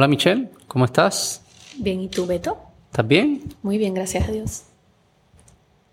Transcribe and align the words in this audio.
Hola 0.00 0.08
Michelle, 0.08 0.48
¿cómo 0.66 0.86
estás? 0.86 1.42
Bien, 1.76 2.00
¿y 2.00 2.08
tú, 2.08 2.24
Beto? 2.24 2.56
¿Estás 2.90 3.06
bien? 3.06 3.42
Muy 3.60 3.76
bien, 3.76 3.92
gracias 3.92 4.26
a 4.26 4.32
Dios. 4.32 4.62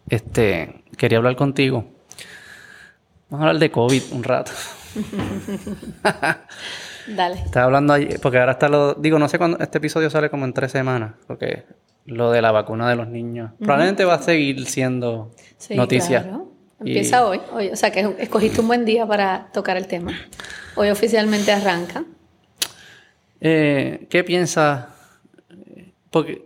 Este, 0.07 0.81
quería 0.95 1.17
hablar 1.17 1.35
contigo. 1.35 1.83
Vamos 3.29 3.43
a 3.43 3.47
hablar 3.49 3.59
de 3.59 3.69
COVID 3.69 4.01
un 4.13 4.23
rato. 4.23 4.53
Dale. 7.17 7.35
Estaba 7.41 7.65
hablando 7.65 7.91
ayer, 7.91 8.17
porque 8.21 8.39
ahora 8.39 8.53
está 8.53 8.69
lo. 8.69 8.93
Digo, 8.93 9.19
no 9.19 9.27
sé 9.27 9.37
cuándo. 9.37 9.57
Este 9.59 9.79
episodio 9.79 10.09
sale 10.09 10.29
como 10.29 10.45
en 10.45 10.53
tres 10.53 10.71
semanas, 10.71 11.15
porque 11.27 11.65
lo 12.05 12.31
de 12.31 12.41
la 12.41 12.53
vacuna 12.53 12.89
de 12.89 12.95
los 12.95 13.09
niños. 13.09 13.51
Probablemente 13.59 14.05
va 14.05 14.13
a 14.13 14.21
seguir 14.21 14.65
siendo 14.67 15.35
Sí, 15.57 15.75
noticia. 15.75 16.21
claro. 16.23 16.49
Y- 16.79 16.91
Empieza 16.95 17.25
hoy, 17.27 17.41
hoy. 17.51 17.67
O 17.71 17.75
sea 17.75 17.91
que 17.91 18.15
escogiste 18.19 18.61
un 18.61 18.67
buen 18.67 18.85
día 18.85 19.05
para 19.05 19.49
tocar 19.51 19.75
el 19.75 19.87
tema. 19.87 20.13
Hoy 20.77 20.91
oficialmente 20.91 21.51
arranca. 21.51 22.05
Eh, 23.41 24.07
¿Qué 24.09 24.23
piensas? 24.23 24.85
Porque 26.11 26.45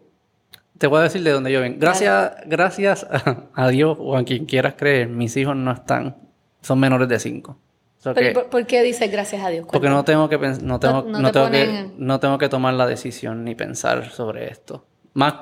te 0.78 0.88
voy 0.88 1.00
a 1.00 1.04
decir 1.04 1.24
de 1.24 1.32
dónde 1.32 1.52
yo 1.52 1.62
vengo. 1.62 1.78
Gracias, 1.80 2.34
gracias 2.46 3.04
a, 3.10 3.44
a 3.54 3.70
Dios 3.70 3.98
o 4.00 4.18
a 4.18 4.24
quien 4.24 4.46
quieras 4.46 4.74
creer, 4.78 5.08
mis 5.08 5.36
hijos 5.38 5.56
no 5.56 5.72
están, 5.72 6.16
son 6.62 6.80
menores 6.80 7.08
de 7.08 7.20
5. 7.20 7.58
Pero, 8.16 8.34
¿por, 8.34 8.50
por 8.50 8.66
qué 8.66 8.82
dices 8.82 9.12
gracias 9.12 9.44
a 9.46 9.50
Dios? 9.50 9.68
porque 9.72 9.88
no 9.88 10.04
tengo 10.04 10.28
que 10.28 10.40
no 10.40 10.80
tengo, 10.80 11.04
No- 11.04 11.10
no 11.12 11.20
no 11.20 11.28
te 11.28 11.34
tengo 11.34 11.46
ponen- 11.50 11.52
que 11.52 11.90
no 12.00 12.20
tengo 12.20 12.38
que 12.40 12.50
tomar 12.50 12.74
la 12.74 12.88
decisión 12.88 13.44
ni 13.44 13.54
pensar 13.54 14.10
sobre 14.10 14.50
esto. 14.52 14.86
Más 15.14 15.36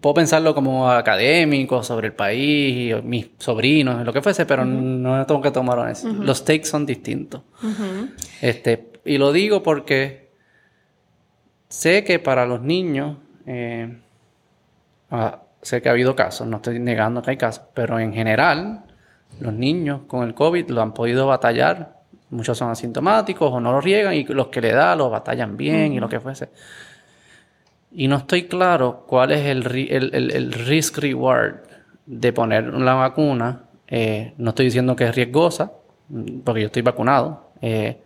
puedo 0.00 0.14
pensarlo 0.14 0.54
como 0.54 0.90
académico 0.90 1.82
sobre 1.82 2.08
el 2.08 2.12
país, 2.12 3.02
mis 3.02 3.30
sobrinos, 3.38 4.04
lo 4.04 4.12
que 4.12 4.20
fuese, 4.20 4.44
pero 4.44 4.64
no 4.66 5.24
tengo 5.24 5.40
que 5.40 5.52
tomar 5.52 5.78
una 5.78 5.88
decisión. 5.88 6.26
Los 6.26 6.44
takes 6.44 6.64
son 6.66 6.84
distintos. 6.84 7.40
Ujú. 7.62 8.08
Este, 8.42 8.90
y 9.06 9.16
lo 9.16 9.32
digo 9.32 9.62
porque 9.62 10.21
sé 11.72 12.04
que 12.04 12.18
para 12.18 12.44
los 12.44 12.60
niños, 12.60 13.16
eh, 13.46 13.98
ah, 15.10 15.40
sé 15.62 15.80
que 15.80 15.88
ha 15.88 15.92
habido 15.92 16.14
casos, 16.14 16.46
no 16.46 16.56
estoy 16.56 16.78
negando 16.78 17.22
que 17.22 17.30
hay 17.30 17.36
casos, 17.36 17.64
pero 17.74 17.98
en 17.98 18.12
general, 18.12 18.82
los 19.40 19.54
niños 19.54 20.02
con 20.06 20.26
el 20.26 20.34
COVID 20.34 20.68
lo 20.70 20.82
han 20.82 20.92
podido 20.92 21.26
batallar. 21.26 22.00
Muchos 22.30 22.58
son 22.58 22.70
asintomáticos 22.70 23.50
o 23.52 23.60
no 23.60 23.72
lo 23.72 23.80
riegan 23.80 24.14
y 24.14 24.24
los 24.24 24.48
que 24.48 24.60
le 24.60 24.72
da 24.72 24.94
lo 24.96 25.08
batallan 25.10 25.56
bien 25.56 25.92
y 25.92 26.00
lo 26.00 26.08
que 26.08 26.20
fuese. 26.20 26.48
Y 27.90 28.08
no 28.08 28.16
estoy 28.16 28.44
claro 28.44 29.04
cuál 29.06 29.32
es 29.32 29.46
el, 29.46 29.64
ri- 29.64 29.88
el, 29.90 30.14
el- 30.14 30.30
el 30.30 30.52
risk 30.52 30.98
reward 30.98 31.56
de 32.06 32.32
poner 32.32 32.64
la 32.72 32.94
vacuna. 32.94 33.62
Eh, 33.86 34.32
no 34.38 34.50
estoy 34.50 34.66
diciendo 34.66 34.96
que 34.96 35.04
es 35.04 35.14
riesgosa, 35.14 35.72
porque 36.44 36.60
yo 36.62 36.66
estoy 36.66 36.82
vacunado. 36.82 37.50
eh, 37.60 38.02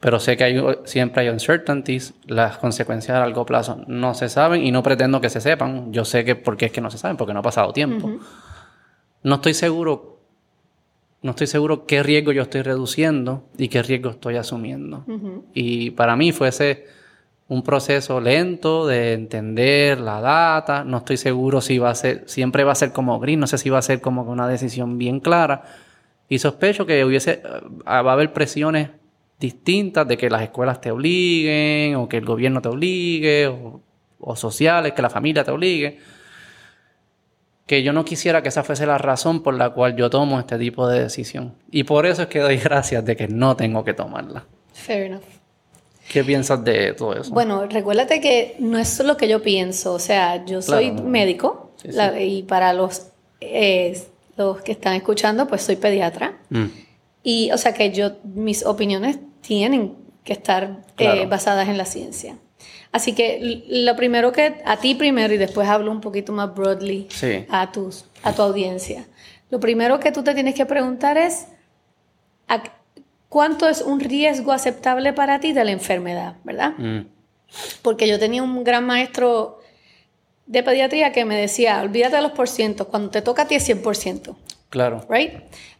pero 0.00 0.20
sé 0.20 0.36
que 0.36 0.44
hay, 0.44 0.62
siempre 0.84 1.22
hay 1.22 1.28
uncertainties, 1.30 2.14
las 2.26 2.58
consecuencias 2.58 3.16
a 3.16 3.20
largo 3.20 3.46
plazo 3.46 3.82
no 3.86 4.14
se 4.14 4.28
saben 4.28 4.62
y 4.64 4.70
no 4.70 4.82
pretendo 4.82 5.20
que 5.20 5.30
se 5.30 5.40
sepan. 5.40 5.92
Yo 5.92 6.04
sé 6.04 6.24
que 6.24 6.36
porque 6.36 6.66
es 6.66 6.72
que 6.72 6.80
no 6.80 6.90
se 6.90 6.98
saben, 6.98 7.16
porque 7.16 7.32
no 7.32 7.40
ha 7.40 7.42
pasado 7.42 7.72
tiempo. 7.72 8.10
No 9.22 9.34
estoy 9.36 9.54
seguro, 9.54 10.20
no 11.22 11.30
estoy 11.30 11.46
seguro 11.46 11.86
qué 11.86 12.02
riesgo 12.02 12.32
yo 12.32 12.42
estoy 12.42 12.62
reduciendo 12.62 13.44
y 13.56 13.68
qué 13.68 13.82
riesgo 13.82 14.10
estoy 14.10 14.36
asumiendo. 14.36 15.04
Y 15.54 15.90
para 15.92 16.14
mí 16.14 16.30
fuese 16.32 16.86
un 17.48 17.62
proceso 17.62 18.20
lento 18.20 18.86
de 18.86 19.14
entender 19.14 20.00
la 20.00 20.20
data. 20.20 20.84
No 20.84 20.98
estoy 20.98 21.16
seguro 21.16 21.60
si 21.60 21.78
va 21.78 21.90
a 21.90 21.94
ser, 21.94 22.24
siempre 22.26 22.64
va 22.64 22.72
a 22.72 22.76
ser 22.76 22.92
como 22.92 23.18
gris, 23.18 23.38
no 23.38 23.46
sé 23.46 23.56
si 23.56 23.70
va 23.70 23.78
a 23.78 23.82
ser 23.82 24.00
como 24.00 24.22
una 24.22 24.46
decisión 24.46 24.98
bien 24.98 25.20
clara. 25.20 25.62
Y 26.28 26.38
sospecho 26.38 26.86
que 26.86 27.04
hubiese, 27.04 27.42
eh, 27.44 27.48
va 27.88 28.10
a 28.10 28.12
haber 28.12 28.32
presiones 28.32 28.90
distintas 29.38 30.06
de 30.08 30.16
que 30.16 30.30
las 30.30 30.42
escuelas 30.42 30.80
te 30.80 30.90
obliguen, 30.90 31.96
o 31.96 32.08
que 32.08 32.16
el 32.18 32.24
gobierno 32.24 32.60
te 32.62 32.68
obligue, 32.68 33.46
o, 33.48 33.80
o 34.20 34.36
sociales, 34.36 34.92
que 34.92 35.02
la 35.02 35.10
familia 35.10 35.44
te 35.44 35.50
obligue. 35.50 35.98
Que 37.66 37.82
yo 37.82 37.92
no 37.92 38.04
quisiera 38.04 38.42
que 38.42 38.48
esa 38.48 38.62
fuese 38.62 38.86
la 38.86 38.96
razón 38.98 39.42
por 39.42 39.54
la 39.54 39.70
cual 39.70 39.96
yo 39.96 40.08
tomo 40.08 40.38
este 40.38 40.56
tipo 40.56 40.86
de 40.88 41.02
decisión. 41.02 41.54
Y 41.70 41.82
por 41.84 42.06
eso 42.06 42.22
es 42.22 42.28
que 42.28 42.38
doy 42.38 42.56
gracias 42.64 43.04
de 43.04 43.16
que 43.16 43.26
no 43.28 43.56
tengo 43.56 43.82
que 43.84 43.92
tomarla. 43.94 44.44
Fair 44.72 45.06
enough. 45.06 45.22
¿Qué 46.12 46.22
piensas 46.22 46.62
de 46.62 46.92
todo 46.94 47.14
eso? 47.16 47.32
Bueno, 47.34 47.66
recuérdate 47.66 48.20
que 48.20 48.54
no 48.60 48.78
es 48.78 49.00
lo 49.00 49.16
que 49.16 49.26
yo 49.28 49.42
pienso. 49.42 49.92
O 49.94 49.98
sea, 49.98 50.44
yo 50.44 50.62
soy 50.62 50.90
Claro. 50.92 51.04
médico 51.08 51.72
Sí, 51.82 51.88
sí. 51.90 51.96
la- 51.96 52.20
y 52.20 52.44
para 52.44 52.72
los, 52.72 53.08
eh, 53.40 54.00
los 54.36 54.62
que 54.62 54.70
están 54.72 54.94
escuchando, 54.94 55.48
pues 55.48 55.62
soy 55.62 55.74
pediatra. 55.74 56.34
Mm, 56.50 56.66
Y, 57.28 57.50
o 57.50 57.58
sea, 57.58 57.74
que 57.74 57.90
yo, 57.90 58.12
mis 58.22 58.64
opiniones 58.64 59.18
tienen 59.40 59.96
que 60.22 60.32
estar 60.32 60.84
eh, 60.98 61.26
basadas 61.26 61.68
en 61.68 61.76
la 61.76 61.84
ciencia. 61.84 62.38
Así 62.92 63.14
que 63.14 63.64
lo 63.68 63.96
primero 63.96 64.30
que, 64.30 64.62
a 64.64 64.76
ti 64.76 64.94
primero 64.94 65.34
y 65.34 65.36
después 65.36 65.66
hablo 65.68 65.90
un 65.90 66.00
poquito 66.00 66.32
más 66.32 66.54
broadly 66.54 67.08
Sí. 67.10 67.44
a, 67.48 67.72
tus, 67.72 68.04
a 68.22 68.32
tu 68.32 68.42
audiencia. 68.42 69.06
Lo 69.50 69.58
primero 69.58 69.98
que 69.98 70.12
tú 70.12 70.22
te 70.22 70.34
tienes 70.34 70.54
que 70.54 70.66
preguntar 70.66 71.18
es, 71.18 71.48
¿a- 72.46 72.62
¿cuánto 73.28 73.68
es 73.68 73.82
un 73.82 73.98
riesgo 73.98 74.52
aceptable 74.52 75.12
para 75.12 75.40
ti 75.40 75.52
de 75.52 75.64
la 75.64 75.72
enfermedad? 75.72 76.36
¿Verdad? 76.44 76.74
mm, 76.78 77.00
Porque 77.82 78.06
yo 78.06 78.20
tenía 78.20 78.44
un 78.44 78.62
gran 78.62 78.84
maestro 78.86 79.58
de 80.46 80.62
pediatría 80.62 81.10
que 81.10 81.24
me 81.24 81.36
decía, 81.36 81.82
olvídate 81.82 82.14
de 82.16 82.22
los 82.22 82.32
porcientos, 82.32 82.86
cuando 82.86 83.10
te 83.10 83.20
toca 83.20 83.42
a 83.42 83.48
ti 83.48 83.56
es 83.56 83.64
100%. 83.68 84.36
claro. 84.70 85.04
right? 85.10 85.32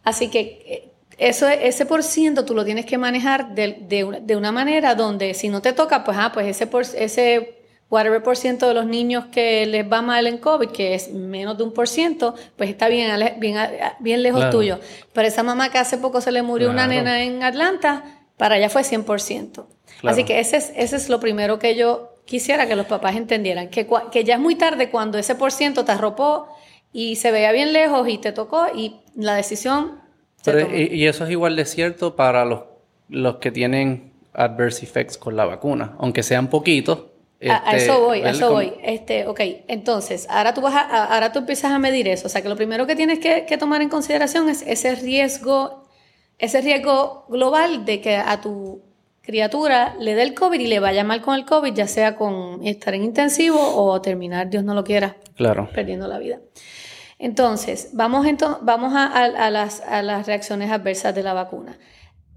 Así 0.03 0.27
que 0.29 0.39
eh, 0.65 0.91
eso, 1.17 1.47
ese 1.47 1.85
por 1.85 2.03
ciento 2.03 2.45
tú 2.45 2.53
lo 2.53 2.63
tienes 2.63 2.85
que 2.85 2.97
manejar 2.97 3.55
de, 3.55 3.77
de 3.81 4.03
una, 4.03 4.19
de 4.19 4.35
una 4.35 4.51
manera 4.51 4.95
donde 4.95 5.33
si 5.33 5.49
no 5.49 5.61
te 5.61 5.73
toca, 5.73 6.03
pues, 6.03 6.17
ah, 6.19 6.31
pues 6.33 6.47
ese, 6.47 6.67
por, 6.67 6.83
ese 6.83 7.55
whatever 7.89 8.21
por 8.21 8.35
ciento 8.37 8.67
de 8.67 8.73
los 8.73 8.85
niños 8.85 9.25
que 9.31 9.65
les 9.65 9.89
va 9.89 10.01
mal 10.01 10.27
en 10.27 10.37
COVID, 10.37 10.69
que 10.69 10.93
es 10.93 11.11
menos 11.11 11.57
de 11.57 11.63
un 11.63 11.73
por 11.73 11.87
ciento, 11.87 12.35
pues 12.55 12.69
está 12.69 12.87
bien, 12.87 13.09
bien, 13.39 13.57
bien 13.99 14.21
lejos 14.23 14.41
Claro. 14.41 14.57
tuyo. 14.57 14.79
Pero 15.13 15.27
esa 15.27 15.41
mamá 15.43 15.71
que 15.71 15.77
hace 15.77 15.97
poco 15.97 16.21
se 16.21 16.31
le 16.31 16.41
murió 16.41 16.69
una 16.69 16.85
nena 16.87 17.23
en 17.23 17.43
Atlanta, 17.43 18.03
para 18.37 18.55
allá 18.55 18.69
fue 18.69 18.83
100%. 18.83 19.05
Claro. 19.53 19.67
Así 20.13 20.23
que 20.25 20.39
ese 20.39 20.57
es, 20.57 20.71
ese 20.75 20.95
es 20.97 21.09
lo 21.09 21.19
primero 21.19 21.57
que 21.59 21.75
yo 21.75 22.13
quisiera 22.25 22.67
que 22.67 22.75
los 22.75 22.85
papás 22.85 23.15
entendieran, 23.15 23.69
que, 23.69 23.87
que 24.11 24.23
ya 24.23 24.35
es 24.35 24.39
muy 24.39 24.55
tarde 24.55 24.89
cuando 24.91 25.17
ese 25.17 25.33
por 25.33 25.51
ciento 25.51 25.85
te 25.85 25.93
arropó 25.93 26.47
y 26.91 27.15
se 27.15 27.31
veía 27.31 27.51
bien 27.53 27.73
lejos 27.73 28.07
y 28.09 28.17
te 28.17 28.31
tocó 28.33 28.67
y 28.75 28.97
la 29.15 29.33
decisión 29.33 29.99
Pero, 30.51 30.65
tomó. 30.67 30.75
y, 30.77 30.83
y 30.93 31.07
eso 31.07 31.23
es 31.25 31.31
igual 31.31 31.55
de 31.55 31.65
cierto 31.65 32.15
para 32.15 32.43
los, 32.45 32.61
los 33.09 33.35
que 33.37 33.51
tienen 33.51 34.11
adverse 34.33 34.83
effects 34.85 35.17
con 35.17 35.35
la 35.35 35.45
vacuna, 35.45 35.95
aunque 35.99 36.23
sean 36.23 36.47
poquitos. 36.49 37.03
A, 37.49 37.69
a 37.69 37.77
este, 37.77 37.83
eso 37.91 37.99
voy, 38.01 38.21
a 38.21 38.31
eso 38.31 38.51
voy. 38.51 38.73
Este, 38.83 39.27
ok, 39.27 39.39
entonces, 39.67 40.25
ahora 40.29 40.53
tú, 40.55 40.61
vas 40.61 40.73
a, 40.73 40.79
a- 40.81 41.05
ahora 41.13 41.31
tú 41.31 41.39
empiezas 41.39 41.71
a 41.71 41.77
medir 41.79 42.07
eso. 42.07 42.25
O 42.27 42.29
sea, 42.29 42.41
que 42.41 42.49
lo 42.49 42.55
primero 42.55 42.87
que 42.87 42.95
tienes 42.95 43.19
que, 43.19 43.45
que 43.45 43.57
tomar 43.57 43.81
en 43.83 43.89
consideración 43.89 44.49
es 44.49 44.63
ese 44.65 44.95
riesgo, 44.95 45.83
ese 46.39 46.61
riesgo 46.61 47.25
global 47.29 47.85
de 47.85 48.01
que 48.01 48.15
a 48.17 48.41
tu 48.41 48.81
criatura 49.21 49.95
le 49.99 50.15
dé 50.15 50.23
el 50.23 50.33
COVID 50.33 50.59
y 50.59 50.67
le 50.67 50.79
vaya 50.79 51.03
mal 51.03 51.21
con 51.21 51.35
el 51.35 51.45
COVID, 51.45 51.73
ya 51.73 51.87
sea 51.87 52.15
con 52.15 52.65
estar 52.65 52.93
en 52.95 53.03
intensivo 53.03 53.59
o 53.59 54.01
terminar, 54.01 54.49
Dios 54.49 54.63
no 54.63 54.73
lo 54.73 54.83
quiera, 54.83 55.17
Claro. 55.35 55.69
perdiendo 55.73 56.07
la 56.07 56.17
vida. 56.17 56.39
Entonces, 57.19 57.89
vamos, 57.93 58.25
ento- 58.27 58.59
vamos 58.61 58.93
a, 58.93 59.05
a- 59.07 59.25
a 59.47 59.49
las, 59.49 59.81
a 59.81 60.01
las 60.03 60.27
reacciones 60.27 60.69
adversas 60.71 61.15
de 61.15 61.23
la 61.23 61.33
vacuna. 61.33 61.77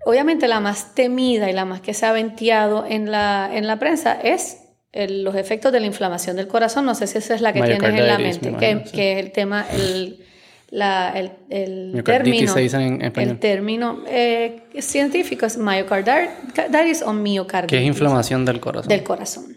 Obviamente 0.06 0.48
la 0.48 0.60
más 0.60 0.94
temida 0.94 1.50
y 1.50 1.52
la 1.52 1.66
más 1.66 1.80
que 1.82 1.92
se 1.92 2.06
ha 2.06 2.12
venteado 2.12 2.86
en 2.86 3.10
la, 3.10 3.50
en 3.52 3.66
la 3.66 3.78
prensa 3.78 4.18
es 4.20 4.58
el- 4.92 5.22
los 5.22 5.34
efectos 5.36 5.70
de 5.72 5.80
la 5.80 5.86
inflamación 5.86 6.36
del 6.36 6.48
corazón. 6.48 6.86
No 6.86 6.94
sé 6.94 7.06
si 7.06 7.18
esa 7.18 7.34
es 7.34 7.42
la 7.42 7.52
que 7.52 7.60
tienes 7.62 7.82
en 7.82 8.06
la 8.06 8.18
mente, 8.18 8.50
me 8.50 8.58
que, 8.58 8.82
sí. 8.86 8.92
que 8.92 9.12
es 9.12 9.18
el 9.26 9.32
tema, 9.32 9.66
el, 9.70 10.24
la- 10.70 11.12
el, 11.14 11.32
el 11.50 12.02
término. 12.02 12.54
se 12.54 12.60
dice 12.60 12.76
en 12.78 13.02
español. 13.02 13.30
El 13.32 13.38
término 13.38 13.98
eh, 14.08 14.62
científico 14.80 15.44
es 15.44 15.58
myocarditis 15.58 17.02
o 17.02 17.12
miocarditis 17.12 17.70
Que 17.78 17.82
es 17.82 17.86
inflamación 17.86 18.46
del 18.46 18.58
corazón. 18.60 18.88
del 18.88 19.02
corazón. 19.04 19.56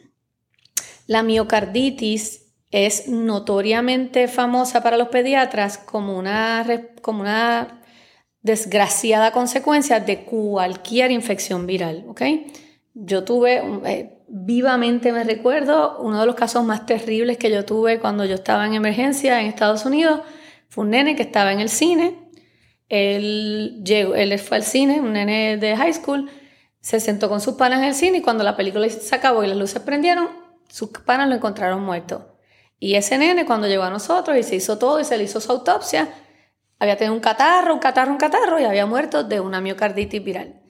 La 1.08 1.24
miocarditis 1.24 2.43
es 2.74 3.08
notoriamente 3.08 4.28
famosa 4.28 4.82
para 4.82 4.98
los 4.98 5.10
pediatras 5.10 5.78
como 5.78 6.18
una, 6.18 6.66
como 7.04 7.22
una 7.22 7.82
desgraciada 8.42 9.32
consecuencia 9.32 10.00
de 10.00 10.24
cualquier 10.24 11.12
infección 11.12 11.68
viral, 11.68 12.04
¿ok? 12.08 12.22
Yo 12.96 13.24
tuve, 13.24 13.62
eh, 13.86 14.18
vivamente 14.28 15.12
me 15.12 15.24
recuerdo, 15.24 16.00
uno 16.00 16.20
de 16.20 16.26
los 16.26 16.34
casos 16.34 16.64
más 16.64 16.88
terribles 16.88 17.38
que 17.38 17.52
yo 17.52 17.64
tuve 17.64 18.00
cuando 18.00 18.26
yo 18.26 18.34
estaba 18.34 18.66
en 18.66 18.74
emergencia 18.74 19.40
en 19.40 19.48
Estados 19.48 19.86
Unidos, 19.86 20.22
fue 20.68 20.84
un 20.84 20.90
nene 20.90 21.16
que 21.16 21.22
estaba 21.22 21.54
en 21.54 21.60
el 21.60 21.70
cine, 21.70 22.16
él, 22.90 23.84
llegó, 23.86 24.16
él 24.16 24.38
fue 24.40 24.58
al 24.58 24.64
cine, 24.64 25.00
un 25.00 25.14
nene 25.14 25.58
de 25.58 25.78
high 25.78 25.94
school, 25.94 26.28
se 26.82 27.00
sentó 27.00 27.30
con 27.30 27.40
sus 27.40 27.54
panas 27.54 27.80
en 27.80 27.86
el 27.86 27.94
cine 27.94 28.18
y 28.18 28.22
cuando 28.22 28.44
la 28.44 28.58
película 28.58 28.90
se 28.90 29.16
acabó 29.16 29.44
y 29.44 29.48
las 29.48 29.58
luces 29.58 29.80
prendieron, 29.84 30.28
sus 30.68 30.90
panas 30.90 31.30
lo 31.30 31.36
encontraron 31.36 31.84
muerto. 31.84 32.33
Y 32.80 32.96
ese 32.96 33.18
nene 33.18 33.46
cuando 33.46 33.68
llegó 33.68 33.84
a 33.84 33.90
nosotros 33.90 34.38
y 34.38 34.44
se 34.44 34.56
hizo 34.56 34.78
todo 34.78 35.00
y 35.00 35.06
se 35.06 35.18
le 35.18 35.24
hizo 35.24 35.40
su 35.40 35.52
autopsia, 35.52 36.10
había 36.80 36.98
tenido 36.98 37.14
un 37.14 37.22
catarro, 37.22 37.74
un 37.74 37.80
catarro, 37.80 38.12
un 38.12 38.18
catarro 38.18 38.60
y 38.60 38.66
había 38.66 38.86
muerto 38.86 39.24
de 39.24 39.40
una 39.40 39.62
miocarditis 39.62 40.24
viral. 40.24 40.62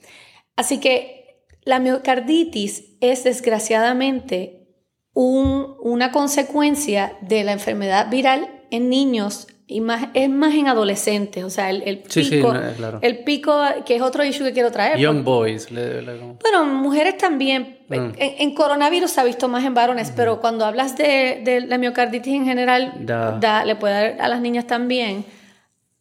Así 0.56 0.80
que 0.80 1.46
la 1.64 1.80
miocarditis 1.80 2.98
es 3.02 3.24
desgraciadamente 3.24 4.68
un- 5.14 5.76
una 5.82 6.12
consecuencia 6.12 7.18
de 7.22 7.44
la 7.44 7.54
enfermedad 7.54 8.10
viral 8.10 8.66
en 8.70 8.90
niños 8.90 9.48
y 9.66 9.80
más, 9.82 10.10
es 10.14 10.30
más 10.30 10.54
en 10.54 10.68
adolescentes. 10.68 11.44
O 11.44 11.50
sea, 11.50 11.70
el, 11.70 11.84
el 11.84 12.04
Sí, 12.10 12.24
pico, 12.24 12.54
claro. 12.78 13.00
el 13.02 13.24
pico, 13.24 13.62
que 13.86 13.96
es 13.96 14.02
otro 14.02 14.24
issue 14.24 14.44
que 14.46 14.54
quiero 14.54 14.72
traer. 14.72 14.98
Young 15.00 15.24
boys. 15.24 15.72
le- 15.72 16.02
le- 16.02 16.20
como- 16.20 16.36
Bueno, 16.42 16.66
mujeres 16.66 17.18
también. 17.18 17.80
Mm. 17.90 17.94
En, 17.94 18.14
en 18.18 18.56
coronavirus 18.56 19.12
se 19.12 19.22
ha 19.22 19.24
visto 19.24 19.48
más 19.48 19.64
en 19.64 19.74
varones, 19.74 20.12
pero 20.16 20.40
cuando 20.42 20.66
hablas 20.66 20.98
de, 20.98 21.42
de 21.46 21.62
la 21.62 21.78
miocarditis 21.78 22.34
en 22.34 22.46
general, 22.46 22.94
Da. 23.02 23.32
da- 23.40 23.66
le 23.66 23.76
puede 23.76 23.94
dar 23.94 24.22
a 24.22 24.28
las 24.28 24.42
niñas 24.42 24.68
también. 24.68 25.26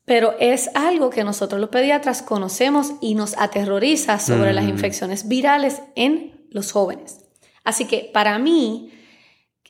Pero 0.04 0.34
es 0.40 0.68
algo 0.74 1.10
que 1.10 1.22
nosotros 1.22 1.60
los 1.60 1.70
pediatras 1.70 2.22
conocemos 2.22 2.92
y 3.00 3.14
nos 3.14 3.38
aterroriza 3.38 4.18
sobre 4.18 4.52
las 4.52 4.64
Mm. 4.64 4.70
infecciones 4.70 5.28
virales 5.28 5.80
en 5.94 6.46
los 6.50 6.72
jóvenes. 6.72 7.20
Así 7.62 7.84
que 7.86 8.10
para 8.12 8.36
mí, 8.40 8.90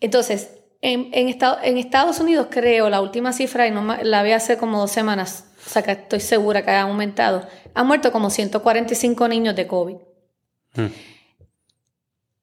entonces, 0.00 0.61
en, 0.82 1.08
en, 1.12 1.28
Estado- 1.28 1.58
en 1.62 1.78
Estados 1.78 2.20
Unidos 2.20 2.48
creo, 2.50 2.90
la 2.90 3.00
última 3.00 3.32
cifra, 3.32 3.66
y 3.66 3.70
no 3.70 3.96
la 4.02 4.22
vi 4.22 4.32
hace 4.32 4.58
como 4.58 4.78
dos 4.80 4.90
semanas, 4.90 5.46
o 5.66 5.70
sea 5.70 5.82
que 5.82 5.92
estoy 5.92 6.20
segura 6.20 6.62
que 6.64 6.70
ha 6.72 6.82
aumentado, 6.82 7.46
han 7.74 7.86
muerto 7.86 8.12
como 8.12 8.28
145 8.28 9.28
niños 9.28 9.56
de 9.56 9.66
COVID. 9.66 9.96
Mm. 10.74 10.86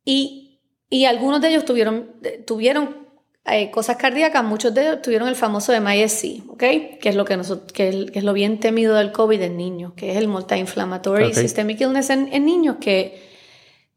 Y, 0.06 0.60
y 0.90 1.06
algunos 1.06 1.42
de 1.42 1.50
ellos 1.50 1.66
tuvieron, 1.66 2.12
eh, 2.24 2.44
tuvieron 2.46 3.08
eh, 3.46 3.70
cosas 3.72 3.98
cardíacas, 3.98 4.44
muchos 4.44 4.74
de 4.74 4.82
ellos 4.84 5.02
tuvieron 5.02 5.28
el 5.28 5.36
famoso 5.36 5.74
MIS-C, 5.74 6.44
¿ok? 6.50 6.58
Que 6.60 7.00
es 7.10 7.16
lo 7.16 7.26
que, 7.26 7.38
nosotros, 7.38 7.72
que, 7.72 7.90
es- 7.90 8.12
que 8.12 8.20
es 8.20 8.26
lo 8.26 8.34
bien 8.34 8.60
temido 8.60 8.96
del 8.96 9.12
COVID 9.12 9.42
en 9.42 9.58
niños, 9.58 9.94
que 9.96 10.12
es 10.12 10.18
el 10.18 10.28
multi-inflammatory 10.28 11.26
systemic 11.42 11.82
illness 11.82 12.10
en, 12.10 12.32
en 12.34 12.46
niños 12.46 12.78
que, 12.80 13.29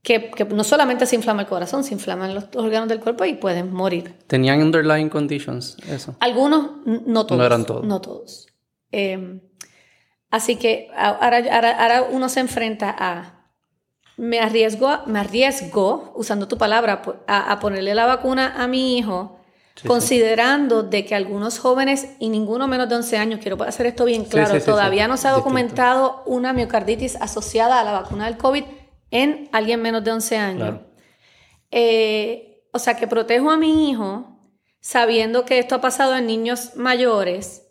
que, 0.02 0.30
que 0.30 0.44
no 0.44 0.64
solamente 0.64 1.06
se 1.06 1.14
inflama 1.16 1.42
el 1.42 1.48
corazón, 1.48 1.84
se 1.84 1.94
inflaman 1.94 2.34
los 2.34 2.44
órganos 2.56 2.88
del 2.88 3.00
cuerpo 3.00 3.24
y 3.24 3.34
pueden 3.34 3.72
morir. 3.72 4.16
Tenían 4.26 4.60
underlying 4.62 5.08
conditions, 5.08 5.76
eso. 5.88 6.16
Algunos, 6.20 6.70
no 6.84 7.24
todos. 7.24 7.38
No 7.38 7.44
eran 7.46 7.64
todos. 7.64 7.84
No 7.84 8.00
todos. 8.00 8.48
Eh, 8.90 9.40
así 10.30 10.56
que 10.56 10.88
ahora, 10.96 11.38
ahora, 11.52 11.82
ahora 11.82 12.02
uno 12.10 12.28
se 12.28 12.40
enfrenta 12.40 12.94
a. 12.98 13.38
Me 14.16 14.40
arriesgo, 14.40 14.90
me 15.06 15.20
arriesgo, 15.20 16.12
usando 16.16 16.46
tu 16.46 16.58
palabra, 16.58 17.02
a, 17.26 17.52
a 17.52 17.58
ponerle 17.60 17.94
la 17.94 18.06
vacuna 18.06 18.54
a 18.62 18.66
mi 18.68 18.98
hijo, 18.98 19.38
Sí, 19.74 19.88
considerando 19.88 20.82
de 20.82 21.06
que 21.06 21.14
algunos 21.14 21.58
jóvenes, 21.58 22.08
y 22.18 22.28
ninguno 22.28 22.68
menos 22.68 22.90
de 22.90 22.96
11 22.96 23.16
años, 23.16 23.40
quiero 23.40 23.62
hacer 23.62 23.86
esto 23.86 24.04
bien 24.04 24.24
claro, 24.26 24.60
sí, 24.60 24.66
todavía 24.66 25.08
no 25.08 25.16
se 25.16 25.28
ha 25.28 25.30
Distinto. 25.30 25.48
documentado 25.48 26.22
una 26.26 26.52
miocarditis 26.52 27.16
asociada 27.16 27.80
a 27.80 27.84
la 27.84 27.92
vacuna 27.92 28.26
del 28.26 28.36
COVID 28.36 28.64
en 29.12 29.48
alguien 29.52 29.80
menos 29.80 30.02
de 30.02 30.10
11 30.10 30.36
años. 30.38 30.58
Claro. 30.68 30.86
Eh, 31.70 32.64
o 32.72 32.78
sea, 32.78 32.96
que 32.96 33.06
protejo 33.06 33.50
a 33.50 33.56
mi 33.56 33.90
hijo 33.90 34.28
sabiendo 34.80 35.44
que 35.44 35.58
esto 35.60 35.76
ha 35.76 35.80
pasado 35.80 36.16
en 36.16 36.26
niños 36.26 36.74
mayores, 36.76 37.68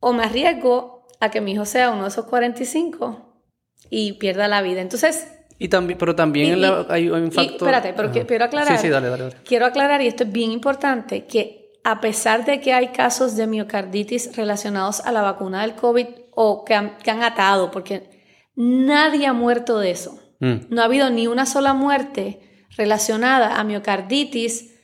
o 0.00 0.12
me 0.12 0.24
arriesgo 0.24 1.06
a 1.20 1.30
que 1.30 1.40
mi 1.40 1.52
hijo 1.52 1.64
sea 1.64 1.90
uno 1.90 2.02
de 2.02 2.08
esos 2.08 2.24
45 2.26 3.42
y 3.90 4.14
pierda 4.14 4.48
la 4.48 4.60
vida. 4.62 4.80
Entonces, 4.80 5.28
Y 5.60 5.68
también, 5.68 5.98
pero 5.98 6.14
también 6.14 6.46
Y- 6.46 6.50
en 6.52 6.60
la- 6.62 6.86
y- 6.90 6.92
hay 6.92 7.08
un 7.10 7.28
y- 7.28 7.30
factor. 7.32 7.54
espérate, 7.56 7.92
pero 7.92 8.12
que- 8.12 8.24
quiero 8.26 8.44
aclarar. 8.44 8.76
Sí, 8.76 8.82
sí, 8.82 8.88
dale, 8.88 9.08
dale. 9.08 9.24
dale. 9.24 9.36
quiero 9.44 9.66
aclarar, 9.66 10.00
y 10.02 10.06
esto 10.06 10.22
es 10.24 10.30
bien 10.32 10.52
importante, 10.52 11.26
que 11.26 11.72
a 11.84 12.00
pesar 12.00 12.44
de 12.44 12.60
que 12.60 12.72
hay 12.72 12.88
casos 12.88 13.34
de 13.34 13.46
miocarditis 13.48 14.36
relacionados 14.36 15.00
a 15.00 15.10
la 15.10 15.22
vacuna 15.22 15.62
del 15.62 15.74
COVID 15.74 16.06
o 16.32 16.64
que 16.64 16.74
han, 16.74 16.96
que 16.98 17.10
han 17.10 17.22
atado, 17.24 17.70
porque 17.72 18.08
nadie 18.54 19.26
ha 19.26 19.32
muerto 19.32 19.78
de 19.80 19.90
eso. 19.90 20.20
Mm. 20.40 20.54
No 20.70 20.82
ha 20.82 20.84
habido 20.84 21.10
ni 21.10 21.26
una 21.26 21.46
sola 21.46 21.74
muerte 21.74 22.40
relacionada 22.76 23.58
a 23.58 23.64
miocarditis 23.64 24.74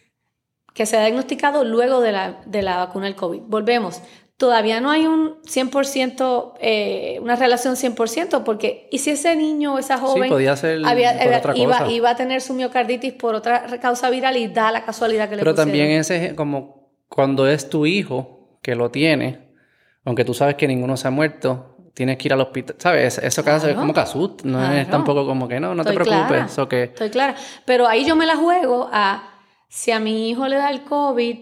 que 0.74 0.86
se 0.86 0.96
ha 0.96 1.00
diagnosticado 1.00 1.64
luego 1.64 2.00
de 2.00 2.12
la, 2.12 2.40
de 2.46 2.62
la 2.62 2.78
vacuna 2.78 3.06
del 3.06 3.14
COVID. 3.14 3.42
Volvemos. 3.42 4.02
Todavía 4.36 4.80
no 4.80 4.90
hay 4.90 5.06
un 5.06 5.36
100%, 5.42 6.54
eh, 6.60 7.18
una 7.22 7.36
relación 7.36 7.76
100%, 7.76 8.42
porque 8.42 8.88
¿y 8.90 8.98
si 8.98 9.10
ese 9.10 9.36
niño 9.36 9.74
o 9.74 9.78
esa 9.78 9.98
joven 9.98 10.24
Sí, 10.24 10.28
podía 10.28 10.56
ser 10.56 10.84
había- 10.84 11.12
otra 11.38 11.56
iba, 11.56 11.78
cosa. 11.78 11.92
iba 11.92 12.10
a 12.10 12.16
tener 12.16 12.40
su 12.40 12.52
miocarditis 12.54 13.12
por 13.12 13.36
otra 13.36 13.78
causa 13.78 14.10
viral 14.10 14.36
y 14.36 14.48
da 14.48 14.72
la 14.72 14.84
casualidad 14.84 15.28
que 15.28 15.36
le 15.36 15.42
Pero 15.42 15.54
también 15.54 15.90
ese 15.92 16.26
es 16.26 16.34
como 16.34 16.90
cuando 17.08 17.46
es 17.46 17.70
tu 17.70 17.86
hijo 17.86 18.58
que 18.60 18.74
lo 18.74 18.90
tiene, 18.90 19.52
aunque 20.04 20.24
tú 20.24 20.34
sabes 20.34 20.56
que 20.56 20.66
ninguno 20.66 20.96
se 20.96 21.06
ha 21.06 21.10
muerto, 21.12 21.73
tienes 21.94 22.18
que 22.18 22.28
ir 22.28 22.32
al 22.32 22.40
hospital, 22.40 22.76
¿sabes? 22.78 23.18
Eso 23.18 23.40
hace 23.40 23.50
es 23.52 23.62
Claro. 23.62 23.78
como 23.80 23.94
que 23.94 24.00
asusta, 24.00 24.44
no 24.46 24.62
es 24.62 24.68
Claro. 24.70 24.90
tampoco 24.90 25.26
como 25.26 25.46
que 25.48 25.60
no, 25.60 25.74
no 25.74 25.84
te 25.84 25.90
Estoy 25.90 26.04
preocupes, 26.04 26.52
clara. 26.52 26.68
que 26.68 26.82
Estoy 26.84 27.10
clara. 27.10 27.34
Pero 27.64 27.86
ahí 27.86 28.04
yo 28.04 28.16
me 28.16 28.26
la 28.26 28.36
juego 28.36 28.88
a 28.92 29.30
si 29.68 29.90
a 29.92 30.00
mi 30.00 30.28
hijo 30.28 30.46
le 30.48 30.56
da 30.56 30.70
el 30.70 30.82
COVID, 30.82 31.38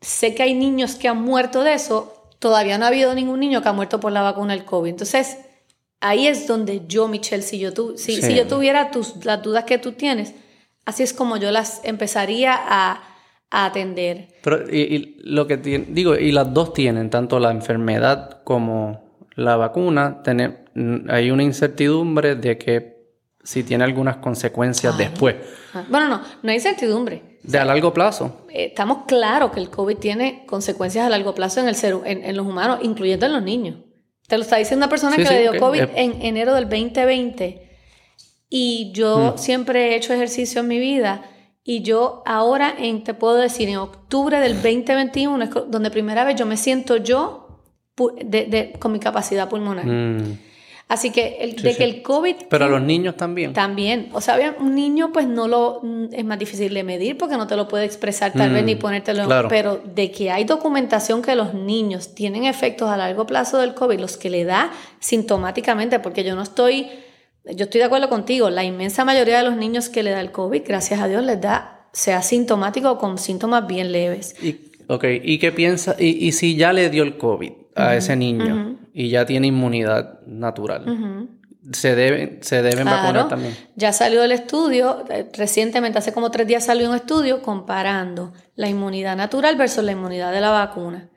sé 0.00 0.34
que 0.34 0.42
hay 0.42 0.54
niños 0.54 0.94
que 0.96 1.08
han 1.08 1.20
muerto 1.22 1.62
de 1.64 1.74
eso, 1.74 2.30
todavía 2.38 2.76
no 2.78 2.84
ha 2.84 2.88
habido 2.88 3.14
ningún 3.14 3.40
niño 3.40 3.62
que 3.62 3.68
ha 3.68 3.72
muerto 3.72 4.00
por 4.00 4.12
la 4.12 4.22
vacuna 4.22 4.54
del 4.54 4.64
COVID. 4.64 4.90
Entonces, 4.90 5.38
ahí 6.00 6.26
es 6.26 6.46
donde 6.46 6.82
yo, 6.86 7.08
Michelle, 7.08 7.42
si 7.42 7.58
yo, 7.58 7.72
tu, 7.72 7.96
si, 7.96 8.16
Sí. 8.16 8.22
si 8.22 8.34
yo 8.34 8.46
tuviera 8.46 8.90
tus, 8.90 9.24
las 9.24 9.42
dudas 9.42 9.64
que 9.64 9.78
tú 9.78 9.92
tienes, 9.92 10.34
así 10.84 11.02
es 11.02 11.12
como 11.14 11.36
yo 11.38 11.50
las 11.50 11.80
empezaría 11.84 12.54
a, 12.54 13.02
a 13.50 13.64
atender. 13.66 14.28
Pero, 14.42 14.70
y, 14.70 14.80
y 14.80 15.16
lo 15.24 15.46
que 15.46 15.56
tiene, 15.56 15.86
digo, 15.88 16.16
y 16.16 16.32
las 16.32 16.52
dos 16.52 16.74
tienen, 16.74 17.08
tanto 17.08 17.38
la 17.40 17.50
enfermedad 17.50 18.42
como 18.44 19.03
la 19.36 19.56
vacuna, 19.56 20.22
mm, 20.74 21.10
hay 21.10 21.30
una 21.30 21.42
incertidumbre 21.42 22.36
de 22.36 22.56
que 22.58 22.94
si 23.42 23.62
tiene 23.62 23.84
algunas 23.84 24.16
consecuencias 24.18 24.94
Claro. 24.94 25.10
después, 25.10 25.36
Ah, 25.74 25.84
Bueno, 25.88 26.08
no, 26.08 26.20
no 26.42 26.50
hay 26.50 26.56
incertidumbre. 26.56 27.38
de 27.42 27.58
a 27.58 27.64
largo 27.64 27.92
plazo. 27.92 28.46
Eh, 28.48 28.66
estamos 28.66 29.04
claros 29.06 29.50
que 29.50 29.60
el 29.60 29.68
COVID 29.68 29.96
tiene 29.98 30.44
consecuencias 30.46 31.04
a 31.04 31.10
largo 31.10 31.34
plazo 31.34 31.60
en, 31.60 31.68
el 31.68 31.74
ser, 31.74 31.96
en, 32.06 32.24
en 32.24 32.36
los 32.36 32.46
humanos, 32.46 32.78
incluyendo 32.82 33.26
en 33.26 33.32
los 33.34 33.42
niños. 33.42 33.76
Te 34.26 34.36
lo 34.38 34.42
está 34.44 34.56
diciendo 34.56 34.84
una 34.86 34.88
persona 34.90 35.16
Sí, 35.16 35.22
que 35.22 35.28
sí, 35.28 35.34
le 35.34 35.40
dio. 35.50 35.58
COVID 35.58 35.80
Eh. 35.82 35.88
en 35.96 36.22
enero 36.22 36.54
del 36.54 36.64
2020. 36.68 37.70
Y 38.48 38.92
yo 38.94 39.34
Mm. 39.34 39.38
siempre 39.38 39.88
he 39.92 39.96
hecho 39.96 40.12
ejercicio 40.14 40.60
en 40.60 40.68
mi 40.68 40.78
vida. 40.78 41.22
Y 41.64 41.82
yo 41.82 42.22
ahora, 42.24 42.74
en, 42.78 43.04
te 43.04 43.14
puedo 43.14 43.34
decir, 43.36 43.68
en 43.68 43.76
octubre 43.76 44.38
del 44.40 44.54
2021, 44.62 45.44
es 45.44 45.50
donde 45.68 45.90
primera 45.90 46.24
vez 46.24 46.36
yo 46.36 46.46
me 46.46 46.56
siento 46.56 46.96
yo 46.98 47.43
de- 48.24 48.46
de- 48.46 48.72
con 48.78 48.92
mi 48.92 48.98
capacidad 48.98 49.48
pulmonar. 49.48 49.86
Mm. 49.86 50.38
Así 50.86 51.10
que 51.10 51.38
el, 51.40 51.56
Sí, 51.56 51.62
de 51.62 51.72
sí. 51.72 51.78
que 51.78 51.84
el 51.84 52.02
COVID 52.02 52.36
Pero 52.50 52.66
a 52.66 52.68
los 52.68 52.82
niños 52.82 53.16
también. 53.16 53.54
también, 53.54 54.10
o 54.12 54.20
sea, 54.20 54.54
un 54.60 54.74
niño 54.74 55.12
pues 55.14 55.26
no 55.26 55.48
lo 55.48 55.80
mm, 55.82 56.06
es 56.12 56.24
más 56.26 56.38
difícil 56.38 56.74
de 56.74 56.84
medir 56.84 57.16
porque 57.16 57.38
no 57.38 57.46
te 57.46 57.56
lo 57.56 57.66
puede 57.68 57.86
expresar 57.86 58.32
tal 58.34 58.50
Mm, 58.50 58.54
vez 58.54 58.64
ni 58.64 58.74
ponértelo, 58.76 59.24
claro. 59.24 59.48
pero 59.48 59.80
de 59.82 60.10
que 60.10 60.30
hay 60.30 60.44
documentación 60.44 61.22
que 61.22 61.34
los 61.36 61.54
niños 61.54 62.14
tienen 62.14 62.44
efectos 62.44 62.90
a 62.90 62.98
largo 62.98 63.26
plazo 63.26 63.56
del 63.58 63.72
COVID, 63.72 63.98
los 63.98 64.18
que 64.18 64.28
le 64.28 64.44
da 64.44 64.70
sintomáticamente, 65.00 66.00
porque 66.00 66.22
yo 66.22 66.34
no 66.36 66.42
estoy, 66.42 66.88
yo 67.46 67.64
estoy 67.64 67.78
de 67.78 67.84
acuerdo 67.86 68.10
contigo, 68.10 68.50
la 68.50 68.62
inmensa 68.64 69.06
mayoría 69.06 69.38
de 69.38 69.44
los 69.44 69.56
niños 69.56 69.88
que 69.88 70.02
le 70.02 70.10
da 70.10 70.20
el 70.20 70.32
COVID, 70.32 70.62
gracias 70.66 71.00
a 71.00 71.08
Dios 71.08 71.24
les 71.24 71.40
da, 71.40 71.86
sea 71.92 72.20
sintomático 72.20 72.90
o 72.90 72.98
con 72.98 73.16
síntomas 73.16 73.66
bien 73.66 73.90
leves. 73.90 74.34
Y, 74.42 74.56
ok, 74.88 75.04
¿y 75.22 75.38
qué 75.38 75.50
piensa? 75.50 75.96
Y, 75.98 76.26
y 76.26 76.32
si 76.32 76.56
ya 76.56 76.74
le 76.74 76.90
dio 76.90 77.04
el 77.04 77.16
COVID 77.16 77.52
a 77.74 77.96
ese 77.96 78.16
niño 78.16 78.76
y 78.92 79.08
ya 79.08 79.26
tiene 79.26 79.48
inmunidad 79.48 80.20
natural, 80.26 81.28
se 81.72 81.94
deben, 81.94 82.38
se 82.42 82.62
deben 82.62 82.84
vacunar 82.84 83.28
también. 83.28 83.56
Ya 83.74 83.92
salió 83.92 84.22
el 84.22 84.32
estudio, 84.32 85.04
eh, 85.08 85.28
recientemente, 85.32 85.98
hace 85.98 86.12
como 86.12 86.30
tres 86.30 86.46
días 86.46 86.64
salió 86.64 86.88
un 86.90 86.96
estudio 86.96 87.42
comparando 87.42 88.32
la 88.54 88.68
inmunidad 88.68 89.16
natural 89.16 89.56
versus 89.56 89.82
la 89.82 89.92
inmunidad 89.92 90.32
de 90.32 90.40
la 90.40 90.50
vacuna. 90.50 91.08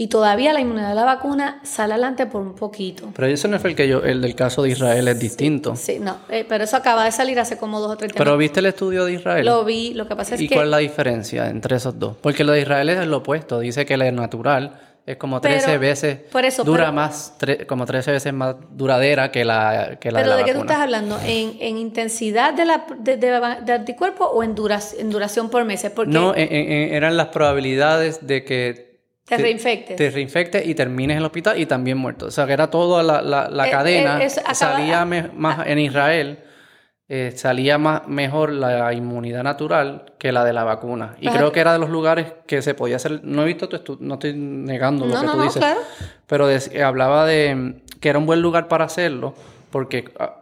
Y 0.00 0.06
todavía 0.06 0.52
la 0.52 0.60
inmunidad 0.60 0.90
de 0.90 0.94
la 0.94 1.04
vacuna 1.04 1.60
sale 1.64 1.94
adelante 1.94 2.26
por 2.26 2.40
un 2.40 2.54
poquito. 2.54 3.10
Pero 3.16 3.26
eso 3.26 3.48
no 3.48 3.58
fue 3.58 3.70
el 3.70 3.76
que 3.76 3.88
yo, 3.88 4.00
el 4.04 4.20
del 4.20 4.36
caso 4.36 4.62
de 4.62 4.70
Israel 4.70 5.08
es 5.08 5.18
distinto. 5.18 5.74
Sí, 5.74 5.98
no, 5.98 6.18
eh, 6.28 6.46
pero 6.48 6.62
eso 6.62 6.76
acaba 6.76 7.04
de 7.04 7.10
salir 7.10 7.40
hace 7.40 7.56
como 7.56 7.80
dos 7.80 7.90
o 7.90 7.96
tres 7.96 8.12
días. 8.12 8.18
Pero 8.18 8.36
viste 8.36 8.60
el 8.60 8.66
estudio 8.66 9.06
de 9.06 9.14
Israel. 9.14 9.44
Lo 9.44 9.64
vi, 9.64 9.94
lo 9.94 10.06
que 10.06 10.14
pasa 10.14 10.36
es 10.36 10.40
¿Y 10.42 10.48
que... 10.48 10.54
cuál 10.54 10.66
es 10.66 10.70
la 10.70 10.78
diferencia 10.78 11.48
entre 11.48 11.76
esos 11.76 11.98
dos? 11.98 12.16
Porque 12.18 12.44
lo 12.44 12.52
de 12.52 12.60
Israel 12.60 12.90
es 12.90 13.04
lo 13.08 13.16
opuesto. 13.16 13.58
Dice 13.58 13.86
que 13.86 13.96
la 13.96 14.08
natural 14.12 14.78
es 15.08 15.16
como 15.16 15.40
13 15.40 15.66
Pero, 15.66 15.80
veces, 15.80 16.18
por 16.30 16.44
eso, 16.44 16.64
dura 16.64 16.84
pero- 16.84 16.92
más, 16.92 17.34
tre- 17.40 17.66
como 17.66 17.86
13 17.86 18.12
veces 18.12 18.32
más 18.32 18.56
duradera 18.70 19.30
que 19.30 19.44
la, 19.44 19.96
que 20.00 20.10
la 20.12 20.20
¿Pero 20.20 20.30
de 20.32 20.36
de 20.36 20.40
la 20.42 20.46
qué 20.46 20.52
tú 20.54 20.60
estás 20.60 20.78
hablando? 20.78 21.18
¿En, 21.24 21.56
en 21.60 21.78
intensidad 21.78 22.52
de, 22.54 22.64
la, 22.64 22.86
de, 22.98 23.16
de- 23.16 23.56
de 23.64 23.72
anticuerpo 23.72 24.24
o 24.26 24.42
en, 24.42 24.54
duras- 24.54 24.94
en 24.98 25.10
duración 25.10 25.48
por 25.50 25.64
meses? 25.64 25.90
Porque 25.90 26.12
No, 26.12 26.34
en- 26.36 26.52
en- 26.52 26.94
eran 26.94 27.16
las 27.16 27.28
probabilidades 27.28 28.26
de 28.26 28.44
que 28.44 28.88
te 29.24 29.36
reinfectes. 29.36 29.96
te 29.96 30.10
reinfectes 30.10 30.66
y 30.66 30.74
termines 30.74 31.14
en 31.14 31.18
el 31.18 31.24
hospital 31.26 31.58
y 31.60 31.66
también 31.66 31.98
muerto. 31.98 32.26
O 32.26 32.30
sea, 32.30 32.46
que 32.46 32.52
era 32.52 32.70
toda 32.70 33.02
la, 33.02 33.20
la- 33.22 33.48
la 33.48 33.68
Eh, 33.68 33.70
cadena. 33.70 34.22
eh, 34.22 34.26
eso 34.26 34.40
acaba- 34.40 34.54
salía 34.54 35.04
me- 35.04 35.28
más 35.34 35.66
en 35.66 35.78
Israel, 35.78 36.38
eh, 37.10 37.32
salía 37.34 37.78
más, 37.78 38.06
mejor 38.06 38.52
la 38.52 38.92
inmunidad 38.92 39.42
natural 39.42 40.12
que 40.18 40.30
la 40.30 40.44
de 40.44 40.52
la 40.52 40.64
vacuna. 40.64 41.16
Y 41.20 41.28
Ajá. 41.28 41.38
creo 41.38 41.52
que 41.52 41.60
era 41.60 41.72
de 41.72 41.78
los 41.78 41.88
lugares 41.88 42.34
que 42.46 42.60
se 42.60 42.74
podía 42.74 42.96
hacer. 42.96 43.20
No 43.24 43.42
he 43.42 43.46
visto 43.46 43.68
tu 43.68 43.76
estudio, 43.76 44.00
no 44.02 44.14
estoy 44.14 44.34
negando 44.34 45.06
lo 45.06 45.18
que 45.18 45.26
no, 45.26 45.32
tú 45.32 45.38
no, 45.38 45.42
dices. 45.44 45.58
claro. 45.58 45.80
Pero 46.26 46.48
hablaba 46.84 47.24
de 47.24 47.54
mm, 47.54 47.74
que 48.00 48.08
era 48.10 48.18
un 48.18 48.26
buen 48.26 48.42
lugar 48.42 48.68
para 48.68 48.84
hacerlo 48.84 49.34
porque 49.70 50.04
ah, 50.18 50.36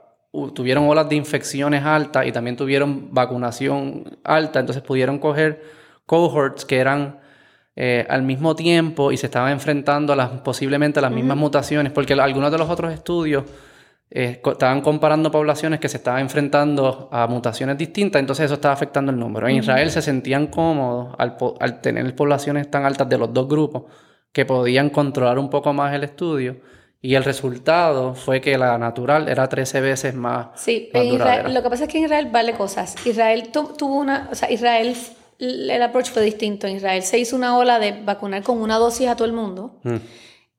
tuvieron 0.55 0.89
olas 0.89 1.09
de 1.09 1.17
infecciones 1.17 1.85
altas 1.85 2.27
y 2.27 2.33
también 2.33 2.57
tuvieron 2.57 3.15
vacunación 3.15 4.19
alta, 4.25 4.61
entonces 4.61 4.83
pudieron 4.83 5.19
coger 5.19 5.63
cohorts 6.05 6.65
que 6.65 6.79
eran 6.79 7.21
eh, 7.75 8.07
al 8.09 8.23
mismo 8.23 8.55
tiempo 8.57 9.13
y 9.13 9.17
se 9.17 9.27
estaban 9.27 9.53
enfrentando 9.53 10.13
a 10.13 10.17
las 10.17 10.31
posiblemente 10.41 10.99
a 10.99 11.03
las 11.03 11.13
mismas 11.13 11.37
mutaciones, 11.37 11.93
porque 11.93 12.15
algunos 12.15 12.51
de 12.51 12.59
los 12.59 12.69
otros 12.69 12.93
estudios 12.93 13.45
eh, 14.11 14.41
estaban 14.45 14.81
comparando 14.83 15.31
poblaciones 15.31 15.81
que 15.81 15.89
se 15.89 15.97
estaban 15.97 16.21
enfrentando 16.21 17.09
a 17.11 17.27
mutaciones 17.27 17.77
distintas, 17.77 18.21
entonces 18.21 18.45
eso 18.47 18.55
estaba 18.55 18.73
afectando 18.75 19.11
el 19.13 19.19
número. 19.19 19.49
En 19.49 19.57
Israel 19.57 19.91
se 19.91 20.01
sentían 20.03 20.47
cómodos 20.47 21.15
al, 21.19 21.37
al 21.61 21.81
tener 21.81 22.15
poblaciones 22.15 22.71
tan 22.71 22.85
altas 22.85 23.09
de 23.09 23.19
los 23.19 23.33
dos 23.35 23.49
grupos 23.49 23.83
que 24.33 24.45
podían 24.45 24.91
controlar 24.91 25.39
un 25.39 25.51
poco 25.51 25.73
más 25.73 25.93
el 25.95 26.05
estudio 26.05 26.57
y 27.03 27.15
el 27.15 27.25
resultado 27.25 28.15
fue 28.15 28.41
que 28.41 28.57
la 28.59 28.79
natural 28.79 29.29
era 29.29 29.49
13 29.49 29.81
veces 29.81 30.15
más, 30.15 30.49
Sí, 30.57 30.89
más 30.93 31.03
en 31.03 31.15
Israel- 31.15 31.55
lo 31.55 31.63
que 31.63 31.71
pasa 31.71 31.85
es 31.85 31.91
que 31.91 31.99
en 31.99 32.05
Israel 32.05 32.29
vale 32.33 32.53
cosas. 32.53 32.95
Israel 33.07 33.49
tu- 33.53 33.75
tuvo 33.77 33.97
una, 33.97 34.29
o 34.31 34.35
sea, 34.35 34.51
Israel, 34.51 34.95
el 35.39 35.83
approach 35.83 36.11
fue 36.11 36.23
distinto. 36.23 36.67
En 36.67 36.77
Israel 36.77 37.03
se 37.03 37.19
hizo 37.19 37.37
una 37.37 37.57
ola 37.59 37.79
de 37.79 37.93
vacunar 38.03 38.43
con 38.43 38.61
una 38.61 38.77
dosis 38.77 39.09
a 39.09 39.17
todo 39.17 39.27
el 39.27 39.35
mundo 39.35 39.77
Mm. 39.83 39.97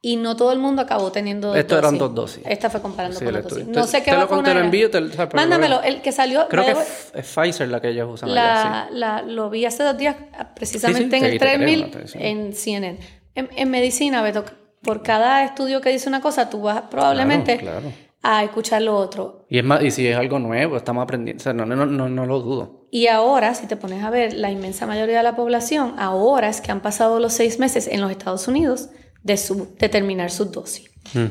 Y 0.01 0.16
no 0.16 0.36
todo 0.36 0.51
el 0.51 0.60
mundo 0.60 0.82
acabó 0.84 1.12
teniendo 1.12 1.50
dos 1.50 1.58
Esto 1.58 1.77
eran 1.77 1.98
dosis. 1.98 2.00
dos 2.00 2.16
dosis. 2.16 2.44
Esta 2.46 2.70
fue 2.70 2.82
comparando 2.82 3.18
Sí, 3.18 3.25
con 3.25 3.34
dos 3.34 3.44
dosis. 3.44 3.68
No 3.68 3.84
sé 3.86 4.00
qué 4.04 4.12
te 4.12 4.18
lo, 4.18 4.22
vacuna 4.27 4.44
te 4.44 4.54
lo 4.54 4.60
envío, 4.62 4.92
te 4.92 5.01
Mándamelo, 5.34 5.82
el 5.82 6.01
que 6.01 6.12
salió. 6.12 6.48
Creo 6.48 6.66
que 6.66 6.72
es, 6.72 7.12
es 7.16 7.25
Pfizer 7.27 7.68
la 7.70 7.82
que 7.82 7.89
ellos 7.89 8.08
usan 8.13 8.30
allá, 8.30 8.88
la, 8.89 8.89
la- 8.92 9.22
lo 9.24 9.50
vi 9.50 9.66
hace 9.66 9.84
dos 9.84 9.98
días, 9.98 10.16
precisamente 10.56 11.18
Sí, 11.20 11.25
en 11.25 11.32
el 11.32 11.39
te 11.39 11.46
creo, 11.46 11.56
3000 11.58 11.82
no 11.82 11.88
te 11.92 12.00
decía. 12.00 12.22
en 12.22 12.54
CNN. 12.54 13.00
En, 13.36 13.50
en 13.56 13.70
medicina, 13.70 14.22
Beto, 14.22 14.46
por 14.84 15.01
cada 15.04 15.44
estudio 15.44 15.82
que 15.82 15.89
dice 15.89 16.08
una 16.10 16.22
cosa, 16.22 16.50
tú 16.50 16.62
vas 16.62 16.84
probablemente 16.89 17.58
Claro, 17.58 17.82
claro. 17.82 17.96
a 18.24 18.44
escuchar 18.44 18.82
lo 18.84 18.96
otro. 18.96 19.46
Y 19.50 19.58
es 19.60 19.63
más, 19.63 19.84
y 19.84 19.92
si 19.92 20.08
es 20.08 20.16
algo 20.16 20.39
nuevo, 20.39 20.77
estamos 20.77 21.04
aprendiendo. 21.04 21.42
O 21.42 21.44
sea, 21.44 21.54
no, 21.54 21.66
no, 21.66 21.86
no, 21.86 22.08
no 22.10 22.25
lo 22.25 22.39
dudo. 22.39 22.88
Y 22.92 23.08
ahora, 23.08 23.54
si 23.54 23.68
te 23.68 23.75
pones 23.77 24.04
a 24.04 24.10
ver, 24.10 24.34
la 24.34 24.50
inmensa 24.51 24.86
mayoría 24.86 25.18
de 25.18 25.24
la 25.24 25.36
población, 25.36 25.96
ahora 25.98 26.50
es 26.50 26.62
que 26.62 26.72
han 26.72 26.82
pasado 26.82 27.20
los 27.20 27.34
seis 27.34 27.60
meses 27.60 27.88
en 27.88 28.00
los 28.01 28.10
Estados 28.12 28.48
Unidos 28.48 28.89
de, 29.27 29.38
su, 29.38 29.75
de 29.77 29.89
terminar 29.89 30.31
su 30.31 30.46
dosis. 30.46 30.89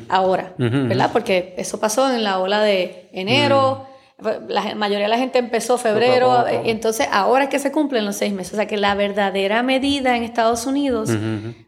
Ahora, 0.09 0.55
Ujú, 0.59 0.89
¿verdad? 0.89 1.11
Porque 1.13 1.55
eso 1.59 1.79
pasó 1.79 2.11
en 2.13 2.25
la 2.25 2.39
ola 2.39 2.61
de 2.63 3.11
enero, 3.13 3.87
la 4.49 4.75
mayoría 4.75 5.05
de 5.05 5.11
la 5.11 5.19
gente 5.19 5.39
empezó 5.39 5.77
febrero, 5.77 6.29
Poco 6.29 6.39
a 6.39 6.45
poco. 6.51 6.63
entonces 6.65 7.07
ahora 7.13 7.45
es 7.45 7.51
que 7.51 7.59
se 7.59 7.71
cumplen 7.73 8.07
los 8.07 8.17
seis 8.17 8.33
meses. 8.33 8.55
O 8.55 8.57
sea 8.57 8.67
que 8.67 8.79
la 8.79 8.95
verdadera 8.95 9.63
medida 9.63 10.17
en 10.17 10.23
Estados 10.23 10.65
Unidos 10.67 11.11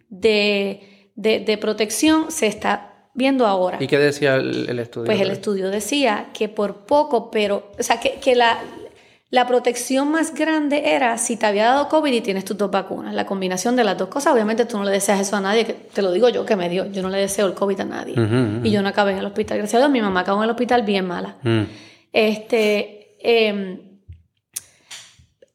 de, 0.08 1.10
de, 1.16 1.40
de 1.40 1.58
protección 1.58 2.30
se 2.30 2.46
está 2.46 2.94
viendo 3.14 3.46
ahora. 3.46 3.76
¿Y 3.80 3.86
qué 3.86 3.98
decía 3.98 4.36
el, 4.36 4.68
el 4.70 4.78
estudio? 4.78 5.06
Pues 5.06 5.20
el 5.20 5.30
estudio 5.30 5.70
decía 5.70 6.28
que 6.32 6.48
por 6.48 6.86
poco, 6.86 7.30
pero, 7.30 7.70
o 7.78 7.82
sea, 7.82 8.00
que, 8.00 8.14
que 8.20 8.34
la, 8.34 8.58
la 9.30 9.46
protección 9.46 10.10
más 10.10 10.34
grande 10.34 10.94
era 10.94 11.18
si 11.18 11.36
te 11.36 11.44
había 11.44 11.66
dado 11.66 11.88
COVID 11.88 12.12
y 12.12 12.20
tienes 12.22 12.46
tus 12.46 12.56
dos 12.56 12.70
vacunas, 12.70 13.14
la 13.14 13.26
combinación 13.26 13.76
de 13.76 13.84
las 13.84 13.98
dos 13.98 14.08
cosas. 14.08 14.32
Obviamente 14.32 14.64
tú 14.64 14.78
no 14.78 14.84
le 14.84 14.90
deseas 14.90 15.20
eso 15.20 15.36
a 15.36 15.40
nadie, 15.40 15.66
que 15.66 15.74
te 15.74 16.00
lo 16.00 16.12
digo 16.12 16.30
yo 16.30 16.46
que 16.46 16.56
me 16.56 16.70
dio, 16.70 16.86
yo 16.86 17.02
no 17.02 17.10
le 17.10 17.18
deseo 17.18 17.46
el 17.46 17.52
COVID 17.52 17.80
a 17.80 17.84
nadie. 17.84 18.14
Y 18.62 18.70
yo 18.70 18.80
no 18.80 18.88
acabé 18.88 19.12
en 19.12 19.18
el 19.18 19.26
hospital, 19.26 19.58
gracias 19.58 19.74
a 19.74 19.84
Dios, 19.84 19.90
mi 19.90 20.00
mamá 20.00 20.20
acabó 20.20 20.38
en 20.38 20.44
el 20.44 20.50
hospital 20.50 20.82
bien 20.82 21.06
mala. 21.06 21.36
Mm. 21.42 21.62
Este, 22.10 23.16
em, 23.20 23.80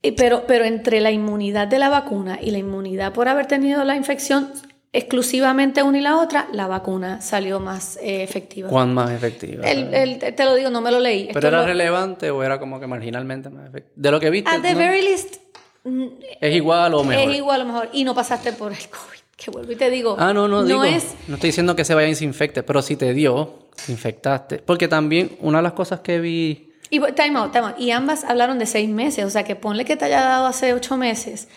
y 0.03 0.11
pero, 0.11 0.43
pero 0.45 0.65
entre 0.65 1.01
la 1.01 1.09
inmunidad 1.09 1.67
de 1.67 1.79
la 1.79 1.89
vacuna 1.89 2.37
y 2.39 2.51
la 2.51 2.59
inmunidad 2.59 3.11
por 3.11 3.27
haber 3.27 3.47
tenido 3.47 3.83
la 3.85 3.95
infección 3.95 4.51
exclusivamente 4.93 5.81
una 5.83 5.97
y 5.97 6.01
la 6.01 6.17
otra, 6.17 6.47
la 6.53 6.67
vacuna 6.67 7.19
salió 7.21 7.59
más 7.59 7.97
eh, 7.97 8.23
efectiva. 8.23 8.69
¿Cuán 8.69 8.93
más 8.93 9.12
efectiva? 9.12 9.67
El- 9.69 9.93
el- 9.93 10.19
te 10.19 10.45
lo 10.45 10.55
digo, 10.55 10.69
no 10.69 10.81
me 10.81 10.91
lo 10.91 11.00
leí. 11.00 11.25
¿Pero 11.27 11.39
Esto 11.39 11.47
era 11.47 11.62
lo- 11.62 11.65
relevante 11.67 12.29
o 12.29 12.43
era 12.43 12.59
como 12.59 12.79
que 12.79 12.88
marginalmente 12.88 13.50
más 13.50 13.67
efectiva? 13.69 13.91
De 13.95 14.12
lo 14.12 14.19
que 14.19 14.29
viste, 14.29 14.50
At 14.51 14.62
the 14.62 14.73
¿no? 14.73 14.77
very 14.79 15.01
least, 15.01 15.38
mm, 15.83 16.05
es 16.39 16.55
igual 16.55 16.93
o 16.93 17.03
mejor. 17.03 17.29
es 17.31 17.35
igual 17.38 17.62
a 17.62 17.63
lo 17.65 17.73
mejor. 17.73 17.89
Y 17.91 18.03
no 18.03 18.13
pasaste 18.15 18.53
por 18.53 18.71
el 18.71 18.77
COVID. 18.89 19.19
Que 19.35 19.50
vuelvo 19.51 19.71
y 19.71 19.75
te 19.75 19.89
digo. 19.89 20.15
Ah, 20.19 20.31
no, 20.31 20.47
no, 20.47 20.63
digo. 20.63 20.83
es. 20.83 21.15
No 21.27 21.35
estoy 21.35 21.50
diciendo 21.50 21.75
que 21.75 21.83
se 21.83 21.93
vayan 21.95 22.12
y 22.12 22.15
se 22.15 22.23
infecte, 22.23 22.62
pero 22.63 22.81
si 22.83 22.95
te 22.95 23.13
dio, 23.13 23.67
te 23.85 23.91
infectaste. 23.91 24.59
Porque 24.59 24.88
también 24.88 25.35
una 25.41 25.57
de 25.57 25.63
las 25.63 25.73
cosas 25.73 26.00
que 26.01 26.19
vi. 26.19 26.71
Y 26.91 27.00
time 27.13 27.39
out, 27.39 27.51
time 27.51 27.65
out. 27.65 27.79
Y 27.79 27.89
ambas 27.91 28.23
hablaron 28.23 28.59
de 28.59 28.67
seis 28.67 28.88
meses. 28.88 29.25
O 29.25 29.29
sea, 29.31 29.43
que 29.43 29.55
ponle 29.55 29.83
que 29.85 29.97
te 29.97 30.05
haya 30.05 30.21
dado 30.21 30.45
hace 30.45 30.73
ocho 30.73 30.95
meses. 30.97 31.47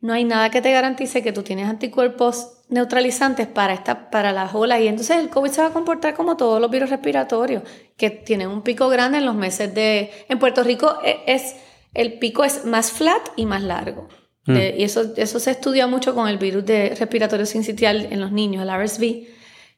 No 0.00 0.12
hay 0.14 0.24
nada 0.24 0.50
que 0.50 0.62
te 0.62 0.72
garantice 0.72 1.22
que 1.22 1.32
tú 1.32 1.42
tienes 1.42 1.68
anticuerpos 1.68 2.52
neutralizantes 2.70 3.46
para, 3.46 3.74
esta, 3.74 4.10
para 4.10 4.32
las 4.32 4.54
olas. 4.54 4.80
Y 4.80 4.88
entonces 4.88 5.18
el 5.18 5.28
COVID 5.28 5.50
se 5.50 5.60
va 5.60 5.68
a 5.68 5.72
comportar 5.72 6.14
como 6.14 6.36
todos 6.36 6.60
los 6.60 6.70
virus 6.70 6.88
respiratorios, 6.90 7.62
que 7.96 8.08
tienen 8.10 8.48
un 8.48 8.62
pico 8.62 8.88
grande 8.88 9.18
en 9.18 9.26
los 9.26 9.34
meses 9.34 9.74
de... 9.74 10.10
En 10.28 10.38
Puerto 10.38 10.62
Rico 10.64 10.98
e- 11.04 11.20
es, 11.26 11.56
el 11.92 12.18
pico 12.18 12.44
es 12.44 12.64
más 12.64 12.92
flat 12.92 13.20
y 13.36 13.44
más 13.46 13.62
largo. 13.62 14.08
De- 14.46 14.74
y 14.78 14.84
eso, 14.84 15.12
eso 15.16 15.38
se 15.38 15.50
estudia 15.50 15.86
mucho 15.86 16.14
con 16.14 16.26
el 16.28 16.38
virus 16.38 16.64
de 16.64 16.94
respiratorio 16.98 17.44
sincitial 17.46 18.08
en 18.10 18.20
los 18.20 18.32
niños, 18.32 18.62
el 18.62 18.70
RSV, 18.70 19.26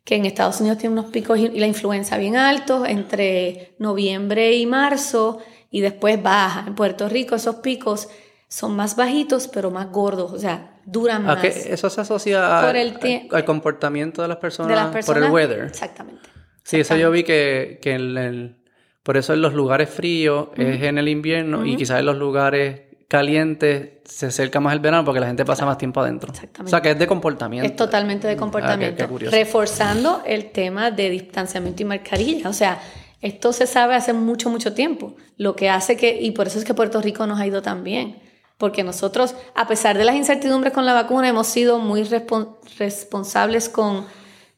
que 0.05 0.14
en 0.14 0.25
Estados 0.25 0.61
Unidos 0.61 0.79
tiene 0.79 0.93
unos 0.99 1.11
picos 1.11 1.38
y 1.38 1.47
y 1.47 1.59
la 1.59 1.67
influenza 1.67 2.17
bien 2.17 2.37
altos 2.37 2.88
entre 2.88 3.75
noviembre 3.79 4.52
y 4.57 4.67
marzo 4.67 5.38
y 5.71 5.81
después 5.81 6.23
baja. 6.23 6.64
En 6.67 6.75
Puerto 6.75 7.09
Rico 7.09 7.35
esos 7.35 7.57
picos 7.57 8.09
son 8.52 8.76
más 8.76 8.97
bajitos 8.97 9.49
pero 9.49 9.71
más 9.71 9.90
gordos, 9.90 10.30
o 10.30 10.38
sea, 10.38 10.75
duran 10.85 11.23
¿A 11.23 11.35
más. 11.37 11.40
qué 11.40 11.49
eso 11.73 11.88
se 11.88 12.00
asocia 12.02 12.61
al- 12.68 13.44
comportamiento 13.47 14.21
de 14.21 14.28
las 14.28 14.37
personas, 14.37 14.68
de 14.68 14.76
las 14.76 14.87
personas. 14.92 15.21
por 15.21 15.26
el 15.26 15.32
weather? 15.32 15.64
Exactamente. 15.64 16.28
Sí, 16.62 16.80
eso 16.80 16.94
yo 16.97 17.11
vi 17.11 17.23
que, 17.25 17.78
que 17.80 17.92
en 17.94 18.18
el- 18.18 18.56
por 19.02 19.16
eso 19.16 19.32
en 19.32 19.40
los 19.40 19.54
lugares 19.54 19.88
fríos 19.88 20.49
es 20.56 20.82
en 20.82 20.99
el 20.99 21.09
invierno 21.09 21.64
y 21.64 21.76
quizás 21.76 22.00
en 22.00 22.06
los 22.06 22.16
lugares 22.16 22.82
calientes 23.09 23.88
se 24.04 24.26
acerca 24.26 24.61
más 24.61 24.73
el 24.75 24.80
verano 24.80 25.04
porque 25.04 25.21
la 25.21 25.26
gente 25.26 25.44
pasa 25.44 25.64
más 25.64 25.78
tiempo 25.78 26.00
adentro. 26.00 26.30
Exactamente. 26.30 26.68
O 26.68 26.71
sea, 26.71 26.80
que 26.82 26.90
es 26.90 26.99
de 26.99 27.06
comportamiento. 27.06 27.66
Es 27.68 27.75
totalmente 27.76 28.26
de 28.28 28.37
comportamiento. 28.37 28.94
Ah, 28.94 28.97
qué- 28.99 29.02
qué 29.04 29.09
curioso. 29.09 29.35
reforzando 29.37 30.23
el 30.26 30.50
tema 30.50 30.90
de 30.90 31.09
distanciamiento 31.11 31.82
y 31.82 31.87
mascarilla. 31.87 32.49
O 32.49 32.52
sea, 32.52 32.80
esto 33.21 33.52
se 33.52 33.66
sabe 33.66 33.94
hace 33.94 34.12
mucho, 34.12 34.50
mucho 34.50 34.73
tiempo. 34.75 35.14
Lo 35.37 35.56
que 35.56 35.68
hace 35.71 35.97
que, 35.97 36.21
y 36.21 36.30
por 36.32 36.47
eso 36.49 36.59
es 36.59 36.64
que 36.64 36.75
Puerto 36.75 37.00
Rico 37.00 37.26
nos 37.26 37.40
ha 37.40 37.47
ido 37.47 37.62
tan 37.62 37.82
bien. 37.85 38.18
Porque 38.62 38.85
nosotros, 38.85 39.35
a 39.57 39.66
pesar 39.66 39.99
de 39.99 40.04
las 40.04 40.14
incertidumbres 40.14 40.73
con 40.73 40.87
la 40.87 40.92
vacuna, 40.95 41.28
hemos 41.28 41.49
sido 41.49 41.81
muy 41.81 42.02
respon- 42.04 42.59
responsables 42.78 43.69
con 43.69 44.04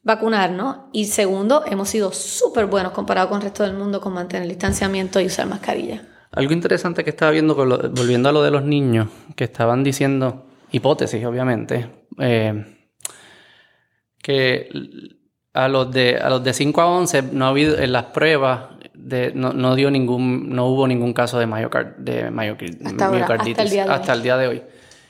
vacunarnos. 0.03 0.77
Y 0.93 1.05
segundo, 1.05 1.63
hemos 1.65 1.89
sido 1.89 2.11
súper 2.11 2.67
buenos 2.67 2.91
comparado 2.91 3.29
con 3.29 3.37
el 3.37 3.45
resto 3.45 3.63
del 3.63 3.73
mundo 3.73 3.99
con 3.99 4.13
mantener 4.13 4.43
el 4.43 4.49
distanciamiento 4.49 5.19
y 5.19 5.25
usar 5.25 5.47
mascarilla. 5.47 6.03
Algo 6.33 6.53
interesante 6.53 7.03
que 7.03 7.09
estaba 7.09 7.31
viendo, 7.31 7.55
volviendo 7.55 8.29
a 8.29 8.31
lo 8.31 8.43
de 8.43 8.51
los 8.51 8.63
niños, 8.63 9.07
que 9.35 9.45
estaban 9.45 9.83
diciendo, 9.83 10.45
hipótesis 10.71 11.25
obviamente, 11.25 11.89
eh, 12.19 12.77
que 14.21 14.69
a 15.55 15.67
los 15.67 15.91
de 15.91 16.17
a 16.17 16.29
los 16.29 16.43
de 16.43 16.53
5 16.53 16.81
a 16.81 16.85
11 16.87 17.21
no 17.31 17.45
ha 17.45 17.49
habido 17.49 17.77
en 17.77 17.91
las 17.93 18.05
pruebas 18.05 18.65
de, 18.93 19.31
no, 19.33 19.53
no 19.53 19.75
dio 19.75 19.89
ningún 19.89 20.49
no 20.49 20.67
hubo 20.67 20.87
ningún 20.87 21.13
caso 21.13 21.39
de, 21.39 21.47
miocar- 21.47 21.95
de 21.97 22.29
miocar- 22.31 22.75
Hasta 22.85 23.05
ahora, 23.07 23.25
hasta 23.25 23.63
el 23.63 23.69
día 23.71 23.83
de 23.83 23.89
hoy. 23.89 23.95
hasta 23.95 24.13
el 24.13 24.21
día 24.23 24.37
de 24.37 24.47
hoy. 24.47 24.63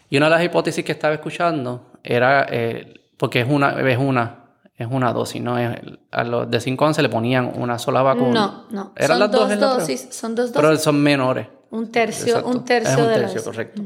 Y 0.09 0.17
una 0.17 0.27
de 0.27 0.31
las 0.31 0.43
hipótesis 0.43 0.83
que 0.85 0.91
estaba 0.91 1.13
escuchando 1.15 1.91
era 2.03 2.45
eh, 2.49 2.93
porque 3.17 3.41
es 3.41 3.47
una 3.49 3.71
es 3.89 3.97
una 3.97 4.43
es 4.77 4.87
una 4.91 5.13
dosis, 5.13 5.41
¿no? 5.41 5.57
Es- 5.57 5.79
a 6.11 6.23
los 6.23 6.49
de 6.51 6.59
5 6.59 6.83
a 6.83 6.87
11 6.89 7.01
le 7.01 7.09
ponían 7.09 7.51
una 7.55 7.79
sola 7.79 8.01
vacuna. 8.01 8.33
No, 8.33 8.65
no. 8.71 8.93
Eran 8.95 9.07
son 9.11 9.19
las 9.19 9.31
dos 9.31 9.49
la 9.49 9.55
dosis. 9.55 10.07
Son 10.11 10.35
dos 10.35 10.51
dosis. 10.51 10.61
Pero 10.69 10.77
son 10.77 11.01
menores. 11.01 11.47
un 11.71 11.91
tercio, 11.91 12.27
Exacto. 12.37 12.49
un 12.49 12.65
tercio 12.65 12.91
es 12.93 12.97
un 12.99 13.07
de 13.07 13.13
tercio, 13.15 13.43
correcto. 13.43 13.81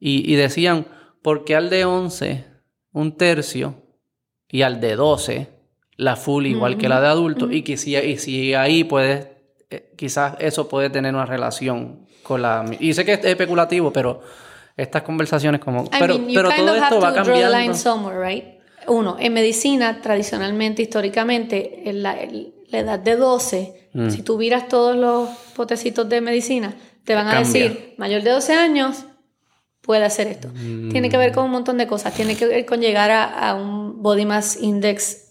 Y, 0.00 0.32
y 0.32 0.36
decían, 0.36 0.86
¿por 1.22 1.44
qué 1.44 1.56
al 1.56 1.68
de 1.70 1.84
11 1.84 2.44
un 2.92 3.16
tercio 3.16 3.74
y 4.48 4.62
al 4.62 4.80
de 4.80 4.96
12 4.96 5.57
la 5.98 6.16
full 6.16 6.46
igual 6.46 6.78
que 6.78 6.88
la 6.88 7.00
de 7.02 7.08
adultos? 7.08 7.52
Y 7.52 7.60
que 7.62 7.76
si, 7.76 7.94
y 7.94 8.16
si 8.16 8.54
ahí 8.54 8.84
puedes, 8.84 9.26
eh, 9.68 9.92
quizás 9.96 10.36
eso 10.38 10.66
puede 10.68 10.88
tener 10.88 11.14
una 11.14 11.26
relación 11.26 12.06
con 12.22 12.40
la... 12.40 12.64
Y 12.80 12.94
sé 12.94 13.04
que 13.04 13.12
es 13.12 13.24
especulativo, 13.24 13.92
pero 13.92 14.22
estas 14.76 15.02
conversaciones 15.02 15.60
como... 15.60 15.84
I 15.84 15.88
pero 15.98 16.18
mean, 16.18 16.32
pero 16.34 16.50
todo 16.50 16.74
esto 16.74 17.00
va 17.00 17.12
cambiando. 17.12 18.18
right? 18.18 18.44
Uno, 18.86 19.16
en 19.20 19.34
medicina, 19.34 20.00
tradicionalmente, 20.00 20.80
históricamente, 20.80 21.90
en 21.90 22.02
la, 22.02 22.18
en 22.18 22.54
la 22.70 22.78
edad 22.78 22.98
de 22.98 23.16
12, 23.16 23.74
Mm. 23.94 24.10
si 24.10 24.22
tú 24.22 24.36
miras 24.38 24.68
todos 24.68 24.94
los 24.94 25.30
potecitos 25.56 26.08
de 26.08 26.20
medicina, 26.20 26.74
te 27.04 27.14
van 27.14 27.26
a 27.26 27.38
decir, 27.38 27.94
mayor 27.96 28.22
de 28.22 28.30
12 28.30 28.52
años 28.52 29.06
puede 29.80 30.04
hacer 30.04 30.26
esto. 30.26 30.48
Tiene 30.90 31.08
que 31.08 31.16
ver 31.16 31.32
con 31.32 31.46
un 31.46 31.50
montón 31.50 31.78
de 31.78 31.86
cosas. 31.86 32.12
Tiene 32.12 32.36
que 32.36 32.46
ver 32.46 32.66
con 32.66 32.80
llegar 32.80 33.10
a, 33.10 33.24
a 33.24 33.54
un 33.54 34.02
body 34.02 34.26
mass 34.26 34.58
index, 34.60 35.27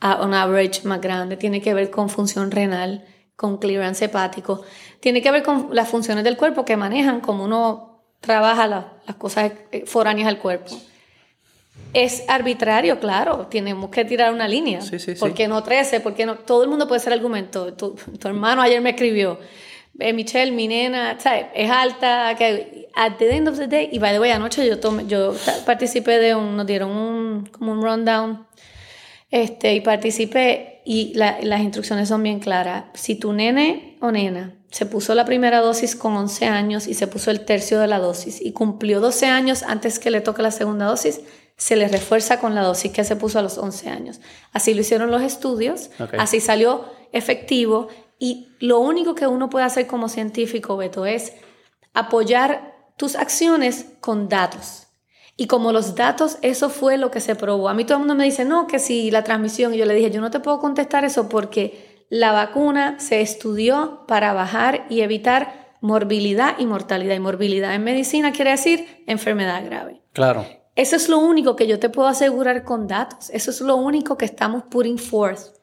a 0.00 0.22
un 0.24 0.34
average 0.34 0.82
más 0.84 1.00
grande. 1.00 1.36
Tiene 1.36 1.60
que 1.60 1.74
ver 1.74 1.90
con 1.90 2.08
función 2.08 2.50
renal, 2.50 3.04
con 3.36 3.58
clearance 3.58 4.04
hepático. 4.04 4.62
Tiene 5.00 5.22
que 5.22 5.30
ver 5.30 5.42
con 5.42 5.68
las 5.72 5.88
funciones 5.88 6.24
del 6.24 6.36
cuerpo 6.36 6.64
que 6.64 6.76
manejan 6.76 7.20
como 7.20 7.44
uno 7.44 8.02
trabaja 8.20 8.66
la- 8.66 8.92
las 9.06 9.16
cosas 9.16 9.52
foráneas 9.86 10.28
al 10.28 10.38
cuerpo. 10.38 10.74
Es 11.94 12.24
arbitrario, 12.28 12.98
claro. 13.00 13.46
Tenemos 13.50 13.90
que 13.90 14.04
tirar 14.04 14.32
una 14.32 14.46
línea. 14.46 14.80
Sí, 14.82 14.98
sí, 14.98 15.14
sí. 15.14 15.20
¿Por 15.20 15.32
qué 15.34 15.48
no 15.48 15.62
13? 15.62 16.00
¿Por 16.00 16.14
qué 16.14 16.26
no? 16.26 16.34
Todo 16.36 16.62
el 16.62 16.68
mundo 16.68 16.86
puede 16.86 17.00
ser 17.00 17.12
argumento. 17.12 17.72
Tu, 17.74 17.94
tu 18.18 18.28
hermano 18.28 18.60
ayer 18.60 18.80
me 18.80 18.90
escribió. 18.90 19.38
Eh, 19.98 20.12
Michelle, 20.12 20.52
mi 20.52 20.68
nena, 20.68 21.18
¿sabes? 21.18 21.46
Es 21.54 21.70
alta. 21.70 22.34
Que, 22.36 22.88
at 22.94 23.12
the 23.18 23.34
end 23.34 23.48
of 23.48 23.56
the 23.58 23.66
day, 23.68 23.88
y 23.90 23.98
by 23.98 24.12
the 24.12 24.20
way, 24.20 24.30
anoche 24.32 24.66
yo, 24.66 24.78
tomé, 24.78 25.06
yo 25.06 25.34
participé 25.64 26.18
de 26.18 26.34
un, 26.34 26.56
nos 26.56 26.66
dieron 26.66 26.90
un, 26.90 27.46
como 27.46 27.72
un 27.72 27.82
rundown, 27.82 28.46
este, 29.30 29.74
y 29.74 29.80
participé, 29.80 30.80
y 30.84 31.12
la, 31.14 31.38
las 31.42 31.60
instrucciones 31.60 32.08
son 32.08 32.22
bien 32.22 32.40
claras. 32.40 32.84
Si 32.94 33.14
tu 33.14 33.32
nene 33.32 33.96
o 34.00 34.10
nena 34.10 34.54
se 34.70 34.86
puso 34.86 35.14
la 35.14 35.24
primera 35.24 35.60
dosis 35.60 35.96
con 35.96 36.14
11 36.16 36.46
años 36.46 36.86
y 36.86 36.94
se 36.94 37.06
puso 37.06 37.30
el 37.30 37.44
tercio 37.44 37.80
de 37.80 37.86
la 37.86 37.98
dosis 37.98 38.40
y 38.40 38.52
cumplió 38.52 39.00
12 39.00 39.26
años 39.26 39.62
antes 39.62 39.98
que 39.98 40.10
le 40.10 40.20
toque 40.20 40.42
la 40.42 40.50
segunda 40.50 40.86
dosis, 40.86 41.20
se 41.56 41.76
le 41.76 41.88
refuerza 41.88 42.38
con 42.38 42.54
la 42.54 42.62
dosis 42.62 42.92
que 42.92 43.04
se 43.04 43.16
puso 43.16 43.38
a 43.38 43.42
los 43.42 43.58
11 43.58 43.88
años. 43.88 44.20
Así 44.52 44.74
lo 44.74 44.80
hicieron 44.80 45.10
los 45.10 45.22
estudios, 45.22 45.90
así 46.18 46.40
salió 46.40 46.84
efectivo 47.12 47.88
y 48.18 48.48
lo 48.60 48.78
único 48.80 49.14
que 49.14 49.26
uno 49.26 49.48
puede 49.48 49.64
hacer 49.64 49.86
como 49.86 50.08
científico, 50.08 50.76
Beto, 50.76 51.06
es 51.06 51.32
apoyar 51.94 52.74
tus 52.96 53.16
acciones 53.16 53.86
con 54.00 54.28
datos. 54.28 54.87
Y 55.40 55.46
como 55.46 55.70
los 55.70 55.94
datos, 55.94 56.36
eso 56.42 56.68
fue 56.68 56.98
lo 56.98 57.12
que 57.12 57.20
se 57.20 57.36
probó. 57.36 57.68
A 57.68 57.74
mí 57.74 57.84
todo 57.84 57.98
el 57.98 58.00
mundo 58.00 58.16
me 58.16 58.24
dice, 58.24 58.44
no, 58.44 58.66
que 58.66 58.80
si 58.80 59.12
la 59.12 59.22
transmisión, 59.22 59.72
y 59.72 59.78
yo 59.78 59.86
le 59.86 59.94
dije, 59.94 60.10
yo 60.10 60.20
no 60.20 60.32
te 60.32 60.40
puedo 60.40 60.58
contestar 60.58 61.04
eso 61.04 61.28
porque 61.28 62.04
la 62.10 62.32
vacuna 62.32 62.98
se 62.98 63.20
estudió 63.20 64.04
para 64.08 64.32
bajar 64.32 64.86
y 64.90 65.02
evitar 65.02 65.76
morbilidad 65.80 66.56
y 66.58 66.66
mortalidad. 66.66 67.14
Y 67.14 67.20
morbilidad 67.20 67.72
en 67.72 67.84
medicina 67.84 68.32
quiere 68.32 68.50
decir 68.50 69.04
enfermedad 69.06 69.64
grave. 69.64 70.02
Claro. 70.12 70.44
Eso 70.74 70.96
es 70.96 71.08
lo 71.08 71.18
único 71.20 71.54
que 71.54 71.68
yo 71.68 71.78
te 71.78 71.88
puedo 71.88 72.08
asegurar 72.08 72.64
con 72.64 72.88
datos. 72.88 73.30
Eso 73.30 73.52
es 73.52 73.60
lo 73.60 73.76
único 73.76 74.18
que 74.18 74.24
estamos 74.24 74.64
putting 74.64 74.98
forth. 74.98 75.57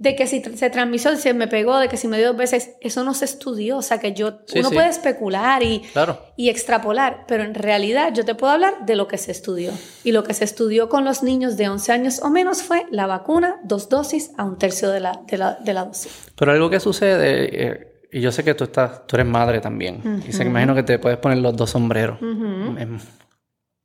De 0.00 0.16
que 0.16 0.26
si 0.26 0.40
se 0.42 0.70
transmitió, 0.70 1.14
si 1.14 1.30
me 1.34 1.46
pegó, 1.46 1.78
de 1.78 1.88
que 1.88 1.98
si 1.98 2.08
me 2.08 2.16
dio 2.16 2.28
dos 2.28 2.36
veces, 2.38 2.70
eso 2.80 3.04
no 3.04 3.12
se 3.12 3.26
estudió. 3.26 3.76
O 3.76 3.82
sea 3.82 3.98
que 3.98 4.14
yo, 4.14 4.38
Sí, 4.46 4.60
uno 4.60 4.70
sí. 4.70 4.74
puede 4.74 4.88
especular 4.88 5.62
y, 5.62 5.80
Claro. 5.92 6.18
y 6.38 6.48
extrapolar, 6.48 7.24
pero 7.28 7.44
en 7.44 7.54
realidad 7.54 8.10
yo 8.14 8.24
te 8.24 8.34
puedo 8.34 8.50
hablar 8.54 8.86
de 8.86 8.96
lo 8.96 9.06
que 9.06 9.18
se 9.18 9.30
estudió. 9.30 9.72
Y 10.02 10.12
lo 10.12 10.24
que 10.24 10.32
se 10.32 10.44
estudió 10.44 10.88
con 10.88 11.04
los 11.04 11.22
niños 11.22 11.58
de 11.58 11.68
11 11.68 11.92
años 11.92 12.20
o 12.22 12.30
menos 12.30 12.62
fue 12.62 12.86
la 12.90 13.06
vacuna, 13.06 13.56
dos 13.62 13.90
dosis 13.90 14.30
a 14.38 14.44
un 14.44 14.56
tercio 14.56 14.88
de 14.90 15.00
la, 15.00 15.20
de 15.26 15.36
la, 15.36 15.56
de 15.56 15.74
la 15.74 15.84
dosis. 15.84 16.10
Pero 16.34 16.52
algo 16.52 16.70
que 16.70 16.80
sucede, 16.80 17.66
eh, 17.66 17.86
y 18.10 18.22
yo 18.22 18.32
sé 18.32 18.42
que 18.42 18.54
tú 18.54 18.64
estás, 18.64 19.06
tú 19.06 19.16
eres 19.16 19.26
madre 19.26 19.60
también, 19.60 20.22
y 20.26 20.32
sé 20.32 20.44
que 20.44 20.48
imagino 20.48 20.74
que 20.74 20.82
te 20.82 20.98
puedes 20.98 21.18
poner 21.18 21.36
los 21.38 21.54
dos 21.54 21.68
sombreros. 21.68 22.18
Em, 22.22 22.98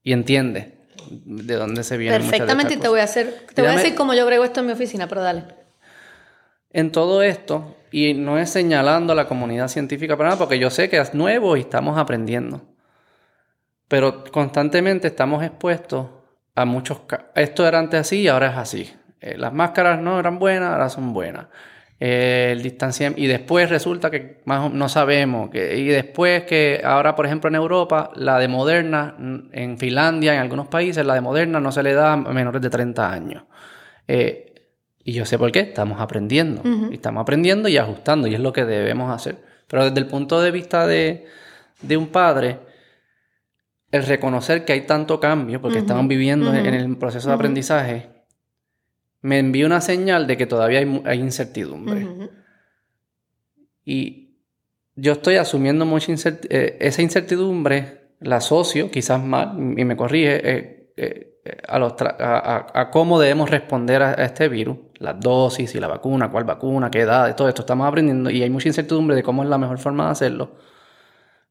Y 0.01 0.13
entiendes 0.13 0.67
de 1.09 1.55
dónde 1.55 1.83
se 1.83 1.97
viene. 1.97 2.17
Perfectamente, 2.19 2.75
y 2.75 2.77
te 2.77 2.87
voy 2.87 3.01
a 3.01 3.03
hacer, 3.03 3.47
te 3.53 3.61
Y 3.61 3.65
voy 3.65 3.73
a 3.73 3.77
decir 3.77 3.95
cómo 3.95 4.13
yo 4.13 4.25
brego 4.25 4.45
esto 4.45 4.61
en 4.61 4.67
mi 4.67 4.71
oficina, 4.71 5.07
pero 5.07 5.21
dale. 5.21 5.43
En 6.75 6.91
todo 6.91 7.23
esto, 7.23 7.77
y 7.89 8.15
no 8.15 8.37
es 8.37 8.49
señalando 8.49 9.13
a 9.13 9.15
la 9.15 9.29
comunidad 9.29 9.69
científica 9.69 10.17
para 10.17 10.31
nada, 10.31 10.39
porque 10.39 10.59
yo 10.59 10.69
sé 10.69 10.89
que 10.89 10.97
es 10.97 11.13
nuevo 11.13 11.55
y 11.55 11.61
estamos 11.61 11.97
aprendiendo. 11.97 12.63
Pero 13.87 14.25
constantemente 14.25 15.07
estamos 15.07 15.41
expuestos 15.41 16.07
a 16.53 16.65
muchos... 16.65 16.99
Esto 17.33 17.65
era 17.65 17.79
antes 17.79 18.01
así 18.01 18.23
y 18.23 18.27
ahora 18.27 18.47
es 18.47 18.57
así. 18.57 18.93
Eh, 19.21 19.37
las 19.37 19.53
máscaras 19.53 20.01
no 20.01 20.19
eran 20.19 20.37
buenas, 20.37 20.73
ahora 20.73 20.89
son 20.89 21.13
buenas. 21.13 21.45
Eh, 21.97 22.49
el 22.51 22.61
distanciamiento... 22.61 23.21
Y 23.21 23.27
después 23.27 23.69
resulta 23.69 24.11
que 24.11 24.41
más 24.43 24.69
no 24.69 24.89
sabemos. 24.89 25.51
Y 25.53 25.85
después 25.87 26.43
que 26.43 26.81
ahora, 26.83 27.15
por 27.15 27.25
ejemplo, 27.25 27.47
en 27.47 27.55
Europa, 27.55 28.11
la 28.15 28.37
de 28.37 28.49
Moderna, 28.49 29.15
en 29.53 29.77
Finlandia, 29.77 30.33
en 30.33 30.41
algunos 30.41 30.67
países, 30.67 31.05
la 31.05 31.13
de 31.13 31.21
Moderna 31.21 31.61
no 31.61 31.71
se 31.71 31.83
le 31.83 31.93
da 31.93 32.11
a 32.11 32.17
menores 32.17 32.61
de 32.61 32.69
30 32.69 33.09
años. 33.09 33.43
Eh, 34.09 34.54
y 35.05 35.13
yo 35.13 35.23
sé 35.25 35.37
por 35.37 35.51
qué, 35.53 35.59
estamos 35.61 36.01
aprendiendo. 36.01 36.61
Y 36.91 36.95
estamos 36.95 37.21
aprendiendo 37.21 37.69
y 37.69 37.77
ajustando, 37.77 38.27
y 38.27 38.33
es 38.33 38.39
lo 38.41 38.51
que 38.51 38.65
debemos 38.65 39.09
hacer. 39.13 39.37
Pero 39.67 39.85
desde 39.85 39.99
el 39.99 40.07
punto 40.07 40.41
de 40.41 40.51
vista 40.51 40.85
de, 40.87 41.25
de 41.81 41.95
un 41.95 42.07
padre, 42.07 42.59
el 43.91 44.03
reconocer 44.03 44.65
que 44.65 44.73
hay 44.73 44.81
tanto 44.81 45.19
cambio, 45.19 45.61
porque 45.61 45.77
estamos 45.79 46.07
viviendo 46.07 46.51
en- 46.53 46.65
en 46.65 46.73
el 46.73 46.97
proceso 46.97 47.29
de 47.29 47.35
aprendizaje, 47.35 48.07
me 49.21 49.39
envía 49.39 49.65
una 49.65 49.79
señal 49.81 50.27
de 50.27 50.37
que 50.37 50.45
todavía 50.47 50.79
hay, 50.79 51.01
hay 51.05 51.19
incertidumbre. 51.19 52.01
Y 53.85 54.37
yo 54.95 55.13
estoy 55.13 55.35
asumiendo 55.35 55.85
mucha 55.85 56.11
incert- 56.11 56.47
eh, 56.49 56.77
esa 56.79 57.01
incertidumbre, 57.01 58.01
la 58.19 58.37
asocio, 58.37 58.89
quizás 58.91 59.21
mal, 59.23 59.55
y 59.77 59.85
me 59.85 59.95
corrige, 59.95 60.41
eh, 60.49 60.91
eh, 60.97 61.31
a, 61.67 61.77
los 61.79 61.93
tra- 61.93 62.15
a, 62.19 62.37
a- 62.37 62.81
a 62.81 62.89
cómo 62.91 63.19
debemos 63.19 63.49
responder 63.49 64.01
a, 64.01 64.09
a 64.11 64.25
este 64.25 64.47
virus, 64.47 64.77
las 64.99 65.19
dosis 65.19 65.75
y 65.75 65.79
la 65.79 65.87
vacuna, 65.87 66.29
cuál 66.29 66.43
vacuna, 66.43 66.89
qué 66.91 67.01
edad, 67.01 67.35
todo 67.35 67.47
esto 67.49 67.61
estamos 67.61 67.87
aprendiendo 67.87 68.29
y 68.29 68.43
hay 68.43 68.49
mucha 68.49 68.69
incertidumbre 68.69 69.15
de 69.15 69.23
cómo 69.23 69.43
es 69.43 69.49
la 69.49 69.57
mejor 69.57 69.77
forma 69.77 70.05
de 70.05 70.11
hacerlo. 70.11 70.51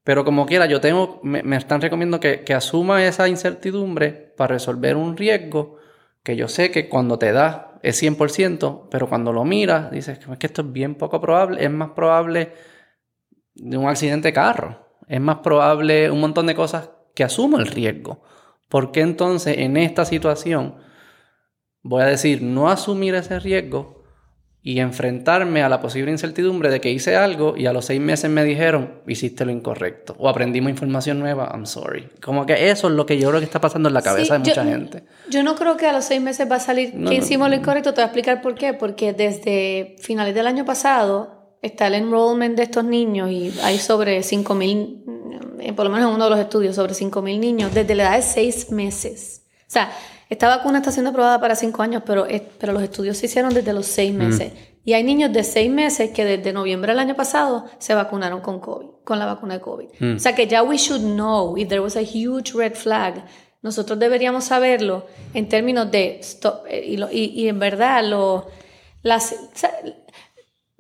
Pero 0.03 0.25
como 0.25 0.47
quiera, 0.47 0.67
yo 0.67 0.81
tengo, 0.81 1.21
me, 1.23 1.57
están 1.57 1.81
recomendando 1.81 2.21
que, 2.21 2.45
que 2.45 2.55
asuma 2.55 3.05
esa 3.05 3.27
incertidumbre 3.29 4.11
para 4.37 4.55
resolver 4.55 4.97
un 4.97 5.17
riesgo 5.17 5.79
que 6.23 6.37
yo 6.37 6.49
sé 6.49 6.71
que 6.71 6.89
cuando 6.89 7.19
te 7.19 7.33
da 7.33 7.79
es 7.83 8.03
100%, 8.03 8.89
pero 8.91 9.09
cuando 9.09 9.33
lo 9.33 9.45
miras 9.45 9.91
dices 9.91 10.19
que 10.19 10.33
es 10.33 10.39
que 10.39 10.47
esto 10.47 10.63
es 10.63 10.73
bien 10.73 10.95
poco 10.95 11.21
probable, 11.21 11.63
es 11.63 11.71
más 11.71 11.91
probable 11.91 12.53
de 13.55 13.77
un 13.77 13.89
accidente 13.89 14.29
de 14.29 14.33
carro, 14.33 14.89
es 15.07 15.21
más 15.21 15.39
probable 15.39 16.11
un 16.11 16.21
montón 16.21 16.47
de 16.47 16.55
cosas 16.55 16.91
que 17.15 17.25
asumo 17.25 17.59
el 17.59 17.67
riesgo. 17.67 18.23
¿Por 18.69 18.91
qué 18.91 19.03
entonces 19.03 19.59
en 19.59 19.77
esta 19.77 20.05
situación 20.05 20.77
voy 21.85 22.03
a 22.03 22.07
decir 22.07 22.43
no 22.43 22.69
asumir 22.69 23.15
ese 23.15 23.39
riesgo 23.39 24.03
y 24.67 24.81
enfrentarme 24.81 25.63
a 25.63 25.69
la 25.69 25.79
posible 25.83 26.11
incertidumbre 26.11 26.71
de 26.71 26.81
que 26.81 26.91
hice 26.91 27.15
algo 27.17 27.55
y 27.55 27.67
a 27.67 27.73
los 27.75 27.85
seis 27.85 28.01
meses 28.01 28.31
me 28.31 28.43
dijeron 28.45 29.03
hiciste 29.07 29.45
lo 29.45 29.53
incorrecto 29.53 30.17
o 30.19 30.27
aprendimos 30.29 30.71
información 30.71 31.19
nueva, 31.21 31.51
I'm 31.53 31.67
sorry. 31.67 32.09
Como 32.23 32.47
que 32.47 32.71
eso 32.71 32.89
es 32.89 32.95
lo 32.95 33.05
que 33.05 33.19
yo 33.19 33.29
creo 33.29 33.41
que 33.41 33.45
está 33.45 33.61
pasando 33.61 33.89
en 33.91 33.95
la 33.95 34.01
cabeza 34.01 34.25
Sí, 34.37 34.43
de 34.43 34.49
mucha 34.49 34.65
yo- 34.65 34.71
gente. 34.71 35.05
Yo 35.29 35.43
no 35.43 35.55
creo 35.55 35.77
que 35.77 35.87
a 35.87 35.93
los 35.93 36.07
seis 36.07 36.23
meses 36.23 36.51
va 36.51 36.57
a 36.57 36.61
salir 36.61 36.95
No, 36.95 37.11
que 37.11 37.19
no. 37.19 37.23
hicimos 37.23 37.51
lo 37.51 37.57
incorrecto. 37.57 37.93
Te 37.93 37.97
voy 38.01 38.05
a 38.05 38.07
explicar 38.07 38.41
por 38.41 38.55
qué. 38.55 38.73
Porque 38.73 39.13
desde 39.13 39.97
finales 40.01 40.35
del 40.35 40.47
año 40.47 40.65
pasado 40.65 41.59
está 41.61 41.87
el 41.89 41.95
enrollment 41.95 42.57
de 42.57 42.63
estos 42.63 42.85
niños 42.85 43.31
y 43.31 43.53
hay 43.63 43.79
sobre 43.79 44.23
5 44.23 44.55
mil, 44.55 45.05
por 45.77 45.85
lo 45.85 45.91
menos 45.93 46.09
en 46.09 46.15
uno 46.15 46.25
de 46.25 46.31
los 46.31 46.39
estudios, 46.39 46.75
sobre 46.75 46.95
5 46.95 47.21
mil 47.21 47.39
niños 47.39 47.75
desde 47.75 47.95
la 47.95 48.05
edad 48.05 48.17
de 48.17 48.23
seis 48.23 48.71
meses. 48.71 49.43
O 49.67 49.71
sea, 49.71 49.91
esta 50.31 50.49
vacuna 50.49 50.79
está 50.79 50.91
siendo 50.91 51.11
aprobada 51.11 51.41
para 51.41 51.55
cinco 51.57 51.83
años, 51.83 52.03
pero, 52.07 52.27
pero 52.59 52.73
los 52.73 52.83
estudios 52.83 53.17
se 53.17 53.27
hicieron 53.27 53.53
desde 53.55 53.73
los 53.73 53.87
seis 53.87 54.13
meses. 54.13 54.53
Y 54.87 54.93
hay 54.93 55.03
niños 55.03 55.33
de 55.33 55.45
seis 55.45 55.71
meses 55.71 56.11
que 56.11 56.25
desde 56.25 56.53
noviembre 56.53 56.93
del 56.93 56.99
año 56.99 57.15
pasado 57.15 57.65
se 57.79 57.95
vacunaron 57.95 58.41
con 58.41 58.61
COVID, 58.61 58.87
con 59.05 59.19
la 59.19 59.27
vacuna 59.27 59.55
de 59.55 59.61
COVID. 59.61 59.87
O 60.17 60.19
sea 60.19 60.35
que 60.35 60.47
ya 60.47 60.63
we 60.63 60.77
should 60.77 61.03
know 61.03 61.57
if 61.57 61.69
there 61.69 61.81
was 61.81 61.97
a 61.97 62.03
huge 62.03 62.53
red 62.55 62.75
flag. 62.75 63.25
Nosotros 63.63 63.99
deberíamos 63.99 64.45
saberlo 64.45 65.07
en 65.33 65.49
términos 65.49 65.91
de 65.91 66.19
stop, 66.21 66.67
eh, 66.69 66.85
y, 66.87 66.97
lo- 66.99 67.11
y- 67.11 67.33
y 67.35 67.49
en 67.49 67.59
verdad 67.59 68.05
lo 68.05 68.47
las 69.03 69.35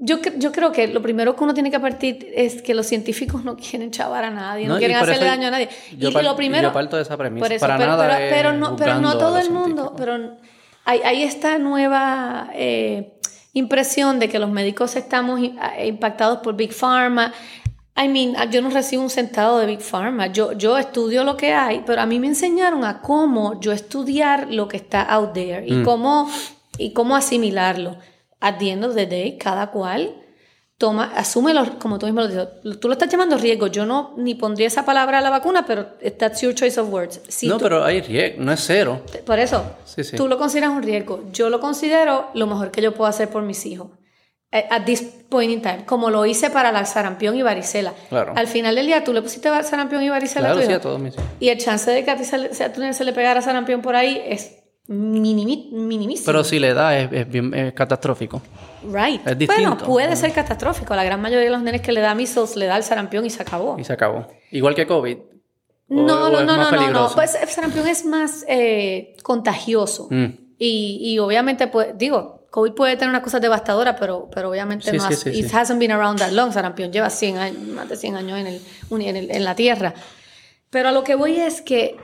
yo, 0.04 0.18
yo 0.36 0.52
creo 0.52 0.70
que 0.70 0.86
lo 0.88 1.00
primero 1.00 1.34
que 1.34 1.42
uno 1.44 1.54
tiene 1.54 1.70
que 1.70 1.80
partir 1.80 2.30
es 2.34 2.60
que 2.60 2.74
los 2.74 2.86
científicos 2.86 3.42
no 3.42 3.56
quieren 3.56 3.90
chavar 3.90 4.24
a 4.24 4.30
nadie, 4.30 4.66
no, 4.66 4.76
quieren 4.76 4.98
hacerle 4.98 5.24
daño 5.24 5.48
a 5.48 5.50
nadie. 5.50 5.68
yo 5.96 6.10
y 6.10 6.12
par- 6.12 6.24
lo 6.24 6.36
primero, 6.36 6.68
yo 6.68 6.72
parto 6.74 6.96
de 6.96 7.02
esa 7.02 7.16
premisa. 7.16 7.42
por 7.46 7.52
eso, 7.52 7.60
Para 7.60 7.78
pero, 7.78 7.90
nada 7.90 8.18
pero, 8.18 8.52
no, 8.52 8.76
pero 8.76 9.00
no 9.00 9.16
todo 9.16 9.38
el 9.38 9.50
mundo, 9.50 9.94
pero 9.96 10.36
hay, 10.84 11.00
hay 11.00 11.22
esta 11.22 11.58
nueva 11.58 12.50
eh, 12.54 13.14
impresión 13.54 14.18
de 14.18 14.28
que 14.28 14.38
los 14.38 14.50
médicos 14.50 14.94
estamos 14.94 15.40
impactados 15.82 16.40
por 16.40 16.54
Big 16.54 16.74
Pharma. 16.74 17.32
I 17.96 18.08
mean, 18.08 18.34
yo 18.50 18.60
no 18.60 18.68
recibo 18.70 19.02
un 19.02 19.08
centavo 19.10 19.58
de 19.58 19.66
Big 19.66 19.80
Pharma. 19.80 20.26
Yo, 20.26 20.52
yo 20.52 20.76
estudio 20.76 21.24
lo 21.24 21.36
que 21.36 21.54
hay, 21.54 21.82
pero 21.86 22.02
a 22.02 22.06
mí 22.06 22.18
me 22.20 22.26
enseñaron 22.26 22.84
a 22.84 23.00
cómo 23.00 23.58
yo 23.60 23.72
estudiar 23.72 24.52
lo 24.52 24.68
que 24.68 24.76
está 24.76 25.02
out 25.02 25.32
there 25.32 25.64
y, 25.66 25.82
cómo, 25.82 26.28
y 26.76 26.92
cómo 26.92 27.16
asimilarlo. 27.16 27.96
At 28.46 28.58
the 28.58 28.70
end 28.70 28.84
of 28.84 28.94
the 28.94 29.06
day, 29.06 29.38
cada 29.38 29.70
cual 29.70 30.14
toma, 30.76 31.12
asume 31.16 31.54
los, 31.54 31.70
como 31.80 31.98
tú 31.98 32.06
mismo 32.06 32.20
lo 32.20 32.28
dices, 32.28 32.48
tú 32.80 32.88
lo 32.88 32.92
estás 32.94 33.08
llamando 33.08 33.38
riesgo. 33.38 33.68
Yo 33.68 33.86
no 33.86 34.12
ni 34.18 34.34
pondría 34.34 34.66
esa 34.66 34.84
palabra 34.84 35.18
a 35.18 35.20
la 35.20 35.30
vacuna, 35.30 35.64
pero 35.66 35.86
that's 36.18 36.40
your 36.42 36.54
choice 36.54 36.78
of 36.78 36.92
words. 36.92 37.20
Si 37.28 37.46
no, 37.48 37.56
tú- 37.58 37.62
pero 37.62 37.84
hay 37.84 38.00
riesgo, 38.02 38.42
no 38.42 38.52
es 38.52 38.60
cero. 38.66 39.00
por 39.24 39.38
eso, 39.38 39.64
Sí, 39.84 40.04
sí. 40.04 40.16
tú 40.16 40.28
lo 40.28 40.36
consideras 40.36 40.70
un 40.70 40.82
riesgo. 40.82 41.22
Yo 41.32 41.48
lo 41.48 41.60
considero 41.60 42.28
lo 42.34 42.46
mejor 42.46 42.70
que 42.70 42.82
yo 42.82 42.92
puedo 42.92 43.08
hacer 43.08 43.28
por 43.30 43.42
mis 43.42 43.64
hijos. 43.66 43.88
Eh, 44.52 44.66
At 44.70 44.84
this 44.84 45.02
point 45.28 45.50
in 45.50 45.62
time, 45.62 45.84
como 45.86 46.10
lo 46.10 46.26
hice 46.26 46.48
para 46.50 46.70
la 46.70 46.84
sarampión 46.84 47.34
y 47.36 47.42
varicela. 47.42 47.92
Claro. 48.08 48.34
Al 48.36 48.46
final 48.46 48.74
del 48.76 48.86
día, 48.86 49.02
tú 49.02 49.12
le 49.12 49.20
pusiste 49.22 49.48
sarampión 49.64 50.02
y 50.02 50.08
varicela 50.10 50.48
a 50.48 50.52
Claro, 50.52 50.60
tu 50.60 50.66
sí, 50.66 50.70
hijo? 50.72 50.78
a 50.78 50.82
todos 50.82 51.00
mis 51.00 51.14
hijos. 51.14 51.24
Y 51.40 51.48
el 51.48 51.58
chance 51.58 51.90
de 51.90 52.04
que 52.04 52.10
a 52.10 52.16
ti 52.16 52.24
se, 52.24 52.36
a 52.64 52.72
tu 52.72 52.80
se 52.92 53.04
le 53.04 53.12
pegara 53.12 53.40
sarampión 53.42 53.80
por 53.82 53.96
ahí 53.96 54.22
es 54.26 54.56
minimi- 54.88 55.70
minimísimo. 55.70 56.26
Pero 56.26 56.44
si 56.44 56.58
le 56.58 56.74
da 56.74 56.98
es, 56.98 57.10
es 57.12 57.28
bien 57.28 57.52
es 57.54 57.72
catastrófico. 57.72 58.42
right. 58.92 59.26
es. 59.26 59.46
Bueno, 59.46 59.78
puede 59.78 60.14
ser 60.16 60.32
catastrófico. 60.32 60.94
La 60.94 61.04
gran 61.04 61.20
mayoría 61.20 61.44
de 61.46 61.50
los 61.50 61.62
nenes 61.62 61.80
que 61.80 61.92
le 61.92 62.00
da 62.00 62.14
measles 62.14 62.56
le 62.56 62.66
da 62.66 62.76
el 62.76 62.82
sarampión 62.82 63.24
y 63.24 63.30
se 63.30 63.42
acabó. 63.42 63.76
Y 63.78 63.84
se 63.84 63.92
acabó. 63.92 64.26
Igual 64.50 64.74
que 64.74 64.86
COVID. 64.86 65.16
¿O- 65.16 65.94
No, 65.94 66.02
o 66.26 66.30
no, 66.30 66.42
no, 66.44 66.56
no, 66.56 66.70
no, 66.70 66.90
no. 66.90 67.10
Pues 67.14 67.34
el 67.34 67.48
sarampión 67.48 67.86
es 67.88 68.04
más 68.04 68.44
eh, 68.48 69.16
contagioso. 69.22 70.08
Mm. 70.10 70.24
Y, 70.58 70.98
y 71.14 71.18
obviamente, 71.18 71.66
pues, 71.66 71.88
digo, 71.98 72.46
COVID 72.50 72.72
puede 72.72 72.94
tener 72.96 73.08
unas 73.10 73.22
cosas 73.22 73.40
devastadoras, 73.40 73.96
pero, 73.98 74.28
pero 74.32 74.50
obviamente 74.50 74.90
Sí, 74.90 74.96
no 74.96 75.08
sí, 75.08 75.12
ha- 75.14 75.16
sí, 75.16 75.30
it 75.40 75.52
hasn't 75.54 75.80
been 75.80 75.90
around 75.90 76.18
that 76.20 76.30
long. 76.30 76.52
Sarampión 76.52 76.92
lleva 76.92 77.10
100 77.10 77.38
años, 77.38 77.58
más 77.68 77.88
de 77.88 77.96
100 77.96 78.16
años 78.16 78.38
en, 78.38 78.46
el, 78.46 78.62
en, 78.90 79.16
el- 79.16 79.30
en 79.30 79.44
la 79.44 79.54
Tierra. 79.56 79.92
Pero 80.70 80.88
a 80.90 80.92
lo 80.92 81.02
que 81.04 81.14
voy 81.16 81.36
es 81.36 81.60
que 81.62 81.96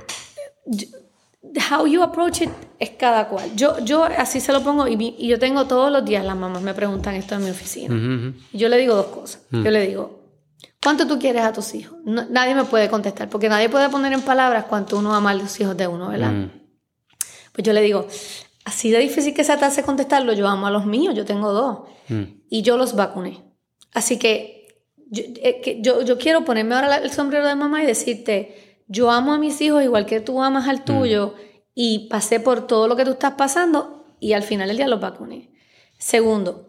how 1.70 1.86
you 1.86 2.02
approach 2.02 2.42
it 2.42 2.50
es 2.80 2.90
cada 2.90 3.28
cual. 3.28 3.54
Yo, 3.54 3.78
yo 3.84 4.02
así 4.04 4.40
se 4.40 4.52
lo 4.52 4.62
pongo 4.64 4.88
y, 4.88 4.96
mi- 4.96 5.14
y 5.18 5.28
yo 5.28 5.38
tengo 5.38 5.66
todos 5.66 5.92
los 5.92 6.04
días, 6.04 6.24
las 6.24 6.34
mamás 6.36 6.62
me 6.62 6.74
preguntan 6.74 7.14
esto 7.14 7.34
en 7.36 7.44
mi 7.44 7.50
oficina. 7.50 7.94
Yo 8.52 8.68
le 8.68 8.76
digo 8.78 8.94
dos 8.96 9.06
cosas. 9.06 9.42
Mm. 9.50 9.62
Yo 9.64 9.70
le 9.70 9.86
digo, 9.86 10.20
¿cuánto 10.82 11.06
tú 11.06 11.18
quieres 11.18 11.42
a 11.42 11.52
tus 11.52 11.74
hijos? 11.74 11.98
No- 12.04 12.24
nadie 12.30 12.54
me 12.54 12.64
puede 12.64 12.88
contestar, 12.88 13.28
porque 13.28 13.48
nadie 13.48 13.68
puede 13.68 13.88
poner 13.90 14.12
en 14.14 14.22
palabras 14.22 14.64
cuánto 14.64 14.98
uno 14.98 15.14
ama 15.14 15.30
a 15.30 15.34
los 15.34 15.60
hijos 15.60 15.76
de 15.76 15.86
uno, 15.86 16.08
¿verdad? 16.08 16.32
Mm. 16.32 16.50
Pues 17.52 17.64
yo 17.66 17.72
le 17.72 17.82
digo, 17.82 18.06
así 18.64 18.90
de 18.90 18.98
difícil 18.98 19.34
que 19.34 19.44
se 19.44 19.52
hace 19.52 19.82
contestarlo, 19.82 20.32
yo 20.32 20.48
amo 20.48 20.66
a 20.66 20.70
los 20.70 20.86
míos, 20.86 21.14
yo 21.14 21.24
tengo 21.24 21.52
dos, 21.52 21.80
Mm. 22.08 22.22
y 22.48 22.62
yo 22.62 22.76
los 22.76 22.94
vacuné. 22.96 23.44
Así 23.92 24.18
que 24.18 24.68
yo, 25.10 25.22
eh, 25.42 25.60
que 25.62 25.80
yo, 25.82 26.02
yo 26.02 26.16
quiero 26.18 26.44
ponerme 26.44 26.74
ahora 26.76 26.88
la- 26.88 26.96
el 26.98 27.10
sombrero 27.10 27.46
de 27.46 27.54
mamá 27.56 27.82
y 27.82 27.86
decirte, 27.86 28.78
yo 28.88 29.10
amo 29.10 29.32
a 29.34 29.38
mis 29.38 29.60
hijos 29.60 29.82
igual 29.84 30.06
que 30.06 30.20
tú 30.20 30.42
amas 30.42 30.66
al 30.68 30.82
tuyo, 30.84 31.34
y 31.74 32.08
pasé 32.08 32.40
por 32.40 32.66
todo 32.66 32.88
lo 32.88 32.96
que 32.96 33.04
tú 33.04 33.12
estás 33.12 33.34
pasando, 33.34 34.04
y 34.20 34.32
al 34.34 34.42
final 34.42 34.68
del 34.68 34.76
día 34.76 34.88
los 34.88 35.00
vacuné. 35.00 35.50
Segundo, 35.98 36.68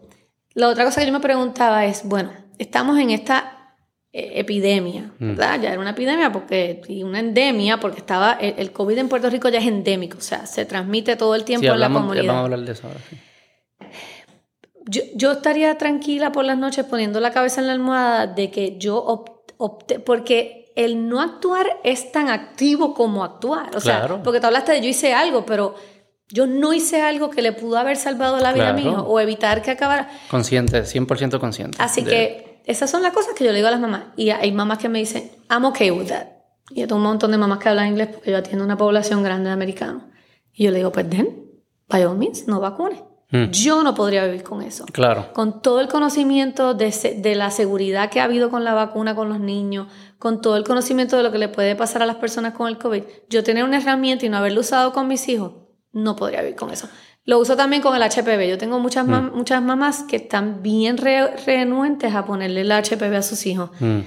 la 0.54 0.68
otra 0.68 0.84
cosa 0.84 1.00
que 1.00 1.06
yo 1.06 1.12
me 1.12 1.20
preguntaba 1.20 1.84
es, 1.86 2.06
bueno, 2.06 2.32
estamos 2.58 2.98
en 2.98 3.10
esta 3.10 3.74
eh, 4.12 4.32
epidemia, 4.36 5.10
¿verdad? 5.18 5.58
Ya 5.60 5.70
era 5.72 5.80
una 5.80 5.90
epidemia 5.90 6.30
porque, 6.32 6.82
y 6.88 7.02
una 7.02 7.18
endemia 7.20 7.78
porque 7.80 7.98
estaba, 8.00 8.32
el, 8.34 8.54
el 8.58 8.72
COVID 8.72 8.98
en 8.98 9.08
Puerto 9.08 9.30
Rico 9.30 9.48
ya 9.48 9.58
es 9.58 9.66
endémico, 9.66 10.18
o 10.18 10.20
sea, 10.22 10.46
se 10.46 10.64
transmite 10.66 11.16
todo 11.16 11.34
el 11.34 11.44
tiempo 11.44 11.66
Sí, 11.66 11.72
en 11.72 11.80
la 11.80 11.90
comunidad. 11.90 12.26
vamos 12.26 12.40
a 12.40 12.44
hablar 12.44 12.60
de 12.60 12.72
eso 12.72 12.86
ahora. 12.86 13.00
sí. 13.08 13.16
Yo, 14.86 15.02
yo 15.14 15.32
estaría 15.32 15.78
tranquila 15.78 16.32
por 16.32 16.44
las 16.44 16.58
noches 16.58 16.84
poniendo 16.84 17.20
la 17.20 17.30
cabeza 17.30 17.60
en 17.60 17.68
la 17.68 17.72
almohada 17.72 18.26
de 18.26 18.50
que 18.50 18.78
yo 18.78 18.96
op- 19.02 19.52
opté, 19.56 20.00
porque 20.00 20.61
el 20.76 21.08
no 21.08 21.20
actuar 21.20 21.66
es 21.84 22.12
tan 22.12 22.28
activo 22.28 22.94
como 22.94 23.24
actuar. 23.24 23.74
O 23.76 23.80
sea, 23.80 23.98
Claro. 24.00 24.22
porque 24.22 24.40
tú 24.40 24.46
hablaste 24.46 24.72
de 24.72 24.80
yo 24.80 24.88
hice 24.88 25.12
algo, 25.14 25.44
pero 25.46 25.74
yo 26.28 26.46
no 26.46 26.72
hice 26.72 27.02
algo 27.02 27.28
que 27.30 27.42
le 27.42 27.52
pudo 27.52 27.76
haber 27.78 27.96
salvado 27.96 28.38
la 28.38 28.52
vida 28.52 28.70
a 28.70 28.72
mi 28.72 28.82
Claro. 28.82 28.98
hijo 29.00 29.06
o 29.08 29.20
evitar 29.20 29.60
que 29.62 29.70
acabara. 29.70 30.08
Consciente, 30.30 30.84
100% 30.86 31.38
consciente. 31.40 31.76
Así 31.80 32.02
de- 32.02 32.10
que 32.10 32.62
esas 32.64 32.90
son 32.90 33.02
las 33.02 33.12
cosas 33.12 33.34
que 33.34 33.44
yo 33.44 33.50
le 33.50 33.56
digo 33.56 33.68
a 33.68 33.72
las 33.72 33.80
mamás. 33.80 34.04
Y 34.16 34.30
hay 34.30 34.50
mamás 34.52 34.78
que 34.78 34.88
me 34.88 34.98
dicen, 34.98 35.30
I'm 35.50 35.64
okay 35.66 35.90
with 35.90 36.06
that. 36.08 36.26
Y 36.70 36.80
yo 36.80 36.86
tengo 36.86 36.96
un 37.00 37.06
montón 37.06 37.30
de 37.32 37.38
mamás 37.38 37.58
que 37.58 37.68
hablan 37.68 37.88
inglés 37.88 38.08
porque 38.14 38.30
yo 38.30 38.38
atiendo 38.38 38.64
una 38.64 38.78
población 38.78 39.22
grande 39.22 39.48
de 39.48 39.52
americanos. 39.52 40.04
Y 40.54 40.64
yo 40.64 40.70
le 40.70 40.78
digo, 40.78 40.90
pues 40.92 41.08
den, 41.10 41.44
by 41.88 42.04
all 42.04 42.16
means, 42.16 42.46
no 42.48 42.60
vacune. 42.60 43.02
Mm. 43.30 43.50
Yo 43.50 43.82
no 43.82 43.94
podría 43.94 44.24
vivir 44.26 44.42
con 44.42 44.62
eso. 44.62 44.84
Claro. 44.92 45.32
Con 45.32 45.60
todo 45.62 45.80
el 45.80 45.88
conocimiento 45.88 46.74
de, 46.74 46.90
de 47.18 47.34
la 47.34 47.50
seguridad 47.50 48.10
que 48.10 48.20
ha 48.20 48.24
habido 48.24 48.50
con 48.50 48.62
la 48.64 48.74
vacuna 48.74 49.14
con 49.14 49.28
los 49.30 49.40
niños, 49.40 49.88
con 50.22 50.40
todo 50.40 50.56
el 50.56 50.62
conocimiento 50.62 51.16
de 51.16 51.24
lo 51.24 51.32
que 51.32 51.38
le 51.38 51.48
puede 51.48 51.74
pasar 51.74 52.00
a 52.00 52.06
las 52.06 52.14
personas 52.14 52.52
con 52.54 52.68
el 52.68 52.78
COVID, 52.78 53.02
yo 53.28 53.42
tener 53.42 53.64
una 53.64 53.78
herramienta 53.78 54.24
y 54.24 54.28
no 54.28 54.36
haberlo 54.36 54.60
usado 54.60 54.92
con 54.92 55.08
mis 55.08 55.28
hijos, 55.28 55.52
no 55.92 56.14
podría 56.14 56.42
vivir 56.42 56.54
con 56.54 56.70
eso. 56.70 56.88
Lo 57.24 57.40
uso 57.40 57.56
también 57.56 57.82
con 57.82 57.96
el 57.96 58.02
HPV. 58.02 58.48
Yo 58.48 58.56
tengo 58.56 58.78
muchas, 58.78 59.04
mam- 59.04 59.32
muchas 59.32 59.60
mamás 59.62 60.04
que 60.04 60.14
están 60.16 60.62
bien 60.62 60.96
re- 60.96 61.36
renuentes 61.44 62.14
a 62.14 62.24
ponerle 62.24 62.60
el 62.60 62.70
HPV 62.70 63.16
a 63.16 63.22
sus 63.22 63.46
hijos. 63.46 63.70
Mm. 63.80 63.98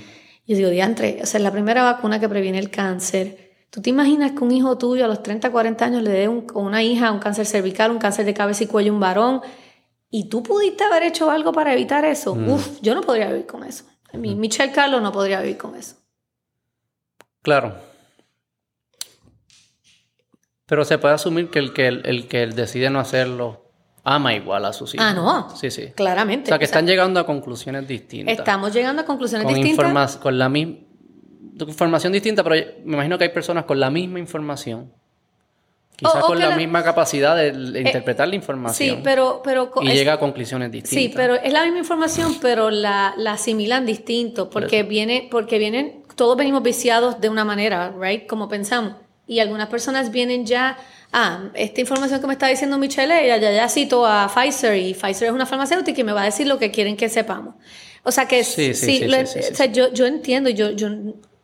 Yo 0.48 0.56
digo, 0.56 0.70
diantre, 0.70 1.20
o 1.22 1.26
sea, 1.26 1.38
es 1.40 1.44
la 1.44 1.52
primera 1.52 1.84
vacuna 1.84 2.18
que 2.22 2.30
previene 2.30 2.60
el 2.60 2.70
cáncer. 2.70 3.66
¿Tú 3.70 3.82
te 3.82 3.90
imaginas 3.90 4.32
que 4.32 4.44
un 4.46 4.52
hijo 4.52 4.78
tuyo 4.78 5.04
a 5.04 5.08
los 5.10 5.22
30, 5.22 5.52
40 5.52 5.84
años 5.84 6.02
le 6.02 6.12
dé 6.12 6.28
un- 6.30 6.46
una 6.56 6.82
hija 6.82 7.12
un 7.12 7.20
cáncer 7.20 7.46
cervical, 7.46 7.92
un 7.92 7.98
cáncer 8.00 8.26
de 8.26 8.34
cabeza 8.34 8.64
y 8.64 8.68
cuello, 8.68 8.94
un 8.94 9.02
varón? 9.02 9.42
Y 10.10 10.30
tú 10.30 10.44
pudiste 10.44 10.86
haber 10.86 11.04
hecho 11.04 11.30
algo 11.30 11.52
para 11.52 11.74
evitar 11.74 12.06
eso. 12.06 12.32
Uf, 12.34 12.80
yo 12.82 12.96
no 12.96 13.02
podría 13.02 13.28
vivir 13.28 13.46
con 13.46 13.66
eso. 13.66 13.84
Mi 14.14 14.34
Michelle 14.34 14.72
Carlos 14.72 15.02
no 15.02 15.12
podría 15.12 15.42
vivir 15.42 15.58
con 15.58 15.76
eso. 15.76 15.96
Claro. 17.46 17.76
Pero 20.66 20.84
se 20.84 20.98
puede 20.98 21.14
asumir 21.14 21.50
que 21.50 21.60
el 21.60 21.74
que, 21.74 21.88
el, 21.88 22.02
el 22.06 22.28
que 22.28 22.48
decide 22.48 22.90
no 22.90 23.00
hacerlo 23.00 23.62
ama 24.04 24.34
igual 24.34 24.66
a 24.66 24.74
sus 24.74 24.94
hijos. 24.96 25.06
Ah, 25.08 25.14
no. 25.14 25.56
Sí, 25.56 25.70
sí. 25.72 25.92
Claramente. 25.96 26.46
O 26.46 26.50
sea, 26.50 26.58
que 26.60 26.66
O 26.66 26.68
sea, 26.68 26.74
están 26.80 26.88
llegando 26.88 27.20
a 27.20 27.26
conclusiones 27.26 27.88
distintas. 27.88 28.38
estamos 28.38 28.74
llegando 28.74 29.02
a 29.04 29.06
conclusiones 29.06 29.46
con, 29.46 29.54
distintas. 29.56 30.18
con 30.18 30.38
la 30.38 30.50
misma 30.50 30.80
información 31.60 32.12
distinta, 32.14 32.44
pero 32.44 32.56
me 32.84 32.94
imagino 32.96 33.18
que 33.18 33.26
hay 33.26 33.30
personas 33.32 33.66
con 33.66 33.80
la 33.80 33.90
misma 33.90 34.20
información. 34.20 34.92
Quizás 35.96 36.26
con 36.26 36.38
la 36.40 36.50
la- 36.50 36.58
misma 36.58 36.84
capacidad 36.84 37.38
de 37.38 37.52
de 37.54 37.82
interpretar 37.82 38.28
la 38.28 38.36
información. 38.36 38.98
Sí, 38.98 39.02
pero... 39.04 39.42
pero 39.44 39.72
y 39.82 39.88
es- 39.88 39.94
llega 39.94 40.14
a 40.14 40.20
conclusiones 40.20 40.70
distintas. 40.72 41.04
Sí, 41.04 41.12
pero 41.16 41.36
es 41.36 41.54
la 41.54 41.64
misma 41.64 41.78
información, 41.80 42.36
pero 42.42 42.70
la, 42.70 43.14
la 43.18 43.34
asimilan 43.34 43.86
distinto, 43.86 44.50
porque 44.50 44.84
viene, 44.84 45.28
porque 45.32 45.58
vienen, 45.58 46.04
todos 46.16 46.38
venimos 46.38 46.64
viciados 46.64 47.20
de 47.22 47.30
una 47.30 47.46
manera, 47.46 47.94
right? 48.00 48.28
Como 48.28 48.48
pensamos. 48.48 48.94
Y 49.28 49.40
algunas 49.40 49.68
personas 49.70 50.12
vienen 50.12 50.46
ya, 50.46 50.78
ah, 51.12 51.46
esta 51.56 51.82
información 51.82 52.22
que 52.22 52.28
me 52.28 52.34
está 52.34 52.48
diciendo 52.48 52.78
Michelle, 52.78 53.24
ella 53.26 53.38
ya, 53.38 53.52
ya 53.52 53.68
cito 53.70 54.06
a 54.06 54.28
Pfizer 54.34 54.76
y 54.78 54.94
Pfizer 54.94 55.28
es 55.30 55.34
una 55.34 55.46
farmacéutica 55.48 56.00
y 56.00 56.04
me 56.04 56.12
va 56.14 56.22
a 56.22 56.26
decir 56.26 56.46
lo 56.48 56.60
que 56.60 56.70
quieren 56.72 56.96
que 56.96 57.10
sepamos. 57.10 57.56
O 58.04 58.12
sea 58.12 58.28
que 58.28 58.44
Sí, 58.44 58.74
sí, 58.76 59.00
sí, 59.00 59.06
lo- 59.08 59.18
o 59.22 59.26
sea, 59.56 59.66
yo, 59.66 59.92
yo 59.92 60.06
entiendo, 60.06 60.50
yo, 60.52 60.70
yo, 60.70 60.90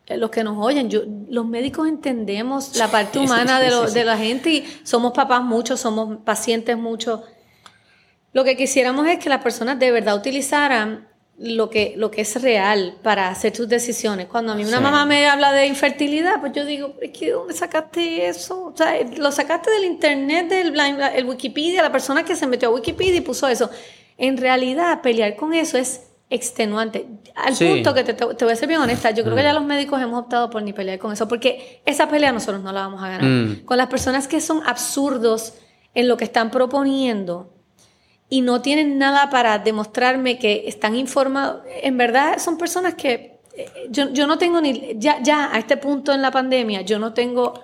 eh, 0.06 0.16
los 0.16 0.30
que 0.30 0.44
nos 0.44 0.56
oyen, 0.64 0.88
yo, 0.90 1.02
los 1.28 1.44
médicos 1.44 1.88
entendemos 1.88 2.76
la 2.76 2.88
parte 2.88 3.18
humana 3.18 3.58
de, 3.58 3.70
lo- 3.70 3.90
de 3.90 4.04
la 4.04 4.16
gente 4.16 4.50
y 4.50 4.80
somos 4.84 5.12
papás 5.12 5.42
muchos, 5.42 5.80
somos 5.80 6.18
pacientes 6.24 6.78
muchos. 6.78 7.20
Lo 8.32 8.44
que 8.44 8.56
quisiéramos 8.56 9.06
es 9.08 9.18
que 9.18 9.28
las 9.28 9.42
personas 9.42 9.78
de 9.80 9.90
verdad 9.90 10.16
utilizaran 10.16 11.08
lo 11.38 11.70
que, 11.70 11.94
lo 11.96 12.10
que 12.10 12.20
es 12.20 12.40
real 12.40 12.96
para 13.02 13.28
hacer 13.28 13.56
sus 13.56 13.68
decisiones. 13.68 14.26
Cuando 14.26 14.52
a 14.52 14.54
mí 14.54 14.64
una 14.64 14.76
Sí. 14.78 14.82
mamá 14.82 15.06
me 15.06 15.26
habla 15.26 15.52
de 15.52 15.66
infertilidad, 15.66 16.40
pues 16.40 16.52
yo 16.52 16.64
digo, 16.64 16.94
es 17.00 17.10
que 17.10 17.26
¿de 17.26 17.32
dónde 17.32 17.54
sacaste 17.54 18.28
eso? 18.28 18.66
O 18.66 18.76
sea, 18.76 18.94
lo 19.16 19.32
sacaste 19.32 19.70
del 19.70 19.84
internet, 19.84 20.48
del 20.48 20.78
el 20.78 21.24
Wikipedia, 21.24 21.82
la 21.82 21.90
persona 21.90 22.24
que 22.24 22.36
se 22.36 22.46
metió 22.46 22.68
a 22.68 22.72
Wikipedia 22.72 23.16
y 23.16 23.20
puso 23.22 23.48
eso. 23.48 23.70
En 24.18 24.36
realidad, 24.36 25.00
pelear 25.02 25.34
con 25.34 25.52
eso 25.54 25.78
es 25.78 26.02
extenuante. 26.30 27.06
Al 27.34 27.56
Sí. 27.56 27.66
punto 27.68 27.92
que 27.92 28.04
te, 28.04 28.14
te- 28.14 28.44
voy 28.44 28.52
a 28.52 28.56
ser 28.56 28.68
bien 28.68 28.80
honesta, 28.80 29.10
yo 29.10 29.22
creo 29.24 29.34
que 29.36 29.42
ya 29.42 29.52
los 29.52 29.64
médicos 29.64 30.00
hemos 30.00 30.20
optado 30.20 30.48
por 30.48 30.62
ni 30.62 30.72
pelear 30.72 30.98
con 30.98 31.12
eso, 31.12 31.28
porque 31.28 31.82
esa 31.86 32.08
pelea 32.08 32.32
nosotros 32.32 32.62
no 32.62 32.72
la 32.72 32.80
vamos 32.82 33.02
a 33.02 33.08
ganar. 33.08 33.24
Mm. 33.24 33.64
Con 33.64 33.76
las 33.78 33.88
personas 33.88 34.28
que 34.28 34.40
son 34.40 34.62
absurdos 34.66 35.54
en 35.94 36.08
lo 36.08 36.16
que 36.16 36.24
están 36.24 36.50
proponiendo 36.50 37.51
y 38.32 38.40
no 38.40 38.62
tienen 38.62 38.96
nada 38.96 39.28
para 39.28 39.58
demostrarme 39.58 40.38
que 40.38 40.64
están 40.66 40.96
informados, 40.96 41.60
en 41.82 41.98
verdad 41.98 42.38
son 42.38 42.56
personas 42.56 42.94
que 42.94 43.36
eh, 43.54 43.70
yo, 43.90 44.10
yo 44.10 44.26
no 44.26 44.38
tengo 44.38 44.58
ni, 44.58 44.94
ya, 44.96 45.22
ya 45.22 45.54
a 45.54 45.58
este 45.58 45.76
punto 45.76 46.14
en 46.14 46.22
la 46.22 46.30
pandemia, 46.30 46.80
yo 46.80 46.98
no 46.98 47.12
tengo 47.12 47.60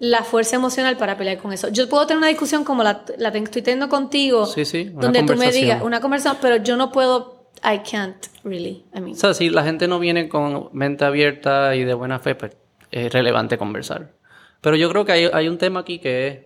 la 0.00 0.24
fuerza 0.24 0.56
emocional 0.56 0.96
para 0.96 1.16
pelear 1.16 1.38
con 1.38 1.52
eso. 1.52 1.68
Yo 1.68 1.88
puedo 1.88 2.04
tener 2.04 2.18
una 2.18 2.26
discusión 2.26 2.64
como 2.64 2.82
la, 2.82 3.04
la 3.16 3.28
estoy 3.28 3.62
teniendo 3.62 3.88
contigo, 3.88 4.44
Sí, 4.46 4.64
sí, 4.64 4.90
una 4.92 5.02
donde 5.02 5.22
tú 5.22 5.36
me 5.36 5.52
digas 5.52 5.82
una 5.84 6.00
conversación, 6.00 6.38
pero 6.42 6.56
yo 6.56 6.76
no 6.76 6.90
puedo, 6.90 7.44
I 7.62 7.78
can't 7.88 8.26
really, 8.42 8.86
I 8.92 9.00
mean. 9.00 9.12
O 9.12 9.14
sea, 9.14 9.34
si 9.34 9.50
la 9.50 9.62
gente 9.62 9.86
no 9.86 10.00
viene 10.00 10.28
con 10.28 10.68
mente 10.72 11.04
abierta 11.04 11.76
y 11.76 11.84
de 11.84 11.94
buena 11.94 12.18
fe, 12.18 12.34
pues 12.34 12.56
es 12.90 13.12
relevante 13.12 13.56
conversar. 13.56 14.14
Pero 14.62 14.74
yo 14.74 14.90
creo 14.90 15.04
que 15.04 15.12
hay, 15.12 15.30
hay 15.32 15.46
un 15.46 15.58
tema 15.58 15.78
aquí 15.78 16.00
que 16.00 16.26
es. 16.26 16.38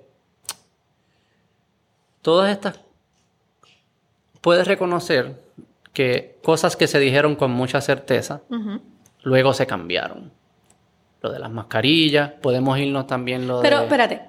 Todas 2.21 2.53
estas. 2.53 2.79
Puedes 4.43 4.67
reconocer 4.69 5.41
que 5.95 6.37
cosas 6.43 6.77
que 6.77 6.87
se 6.87 6.99
dijeron 7.01 7.37
con 7.37 7.51
mucha 7.53 7.81
certeza, 7.81 8.43
luego 9.23 9.55
se 9.55 9.67
cambiaron. 9.67 10.31
Lo 11.23 11.31
de 11.33 11.39
las 11.39 11.51
mascarillas, 11.51 12.33
podemos 12.43 12.79
irnos 12.79 13.07
también 13.07 13.47
lo 13.47 13.63
Pero 13.63 13.79
de. 13.79 13.83
espérate, 13.85 14.21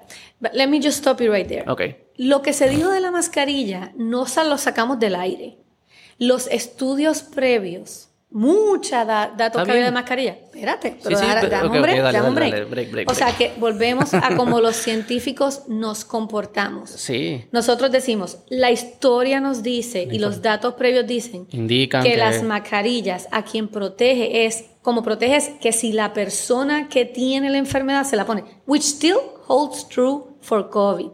let 0.54 0.67
me 0.67 0.78
just 0.78 0.99
stop 0.99 1.19
you 1.19 1.32
right 1.34 1.47
there. 1.47 1.65
Ok. 1.69 1.82
Lo 2.17 2.41
que 2.43 2.54
se 2.54 2.69
dijo 2.69 2.89
de 2.91 2.99
la 3.02 3.10
mascarilla 3.12 3.91
no 3.97 4.26
sa- 4.28 4.43
lo 4.43 4.58
sacamos 4.60 4.99
del 4.99 5.15
aire. 5.15 5.58
Los 6.19 6.45
estudios 6.47 7.23
previos, 7.23 8.10
mucha 8.34 9.06
da- 9.06 9.32
datos 9.38 9.63
que 9.63 9.72
había 9.72 9.86
de 9.86 9.91
mascarilla. 9.91 10.32
Espérate, 10.32 10.98
pero 11.04 11.17
sí, 11.17 11.26
da- 11.26 11.65
ok, 11.65 11.72
un 11.72 11.82
break, 11.84 12.02
dale, 12.02 12.19
dale, 12.19 13.06
O 13.08 13.13
sea 13.13 13.32
que 13.38 13.54
volvemos 13.58 14.13
a 14.13 14.36
como 14.36 14.60
los 14.60 14.76
científicos 14.76 15.63
nos 15.67 16.04
comportamos. 16.04 16.89
Sí. 17.04 17.46
Nosotros 17.52 17.91
decimos, 17.91 18.39
la 18.50 18.72
historia 18.72 19.39
nos 19.39 19.62
dice 19.62 20.08
y 20.10 20.17
los 20.19 20.41
datos 20.41 20.74
previos 20.74 21.06
dicen 21.06 21.48
Indican 21.52 22.02
que, 22.04 22.12
que. 22.12 22.17
las 22.17 22.41
mascarillas 22.43 23.28
a 23.32 23.43
quien 23.43 23.67
protege 23.67 24.46
es, 24.46 24.65
como 24.82 25.04
protege 25.04 25.36
es 25.36 25.50
que 25.62 25.72
si 25.72 25.91
la 25.93 26.13
persona 26.13 26.88
que 26.89 27.06
tiene 27.06 27.50
la 27.52 27.58
enfermedad 27.60 28.04
se 28.04 28.15
la 28.15 28.26
pone, 28.26 28.43
which 28.65 28.82
still 28.84 29.17
holds 29.48 29.88
true 29.89 30.24
for 30.41 30.69
COVID. 30.69 31.10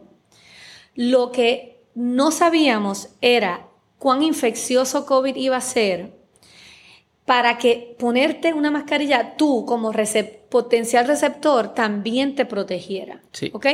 Lo 0.94 1.32
que 1.32 1.82
no 1.94 2.30
sabíamos 2.30 3.08
era 3.20 3.66
cuán 3.98 4.22
infeccioso 4.22 5.04
COVID 5.06 5.36
iba 5.36 5.56
a 5.56 5.60
ser 5.60 6.19
para 7.30 7.58
que 7.58 7.94
ponerte 7.96 8.52
una 8.54 8.72
mascarilla 8.72 9.36
tú 9.36 9.64
como 9.64 9.92
potencial 10.48 11.06
receptor 11.06 11.74
también 11.74 12.34
te 12.34 12.44
protegiera. 12.44 13.22
Sí. 13.30 13.50
¿Ok? 13.52 13.66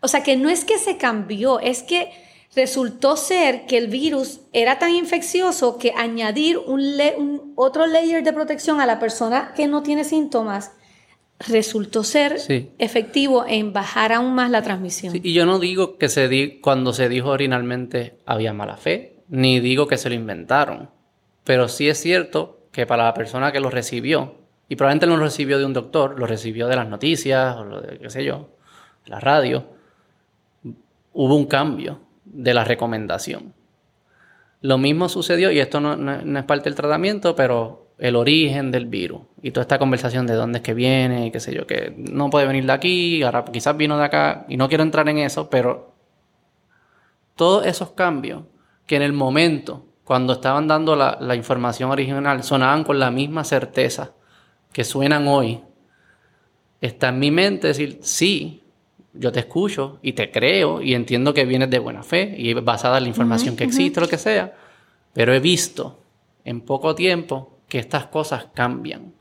O 0.00 0.08
sea 0.08 0.24
que 0.24 0.36
no 0.36 0.50
es 0.50 0.64
que 0.64 0.78
se 0.78 0.96
cambió, 0.96 1.60
es 1.60 1.84
que 1.84 2.10
resultó 2.56 3.16
ser 3.16 3.66
que 3.66 3.78
el 3.78 3.86
virus 3.86 4.40
era 4.52 4.80
tan 4.80 4.90
infeccioso 4.90 5.78
que 5.78 5.92
añadir 5.96 6.58
un, 6.58 7.52
otro 7.54 7.86
layer 7.86 8.24
de 8.24 8.32
protección 8.32 8.80
a 8.80 8.86
la 8.86 8.98
persona 8.98 9.52
que 9.54 9.68
no 9.68 9.84
tiene 9.84 10.02
síntomas 10.02 10.72
resultó 11.38 12.02
ser 12.02 12.40
efectivo 12.78 13.44
en 13.46 13.72
bajar 13.72 14.12
aún 14.12 14.34
más 14.34 14.50
la 14.50 14.62
transmisión. 14.62 15.14
y 15.14 15.32
yo 15.32 15.46
no 15.46 15.60
digo 15.60 15.98
que 15.98 16.08
se 16.08 16.26
di 16.26 16.58
cuando 16.58 16.92
se 16.92 17.08
dijo 17.08 17.28
originalmente 17.28 18.18
había 18.26 18.52
mala 18.52 18.76
fe, 18.76 19.22
ni 19.28 19.60
digo 19.60 19.86
que 19.86 19.98
se 19.98 20.08
lo 20.08 20.16
inventaron, 20.16 20.90
pero 21.44 21.68
sí 21.68 21.88
es 21.88 22.00
cierto 22.00 22.63
que 22.74 22.86
para 22.86 23.04
la 23.04 23.14
persona 23.14 23.52
que 23.52 23.60
lo 23.60 23.70
recibió, 23.70 24.34
y 24.68 24.74
probablemente 24.74 25.06
no 25.06 25.16
lo 25.16 25.22
recibió 25.22 25.58
de 25.58 25.64
un 25.64 25.72
doctor, 25.72 26.18
lo 26.18 26.26
recibió 26.26 26.66
de 26.66 26.74
las 26.74 26.88
noticias 26.88 27.54
o 27.56 27.80
de 27.80 27.98
qué 27.98 28.10
sé 28.10 28.24
yo, 28.24 28.48
la 29.06 29.20
radio, 29.20 29.64
hubo 31.12 31.36
un 31.36 31.46
cambio 31.46 32.00
de 32.24 32.52
la 32.52 32.64
recomendación. 32.64 33.54
Lo 34.60 34.76
mismo 34.76 35.08
sucedió, 35.08 35.52
y 35.52 35.60
esto 35.60 35.78
no, 35.78 36.38
es 36.38 36.44
parte 36.44 36.64
del 36.64 36.74
tratamiento, 36.74 37.36
pero 37.36 37.92
el 37.96 38.16
origen 38.16 38.72
del 38.72 38.86
virus 38.86 39.22
y 39.40 39.52
toda 39.52 39.62
esta 39.62 39.78
conversación 39.78 40.26
de 40.26 40.34
dónde 40.34 40.58
es 40.58 40.64
que 40.64 40.74
viene, 40.74 41.30
qué 41.30 41.38
sé 41.38 41.54
yo, 41.54 41.68
que 41.68 41.94
no 41.96 42.28
puede 42.28 42.46
venir 42.46 42.66
de 42.66 42.72
aquí, 42.72 43.22
quizás 43.52 43.76
vino 43.76 43.96
de 43.96 44.04
acá, 44.04 44.46
y 44.48 44.56
no 44.56 44.68
quiero 44.68 44.82
entrar 44.82 45.08
en 45.08 45.18
eso, 45.18 45.48
pero 45.48 45.94
todos 47.36 47.66
esos 47.66 47.92
cambios 47.92 48.42
que 48.84 48.96
en 48.96 49.02
el 49.02 49.12
momento, 49.12 49.86
cuando 50.04 50.34
estaban 50.34 50.68
dando 50.68 50.96
la, 50.96 51.18
la 51.20 51.34
información 51.34 51.90
original, 51.90 52.42
sonaban 52.42 52.84
con 52.84 52.98
la 52.98 53.10
misma 53.10 53.44
certeza 53.44 54.12
que 54.72 54.84
suenan 54.84 55.26
hoy, 55.26 55.60
está 56.80 57.08
en 57.08 57.18
mi 57.18 57.30
mente 57.30 57.68
decir, 57.68 57.98
sí, 58.02 58.62
yo 59.14 59.32
te 59.32 59.40
escucho 59.40 59.98
y 60.02 60.12
te 60.12 60.30
creo 60.30 60.82
y 60.82 60.94
entiendo 60.94 61.32
que 61.32 61.44
vienes 61.44 61.70
de 61.70 61.78
buena 61.78 62.02
fe 62.02 62.34
y 62.36 62.52
basada 62.54 62.98
en 62.98 63.04
la 63.04 63.08
información 63.08 63.56
que 63.56 63.64
existe, 63.64 64.00
lo 64.00 64.08
que 64.08 64.18
sea, 64.18 64.54
pero 65.12 65.32
he 65.32 65.40
visto 65.40 66.00
en 66.44 66.60
poco 66.60 66.94
tiempo 66.94 67.58
que 67.68 67.78
estas 67.78 68.06
cosas 68.06 68.46
cambian. 68.52 69.14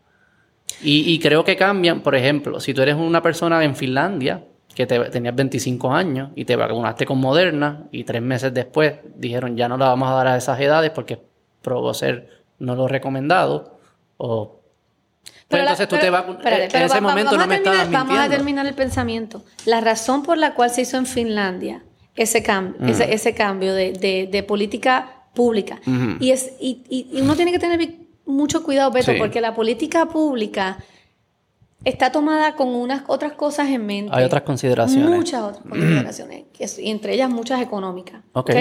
Y, 0.81 1.19
creo 1.19 1.45
que 1.45 1.55
cambian, 1.55 2.01
por 2.01 2.15
ejemplo, 2.15 2.59
si 2.59 2.73
tú 2.73 2.81
eres 2.81 2.95
una 2.95 3.21
persona 3.21 3.63
en 3.63 3.75
Finlandia 3.75 4.43
que 4.75 4.85
te, 4.85 4.99
tenías 5.09 5.35
25 5.35 5.91
años 5.91 6.29
y 6.35 6.45
te 6.45 6.55
vacunaste 6.55 7.05
con 7.05 7.19
Moderna 7.19 7.87
y 7.91 8.03
tres 8.03 8.21
meses 8.21 8.53
después 8.53 8.95
dijeron 9.15 9.55
ya 9.55 9.67
no 9.67 9.77
la 9.77 9.87
vamos 9.87 10.09
a 10.09 10.13
dar 10.13 10.27
a 10.27 10.37
esas 10.37 10.59
edades 10.59 10.91
porque 10.91 11.19
probó 11.61 11.93
ser 11.93 12.29
no 12.59 12.75
lo 12.75 12.87
recomendado 12.87 13.79
o 14.17 14.59
pero 15.47 15.63
entonces 15.63 15.87
tú 15.87 15.97
te 15.97 16.09
vas. 16.09 16.25
en 16.43 16.81
ese 16.81 17.01
momento 17.01 17.37
no 17.37 17.47
me 17.47 17.55
estabas 17.55 17.87
mintiendo. 17.87 18.13
Vamos 18.13 18.17
a 18.17 18.29
terminar 18.29 18.65
el 18.65 18.73
pensamiento. 18.73 19.43
La 19.65 19.81
razón 19.81 20.23
por 20.23 20.37
la 20.37 20.55
cual 20.55 20.71
se 20.71 20.81
hizo 20.81 20.97
en 20.97 21.05
Finlandia 21.05 21.83
ese 22.15 22.43
cambio, 22.43 22.87
ese, 22.87 23.33
cambio 23.33 23.73
de, 23.73 24.45
política 24.47 25.25
pública. 25.33 25.79
y, 26.19 26.31
es, 26.31 26.53
y, 26.59 27.07
uno 27.21 27.35
tiene 27.35 27.51
que 27.51 27.59
tener 27.59 27.95
mucho 28.25 28.63
cuidado, 28.63 28.91
Beto, 28.91 29.11
porque 29.17 29.41
la 29.41 29.53
política 29.53 30.07
pública 30.07 30.77
está 31.85 32.11
tomada 32.11 32.55
con 32.55 32.69
unas 32.69 33.03
otras 33.07 33.33
cosas 33.33 33.69
en 33.69 33.85
mente. 33.85 34.11
Hay 34.13 34.23
otras 34.23 34.43
consideraciones. 34.43 35.09
Muchas 35.09 35.41
otras 35.41 35.63
consideraciones, 35.69 36.45
y 36.79 36.89
entre 36.89 37.13
ellas 37.13 37.29
muchas 37.29 37.61
económicas. 37.61 38.21
Ok. 38.33 38.51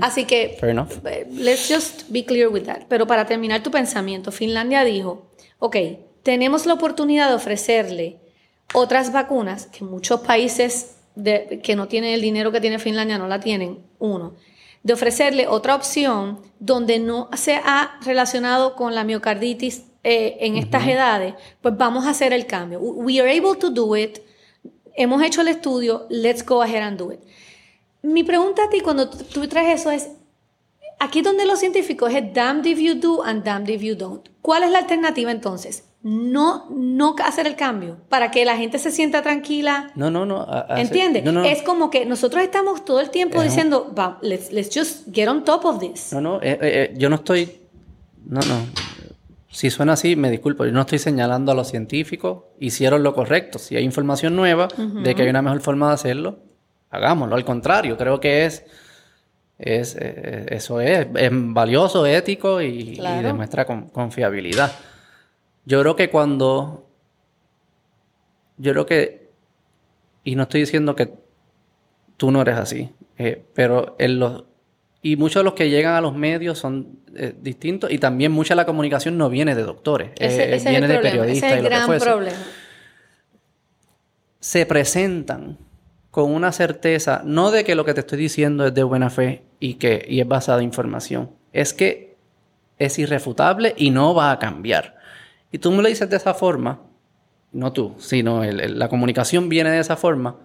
Así 0.00 0.24
que, 0.24 0.56
Fair 0.60 0.70
enough. 0.70 0.90
Eh, 1.04 1.26
let's 1.32 1.68
just 1.68 2.04
be 2.08 2.24
clear 2.24 2.48
with 2.48 2.62
that. 2.62 2.82
Pero 2.88 3.06
para 3.06 3.26
terminar 3.26 3.62
tu 3.62 3.70
pensamiento, 3.70 4.32
Finlandia 4.32 4.84
dijo, 4.84 5.30
ok, 5.58 5.76
tenemos 6.22 6.66
la 6.66 6.74
oportunidad 6.74 7.28
de 7.28 7.34
ofrecerle 7.34 8.20
otras 8.74 9.12
vacunas 9.12 9.66
que 9.66 9.84
muchos 9.84 10.20
países 10.20 10.96
que 11.62 11.74
no 11.76 11.88
tienen 11.88 12.14
el 12.14 12.20
dinero 12.20 12.52
que 12.52 12.60
tiene 12.60 12.78
Finlandia 12.78 13.18
no 13.18 13.26
la 13.26 13.40
tienen, 13.40 13.84
uno, 13.98 14.34
de 14.82 14.92
ofrecerle 14.92 15.48
otra 15.48 15.74
opción 15.74 16.40
donde 16.58 16.98
no 16.98 17.28
se 17.34 17.56
ha 17.56 17.98
relacionado 18.04 18.76
con 18.76 18.94
la 18.94 19.04
miocarditis 19.04 19.84
eh, 20.02 20.38
en 20.40 20.56
estas 20.56 20.86
edades, 20.86 21.34
pues 21.60 21.76
vamos 21.76 22.06
a 22.06 22.10
hacer 22.10 22.32
el 22.32 22.46
cambio. 22.46 22.80
We 22.80 23.20
are 23.20 23.30
able 23.30 23.56
to 23.58 23.70
do 23.70 23.96
it. 23.96 24.18
Hemos 24.94 25.22
hecho 25.22 25.40
el 25.40 25.48
estudio, 25.48 26.06
let's 26.10 26.44
go 26.44 26.62
ahead 26.62 26.82
and 26.82 26.98
do 26.98 27.12
it. 27.12 27.20
Mi 28.02 28.24
pregunta 28.24 28.64
a 28.64 28.70
ti 28.70 28.80
cuando 28.80 29.08
tú 29.08 29.46
traes 29.46 29.80
eso 29.80 29.90
es, 29.90 30.10
aquí 30.98 31.22
donde 31.22 31.44
los 31.44 31.60
científicos 31.60 32.12
es 32.12 32.32
damned 32.32 32.66
if 32.66 32.78
you 32.78 32.94
do 32.94 33.22
and 33.22 33.44
damned 33.44 33.68
if 33.68 33.82
you 33.82 33.94
don't. 33.94 34.28
¿Cuál 34.42 34.64
es 34.64 34.70
la 34.70 34.78
alternativa 34.78 35.30
entonces? 35.30 35.84
no, 36.02 36.66
no 36.70 37.14
hacer 37.22 37.46
el 37.46 37.56
cambio 37.56 37.98
para 38.08 38.30
que 38.30 38.44
la 38.44 38.56
gente 38.56 38.78
se 38.78 38.90
sienta 38.90 39.22
tranquila. 39.22 39.90
No, 39.94 40.10
no, 40.10 40.24
no. 40.24 40.46
¿Entiendes? 40.70 41.24
Es 41.46 41.62
como 41.62 41.90
que 41.90 42.06
nosotros 42.06 42.42
estamos 42.42 42.84
todo 42.84 43.00
el 43.00 43.10
tiempo 43.10 43.42
diciendo, 43.42 43.94
let's, 44.22 44.50
let's, 44.50 44.70
just 44.74 45.08
get 45.12 45.28
on 45.28 45.44
top 45.44 45.64
of 45.64 45.78
this. 45.78 46.12
No, 46.12 46.20
no, 46.20 46.36
eh, 46.36 46.52
eh, 46.52 46.58
eh, 46.60 46.94
yo 46.96 47.10
no 47.10 47.16
estoy. 47.16 47.60
No, 48.24 48.40
no. 48.40 48.89
Si 49.60 49.68
suena 49.68 49.92
así, 49.92 50.16
me 50.16 50.30
disculpo. 50.30 50.64
Yo 50.64 50.72
no 50.72 50.80
estoy 50.80 50.98
señalando 50.98 51.52
a 51.52 51.54
los 51.54 51.68
científicos. 51.68 52.44
Hicieron 52.60 53.02
lo 53.02 53.12
correcto. 53.12 53.58
Si 53.58 53.76
hay 53.76 53.84
información 53.84 54.34
nueva 54.34 54.68
de 54.78 55.14
que 55.14 55.20
hay 55.20 55.28
una 55.28 55.42
mejor 55.42 55.60
forma 55.60 55.88
de 55.88 55.92
hacerlo, 55.92 56.38
hagámoslo. 56.88 57.36
Al 57.36 57.44
contrario, 57.44 57.98
creo 57.98 58.20
que 58.20 58.46
es. 58.46 58.64
es 59.58 59.96
eso 59.96 60.80
es, 60.80 61.08
es, 61.14 61.30
valioso, 61.30 62.06
ético 62.06 62.62
y, 62.62 62.98
demuestra 63.22 63.66
confiabilidad. 63.66 64.72
Yo 65.66 65.82
creo 65.82 65.94
que 65.94 66.08
cuando. 66.08 66.88
Yo 68.56 68.72
creo 68.72 68.86
que. 68.86 69.28
Y 70.24 70.36
no 70.36 70.44
estoy 70.44 70.60
diciendo 70.60 70.96
que 70.96 71.12
tú 72.16 72.30
no 72.30 72.40
eres 72.40 72.56
así, 72.56 72.94
eh, 73.18 73.44
pero 73.52 73.94
en 73.98 74.20
los. 74.20 74.44
Y 75.02 75.16
muchos 75.16 75.40
de 75.40 75.44
los 75.44 75.54
que 75.54 75.70
llegan 75.70 75.94
a 75.94 76.00
los 76.00 76.14
medios 76.14 76.58
son 76.58 76.98
eh, 77.16 77.34
distintos 77.40 77.90
y 77.90 77.98
también 77.98 78.32
mucha 78.32 78.54
de 78.54 78.56
la 78.56 78.66
comunicación 78.66 79.16
no 79.16 79.30
viene 79.30 79.54
de 79.54 79.62
doctores, 79.62 80.10
eh, 80.18 80.60
viene 80.68 80.88
de 80.88 80.98
periodistas. 80.98 81.52
Ese 81.52 81.58
es 81.58 81.64
el 81.64 81.70
gran 81.70 81.98
problema. 81.98 82.36
Se 84.40 84.66
presentan 84.66 85.58
con 86.10 86.32
una 86.32 86.52
certeza, 86.52 87.22
no 87.24 87.50
de 87.50 87.64
que 87.64 87.74
lo 87.74 87.84
que 87.84 87.94
te 87.94 88.00
estoy 88.00 88.18
diciendo 88.18 88.66
es 88.66 88.74
de 88.74 88.82
buena 88.82 89.10
fe 89.10 89.42
y 89.58 89.74
que 89.74 90.04
y 90.08 90.20
es 90.20 90.28
basada 90.28 90.58
en 90.58 90.64
información, 90.64 91.30
es 91.52 91.72
que 91.72 92.16
es 92.78 92.98
irrefutable 92.98 93.74
y 93.76 93.90
no 93.90 94.14
va 94.14 94.32
a 94.32 94.38
cambiar. 94.38 94.96
Y 95.52 95.58
tú 95.58 95.70
me 95.70 95.82
lo 95.82 95.88
dices 95.88 96.10
de 96.10 96.16
esa 96.16 96.34
forma, 96.34 96.82
no 97.52 97.72
tú, 97.72 97.94
sino 97.98 98.44
la 98.44 98.88
comunicación 98.88 99.48
viene 99.48 99.70
de 99.70 99.78
esa 99.78 99.96
forma, 99.96 100.36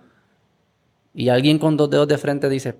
y 1.13 1.29
alguien 1.29 1.59
con 1.59 1.77
dos 1.77 1.89
dedos 1.89 2.07
de 2.07 2.17
frente 2.17 2.49
dice, 2.49 2.75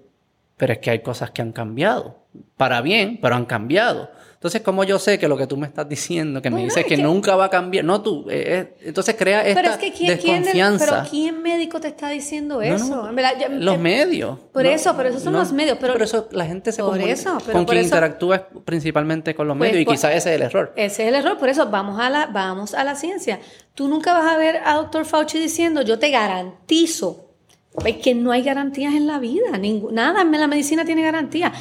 pero 0.58 0.74
es 0.74 0.80
que 0.80 0.92
hay 0.92 1.00
cosas 1.00 1.32
que 1.32 1.42
han 1.42 1.52
cambiado, 1.52 2.20
para 2.58 2.82
bien, 2.82 3.20
pero 3.22 3.36
han 3.36 3.46
cambiado. 3.46 4.10
Entonces, 4.46 4.62
como 4.62 4.84
yo 4.84 5.00
sé 5.00 5.18
que 5.18 5.28
lo 5.28 5.38
que 5.38 5.48
tú 5.48 5.58
me 5.58 5.66
estás 5.66 5.90
diciendo, 5.90 6.40
que 6.40 6.52
me 6.52 6.64
dices 6.64 6.86
que, 6.86 6.98
nunca 6.98 7.36
va 7.36 7.46
a 7.46 7.50
cambiar, 7.50 7.84
no 7.84 8.04
tú, 8.04 8.28
eh, 8.30 8.44
eh, 8.46 8.76
entonces 8.82 9.16
crea 9.16 9.42
esta 9.42 9.60
pero 9.60 9.74
es 9.74 9.80
que 9.80 9.92
¿quién, 9.92 10.44
desconfianza. 10.44 10.86
pero 10.86 11.10
¿quién 11.10 11.42
médico 11.42 11.80
te 11.80 11.88
está 11.88 12.10
diciendo 12.10 12.62
eso? 12.62 13.10
los 13.50 13.80
medios. 13.80 14.38
Por 14.54 14.68
eso, 14.68 14.96
pero 14.96 15.10
esos 15.10 15.24
son 15.24 15.34
los 15.34 15.52
medios. 15.52 15.80
Pero, 15.82 15.96
eso 15.96 16.30
la 16.32 16.46
gente 16.46 16.72
se 16.72 16.84
por 16.84 17.00
eso, 17.02 17.40
con 17.52 17.66
quien 17.66 17.86
interactúa 17.86 18.48
principalmente 18.64 19.34
con 19.34 19.48
los 19.48 19.58
pues, 19.58 19.72
medios 19.72 19.82
y 19.82 19.86
pues, 19.86 20.00
quizás 20.00 20.14
ese 20.14 20.30
es 20.30 20.36
el 20.36 20.42
error. 20.44 20.74
Ese 20.76 21.04
es 21.04 21.10
el 21.10 21.16
error, 21.16 21.40
por 21.40 21.50
eso 21.50 21.72
vamos 21.72 22.00
a 22.00 22.12
la, 22.12 22.28
vamos 22.28 22.76
a 22.76 22.84
la 22.84 22.94
ciencia. 22.94 23.40
Tú 23.74 23.88
nunca 23.88 24.14
vas 24.14 24.32
a 24.32 24.38
ver 24.38 24.58
a 24.64 24.76
doctor 24.76 25.06
Fauci 25.06 25.40
diciendo, 25.40 25.82
yo 25.82 25.98
te 25.98 26.12
garantizo, 26.12 27.25
es 27.86 27.98
que 27.98 28.16
no 28.16 28.32
hay 28.32 28.44
garantías 28.44 28.94
en 28.94 29.08
la 29.08 29.20
vida, 29.20 29.60
nada 29.92 30.24
la 30.24 30.48
medicina 30.48 30.86
tiene 30.86 31.02
garantía. 31.02 31.52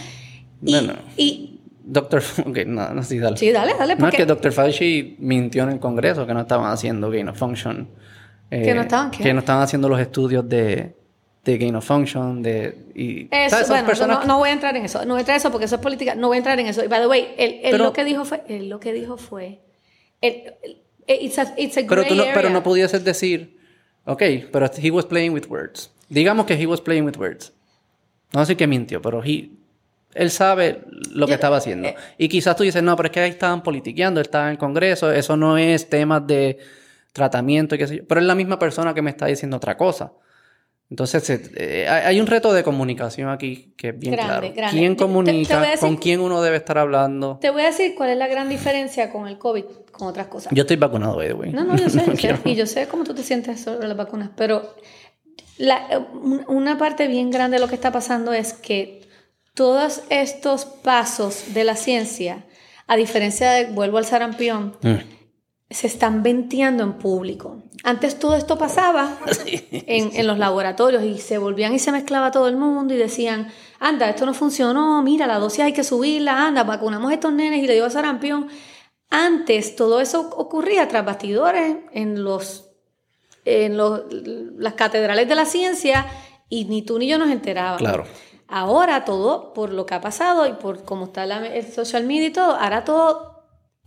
y 1.16 1.54
Doctor, 1.86 2.22
ok, 2.46 2.58
no, 2.66 2.94
no, 2.94 3.02
sí, 3.02 3.18
dale. 3.18 3.36
Sí, 3.36 3.52
dale, 3.52 3.74
dale. 3.78 3.96
No 3.96 4.08
es 4.08 4.14
que 4.14 4.24
Dr. 4.24 4.52
Fauci 4.52 5.16
mintió 5.18 5.64
en 5.64 5.70
el 5.70 5.78
Congreso 5.78 6.26
que 6.26 6.32
no 6.32 6.40
estaban 6.40 6.72
haciendo 6.72 7.10
gain 7.10 7.28
of 7.28 7.38
function. 7.38 7.88
¿Que 8.48 8.74
no 8.74 8.82
estaban 8.82 9.10
qué? 9.10 9.22
Que 9.22 9.34
no 9.34 9.40
estaban 9.40 9.62
haciendo 9.62 9.88
los 9.88 10.00
estudios 10.00 10.48
de, 10.48 10.96
de 11.44 11.58
gain 11.58 11.74
of 11.76 11.84
function, 11.84 12.42
de... 12.42 12.86
Y, 12.94 13.28
bueno, 13.68 14.24
no, 14.26 14.38
voy 14.38 14.48
a 14.48 14.52
entrar 14.52 14.76
en 14.76 14.84
eso. 14.84 15.04
No 15.04 15.14
voy 15.14 15.18
a 15.18 15.20
entrar 15.20 15.34
en 15.34 15.40
eso 15.40 15.50
porque 15.50 15.66
eso 15.66 15.74
es 15.74 15.80
política. 15.80 16.14
No 16.14 16.28
voy 16.28 16.36
a 16.36 16.38
entrar 16.38 16.58
en 16.58 16.66
eso. 16.66 16.82
Y, 16.82 16.88
by 16.88 17.00
the 17.00 17.06
way, 17.06 17.34
él, 17.36 17.76
lo 17.76 17.92
que 17.92 18.04
dijo 18.04 18.24
fue... 18.24 18.44
Él 18.48 18.68
lo 18.68 18.80
que 18.80 18.92
dijo 18.92 19.16
fue... 19.16 19.60
it's 20.22 21.38
a, 21.38 21.54
it's 21.58 21.76
a 21.76 21.82
pero, 21.86 22.04
tú 22.04 22.14
no, 22.14 22.24
pero 22.32 22.48
no 22.48 22.62
pudieses 22.62 23.04
decir... 23.04 23.58
Ok, 24.06 24.22
pero 24.52 24.70
he 24.78 24.90
was 24.90 25.04
playing 25.06 25.32
with 25.32 25.46
words. 25.48 25.90
Digamos 26.08 26.46
que 26.46 26.54
he 26.54 26.66
was 26.66 26.80
playing 26.80 27.04
with 27.04 27.16
words. 27.18 27.52
No 28.32 28.44
sé 28.44 28.56
qué 28.56 28.66
mintió, 28.66 29.00
pero 29.00 29.22
he 29.24 29.50
él 30.14 30.30
sabe 30.30 30.82
lo 31.10 31.26
que 31.26 31.34
estaba 31.34 31.56
haciendo. 31.56 31.88
Eh, 31.88 31.96
y 32.18 32.28
quizás 32.28 32.54
tú 32.54 32.62
dices, 32.62 32.82
no, 32.84 32.94
pero 32.96 33.08
es 33.08 33.12
que 33.12 33.18
ahí 33.20 33.30
estaban 33.30 33.64
politiqueando, 33.64 34.20
él 34.20 34.26
estaba 34.26 34.48
en 34.50 34.56
Congreso, 34.56 35.10
eso 35.10 35.36
no 35.36 35.58
es 35.58 35.88
tema 35.90 36.20
de 36.20 36.58
tratamiento 37.12 37.74
y 37.74 37.78
qué 37.78 37.86
sé 37.88 37.96
yo. 37.96 38.02
Pero 38.06 38.20
es 38.20 38.26
la 38.26 38.36
misma 38.36 38.56
persona 38.58 38.94
que 38.94 39.02
me 39.02 39.10
está 39.10 39.26
diciendo 39.26 39.56
otra 39.56 39.76
cosa. 39.76 40.12
Entonces, 40.90 41.50
eh, 41.56 41.88
hay 41.88 42.20
un 42.20 42.26
reto 42.28 42.52
de 42.52 42.62
comunicación 42.62 43.28
aquí 43.30 43.72
que 43.76 43.88
es 43.88 43.98
bien 43.98 44.12
Grande, 44.14 44.52
claro. 44.52 44.54
grande. 44.54 44.78
¿Quién 44.78 44.92
Te- 44.92 44.94
te- 44.94 44.98
te 44.98 45.02
comunica? 45.04 45.60
decir- 45.62 45.78
¿Con 45.80 45.96
quién 45.96 46.20
uno 46.20 46.42
debe 46.42 46.58
estar 46.58 46.78
hablando? 46.78 47.38
Te 47.40 47.50
voy 47.50 47.62
a 47.62 47.66
decir 47.66 47.94
cuál 47.96 48.10
es 48.10 48.16
la 48.18 48.28
gran 48.28 48.48
diferencia 48.48 49.10
con 49.10 49.26
el 49.26 49.38
COVID, 49.38 49.64
con 49.90 50.06
otras 50.08 50.28
cosas. 50.28 50.52
Yo 50.54 50.62
estoy 50.62 50.76
vacunado, 50.76 51.16
by 51.16 51.26
the 51.28 51.34
way. 51.34 51.50
No, 51.52 51.64
no, 51.64 51.74
yo 51.76 51.88
sé, 51.88 52.04
yo 52.06 52.16
sé. 52.16 52.38
y 52.44 52.54
yo 52.54 52.66
sé 52.66 52.86
cómo 52.86 53.02
tú 53.02 53.14
te 53.14 53.22
sientes 53.24 53.62
sobre 53.62 53.88
las 53.88 53.96
vacunas, 53.96 54.30
pero 54.36 54.74
la- 55.58 55.86
eh, 55.90 55.98
un- 55.98 56.44
una 56.48 56.78
parte 56.78 57.06
bien 57.08 57.30
grande 57.30 57.56
de 57.56 57.60
lo 57.60 57.68
que 57.68 57.74
está 57.74 57.92
pasando 57.92 58.32
es 58.32 58.52
que 58.52 59.02
todos 59.54 60.02
estos 60.10 60.64
pasos 60.64 61.54
de 61.54 61.64
la 61.64 61.76
ciencia, 61.76 62.44
a 62.86 62.96
diferencia 62.96 63.50
de, 63.52 63.66
vuelvo 63.66 63.98
al 63.98 64.04
sarampión, 64.04 64.76
Mm. 64.82 64.94
se 65.70 65.86
están 65.86 66.22
venteando 66.22 66.82
en 66.82 66.94
público. 66.94 67.62
Antes 67.84 68.18
todo 68.18 68.34
esto 68.36 68.58
pasaba 68.58 69.16
en, 69.46 70.10
en 70.14 70.26
los 70.26 70.38
laboratorios 70.38 71.02
y 71.04 71.18
se 71.18 71.38
volvían 71.38 71.74
y 71.74 71.78
se 71.78 71.92
mezclaba 71.92 72.30
todo 72.30 72.48
el 72.48 72.56
mundo 72.56 72.94
y 72.94 72.96
decían, 72.96 73.48
anda, 73.80 74.08
esto 74.08 74.26
no 74.26 74.34
funcionó, 74.34 75.02
mira, 75.02 75.26
la 75.26 75.38
dosis 75.38 75.60
hay 75.60 75.72
que 75.72 75.84
subirla, 75.84 76.46
anda, 76.46 76.64
vacunamos 76.64 77.10
a 77.10 77.14
estos 77.14 77.32
nenes 77.32 77.62
y 77.62 77.66
le 77.66 77.74
dio 77.74 77.88
sarampión. 77.90 78.48
Antes 79.10 79.76
todo 79.76 80.00
eso 80.00 80.30
ocurría 80.36 80.88
tras 80.88 81.04
bastidores 81.04 81.76
en 81.92 82.24
los 82.24 82.70
en 83.44 83.76
los, 83.76 84.02
las 84.56 84.74
catedrales 84.74 85.28
de 85.28 85.34
la 85.34 85.44
ciencia 85.44 86.06
y 86.48 86.64
ni 86.66 86.82
tú 86.82 86.98
ni 86.98 87.06
yo 87.08 87.18
nos 87.18 87.30
enterábamos. 87.30 87.78
Claro. 87.78 88.04
Ahora 88.48 89.04
todo, 89.04 89.52
por 89.54 89.72
lo 89.72 89.86
que 89.86 89.94
ha 89.94 90.00
pasado 90.00 90.46
y 90.46 90.52
por 90.52 90.84
cómo 90.84 91.06
está 91.06 91.26
la- 91.26 91.46
el 91.46 91.70
social 91.72 92.04
media 92.04 92.26
y 92.28 92.30
todo, 92.32 92.54
ahora 92.54 92.84
todo... 92.84 93.42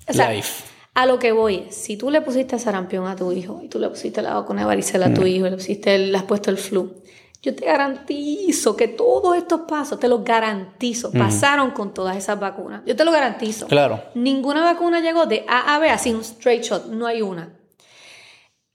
O 0.09 0.13
sea, 0.13 0.31
Live. 0.31 0.45
a 0.93 1.05
lo 1.05 1.19
que 1.19 1.31
voy 1.31 1.65
si 1.69 1.97
tú 1.97 2.09
le 2.09 2.21
pusiste 2.21 2.57
sarampión 2.59 3.05
a 3.07 3.15
tu 3.15 3.31
hijo 3.31 3.59
y 3.63 3.67
tú 3.67 3.77
le 3.79 3.89
pusiste 3.89 4.21
la 4.21 4.33
vacuna 4.33 4.61
de 4.61 4.67
varicela 4.67 5.07
a 5.07 5.09
Mm. 5.09 5.13
tu 5.13 5.25
hijo 5.25 5.45
y 5.47 5.49
le, 5.51 5.57
pusiste 5.57 5.95
el- 5.95 6.11
le 6.11 6.17
has 6.17 6.23
puesto 6.23 6.49
el 6.49 6.57
flu, 6.57 6.93
yo 7.41 7.55
te 7.55 7.65
garantizo 7.65 8.75
que 8.75 8.87
todos 8.87 9.37
estos 9.37 9.61
pasos, 9.61 9.99
te 9.99 10.07
los 10.07 10.23
garantizo, 10.23 11.11
pasaron 11.11 11.71
con 11.71 11.93
todas 11.93 12.17
esas 12.17 12.39
vacunas. 12.39 12.81
Yo 12.85 12.95
te 12.95 13.05
lo 13.05 13.11
garantizo. 13.11 13.67
Claro. 13.67 14.01
Ninguna 14.15 14.63
vacuna 14.63 14.99
llegó 15.01 15.25
de 15.27 15.45
A 15.47 15.75
a 15.75 15.79
B 15.79 15.89
así 15.89 16.11
un 16.13 16.21
straight 16.21 16.63
shot, 16.63 16.87
no 16.87 17.05
hay 17.05 17.21
una. 17.21 17.53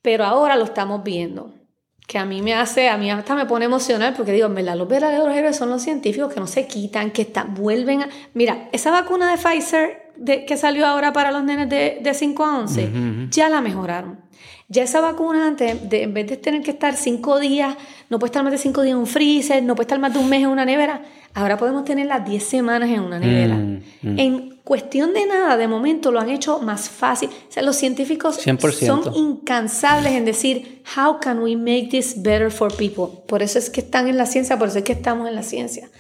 Pero 0.03 0.25
ahora 0.25 0.57
lo 0.57 0.65
estamos 0.65 1.03
viendo. 1.05 1.55
Que 2.07 2.19
a 2.19 2.25
mí 2.25 2.43
me 2.43 2.53
hace, 2.55 2.89
a 2.89 2.99
mí 2.99 3.11
hasta 3.11 3.35
me 3.35 3.47
pone 3.47 3.65
emocional 3.65 4.13
porque 4.17 4.33
digo, 4.33 4.47
en 4.47 4.55
verdad, 4.57 4.77
los 4.77 4.89
verdaderos 4.89 5.33
héroes 5.35 5.57
son 5.57 5.71
los 5.71 5.83
científicos 5.83 6.33
que 6.35 6.41
no 6.41 6.47
se 6.49 6.67
quitan, 6.67 7.13
que 7.13 7.23
están, 7.23 7.55
vuelven 7.55 8.03
a... 8.03 8.09
Mira, 8.35 8.69
esa 8.73 8.91
vacuna 8.91 9.31
de 9.31 9.39
Pfizer 9.39 10.13
de, 10.17 10.45
que 10.45 10.57
salió 10.57 10.85
ahora 10.87 11.13
para 11.13 11.31
los 11.31 11.45
nenes 11.45 11.69
de, 11.71 12.01
de 12.03 12.13
5 12.15 12.45
a 12.45 12.59
11, 12.59 12.91
ya 13.31 13.49
la 13.49 13.61
mejoraron. 13.61 14.21
Ya 14.69 14.83
esa 14.83 15.01
vacuna 15.01 15.47
antes, 15.47 15.89
de- 15.89 16.03
en 16.03 16.13
vez 16.15 16.27
de 16.27 16.37
tener 16.37 16.63
que 16.63 16.73
estar 16.73 16.95
5 16.97 17.39
días, 17.39 17.77
no 18.11 18.19
puede 18.19 18.29
estar 18.31 18.43
más 18.43 18.53
de 18.53 18.59
5 18.59 18.83
días 18.83 18.93
en 18.95 18.99
un 18.99 19.07
freezer, 19.07 19.63
no 19.63 19.75
puede 19.77 19.85
estar 19.85 19.99
más 20.01 20.13
de 20.13 20.19
un 20.19 20.29
mes 20.29 20.43
en 20.43 20.49
una 20.49 20.65
nevera, 20.65 21.03
ahora 21.35 21.57
podemos 21.57 21.85
tenerla 21.85 22.21
10 22.21 22.43
semanas 22.43 22.89
en 22.91 23.01
una 23.01 23.19
nevera. 23.19 23.55
Mm, 23.57 23.83
mm. 24.03 24.19
En 24.19 24.51
cuestión 24.65 25.13
de 25.13 25.27
nada, 25.27 25.57
de 25.57 25.67
momento 25.69 26.13
lo 26.13 26.21
han 26.21 26.31
hecho 26.31 26.61
más 26.61 26.89
fácil. 26.89 27.29
O 27.49 27.53
sea, 27.53 27.63
los 27.63 27.77
científicos 27.77 28.39
100%. 28.39 28.87
son 28.87 29.15
incansables 29.15 30.13
en 30.13 30.25
decir, 30.25 30.83
how 30.97 31.19
can 31.21 31.41
we 31.43 31.57
make 31.57 31.89
this 31.91 32.23
better 32.23 32.51
for 32.51 32.75
people? 32.77 33.23
Por 33.27 33.43
eso 33.43 33.59
es 33.59 33.71
que 33.71 33.81
están 33.81 34.09
en 34.09 34.17
la 34.17 34.27
ciencia, 34.27 34.59
por 34.59 34.69
eso 34.69 34.79
es 34.79 34.85
que 34.85 34.93
estamos 34.93 35.29
en 35.29 35.35
la 35.35 35.43
ciencia. 35.43 35.91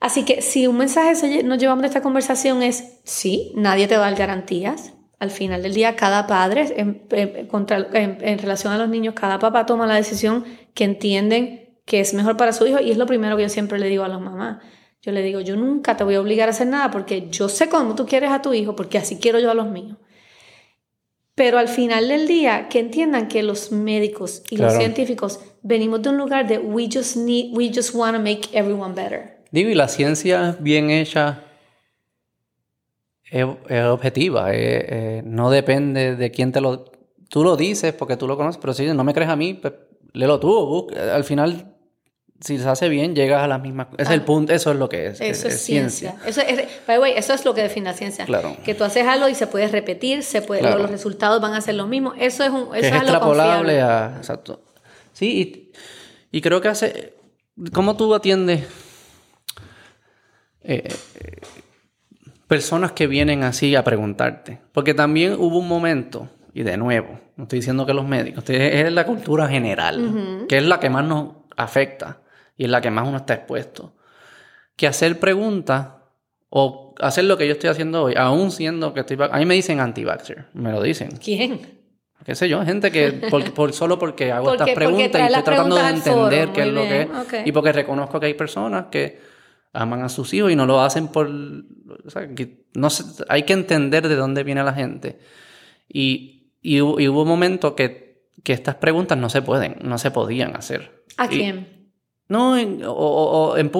Así 0.00 0.24
que 0.24 0.42
si 0.42 0.66
un 0.66 0.76
mensaje 0.76 1.42
nos 1.42 1.58
llevamos 1.58 1.82
de 1.82 1.88
esta 1.88 2.02
conversación 2.02 2.62
es, 2.62 2.98
sí, 3.04 3.52
nadie 3.56 3.88
te 3.88 3.96
va 3.96 4.06
a 4.06 4.10
dar 4.10 4.18
garantías. 4.18 4.92
Al 5.18 5.32
final 5.32 5.62
del 5.64 5.74
día, 5.74 5.96
cada 5.96 6.28
padre, 6.28 6.74
en, 6.76 7.02
en- 7.10 7.48
en- 7.94 8.18
en 8.20 8.38
relación 8.38 8.72
a 8.72 8.78
los 8.78 8.88
niños, 8.88 9.14
cada 9.14 9.40
papá 9.40 9.66
toma 9.66 9.84
la 9.88 9.96
decisión 9.96 10.44
que 10.74 10.84
entienden 10.84 11.67
que 11.88 12.00
es 12.00 12.12
mejor 12.14 12.36
para 12.36 12.52
su 12.52 12.66
hijo 12.66 12.80
y 12.80 12.90
es 12.90 12.98
lo 12.98 13.06
primero 13.06 13.36
que 13.36 13.42
yo 13.44 13.48
siempre 13.48 13.78
le 13.78 13.88
digo 13.88 14.04
a 14.04 14.08
las 14.08 14.20
mamás. 14.20 14.58
Yo 15.02 15.10
le 15.12 15.22
digo, 15.22 15.40
yo 15.40 15.56
nunca 15.56 15.96
te 15.96 16.04
voy 16.04 16.16
a 16.16 16.20
obligar 16.20 16.48
a 16.48 16.50
hacer 16.50 16.66
nada 16.66 16.90
porque 16.90 17.28
yo 17.30 17.48
sé 17.48 17.68
cómo 17.68 17.94
tú 17.94 18.04
quieres 18.06 18.30
a 18.30 18.42
tu 18.42 18.52
hijo, 18.52 18.76
porque 18.76 18.98
así 18.98 19.16
quiero 19.18 19.38
yo 19.40 19.50
a 19.50 19.54
los 19.54 19.68
míos. 19.68 19.96
Pero 21.34 21.58
al 21.58 21.68
final 21.68 22.08
del 22.08 22.26
día, 22.26 22.68
que 22.68 22.80
entiendan 22.80 23.28
que 23.28 23.42
los 23.42 23.70
médicos 23.72 24.42
y 24.50 24.56
los 24.56 24.72
Claro. 24.72 24.78
científicos 24.80 25.40
venimos 25.62 26.02
de 26.02 26.10
un 26.10 26.18
lugar 26.18 26.46
de 26.48 26.58
we 26.58 26.88
just 26.92 27.16
need, 27.16 27.56
we 27.56 27.70
just 27.72 27.94
want 27.94 28.14
to 28.16 28.20
make 28.22 28.48
everyone 28.52 28.92
better. 28.94 29.38
Digo, 29.52 29.70
y 29.70 29.74
la 29.74 29.88
ciencia 29.88 30.56
bien 30.60 30.90
hecha 30.90 31.44
es, 33.30 33.46
es 33.68 33.84
objetiva, 33.84 34.52
es- 34.52 34.84
eh, 34.88 35.22
no 35.24 35.50
depende 35.50 36.16
de 36.16 36.30
quién 36.30 36.52
te 36.52 36.60
lo... 36.60 36.84
Tú 37.30 37.44
lo 37.44 37.56
dices 37.56 37.92
porque 37.92 38.16
tú 38.16 38.26
lo 38.26 38.36
conoces, 38.36 38.58
pero 38.60 38.72
si 38.74 38.84
no 38.86 39.04
me 39.04 39.14
crees 39.14 39.30
a 39.30 39.36
mí, 39.36 39.54
pues 39.54 39.74
léelo 40.14 40.40
tú. 40.40 40.48
busca. 40.66 41.14
Al 41.14 41.24
final, 41.24 41.74
si 42.40 42.58
se 42.58 42.68
hace 42.68 42.88
bien, 42.88 43.16
llegas 43.16 43.42
a 43.42 43.48
las 43.48 43.60
mismas... 43.60 43.88
Es 43.98 44.10
el 44.10 44.22
punto, 44.22 44.52
eso 44.52 44.70
es 44.70 44.76
lo 44.76 44.88
que 44.88 45.08
es. 45.08 45.20
Ah. 45.20 45.24
Eso 45.24 45.48
es, 45.48 45.60
ciencia. 45.60 46.14
Eso 46.24 46.40
es, 46.40 46.56
by 46.86 46.96
the 46.96 46.98
way, 47.00 47.12
eso 47.16 47.34
es 47.34 47.44
lo 47.44 47.52
que 47.54 47.62
define 47.62 47.90
la 47.90 47.96
ciencia. 47.96 48.26
Claro. 48.26 48.56
Que 48.64 48.74
tú 48.74 48.84
haces 48.84 49.04
algo 49.06 49.28
y 49.28 49.34
se 49.34 49.48
puede 49.48 49.66
repetir, 49.66 50.22
se 50.22 50.40
puede, 50.42 50.60
Claro. 50.60 50.78
los 50.78 50.90
resultados 50.90 51.40
van 51.42 51.54
a 51.54 51.60
ser 51.60 51.74
los 51.74 51.88
mismos. 51.88 52.14
Eso 52.18 52.44
es 52.44 52.50
un, 52.50 52.62
eso 52.62 52.70
que 52.72 52.78
es 52.86 52.94
extrapolable 52.94 53.80
a... 53.80 54.14
Exacto. 54.18 54.62
Sí, 55.12 55.72
y, 56.30 56.36
y 56.38 56.40
creo 56.40 56.60
que 56.60 56.68
hace... 56.68 57.14
¿Cómo 57.72 57.96
tú 57.96 58.14
atiendes 58.14 58.64
eh, 60.62 60.94
personas 62.46 62.92
que 62.92 63.08
vienen 63.08 63.42
así 63.42 63.74
a 63.74 63.82
preguntarte? 63.82 64.60
Porque 64.72 64.94
también 64.94 65.32
hubo 65.32 65.58
un 65.58 65.66
momento, 65.66 66.28
y 66.54 66.62
de 66.62 66.76
nuevo, 66.76 67.18
no 67.34 67.44
estoy 67.44 67.58
diciendo 67.58 67.84
que 67.84 67.94
los 67.94 68.06
médicos, 68.06 68.44
es 68.48 68.92
la 68.92 69.04
cultura 69.04 69.48
general, 69.48 70.46
que 70.48 70.58
es 70.58 70.62
la 70.62 70.78
que 70.78 70.88
más 70.88 71.04
nos 71.04 71.30
afecta 71.56 72.20
y 72.58 72.64
es 72.64 72.70
la 72.70 72.82
que 72.82 72.90
más 72.90 73.08
uno 73.08 73.16
está 73.16 73.32
expuesto. 73.34 73.94
Que 74.76 74.86
hacer 74.86 75.18
preguntas 75.18 75.88
o 76.50 76.94
hacer 77.00 77.24
lo 77.24 77.38
que 77.38 77.46
yo 77.46 77.52
estoy 77.52 77.70
haciendo 77.70 78.02
hoy, 78.04 78.14
aún 78.16 78.50
siendo 78.50 78.92
que 78.92 79.00
estoy... 79.00 79.16
A 79.30 79.38
mí 79.38 79.46
me 79.46 79.54
dicen 79.54 79.80
anti-vaxxer, 79.80 80.46
me 80.54 80.70
lo 80.72 80.82
dicen 80.82 81.10
¿Quién? 81.22 81.78
qué 82.24 82.34
sé 82.34 82.48
yo, 82.48 82.62
gente 82.64 82.90
que 82.90 83.12
por, 83.30 83.52
por- 83.54 83.72
solo 83.72 83.98
porque 83.98 84.30
hago 84.32 84.46
Porque- 84.46 84.62
estas 84.64 84.74
preguntas 84.74 85.20
y 85.20 85.24
estoy 85.24 85.42
tratando 85.42 85.76
de 85.76 85.82
foro, 85.96 86.30
entender 86.30 86.52
qué 86.52 86.60
es 86.62 86.66
lo 86.68 86.82
que 86.82 87.00
es 87.02 87.08
ok. 87.10 87.34
y 87.46 87.52
porque 87.52 87.72
reconozco 87.72 88.18
que 88.20 88.26
hay 88.26 88.34
personas 88.34 88.86
que 88.90 89.20
aman 89.72 90.02
a 90.02 90.08
sus 90.08 90.32
hijos 90.34 90.50
y 90.50 90.56
no 90.56 90.66
lo 90.66 90.80
hacen 90.80 91.08
por 91.08 91.28
o 91.28 92.10
sea, 92.10 92.26
que 92.34 92.64
no 92.74 92.90
sé, 92.90 93.04
hay 93.28 93.42
que 93.44 93.52
entender 93.52 94.08
de 94.08 94.16
dónde 94.16 94.42
viene 94.42 94.62
la 94.64 94.72
gente 94.74 95.18
y, 95.88 96.50
y, 96.62 96.76
y 96.78 96.80
hubo 97.08 97.24
momentos 97.24 97.72
que, 97.74 98.26
que 98.42 98.52
estas 98.52 98.74
preguntas 98.76 99.16
no 99.18 99.28
se 99.30 99.42
pueden, 99.42 99.76
no 99.82 99.98
se 99.98 100.10
podían 100.10 100.56
hacer. 100.56 101.04
¿A 101.16 101.26
Y- 101.26 101.28
quién? 101.28 101.77
No, 102.28 102.56
en, 102.56 102.84
o, 102.84 102.92
o- 102.92 103.56
en, 103.56 103.70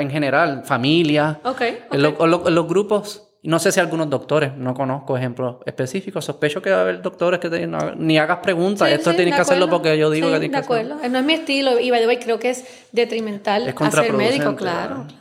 en 0.00 0.10
general, 0.10 0.62
familia, 0.64 1.40
Ok, 1.44 1.50
ok. 1.50 1.62
en, 1.94 2.02
lo- 2.02 2.14
o 2.18 2.26
lo- 2.26 2.48
en 2.48 2.54
los 2.54 2.66
grupos, 2.68 3.26
no 3.42 3.58
sé 3.58 3.72
si 3.72 3.80
algunos 3.80 4.08
doctores, 4.10 4.54
no 4.56 4.74
conozco 4.74 5.16
ejemplos 5.16 5.56
específicos, 5.66 6.24
sospecho 6.24 6.60
que 6.62 6.70
va 6.70 6.78
a 6.78 6.80
haber 6.82 7.00
doctores 7.02 7.40
que 7.40 7.48
te 7.50 7.66
"No, 7.66 7.78
ni 7.96 8.18
hagas 8.18 8.38
preguntas, 8.38 8.88
Sí, 8.88 8.94
esto 8.94 9.10
sí, 9.10 9.16
tienes 9.16 9.34
que 9.34 9.40
hacerlo 9.40 9.68
porque 9.70 9.96
yo 9.98 10.10
digo 10.10 10.28
Sí, 10.28 10.32
que 10.34 10.40
tienes 10.40 10.56
de 10.62 10.66
que 10.68 10.72
hacerlo. 10.74 10.94
acuerdo. 10.94 11.10
No 11.12 11.18
es 11.18 11.24
mi 11.24 11.32
estilo 11.34 11.80
y 11.80 11.90
by 11.90 12.00
the 12.00 12.06
way, 12.06 12.18
creo 12.18 12.38
que 12.38 12.50
es 12.50 12.64
detrimental 12.92 13.66
Es 13.68 13.74
hacer 13.80 14.12
médico, 14.12 14.54
claro. 14.56 14.88
¿verdad? 14.98 15.06
claro. 15.06 15.20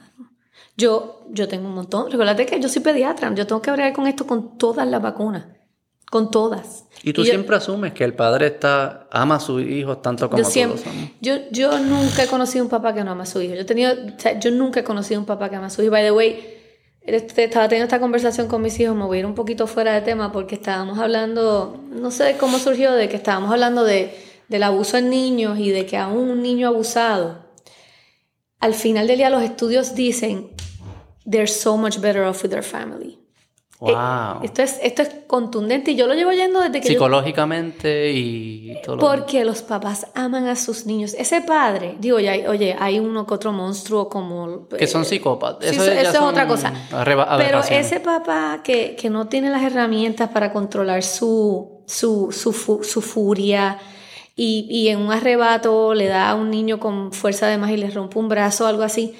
Yo, 0.77 1.21
yo 1.31 1.47
tengo 1.47 1.67
un 1.67 1.75
montón. 1.75 2.09
Recuerda 2.09 2.35
que 2.37 2.59
yo 2.59 2.69
soy 2.69 2.81
pediatra. 2.81 3.33
Yo 3.35 3.45
tengo 3.45 3.61
que 3.61 3.71
bregar 3.71 3.91
con 3.93 4.07
esto 4.07 4.25
con 4.25 4.57
todas 4.57 4.87
las 4.87 5.01
vacunas. 5.01 5.45
Con 6.09 6.31
todas. 6.31 6.85
Y 7.03 7.13
tú 7.13 7.23
yo- 7.23 7.31
siempre 7.31 7.55
asumes 7.55 7.93
que 7.93 8.03
el 8.03 8.13
padre 8.13 8.47
está 8.47 9.07
ama 9.11 9.35
a 9.35 9.39
sus 9.39 9.61
hijos 9.61 10.01
tanto 10.01 10.29
como 10.29 10.41
yo 10.41 10.49
siempre, 10.49 10.81
yo, 11.21 11.35
yo 11.51 11.77
nunca 11.79 12.23
he 12.23 12.27
conocido 12.27 12.63
un 12.65 12.69
papá 12.69 12.93
que 12.93 13.03
no 13.03 13.11
ama 13.11 13.23
a 13.23 13.25
su 13.25 13.41
hijo. 13.41 13.53
Yo, 13.53 13.61
he 13.61 13.65
tenido, 13.65 13.93
o 13.93 14.19
sea, 14.19 14.39
yo 14.39 14.51
nunca 14.51 14.79
he 14.79 14.83
conocido 14.83 15.19
un 15.19 15.25
papá 15.25 15.49
que 15.49 15.55
ama 15.55 15.67
a 15.67 15.69
su 15.69 15.81
hijo. 15.81 15.91
By 15.91 16.03
the 16.03 16.11
way, 16.11 16.55
estaba 17.01 17.67
teniendo 17.69 17.85
esta 17.85 17.99
conversación 17.99 18.47
con 18.47 18.61
mis 18.61 18.79
hijos, 18.79 18.95
me 18.95 19.05
voy 19.05 19.17
a 19.17 19.19
ir 19.21 19.25
un 19.25 19.35
poquito 19.35 19.65
fuera 19.67 19.93
de 19.93 20.01
tema 20.01 20.31
porque 20.31 20.55
estábamos 20.55 20.99
hablando, 20.99 21.79
no 21.89 22.11
sé 22.11 22.35
cómo 22.39 22.59
surgió, 22.59 22.91
de 22.93 23.07
que 23.07 23.15
estábamos 23.15 23.51
hablando 23.51 23.83
de, 23.83 24.13
del 24.47 24.63
abuso 24.63 24.97
en 24.97 25.09
niños 25.09 25.57
y 25.59 25.69
de 25.69 25.85
que 25.85 25.95
aún 25.97 26.29
un 26.29 26.41
niño 26.41 26.67
abusado, 26.67 27.45
al 28.59 28.73
final 28.73 29.07
del 29.07 29.17
día 29.17 29.29
los 29.29 29.41
estudios 29.43 29.95
dicen, 29.95 30.49
they're 31.29 31.47
so 31.47 31.77
much 31.77 31.99
better 31.99 32.23
off 32.23 32.43
with 32.43 32.49
their 32.49 32.63
family. 32.63 33.18
Eh, 33.81 33.93
Wow. 33.93 34.43
esto, 34.43 34.61
es, 34.61 34.77
esto 34.83 35.03
es 35.03 35.09
contundente 35.25 35.91
y 35.91 35.95
yo 35.95 36.05
lo 36.05 36.13
llevo 36.13 36.33
yendo 36.33 36.59
desde 36.59 36.81
que 36.81 36.87
yo 36.89 36.93
Psicológicamente 36.95 38.11
y 38.11 38.77
todo 38.83 38.97
lo 38.97 39.01
porque 39.01 39.45
los 39.45 39.61
papás 39.61 40.07
aman 40.15 40.47
a 40.47 40.57
sus 40.57 40.85
niños. 40.85 41.13
Ese 41.17 41.39
padre, 41.41 41.95
digo, 41.97 42.19
ya, 42.19 42.33
oye, 42.49 42.75
hay 42.77 42.99
uno 42.99 43.25
que 43.25 43.33
otro 43.35 43.53
monstruo 43.53 44.09
como... 44.09 44.67
que 44.67 44.85
son 44.85 45.03
eh, 45.03 45.05
psicópatas. 45.05 45.69
sí, 45.69 45.75
Eso, 45.77 45.89
es 45.91 46.09
otra 46.19 46.45
cosa. 46.45 46.73
Pero 47.37 47.59
ese 47.79 47.99
papá 48.01 48.59
que, 48.65 48.97
que 48.99 49.09
no 49.09 49.27
tiene 49.29 49.49
las 49.49 49.63
herramientas 49.63 50.29
para 50.29 50.51
controlar 50.51 51.01
su, 51.03 51.83
su, 51.85 52.33
su, 52.33 52.51
fu- 52.51 52.83
su 52.83 53.01
furia 53.01 53.77
y, 54.35 54.67
y 54.69 54.89
en 54.89 54.99
un 54.99 55.11
arrebato 55.13 55.93
le 55.93 56.07
da 56.07 56.31
a 56.31 56.35
un 56.35 56.49
niño 56.51 56.81
con 56.81 57.13
fuerza 57.13 57.47
de 57.47 57.57
más 57.57 57.71
y 57.71 57.77
le 57.77 57.89
rompe 57.89 58.19
un 58.19 58.27
brazo 58.27 58.65
o 58.65 58.67
algo 58.67 58.83
así. 58.83 59.15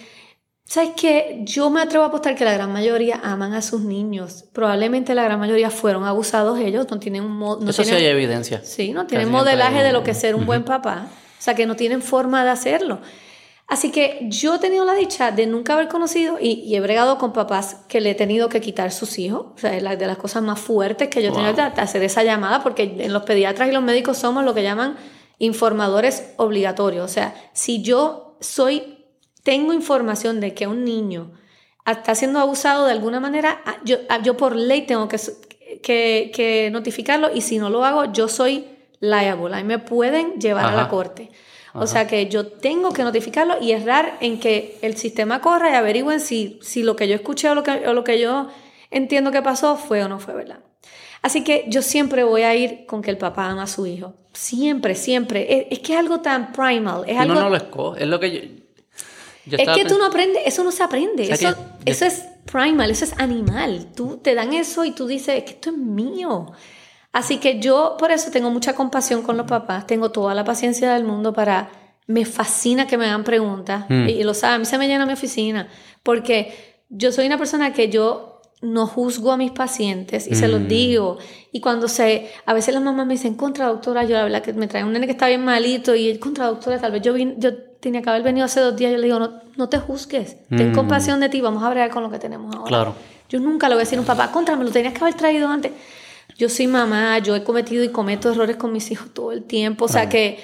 ¿Sabes 0.69 0.91
qué? 0.95 1.39
Yo 1.45 1.71
me 1.71 1.81
atrevo 1.81 2.03
a 2.03 2.09
apostar 2.09 2.35
que 2.35 2.45
la 2.45 2.53
gran 2.53 2.71
mayoría 2.71 3.19
aman 3.23 3.53
a 3.55 3.61
sus 3.63 3.81
niños. 3.81 4.45
Probablemente 4.53 5.15
la 5.15 5.23
gran 5.23 5.39
mayoría 5.39 5.71
fueron 5.71 6.03
abusados 6.03 6.59
ellos, 6.59 6.85
no 6.91 6.99
tienen 6.99 7.23
un 7.23 7.39
no 7.39 7.67
Eso 7.67 7.83
sí 7.83 7.89
hay 7.89 8.05
evidencia. 8.05 8.61
Sí, 8.63 8.93
no 8.93 9.07
tienen 9.07 9.29
Casi 9.29 9.35
modelaje 9.35 9.81
de 9.81 9.91
lo 9.91 10.03
que 10.03 10.11
es 10.11 10.19
ser 10.19 10.35
un 10.35 10.45
buen 10.45 10.63
papá. 10.63 11.07
O 11.39 11.41
sea, 11.41 11.55
que 11.55 11.65
no 11.65 11.75
tienen 11.75 12.03
forma 12.03 12.43
de 12.43 12.51
hacerlo. 12.51 12.99
Así 13.65 13.89
que 13.89 14.27
yo 14.29 14.55
he 14.55 14.59
tenido 14.59 14.85
la 14.85 14.93
dicha 14.93 15.31
de 15.31 15.47
nunca 15.47 15.73
haber 15.73 15.87
conocido 15.87 16.37
y, 16.39 16.75
he 16.75 16.79
bregado 16.81 17.17
con 17.17 17.33
papás 17.33 17.77
que 17.87 17.99
le 17.99 18.11
he 18.11 18.15
tenido 18.15 18.47
que 18.47 18.61
quitar 18.61 18.91
sus 18.91 19.17
hijos. 19.17 19.47
O 19.55 19.57
sea, 19.57 19.75
es 19.75 19.83
de 19.97 20.05
las 20.05 20.17
cosas 20.17 20.43
más 20.43 20.59
fuertes 20.59 21.07
que 21.07 21.23
yo 21.23 21.29
he 21.29 21.33
tenido 21.33 21.55
que 21.55 21.61
hacer 21.81 22.03
esa 22.03 22.21
llamada, 22.21 22.61
porque 22.61 22.95
en 22.99 23.11
los 23.11 23.23
pediatras 23.23 23.69
y 23.69 23.71
los 23.71 23.81
médicos 23.81 24.19
somos 24.19 24.43
lo 24.43 24.53
que 24.53 24.61
llaman 24.61 24.97
informadores 25.39 26.33
obligatorios. 26.37 27.05
O 27.05 27.11
sea, 27.11 27.33
si 27.53 27.81
yo 27.81 28.37
soy, 28.39 28.98
tengo 29.43 29.73
información 29.73 30.39
de 30.39 30.53
que 30.53 30.67
un 30.67 30.83
niño 30.83 31.31
está 31.85 32.15
siendo 32.15 32.39
abusado 32.39 32.85
de 32.85 32.91
alguna 32.91 33.19
manera, 33.19 33.61
ah, 33.65 33.77
yo, 33.83 33.97
ah, 34.09 34.21
yo 34.21 34.37
por 34.37 34.55
ley 34.55 34.83
tengo 34.83 35.07
que, 35.07 35.19
que, 35.81 36.69
notificarlo 36.71 37.29
y 37.33 37.41
si 37.41 37.57
no 37.57 37.69
lo 37.69 37.83
hago, 37.83 38.11
yo 38.11 38.27
soy 38.27 38.67
liable. 38.99 39.55
Ahí 39.55 39.63
me 39.63 39.79
pueden 39.79 40.39
llevar 40.39 40.65
a 40.65 40.75
la 40.75 40.89
corte. 40.89 41.29
O 41.73 41.87
sea 41.87 42.07
que 42.07 42.27
yo 42.27 42.47
tengo 42.47 42.91
que 42.93 43.03
notificarlo 43.03 43.55
y 43.61 43.71
errar 43.71 44.17
en 44.21 44.39
que 44.39 44.77
el 44.81 44.97
sistema 44.97 45.39
corra 45.39 45.71
y 45.71 45.75
averigüen 45.75 46.19
si, 46.19 46.59
si 46.61 46.83
lo 46.83 46.95
que 46.95 47.07
yo 47.07 47.15
escuché 47.15 47.49
o 47.49 47.55
lo 47.55 47.63
que, 47.63 47.87
o 47.87 47.93
lo 47.93 48.03
que 48.03 48.19
yo 48.19 48.49
entiendo 48.91 49.31
que 49.31 49.41
pasó 49.41 49.77
fue 49.77 50.03
o 50.03 50.09
no 50.09 50.19
fue 50.19 50.33
verdad. 50.33 50.59
Así 51.21 51.43
que 51.43 51.65
yo 51.67 51.81
siempre 51.81 52.23
voy 52.23 52.43
a 52.43 52.55
ir 52.55 52.85
con 52.85 53.01
que 53.01 53.11
el 53.11 53.17
papá 53.17 53.49
ama 53.49 53.63
a 53.63 53.67
su 53.67 53.85
hijo. 53.85 54.13
Siempre, 54.33 54.95
siempre. 54.95 55.67
Es, 55.69 55.79
que 55.79 55.93
es 55.93 55.99
algo 55.99 56.21
tan 56.21 56.51
primal. 56.53 57.03
Es 57.07 57.17
algo... 57.17 57.35
No 57.35 57.49
lo 57.49 57.55
escoge. 57.55 58.03
Es 58.03 58.09
lo 58.09 58.19
que 58.19 58.31
yo... 58.31 58.39
es 59.51 59.69
que 59.69 59.85
tú 59.85 59.97
no 59.97 60.05
aprendes, 60.05 60.43
eso 60.45 60.63
no 60.63 60.71
se 60.71 60.83
aprende. 60.83 61.31
eso, 61.31 61.55
eso 61.85 62.05
es 62.05 62.25
primal, 62.51 62.91
eso 62.91 63.05
es 63.05 63.13
animal. 63.17 63.87
Tú 63.95 64.17
te 64.17 64.35
dan 64.35 64.53
eso 64.53 64.85
y 64.85 64.91
tú 64.91 65.07
dices, 65.07 65.43
que 65.43 65.51
esto 65.51 65.69
es 65.69 65.77
mío. 65.77 66.51
Así 67.11 67.37
que 67.37 67.59
yo 67.59 67.95
por 67.97 68.11
eso 68.11 68.31
tengo 68.31 68.51
mucha 68.51 68.73
compasión 68.73 69.23
con 69.23 69.37
los 69.37 69.47
papás, 69.47 69.87
tengo 69.87 70.11
toda 70.11 70.33
la 70.35 70.43
paciencia 70.43 70.93
del 70.93 71.03
mundo 71.03 71.33
para... 71.33 71.71
Me 72.07 72.25
fascina 72.25 72.87
que 72.87 72.97
me 72.97 73.05
hagan 73.05 73.23
preguntas 73.23 73.85
mm. 73.87 74.09
y, 74.09 74.23
lo 74.23 74.33
saben, 74.33 74.55
a 74.55 74.57
mí 74.57 74.65
se 74.65 74.79
me 74.79 74.87
llena 74.87 75.05
mi 75.05 75.13
oficina 75.13 75.67
porque 76.01 76.81
yo 76.89 77.11
soy 77.11 77.27
una 77.27 77.37
persona 77.37 77.71
que 77.71 77.89
yo 77.89 78.28
no 78.61 78.87
juzgo 78.87 79.31
a 79.31 79.37
mis 79.37 79.51
pacientes 79.51 80.27
y 80.27 80.35
se 80.35 80.47
los 80.47 80.61
mm. 80.61 80.67
digo. 80.67 81.17
Y 81.51 81.61
cuando 81.61 81.87
se, 81.87 82.29
a 82.45 82.53
veces 82.53 82.73
las 82.73 82.83
mamás 82.83 83.07
me 83.07 83.13
dicen, 83.13 83.35
contra 83.35 83.67
doctora, 83.67 84.03
yo 84.03 84.15
la 84.15 84.23
verdad 84.23 84.41
que 84.41 84.53
me 84.53 84.67
trae 84.67 84.83
un 84.83 84.91
nene 84.91 85.05
que 85.05 85.13
está 85.13 85.27
bien 85.27 85.43
malito 85.43 85.95
y 85.95 86.17
contra 86.17 86.47
doctora, 86.47 86.79
tal 86.79 86.91
vez 86.91 87.01
yo, 87.01 87.15
yo 87.15 87.57
tenía 87.79 88.01
que 88.01 88.09
haber 88.09 88.23
venido 88.23 88.45
hace 88.45 88.59
dos 88.59 88.75
días, 88.75 88.91
yo 88.91 88.97
le 88.97 89.05
digo, 89.05 89.19
no, 89.19 89.41
no 89.55 89.69
te 89.69 89.79
juzgues, 89.79 90.37
ten 90.49 90.71
mm. 90.71 90.75
compasión 90.75 91.19
de 91.19 91.29
ti, 91.29 91.39
vamos 91.39 91.63
a 91.63 91.69
bregar 91.69 91.89
con 91.89 92.03
lo 92.03 92.11
que 92.11 92.19
tenemos 92.19 92.53
ahora. 92.53 92.67
Claro. 92.67 92.95
Yo 93.29 93.39
nunca 93.39 93.69
le 93.69 93.75
voy 93.75 93.81
a 93.81 93.85
decir 93.85 93.97
a 93.97 94.01
un 94.01 94.07
papá, 94.07 94.31
contra, 94.31 94.55
me 94.55 94.65
lo 94.65 94.71
tenías 94.71 94.93
que 94.93 94.99
haber 94.99 95.13
traído 95.13 95.47
antes. 95.47 95.71
Yo 96.37 96.49
soy 96.49 96.67
mamá, 96.67 97.19
yo 97.19 97.35
he 97.35 97.43
cometido 97.43 97.83
y 97.83 97.89
cometo 97.89 98.31
errores 98.31 98.57
con 98.57 98.73
mis 98.73 98.91
hijos 98.91 99.13
todo 99.13 99.31
el 99.31 99.43
tiempo, 99.43 99.85
o 99.85 99.87
sea 99.87 100.09
que, 100.09 100.39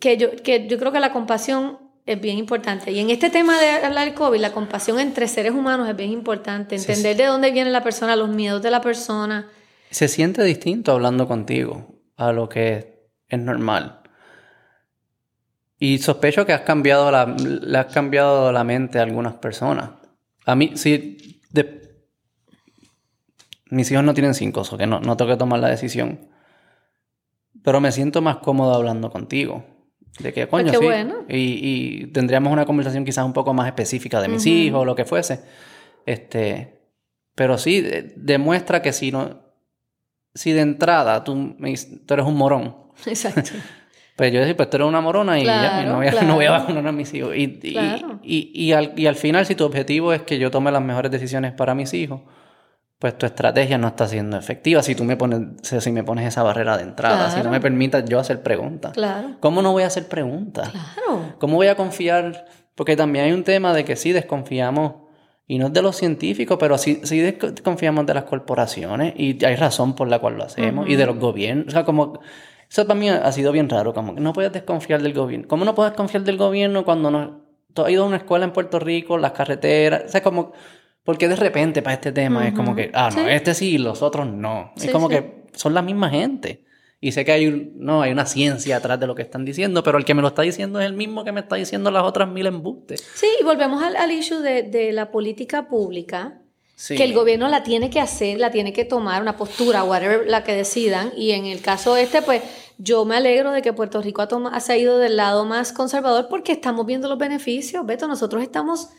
que, 0.00 0.16
yo, 0.16 0.30
que 0.42 0.66
yo 0.66 0.78
creo 0.78 0.92
que 0.92 1.00
la 1.00 1.12
compasión 1.12 1.89
es 2.06 2.20
bien 2.20 2.38
importante. 2.38 2.92
Y 2.92 2.98
en 2.98 3.10
este 3.10 3.30
tema 3.30 3.60
de 3.60 3.70
hablar 3.70 4.06
del 4.06 4.14
COVID, 4.14 4.40
la 4.40 4.52
compasión 4.52 4.98
entre 5.00 5.28
seres 5.28 5.52
humanos 5.52 5.88
es 5.88 5.96
bien 5.96 6.10
importante. 6.10 6.76
Entender 6.76 7.16
de 7.16 7.26
dónde 7.26 7.50
viene 7.50 7.70
la 7.70 7.82
persona, 7.82 8.16
los 8.16 8.28
miedos 8.28 8.62
de 8.62 8.70
la 8.70 8.80
persona. 8.80 9.48
Se 9.90 10.08
siente 10.08 10.42
distinto 10.42 10.92
hablando 10.92 11.28
contigo 11.28 11.94
a 12.16 12.32
lo 12.32 12.48
que 12.48 13.08
es 13.28 13.38
normal. 13.38 14.00
Y 15.78 15.98
sospecho 15.98 16.44
que 16.44 16.52
has 16.52 16.60
cambiado 16.62 17.10
la, 17.10 17.26
le 17.26 17.78
has 17.78 17.92
cambiado 17.92 18.52
la 18.52 18.64
mente 18.64 18.98
a 18.98 19.02
algunas 19.02 19.34
personas. 19.34 19.90
A 20.44 20.54
mí, 20.54 20.72
sí, 20.74 21.40
mis 23.70 23.90
hijos 23.90 24.04
no 24.04 24.14
tienen 24.14 24.34
cinco, 24.34 24.62
o 24.68 24.76
que 24.76 24.86
no, 24.86 25.00
no 25.00 25.16
tengo 25.16 25.30
que 25.30 25.36
tomar 25.38 25.60
la 25.60 25.68
decisión. 25.68 26.28
Pero 27.62 27.80
me 27.80 27.92
siento 27.92 28.20
más 28.20 28.38
cómodo 28.38 28.74
hablando 28.74 29.10
contigo. 29.10 29.64
De 30.18 30.32
que, 30.32 30.48
coño, 30.48 30.72
sí. 30.72 30.86
Y, 31.28 32.06
tendríamos 32.08 32.52
una 32.52 32.66
conversación 32.66 33.04
quizás 33.04 33.24
un 33.24 33.32
poco 33.32 33.54
más 33.54 33.66
específica 33.66 34.20
de 34.20 34.28
mis 34.28 34.44
hijos 34.46 34.82
o 34.82 34.84
lo 34.84 34.94
que 34.94 35.04
fuese. 35.04 35.40
Este, 36.04 36.80
pero 37.34 37.58
sí, 37.58 37.84
demuestra 38.16 38.82
que 38.82 38.92
si 38.92 39.12
no. 39.12 39.48
Si 40.34 40.52
de 40.52 40.60
entrada 40.60 41.24
tú, 41.24 41.56
tú 42.06 42.14
eres 42.14 42.26
un 42.26 42.36
morón. 42.36 42.76
Exacto. 43.06 43.50
pues 44.16 44.32
yo 44.32 44.40
decía, 44.40 44.56
pues 44.56 44.68
tú 44.70 44.76
eres 44.76 44.88
una 44.88 45.00
morona 45.00 45.38
y 45.38 45.44
ya, 45.44 45.82
no, 45.86 45.96
voy 45.96 46.06
a, 46.06 46.22
no 46.22 46.34
voy 46.34 46.44
a 46.44 46.50
vacunar 46.50 46.86
a 46.86 46.92
mis 46.92 47.12
hijos. 47.14 47.34
Y, 47.34 47.58
y, 47.62 48.50
y, 48.52 48.72
al, 48.72 48.92
y 48.96 49.06
al 49.06 49.16
final, 49.16 49.46
si 49.46 49.54
tu 49.54 49.64
objetivo 49.64 50.12
es 50.12 50.22
que 50.22 50.38
yo 50.38 50.50
tome 50.50 50.70
las 50.70 50.82
mejores 50.82 51.10
decisiones 51.10 51.52
para 51.52 51.74
mis 51.74 51.94
hijos, 51.94 52.20
pues 53.00 53.16
tu 53.16 53.24
estrategia 53.24 53.78
no 53.78 53.88
está 53.88 54.06
siendo 54.06 54.36
efectiva 54.36 54.82
si 54.82 54.94
tú 54.94 55.04
me 55.04 55.16
pones, 55.16 55.40
si 55.62 55.90
me 55.90 56.04
pones 56.04 56.28
esa 56.28 56.42
barrera 56.42 56.76
de 56.76 56.82
entrada, 56.82 57.30
si 57.30 57.42
no 57.42 57.50
me 57.50 57.58
permitas 57.58 58.04
yo 58.04 58.18
hacer 58.18 58.42
preguntas. 58.42 58.92
Claro. 58.92 59.36
¿Cómo 59.40 59.62
no 59.62 59.72
voy 59.72 59.84
a 59.84 59.86
hacer 59.86 60.06
preguntas? 60.06 60.68
Claro. 60.68 61.34
¿Cómo 61.38 61.56
voy 61.56 61.68
a 61.68 61.76
confiar? 61.76 62.44
Porque 62.74 62.96
también 62.96 63.24
hay 63.24 63.32
un 63.32 63.42
tema 63.42 63.72
de 63.72 63.86
que 63.86 63.96
sí 63.96 64.12
desconfiamos, 64.12 64.96
y 65.46 65.58
no 65.58 65.68
es 65.68 65.72
de 65.72 65.80
los 65.80 65.96
científicos, 65.96 66.58
pero 66.60 66.76
sí, 66.76 67.00
sí 67.04 67.20
desconfiamos 67.20 68.04
de 68.04 68.12
las 68.12 68.24
corporaciones, 68.24 69.14
y 69.16 69.42
hay 69.46 69.56
razón 69.56 69.96
por 69.96 70.06
la 70.06 70.18
cual 70.18 70.36
lo 70.36 70.44
hacemos, 70.44 70.86
y 70.86 70.96
de 70.96 71.06
los 71.06 71.18
gobiernos. 71.18 71.68
O 71.68 71.70
sea, 71.70 71.86
como, 71.86 72.20
eso 72.70 72.86
para 72.86 73.00
mí 73.00 73.08
ha 73.08 73.32
sido 73.32 73.50
bien 73.50 73.70
raro, 73.70 73.94
como 73.94 74.14
que 74.14 74.20
no 74.20 74.34
puedes 74.34 74.52
desconfiar 74.52 75.00
del 75.00 75.14
gobierno. 75.14 75.48
¿Cómo 75.48 75.64
no 75.64 75.74
puedes 75.74 75.94
confiar 75.94 76.22
del 76.22 76.36
gobierno 76.36 76.84
cuando 76.84 77.10
no... 77.10 77.48
Tú 77.72 77.82
has 77.82 77.90
ido 77.90 78.04
a 78.04 78.06
una 78.08 78.18
escuela 78.18 78.44
en 78.44 78.52
Puerto 78.52 78.78
Rico, 78.78 79.16
las 79.16 79.32
carreteras, 79.32 80.02
o 80.04 80.08
sea, 80.08 80.22
como 80.22 80.52
porque 81.04 81.28
de 81.28 81.36
repente 81.36 81.82
para 81.82 81.94
este 81.94 82.12
tema 82.12 82.46
es 82.46 82.54
como 82.54 82.74
que, 82.74 82.90
ah, 82.94 83.10
no, 83.14 83.28
este 83.28 83.54
sí, 83.54 83.78
los 83.78 84.02
otros 84.02 84.26
no. 84.26 84.72
es 84.76 84.90
como 84.90 85.08
que 85.08 85.44
son 85.54 85.74
la 85.74 85.82
misma 85.82 86.10
gente. 86.10 86.64
Y 87.02 87.12
sé 87.12 87.24
que 87.24 87.32
hay, 87.32 87.72
no, 87.76 88.02
hay 88.02 88.12
una 88.12 88.26
ciencia 88.26 88.76
atrás 88.76 89.00
de 89.00 89.06
lo 89.06 89.14
que 89.14 89.22
están 89.22 89.46
diciendo, 89.46 89.82
pero 89.82 89.96
el 89.96 90.04
que 90.04 90.12
me 90.12 90.20
lo 90.20 90.28
está 90.28 90.42
diciendo 90.42 90.80
es 90.80 90.86
el 90.86 90.92
mismo 90.92 91.24
que 91.24 91.32
me 91.32 91.40
está 91.40 91.56
diciendo 91.56 91.90
las 91.90 92.04
otras 92.04 92.28
mil 92.28 92.44
embustes. 92.46 93.02
Sí, 93.14 93.26
y 93.40 93.44
volvemos 93.44 93.82
al, 93.82 93.96
al 93.96 94.12
issue 94.12 94.40
de, 94.40 94.64
de, 94.64 94.92
la 94.92 95.10
política 95.10 95.66
pública, 95.66 96.42
que 96.88 97.02
el 97.02 97.14
gobierno 97.14 97.48
la 97.48 97.62
tiene 97.62 97.88
que 97.88 98.00
hacer, 98.00 98.38
la 98.38 98.50
tiene 98.50 98.74
que 98.74 98.84
tomar, 98.84 99.22
una 99.22 99.38
postura, 99.38 99.82
whatever 99.82 100.26
la 100.26 100.44
que 100.44 100.54
decidan. 100.54 101.12
Y 101.16 101.30
en 101.30 101.46
el 101.46 101.62
caso 101.62 101.96
este, 101.96 102.20
pues 102.20 102.42
yo 102.76 103.06
me 103.06 103.16
alegro 103.16 103.52
de 103.52 103.62
que 103.62 103.72
Puerto 103.72 104.02
Rico 104.02 104.20
ha, 104.20 104.28
ha 104.56 104.76
ido 104.76 104.98
del 104.98 105.16
lado 105.16 105.46
más 105.46 105.72
conservador 105.72 106.28
porque 106.28 106.52
estamos 106.52 106.84
viendo 106.84 107.08
los 107.08 107.18
beneficios. 107.18 107.84
Beto, 107.86 108.08
nosotros 108.08 108.42
estamos 108.42 108.90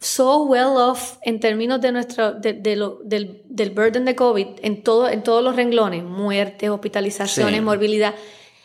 so 0.00 0.44
well 0.44 0.76
off 0.76 1.16
en 1.22 1.40
términos 1.40 1.80
de 1.80 1.92
nuestro, 1.92 2.32
de, 2.32 2.76
lo, 2.76 3.00
del, 3.04 3.42
del, 3.46 3.70
burden 3.70 4.04
de 4.04 4.14
COVID 4.14 4.46
en, 4.62 4.82
todo, 4.82 5.08
en 5.08 5.22
todos 5.22 5.42
los 5.42 5.56
renglones, 5.56 6.04
muertes, 6.04 6.68
hospitalizaciones, 6.70 7.62
morbilidad. 7.62 8.14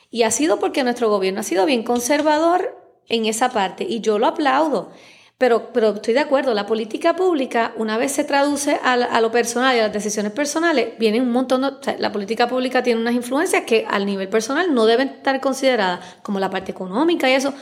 Y 0.10 0.24
ha 0.24 0.32
sido 0.32 0.60
porque 0.60 0.84
nuestro 0.84 1.10
gobierno 1.10 1.40
ha 1.40 1.44
sido 1.44 1.66
bien 1.66 1.84
conservador 1.84 2.78
en 3.08 3.26
esa 3.26 3.50
parte 3.50 3.86
y 3.88 4.02
yo 4.02 4.20
lo 4.20 4.28
aplaudo. 4.28 4.92
Pero, 5.38 5.74
pero 5.74 5.90
estoy 5.96 6.14
de 6.14 6.20
acuerdo, 6.20 6.54
la 6.54 6.68
política 6.68 7.16
pública, 7.16 7.74
una 7.76 7.98
vez 7.98 8.12
se 8.12 8.24
traduce 8.24 8.80
a, 8.84 9.20
lo 9.20 9.32
personal 9.32 9.76
y 9.76 9.80
a 9.80 9.84
las 9.84 9.94
decisiones 9.94 10.34
personales, 10.34 10.90
viene 11.00 11.20
un 11.20 11.32
montón 11.32 11.62
de... 11.62 11.98
la 11.98 12.12
política 12.12 12.48
pública 12.48 12.84
tiene 12.84 13.02
unas 13.02 13.16
influencias 13.16 13.64
que 13.66 13.88
al 13.90 14.06
nivel 14.06 14.30
personal 14.30 14.72
no 14.72 14.86
deben 14.86 15.08
estar 15.08 15.42
consideradas, 15.42 16.18
como 16.22 16.40
la 16.40 16.52
parte 16.52 16.72
económica 16.72 17.28
y 17.28 17.34
eso. 17.34 17.56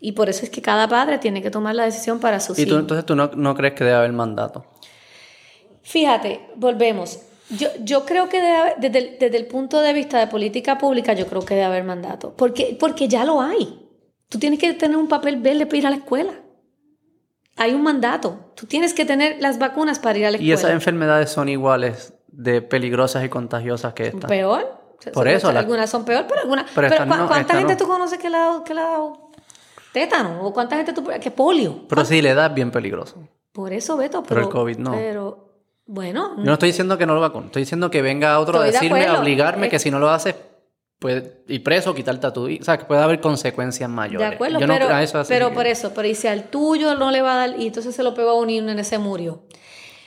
Y 0.00 0.12
por 0.12 0.28
eso 0.28 0.44
es 0.44 0.50
que 0.50 0.60
cada 0.60 0.88
padre 0.88 1.18
tiene 1.18 1.42
que 1.42 1.50
tomar 1.50 1.74
la 1.74 1.84
decisión 1.84 2.20
para 2.20 2.40
sus 2.40 2.58
hijos. 2.58 2.68
¿Y 2.68 2.70
tú 2.70 2.78
entonces 2.78 3.06
tú 3.06 3.14
no, 3.14 3.54
crees 3.54 3.74
que 3.74 3.84
debe 3.84 3.96
haber 3.96 4.12
mandato? 4.12 4.66
Fíjate, 5.82 6.48
volvemos. 6.56 7.20
Yo, 7.48 7.68
yo 7.80 8.04
creo 8.04 8.28
que 8.28 8.40
debe, 8.40 8.74
desde, 8.78 9.16
desde, 9.18 9.36
el 9.36 9.46
punto 9.46 9.80
de 9.80 9.92
vista 9.92 10.18
de 10.18 10.26
política 10.26 10.78
pública, 10.78 11.12
yo 11.12 11.26
creo 11.26 11.44
que 11.44 11.54
debe 11.54 11.66
haber 11.66 11.84
mandato. 11.84 12.34
Porque, 12.36 12.76
porque 12.78 13.08
ya 13.08 13.24
lo 13.24 13.40
hay. 13.40 13.88
Tú 14.28 14.38
tienes 14.38 14.58
que 14.58 14.74
tener 14.74 14.96
un 14.96 15.08
papel 15.08 15.40
verde 15.40 15.66
para 15.66 15.78
ir 15.78 15.86
a 15.86 15.90
la 15.90 15.96
escuela. 15.96 16.32
Hay 17.56 17.72
un 17.72 17.82
mandato. 17.82 18.52
Tú 18.54 18.66
tienes 18.66 18.92
que 18.92 19.04
tener 19.04 19.36
las 19.40 19.58
vacunas 19.58 19.98
para 19.98 20.18
ir 20.18 20.26
a 20.26 20.30
la 20.30 20.36
escuela. 20.36 20.50
¿Y 20.50 20.52
esas 20.52 20.72
enfermedades 20.72 21.30
son 21.30 21.48
iguales 21.48 22.12
de 22.26 22.60
peligrosas 22.60 23.24
y 23.24 23.28
contagiosas 23.28 23.94
que 23.94 24.08
estas? 24.08 24.28
Peor. 24.28 24.82
Por 25.12 25.28
eso. 25.28 25.48
Algunas 25.48 25.88
son 25.88 26.04
peor, 26.04 26.26
pero 26.28 26.40
algunas. 26.40 26.70
Pero, 26.74 26.88
¿Cuánta 27.28 27.56
gente 27.56 27.76
tú 27.76 27.86
conoces 27.86 28.18
que 28.18 28.28
la, 28.28 28.62
que 28.64 28.74
la 28.74 29.12
tétano 29.96 30.42
o 30.42 30.52
cuánta 30.52 30.76
gente 30.76 30.92
tú 30.92 31.02
que 31.18 31.30
polio. 31.30 31.88
Pero 31.88 32.04
sí, 32.04 32.20
le 32.20 32.34
da 32.34 32.50
bien 32.50 32.70
peligroso. 32.70 33.16
Por 33.50 33.72
eso, 33.72 33.96
Beto. 33.96 34.22
Pero, 34.22 34.42
el 34.42 34.48
COVID 34.50 34.76
no. 34.76 34.92
Pero, 34.92 35.48
bueno. 35.86 36.34
Yo 36.36 36.44
no 36.44 36.52
estoy 36.52 36.68
diciendo 36.68 36.98
que 36.98 37.06
no 37.06 37.14
lo 37.14 37.22
vacuno. 37.22 37.46
Estoy 37.46 37.62
diciendo 37.62 37.90
que 37.90 38.02
venga 38.02 38.38
otro 38.38 38.58
a 38.58 38.64
decirme, 38.64 39.06
a 39.06 39.18
obligarme 39.18 39.70
que 39.70 39.78
si 39.78 39.90
no 39.90 39.98
lo 39.98 40.10
haces, 40.10 40.34
puede 40.98 41.44
ir 41.48 41.62
preso, 41.62 41.94
quitarte 41.94 42.26
a 42.26 42.32
tu 42.34 42.44
O 42.44 42.62
sea, 42.62 42.76
que 42.76 42.84
puede 42.84 43.00
haber 43.00 43.22
consecuencias 43.22 43.88
mayores. 43.88 44.28
De 44.28 44.34
acuerdo, 44.34 44.58
pero, 44.58 44.98
eso 44.98 45.22
pero 45.26 45.54
por 45.54 45.66
eso, 45.66 45.92
pero 45.94 46.06
dice 46.06 46.28
al 46.28 46.50
tuyo 46.50 46.94
no 46.94 47.10
le 47.10 47.22
va 47.22 47.32
a 47.32 47.48
dar, 47.48 47.58
y 47.58 47.68
entonces 47.68 47.96
se 47.96 48.02
lo 48.02 48.12
pegó 48.12 48.30
a 48.30 48.34
un 48.34 48.48
niño 48.48 48.68
en 48.68 48.78
ese 48.78 48.98
murió. 48.98 49.44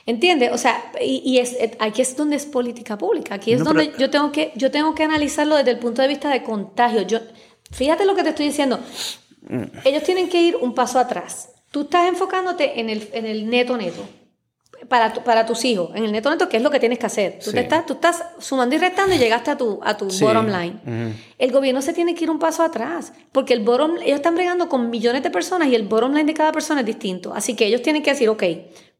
¿Entiendes? 0.05 0.51
O 0.53 0.59
sea, 0.59 0.91
y, 1.01 1.39
es, 1.39 1.57
aquí 1.79 2.03
es 2.03 2.15
donde 2.15 2.35
es 2.35 2.45
política 2.45 2.95
pública. 2.95 3.35
Aquí 3.35 3.53
es 3.53 3.63
donde 3.63 3.91
yo, 3.97 4.11
tengo 4.11 4.31
que, 4.31 4.51
yo 4.55 4.69
tengo 4.69 4.93
que 4.93 5.03
analizarlo 5.03 5.55
desde 5.55 5.71
el 5.71 5.79
punto 5.79 6.03
de 6.03 6.07
vista 6.07 6.29
de 6.29 6.43
contagio. 6.43 7.01
Yo, 7.01 7.19
fíjate 7.71 8.05
lo 8.05 8.13
que 8.13 8.21
te 8.21 8.29
estoy 8.29 8.45
diciendo. 8.45 8.79
Ellos 9.83 10.03
tienen 10.03 10.29
que 10.29 10.41
ir 10.41 10.55
un 10.55 10.73
paso 10.73 10.99
atrás. 10.99 11.49
Tú 11.71 11.81
estás 11.81 12.07
enfocándote 12.07 12.79
en 12.79 12.89
el, 12.89 13.09
en 13.13 13.25
el 13.25 13.49
neto 13.49 13.77
neto. 13.77 14.07
para, 14.87 15.13
para 15.13 15.45
tus 15.45 15.65
hijos, 15.65 15.91
en 15.93 16.05
el 16.05 16.11
neto 16.11 16.29
neto, 16.29 16.47
¿qué 16.49 16.57
es 16.57 16.63
lo 16.63 16.71
que 16.71 16.79
tienes 16.79 16.97
que 16.99 17.05
hacer? 17.05 17.39
Tú, 17.43 17.51
te 17.51 17.59
estás, 17.59 17.85
tú 17.85 17.93
estás 17.93 18.23
sumando 18.39 18.75
y 18.75 18.79
restando 18.79 19.13
y 19.13 19.17
llegaste 19.17 19.51
a 19.51 19.57
tu, 19.57 19.79
a 19.83 19.97
tu 19.97 20.05
bottom 20.05 20.47
line. 20.47 21.15
El 21.37 21.51
gobierno 21.51 21.81
se 21.81 21.93
tiene 21.93 22.15
que 22.15 22.23
ir 22.23 22.31
un 22.31 22.39
paso 22.39 22.63
atrás, 22.63 23.13
porque 23.31 23.53
el 23.53 23.61
bottom, 23.63 23.97
ellos 23.97 24.15
están 24.15 24.35
bregando 24.35 24.69
con 24.69 24.89
millones 24.89 25.21
de 25.21 25.29
personas 25.29 25.67
y 25.67 25.75
el 25.75 25.83
bottom 25.83 26.13
line 26.13 26.25
de 26.25 26.33
cada 26.33 26.51
persona 26.51 26.79
es 26.79 26.85
distinto. 26.85 27.33
Así 27.33 27.55
que 27.55 27.65
ellos 27.65 27.81
tienen 27.81 28.01
que 28.01 28.11
decir, 28.11 28.29
ok, 28.29 28.43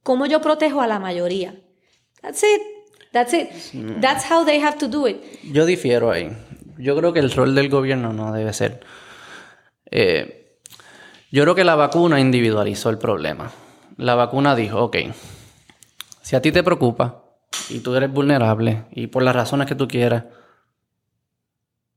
¿cómo 0.04 0.26
yo 0.26 0.42
protejo 0.42 0.82
a 0.82 0.88
la 0.88 1.00
mayoría? 1.00 1.56
That's 2.22 2.44
it. 2.44 2.62
That's 3.12 3.34
it. 3.34 3.50
That's 4.02 4.30
how 4.30 4.46
they 4.46 4.60
have 4.62 4.78
to 4.78 4.88
do 4.88 5.08
it. 5.08 5.18
Yo 5.52 5.66
difiero 5.66 6.12
ahí. 6.12 6.30
Yo 6.78 6.96
creo 6.96 7.14
que 7.14 7.20
el 7.20 7.32
rol 7.32 7.56
del 7.56 7.70
gobierno 7.70 8.14
no 8.14 8.32
debe 8.32 8.54
ser. 8.54 8.82
Eh, 9.90 10.39
yo 11.32 11.44
creo 11.44 11.56
que 11.56 11.64
la 11.64 11.76
vacuna 11.76 12.20
individualizó 12.20 12.90
el 12.90 12.98
problema. 12.98 13.52
La 13.98 14.16
vacuna 14.16 14.56
dijo, 14.56 14.82
ok, 14.84 14.98
si 16.22 16.36
a 16.36 16.42
ti 16.42 16.52
te 16.52 16.64
preocupa 16.64 17.24
y 17.70 17.80
tú 17.80 17.96
eres 17.96 18.12
vulnerable 18.12 18.86
y 18.92 19.08
por 19.08 19.24
las 19.24 19.36
razones 19.36 19.68
que 19.68 19.76
tú 19.76 19.88
quieras, 19.88 20.26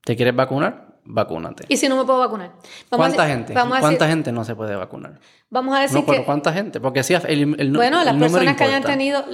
¿te 0.05 0.16
quieres 0.16 0.35
vacunar? 0.35 0.93
Vacúnate. 1.05 1.64
¿Y 1.68 1.76
si 1.76 1.89
no 1.89 1.97
me 1.97 2.05
puedo 2.05 2.20
vacunar? 2.20 2.53
¿Cuánta 2.89 3.26
gente? 3.26 3.55
¿Cuánta 3.55 4.07
gente 4.07 4.30
no 4.30 4.45
se 4.45 4.55
puede 4.55 4.76
vacunar? 4.76 5.18
Vamos 5.51 5.76
a 5.76 5.80
decir 5.80 6.01
no, 6.01 6.07
pero 6.07 6.24
¿cuánta 6.24 6.53
gente? 6.53 6.80
Porque 6.80 7.03
si 7.03 7.14
el, 7.14 7.57
el, 7.59 7.72
Bueno, 7.72 8.05
las 8.05 8.14
personas 8.16 8.57
que 8.57 8.64
hayan 8.64 8.83
tenido... 8.83 9.24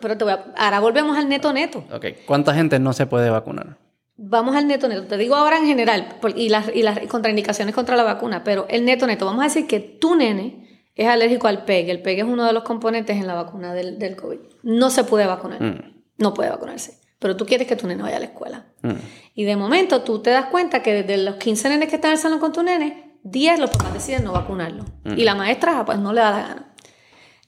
pero 0.00 0.18
te 0.18 0.24
voy 0.24 0.34
a, 0.34 0.44
ahora 0.56 0.80
volvemos 0.80 1.16
al 1.16 1.28
neto 1.28 1.52
neto. 1.52 1.84
Ok. 1.92 2.06
¿Cuánta 2.26 2.54
gente 2.54 2.78
no 2.78 2.92
se 2.92 3.06
puede 3.06 3.30
vacunar? 3.30 3.76
Vamos 4.16 4.54
al 4.54 4.66
neto 4.66 4.88
neto. 4.88 5.06
Te 5.06 5.16
digo 5.16 5.34
ahora 5.34 5.58
en 5.58 5.66
general, 5.66 6.16
y 6.36 6.48
las, 6.48 6.70
y 6.74 6.82
las 6.82 7.00
contraindicaciones 7.08 7.74
contra 7.74 7.96
la 7.96 8.04
vacuna, 8.04 8.44
pero 8.44 8.66
el 8.68 8.84
neto 8.84 9.06
neto. 9.06 9.26
Vamos 9.26 9.40
a 9.40 9.44
decir 9.44 9.66
que 9.66 9.80
tu 9.80 10.14
nene 10.14 10.64
es 10.94 11.08
alérgico 11.08 11.48
al 11.48 11.64
PEG. 11.64 11.90
El 11.90 12.02
PEG 12.02 12.20
es 12.20 12.24
uno 12.24 12.44
de 12.44 12.52
los 12.52 12.62
componentes 12.62 13.16
en 13.16 13.26
la 13.26 13.34
vacuna 13.34 13.74
del, 13.74 13.98
del 13.98 14.14
COVID. 14.14 14.38
No 14.62 14.90
se 14.90 15.04
puede 15.04 15.26
vacunar. 15.26 15.60
Mm. 15.60 16.02
No 16.18 16.32
puede 16.32 16.50
vacunarse. 16.50 17.00
Pero 17.18 17.36
tú 17.36 17.46
quieres 17.46 17.66
que 17.66 17.74
tu 17.74 17.86
nene 17.86 18.02
vaya 18.02 18.18
a 18.18 18.20
la 18.20 18.26
escuela. 18.26 18.66
Mm. 18.82 18.92
Y 19.34 19.44
de 19.44 19.56
momento 19.56 20.02
tú 20.02 20.20
te 20.20 20.30
das 20.30 20.46
cuenta 20.46 20.82
que 20.82 21.02
desde 21.02 21.16
los 21.16 21.36
15 21.36 21.70
nenes 21.70 21.88
que 21.88 21.96
están 21.96 22.10
en 22.10 22.16
el 22.16 22.22
salón 22.22 22.38
con 22.38 22.52
tu 22.52 22.62
nene, 22.62 23.18
10 23.24 23.58
los 23.58 23.70
papás 23.70 23.94
deciden 23.94 24.24
no 24.24 24.32
vacunarlo. 24.32 24.84
Mm. 25.04 25.18
Y 25.18 25.24
la 25.24 25.34
maestra 25.34 25.84
pues 25.84 25.98
no 25.98 26.12
le 26.12 26.20
da 26.20 26.30
la 26.30 26.40
gana. 26.40 26.74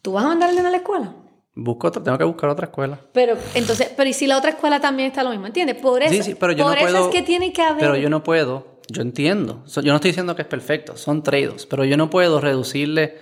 ¿Tú 0.03 0.13
vas 0.13 0.25
a 0.25 0.29
mandar 0.29 0.49
al 0.49 0.57
nene 0.57 0.69
a 0.69 0.71
la 0.73 0.77
escuela? 0.79 1.15
Busco 1.59 1.89
otra, 1.89 2.03
tengo 2.03 2.19
que 2.19 2.25
buscar 2.25 2.51
otra 2.51 2.67
escuela. 2.67 3.01
Pero 3.13 3.37
entonces, 3.55 3.91
pero 3.97 4.09
¿y 4.09 4.13
si 4.13 4.27
la 4.27 4.37
otra 4.37 4.51
escuela 4.51 4.79
también 4.79 5.09
está 5.09 5.25
lo 5.25 5.31
mismo? 5.31 5.47
¿Entiendes? 5.47 5.77
Por 5.77 6.03
eso, 6.03 6.13
sí, 6.13 6.23
sí, 6.23 6.37
pero 6.39 6.53
yo 6.53 6.65
por 6.65 6.75
no 6.75 6.79
eso 6.79 6.93
puedo, 6.93 7.09
es 7.09 7.15
que 7.15 7.23
tiene 7.23 7.53
que 7.53 7.63
haber. 7.63 7.81
Pero 7.81 7.97
yo 7.97 8.11
no 8.11 8.23
puedo, 8.23 8.81
yo 8.89 9.01
entiendo. 9.01 9.65
Yo 9.67 9.83
no 9.83 9.95
estoy 9.97 10.11
diciendo 10.11 10.37
que 10.37 10.43
es 10.43 10.49
perfecto, 10.49 10.97
son 10.97 11.23
trade 11.23 11.57
pero 11.69 11.85
yo 11.85 11.97
no 11.97 12.11
puedo 12.11 12.41
reducirle 12.41 13.17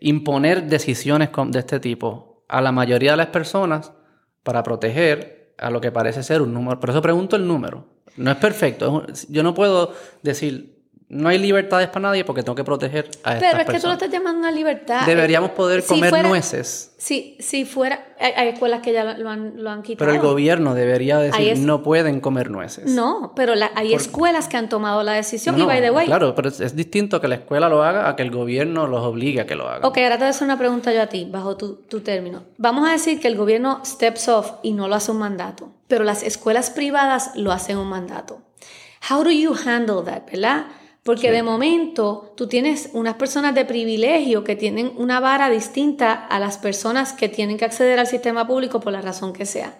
imponer 0.00 0.64
decisiones 0.64 1.30
de 1.48 1.58
este 1.58 1.80
tipo 1.80 2.44
a 2.48 2.60
la 2.60 2.72
mayoría 2.72 3.12
de 3.12 3.16
las 3.16 3.28
personas 3.28 3.92
para 4.42 4.62
proteger 4.62 5.54
a 5.58 5.70
lo 5.70 5.80
que 5.80 5.92
parece 5.92 6.22
ser 6.22 6.42
un 6.42 6.54
número. 6.54 6.80
Por 6.80 6.90
eso 6.90 7.02
pregunto 7.02 7.36
el 7.36 7.46
número. 7.46 7.86
No 8.16 8.30
es 8.30 8.36
perfecto. 8.36 9.06
Yo 9.28 9.42
no 9.42 9.54
puedo 9.54 9.92
decir, 10.22 10.77
no 11.10 11.30
hay 11.30 11.38
libertades 11.38 11.88
para 11.88 12.08
nadie 12.08 12.22
porque 12.22 12.42
tengo 12.42 12.54
que 12.54 12.64
proteger 12.64 13.08
a 13.24 13.34
estas 13.34 13.50
Pero 13.50 13.62
es 13.62 13.70
que 13.70 13.80
tú 13.80 13.86
lo 13.86 13.94
estás 13.94 14.10
llamando 14.10 14.40
una 14.40 14.50
libertad. 14.50 15.06
Deberíamos 15.06 15.52
poder 15.52 15.82
comer 15.84 16.22
nueces. 16.22 16.92
Si, 16.98 17.38
si 17.40 17.64
fuera, 17.64 18.08
hay, 18.20 18.48
escuelas 18.48 18.82
que 18.82 18.92
ya 18.92 19.04
lo 19.16 19.30
han, 19.30 19.62
lo 19.62 19.70
han, 19.70 19.82
quitado. 19.82 20.06
Pero 20.06 20.12
el 20.12 20.20
gobierno 20.20 20.74
debería 20.74 21.18
decir, 21.18 21.58
no 21.60 21.82
pueden 21.82 22.20
comer 22.20 22.50
nueces. 22.50 22.90
No, 22.90 23.32
pero 23.34 23.54
hay 23.74 23.94
escuelas 23.94 24.48
que 24.48 24.58
han 24.58 24.68
tomado 24.68 25.02
la 25.02 25.12
decisión 25.12 25.58
y 25.58 25.64
by 25.64 25.80
the 25.80 25.90
way. 25.90 26.06
Claro, 26.06 26.34
pero 26.34 26.50
es, 26.50 26.76
distinto 26.76 27.22
que 27.22 27.28
la 27.28 27.36
escuela 27.36 27.70
lo 27.70 27.82
haga 27.82 28.10
a 28.10 28.14
que 28.14 28.22
el 28.22 28.30
gobierno 28.30 28.86
los 28.86 29.02
obligue 29.02 29.40
a 29.40 29.46
que 29.46 29.54
lo 29.54 29.66
haga. 29.66 29.88
Ok, 29.88 29.96
ahora 29.98 30.16
te 30.16 30.24
voy 30.24 30.26
a 30.26 30.30
hacer 30.30 30.44
una 30.44 30.58
pregunta 30.58 30.92
yo 30.92 31.00
a 31.00 31.06
ti, 31.06 31.26
bajo 31.30 31.56
tu, 31.56 31.76
tu 31.88 32.00
término. 32.00 32.42
Vamos 32.58 32.86
a 32.86 32.92
decir 32.92 33.18
que 33.18 33.28
el 33.28 33.36
gobierno 33.36 33.80
steps 33.86 34.28
off 34.28 34.52
y 34.62 34.72
no 34.72 34.88
lo 34.88 34.94
hace 34.94 35.10
un 35.12 35.18
mandato, 35.18 35.72
pero 35.86 36.04
las 36.04 36.22
escuelas 36.22 36.68
privadas 36.68 37.30
lo 37.34 37.50
hacen 37.52 37.78
un 37.78 37.88
mandato. 37.88 38.42
How 39.10 39.24
do 39.24 39.30
you 39.30 39.54
handle 39.54 40.02
that, 40.04 40.30
verdad? 40.30 40.66
Porque 41.08 41.30
de 41.30 41.42
momento 41.42 42.34
tú 42.36 42.48
tienes 42.48 42.90
unas 42.92 43.14
personas 43.14 43.54
de 43.54 43.64
privilegio 43.64 44.44
que 44.44 44.56
tienen 44.56 44.92
una 44.98 45.20
vara 45.20 45.48
distinta 45.48 46.12
a 46.12 46.38
las 46.38 46.58
personas 46.58 47.14
que 47.14 47.30
tienen 47.30 47.56
que 47.56 47.64
acceder 47.64 47.98
al 47.98 48.06
sistema 48.06 48.46
público 48.46 48.78
por 48.78 48.92
la 48.92 49.00
razón 49.00 49.32
que 49.32 49.46
sea. 49.46 49.78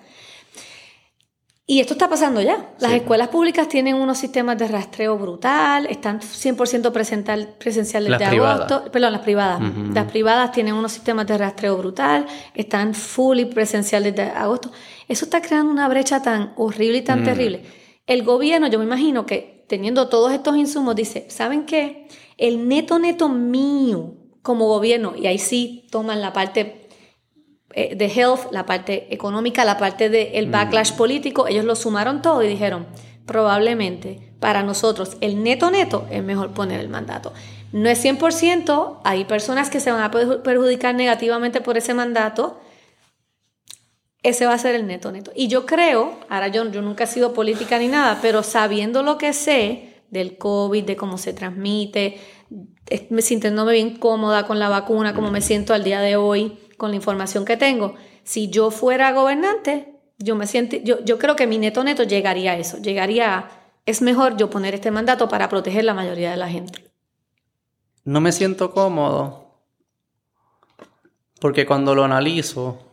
Y 1.67 1.81
esto 1.81 1.93
está 1.93 2.09
pasando 2.09 2.41
ya. 2.41 2.71
Las 2.79 2.93
escuelas 2.93 3.29
públicas 3.29 3.69
tienen 3.69 3.97
unos 3.97 4.17
sistemas 4.17 4.57
de 4.57 4.69
rastreo 4.69 5.19
brutal, 5.19 5.85
están 5.91 6.21
100% 6.21 7.55
presenciales 7.59 8.11
las 8.11 8.21
de 8.21 8.27
privadas. 8.27 8.73
agosto. 8.73 8.91
Perdón, 8.91 9.13
las 9.13 9.21
privadas. 9.21 9.61
Las 9.93 10.11
privadas 10.11 10.51
tienen 10.53 10.73
unos 10.73 10.93
sistemas 10.93 11.27
de 11.27 11.37
rastreo 11.37 11.77
brutal, 11.77 12.25
están 12.55 12.95
fully 12.95 13.45
presenciales 13.45 14.17
de 14.17 14.23
agosto. 14.23 14.73
Eso 15.07 15.27
está 15.27 15.43
creando 15.43 15.71
una 15.71 15.89
brecha 15.89 16.23
tan 16.23 16.55
horrible 16.57 16.97
y 16.97 17.03
tan 17.03 17.21
mm. 17.21 17.25
terrible. 17.25 17.63
El 18.07 18.23
gobierno, 18.23 18.69
yo 18.69 18.79
me 18.79 18.87
imagino 18.87 19.27
que 19.27 19.58
teniendo 19.69 20.09
todos 20.09 20.33
estos 20.33 20.57
insumos, 20.57 20.97
dice, 20.97 21.27
¿saben 21.29 21.67
qué? 21.67 22.09
El 22.37 22.69
neto 22.69 22.99
neto 22.99 23.29
mío 23.29 24.15
como 24.43 24.67
gobierno, 24.67 25.15
y 25.17 25.27
ahí 25.27 25.39
sí 25.39 25.87
toman 25.91 26.21
la 26.21 26.33
parte 26.33 26.89
eh, 27.75 27.95
de 27.95 28.07
health, 28.07 28.51
la 28.51 28.67
parte 28.67 29.13
económica, 29.15 29.65
la 29.65 29.77
parte 29.77 30.09
del 30.09 30.49
mm. 30.49 30.51
backlash 30.51 30.93
político, 30.93 31.47
ellos 31.47 31.65
lo 31.65 31.77
sumaron 31.77 32.23
todo 32.23 32.43
y 32.43 32.49
dijeron, 32.49 32.87
probablemente 33.27 34.33
para 34.41 34.63
nosotros 34.63 35.17
el 35.21 35.43
neto 35.43 35.71
neto 35.71 36.07
es 36.11 36.25
mejor 36.25 36.53
poner 36.55 36.81
el 36.81 36.89
mandato. 36.89 37.33
No 37.73 37.91
es 37.91 38.03
100%, 38.03 39.01
hay 39.05 39.27
personas 39.27 39.69
que 39.69 39.81
se 39.81 39.93
van 39.93 40.01
a 40.01 40.11
perjudicar 40.11 40.95
negativamente 40.95 41.61
por 41.61 41.77
ese 41.77 41.93
mandato, 41.93 42.59
ese 44.23 44.47
va 44.47 44.55
a 44.55 44.59
ser 44.59 44.75
el 44.75 44.87
neto 44.87 45.13
neto. 45.13 45.33
Y 45.35 45.49
yo 45.49 45.67
creo, 45.67 46.19
ahora 46.29 46.49
yo, 46.49 46.65
nunca 46.65 47.05
he 47.05 47.07
sido 47.07 47.33
política 47.33 47.79
ni 47.79 47.89
nada, 47.89 48.19
pero 48.21 48.43
sabiendo 48.43 49.03
lo 49.03 49.19
que 49.19 49.33
sé 49.33 50.03
del 50.11 50.39
COVID, 50.39 50.85
de 50.85 50.97
cómo 50.97 51.19
se 51.19 51.33
transmite, 51.33 52.21
me 53.11 53.23
sintiéndome 53.23 53.73
bien 53.75 53.97
cómoda 53.97 54.47
con 54.47 54.59
la 54.59 54.69
vacuna, 54.69 55.15
como 55.15 55.31
me 55.31 55.41
siento 55.41 55.75
al 55.75 55.85
día 55.85 56.01
de 56.01 56.17
hoy, 56.17 56.59
con 56.77 56.91
la 56.91 56.97
información 56.97 57.45
que 57.45 57.57
tengo, 57.57 57.95
si 58.25 58.49
yo 58.49 58.71
fuera 58.71 59.13
gobernante, 59.13 59.95
yo 60.19 60.35
me 60.35 60.47
siento, 60.47 60.77
yo 60.77 61.19
creo 61.19 61.37
que 61.37 61.47
mi 61.47 61.59
neto 61.59 61.85
neto 61.85 62.03
llegaría 62.03 62.53
a 62.53 62.57
eso, 62.57 62.79
llegaría 62.79 63.37
a, 63.37 63.51
es 63.87 64.03
mejor 64.03 64.37
yo 64.37 64.51
poner 64.51 64.75
este 64.75 64.91
mandato 64.91 65.29
para 65.29 65.49
proteger 65.49 65.85
la 65.85 65.95
mayoría 65.95 66.31
de 66.31 66.37
la 66.37 66.49
gente. 66.49 66.91
No 68.05 68.21
me 68.21 68.33
siento 68.33 68.73
cómodo, 68.73 69.55
porque 71.41 71.67
cuando 71.67 71.95
lo 71.95 72.05
analizo, 72.05 72.88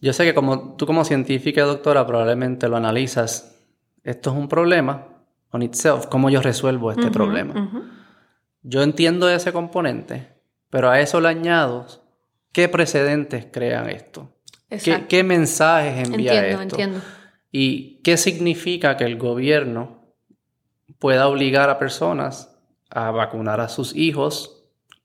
yo 0.00 0.12
sé 0.12 0.24
que 0.24 0.34
como 0.34 0.76
tú 0.76 0.86
como 0.86 1.04
científica 1.04 1.60
y 1.60 1.64
doctora 1.64 2.06
probablemente 2.06 2.68
lo 2.68 2.76
analizas. 2.76 3.58
Esto 4.02 4.30
es 4.30 4.36
un 4.36 4.48
problema 4.48 5.08
on 5.50 5.62
itself. 5.62 6.06
¿Cómo 6.06 6.30
yo 6.30 6.40
resuelvo 6.40 6.90
este 6.90 7.10
problema? 7.10 7.70
Yo 8.62 8.82
entiendo 8.82 9.28
ese 9.28 9.52
componente, 9.52 10.28
pero 10.70 10.90
a 10.90 11.00
eso 11.00 11.20
le 11.20 11.28
añado 11.28 11.86
qué 12.52 12.68
precedentes 12.68 13.46
crean 13.50 13.90
esto. 13.90 14.34
¿Qué, 14.68 15.06
¿Qué, 15.08 15.24
mensajes 15.24 16.08
envía 16.08 16.34
entiendo, 16.34 16.62
esto? 16.62 16.76
Entiendo. 16.76 17.00
¿Y 17.50 18.00
qué 18.02 18.16
significa 18.16 18.96
que 18.96 19.04
el 19.04 19.18
gobierno 19.18 20.14
pueda 20.98 21.26
obligar 21.26 21.68
a 21.70 21.78
personas 21.78 22.56
a 22.88 23.10
vacunar 23.10 23.60
a 23.60 23.68
sus 23.68 23.94
hijos 23.96 24.59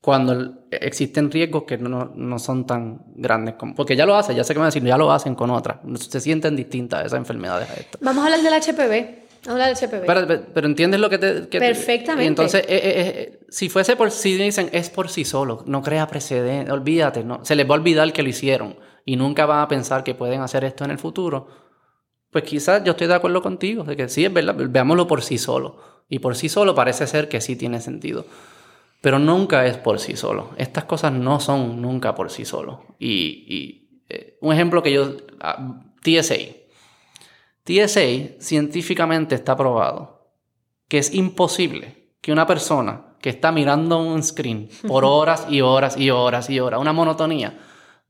cuando 0.05 0.67
existen 0.69 1.31
riesgos 1.31 1.63
que 1.63 1.79
no, 1.79 2.11
no, 2.13 2.37
son 2.37 2.67
tan 2.67 3.01
grandes 3.15 3.55
como... 3.55 3.73
Porque 3.73 3.95
ya 3.95 4.05
lo 4.05 4.15
hacen, 4.15 4.35
ya 4.35 4.43
sé 4.43 4.53
que 4.53 4.59
me 4.59 4.61
van 4.61 4.67
a 4.67 4.71
decir, 4.71 4.83
ya 4.83 4.99
lo 4.99 5.11
hacen 5.11 5.33
con 5.33 5.49
otras. 5.49 5.77
Se 5.97 6.19
sienten 6.19 6.55
distintas 6.55 7.07
esas 7.07 7.17
enfermedades 7.17 7.67
a 7.71 7.73
esto. 7.73 7.97
Vamos 8.01 8.23
a 8.23 8.27
hablar 8.27 8.43
del 8.43 8.53
HPV. 8.53 9.25
Vamos 9.45 9.47
a 9.47 9.51
hablar 9.51 9.75
del 9.75 9.89
HPV. 9.89 10.05
Pero, 10.05 10.45
pero, 10.53 10.67
entiendes 10.67 10.99
lo 10.99 11.09
que 11.09 11.17
te... 11.17 11.41
Perfectamente. 11.57 12.27
entonces, 12.27 12.61
eh, 12.61 12.65
eh, 12.69 12.81
eh, 12.85 13.39
si 13.49 13.67
fuese 13.67 13.95
por... 13.95 14.11
Si 14.11 14.37
dicen, 14.37 14.69
es 14.73 14.91
por 14.91 15.09
sí 15.09 15.25
solo, 15.25 15.63
no 15.65 15.81
crea 15.81 16.05
precedentes, 16.05 16.71
olvídate, 16.71 17.23
no, 17.23 17.43
se 17.43 17.55
les 17.55 17.67
va 17.67 17.73
a 17.73 17.79
olvidar 17.79 18.13
que 18.13 18.21
lo 18.21 18.29
hicieron 18.29 18.75
y 19.05 19.15
nunca 19.15 19.47
van 19.47 19.61
a 19.61 19.67
pensar 19.67 20.03
que 20.03 20.13
pueden 20.13 20.41
hacer 20.41 20.65
esto 20.65 20.85
en 20.85 20.91
el 20.91 20.99
futuro. 20.99 21.47
Pues 22.29 22.43
quizás 22.43 22.83
yo 22.83 22.91
estoy 22.91 23.07
de 23.07 23.15
acuerdo 23.15 23.41
contigo, 23.41 23.83
de 23.83 23.95
que 23.95 24.07
sí, 24.07 24.23
es 24.23 24.31
verdad, 24.31 24.53
veámoslo 24.55 25.07
por 25.07 25.23
sí 25.23 25.39
solo. 25.39 26.03
Y 26.07 26.19
por 26.19 26.35
sí 26.35 26.47
solo 26.47 26.75
parece 26.75 27.07
ser 27.07 27.27
que 27.27 27.41
sí 27.41 27.55
tiene 27.55 27.81
sentido 27.81 28.27
pero 29.05 29.19
nunca 29.19 29.67
es 29.67 29.77
por 29.77 29.99
sí 29.99 30.15
solo. 30.15 30.49
Estas 30.57 30.85
cosas 30.85 31.11
no 31.11 31.39
son 31.39 31.79
nunca 31.79 32.15
por 32.15 32.31
sí 32.31 32.43
solo. 32.43 32.85
Y, 32.97 34.01
eh, 34.09 34.39
un 34.41 34.51
ejemplo 34.51 34.81
que 34.81 34.91
yo... 34.91 35.17
Ah, 35.39 35.83
TSA. 36.01 36.33
TSA 37.63 38.39
científicamente 38.39 39.35
está 39.35 39.55
probado 39.55 40.31
que 40.87 40.97
es 40.97 41.13
imposible 41.13 42.15
que 42.19 42.31
una 42.31 42.47
persona 42.47 43.15
que 43.21 43.29
está 43.29 43.51
mirando 43.51 43.99
un 43.99 44.23
screen 44.23 44.69
por 44.87 45.05
horas 45.05 45.45
y 45.51 45.61
horas 45.61 45.97
y 45.97 46.09
horas 46.09 46.49
y 46.49 46.59
horas, 46.59 46.81
una 46.81 46.91
monotonía, 46.91 47.59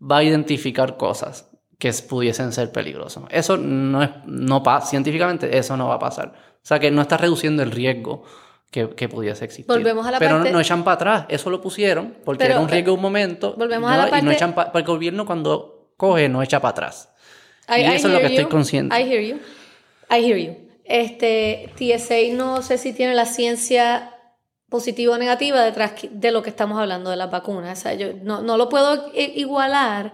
va 0.01 0.19
a 0.19 0.23
identificar 0.23 0.95
cosas 0.95 1.51
que 1.77 1.91
pudiesen 2.07 2.53
ser 2.53 2.71
peligrosas. 2.71 3.25
Eso 3.31 3.57
no 3.57 4.01
es, 4.01 4.11
no 4.27 4.63
pasa, 4.63 4.87
científicamente 4.91 5.57
eso 5.57 5.75
no 5.75 5.89
va 5.89 5.95
a 5.95 5.99
pasar. 5.99 6.35
O 6.53 6.65
sea 6.65 6.79
que 6.79 6.89
no 6.89 7.01
está 7.01 7.17
reduciendo 7.17 7.63
el 7.63 7.71
riesgo 7.71 8.23
que, 8.75 8.89
que 8.93 9.07
pudiese 9.07 9.45
existir. 9.45 9.65
Volvemos 9.73 10.05
a 10.05 10.11
la 10.11 10.19
Pero 10.19 10.35
parte- 10.35 10.49
no, 10.49 10.55
no 10.57 10.61
echan 10.61 10.83
para 10.83 10.95
atrás. 10.95 11.25
Eso 11.29 11.49
lo 11.49 11.61
pusieron 11.61 12.13
porque 12.25 12.39
Pero, 12.43 12.55
era 12.55 12.59
un 12.61 12.67
riesgo 12.67 12.91
de 12.91 12.95
un 12.97 13.01
momento. 13.01 13.55
volvemos 13.57 13.89
a 13.89 13.95
la 13.95 14.01
Y 14.03 14.05
no 14.05 14.11
parte- 14.11 14.33
echan 14.33 14.53
pa- 14.53 14.65
porque 14.65 14.79
el 14.79 14.85
gobierno 14.85 15.25
cuando 15.25 15.91
coge 15.95 16.27
no 16.27 16.43
echa 16.43 16.59
para 16.59 16.71
atrás. 16.71 17.09
I- 17.69 17.81
y 17.81 17.83
I 17.83 17.95
eso 17.95 18.07
es 18.07 18.13
lo 18.13 18.19
que 18.19 18.25
estoy 18.27 18.45
consciente. 18.45 18.93
I 18.99 19.03
hear 19.09 19.21
you. 19.23 19.37
I 20.11 20.23
hear 20.25 20.37
you. 20.37 20.55
Este, 20.83 21.71
TSA 21.77 22.33
no 22.33 22.61
sé 22.61 22.77
si 22.77 22.91
tiene 22.93 23.15
la 23.15 23.25
ciencia 23.25 24.11
positiva 24.69 25.13
o 25.15 25.17
negativa 25.17 25.63
detrás 25.63 25.93
de 26.11 26.31
lo 26.31 26.43
que 26.43 26.49
estamos 26.49 26.77
hablando 26.77 27.09
de 27.09 27.15
las 27.15 27.31
vacunas. 27.31 27.79
O 27.79 27.81
sea, 27.81 27.93
yo 27.93 28.07
no, 28.21 28.41
no 28.41 28.57
lo 28.57 28.67
puedo 28.67 29.09
igualar 29.15 30.11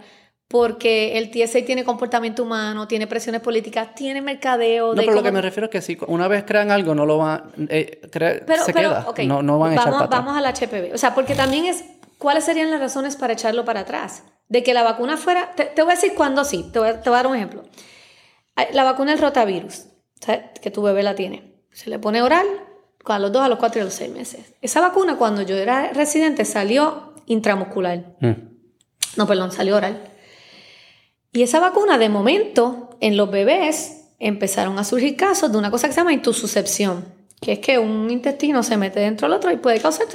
porque 0.52 1.18
el 1.18 1.32
TSA 1.32 1.64
tiene 1.66 1.86
comportamiento 1.86 2.44
humano, 2.44 2.88
tiene 2.88 3.08
presiones 3.08 3.40
políticas, 3.42 3.96
tiene 3.96 4.22
mercadeo. 4.22 4.88
No, 4.88 4.94
de 4.96 5.02
pero 5.02 5.12
lo 5.14 5.18
cómo- 5.20 5.24
que 5.24 5.32
me 5.32 5.42
refiero 5.42 5.66
es 5.68 5.72
que 5.72 5.82
si 5.82 5.98
una 6.08 6.28
vez 6.28 6.44
crean 6.46 6.70
algo, 6.72 6.94
no 6.94 7.06
lo 7.06 7.18
van. 7.18 7.44
eh, 7.70 8.02
crea- 8.12 8.42
Pero, 8.46 8.66
se 8.66 8.74
pero, 8.74 8.90
queda. 8.90 9.06
ok, 9.08 9.20
no, 9.20 9.42
no 9.42 9.58
van 9.58 9.72
a 9.72 9.74
echar 9.76 9.86
vamos, 9.86 9.98
para 10.00 10.06
atrás. 10.08 10.26
vamos 10.26 10.38
al 10.38 10.46
HPV. 10.46 10.94
O 10.94 10.98
sea, 10.98 11.16
porque 11.16 11.36
también 11.36 11.66
es, 11.66 11.86
¿cuáles 12.18 12.44
serían 12.44 12.70
las 12.70 12.82
razones 12.82 13.16
para 13.16 13.34
echarlo 13.34 13.64
para 13.64 13.80
atrás? 13.82 14.24
De 14.50 14.62
que 14.64 14.74
la 14.74 14.84
vacuna 14.84 15.16
fuera, 15.16 15.54
te, 15.56 15.64
te 15.66 15.82
voy 15.82 15.94
a 15.94 15.96
decir 15.96 16.14
cuándo 16.14 16.44
sí, 16.44 16.70
te 16.74 16.80
voy, 16.80 16.90
a, 16.90 17.02
te 17.02 17.10
voy 17.10 17.16
a 17.18 17.24
dar 17.24 17.28
un 17.28 17.38
ejemplo. 17.38 17.64
La 18.74 18.84
vacuna 18.84 19.12
del 19.12 19.22
rotavirus, 19.22 19.86
¿sabes? 20.20 20.42
que 20.62 20.70
tu 20.70 20.82
bebé 20.82 21.02
la 21.04 21.16
tiene, 21.16 21.56
se 21.72 21.90
le 21.90 21.98
pone 21.98 22.22
oral 22.22 22.46
a 23.06 23.18
los 23.20 23.32
dos, 23.32 23.42
a 23.42 23.48
los 23.48 23.58
cuatro 23.58 23.80
y 23.80 23.82
a 23.82 23.86
los 23.86 23.94
seis 23.94 24.12
meses. 24.12 24.54
Esa 24.62 24.82
vacuna 24.82 25.16
cuando 25.16 25.42
yo 25.42 25.56
era 25.56 25.92
residente 25.94 26.44
salió 26.46 27.14
intramuscular. 27.26 28.04
Mm. 28.20 28.32
No, 29.16 29.26
perdón, 29.26 29.52
salió 29.54 29.78
oral. 29.78 30.02
Y 31.34 31.44
esa 31.44 31.60
vacuna, 31.60 31.98
de 31.98 32.10
momento, 32.10 32.90
en 33.00 33.16
los 33.16 33.32
bebés 33.32 34.10
empezaron 34.20 34.78
a 34.78 34.84
surgir 34.84 35.16
casos 35.16 35.52
de 35.52 35.58
una 35.58 35.72
cosa 35.72 35.88
que 35.88 35.94
se 35.94 36.00
llama 36.02 36.14
intususcepción, 36.14 37.06
que 37.40 37.54
es 37.54 37.60
que 37.60 37.80
un 37.80 38.10
intestino 38.12 38.64
se 38.64 38.78
mete 38.78 39.00
dentro 39.00 39.28
del 39.28 39.38
otro 39.38 39.52
y 39.52 39.58
puede 39.58 39.80
causar 39.80 40.08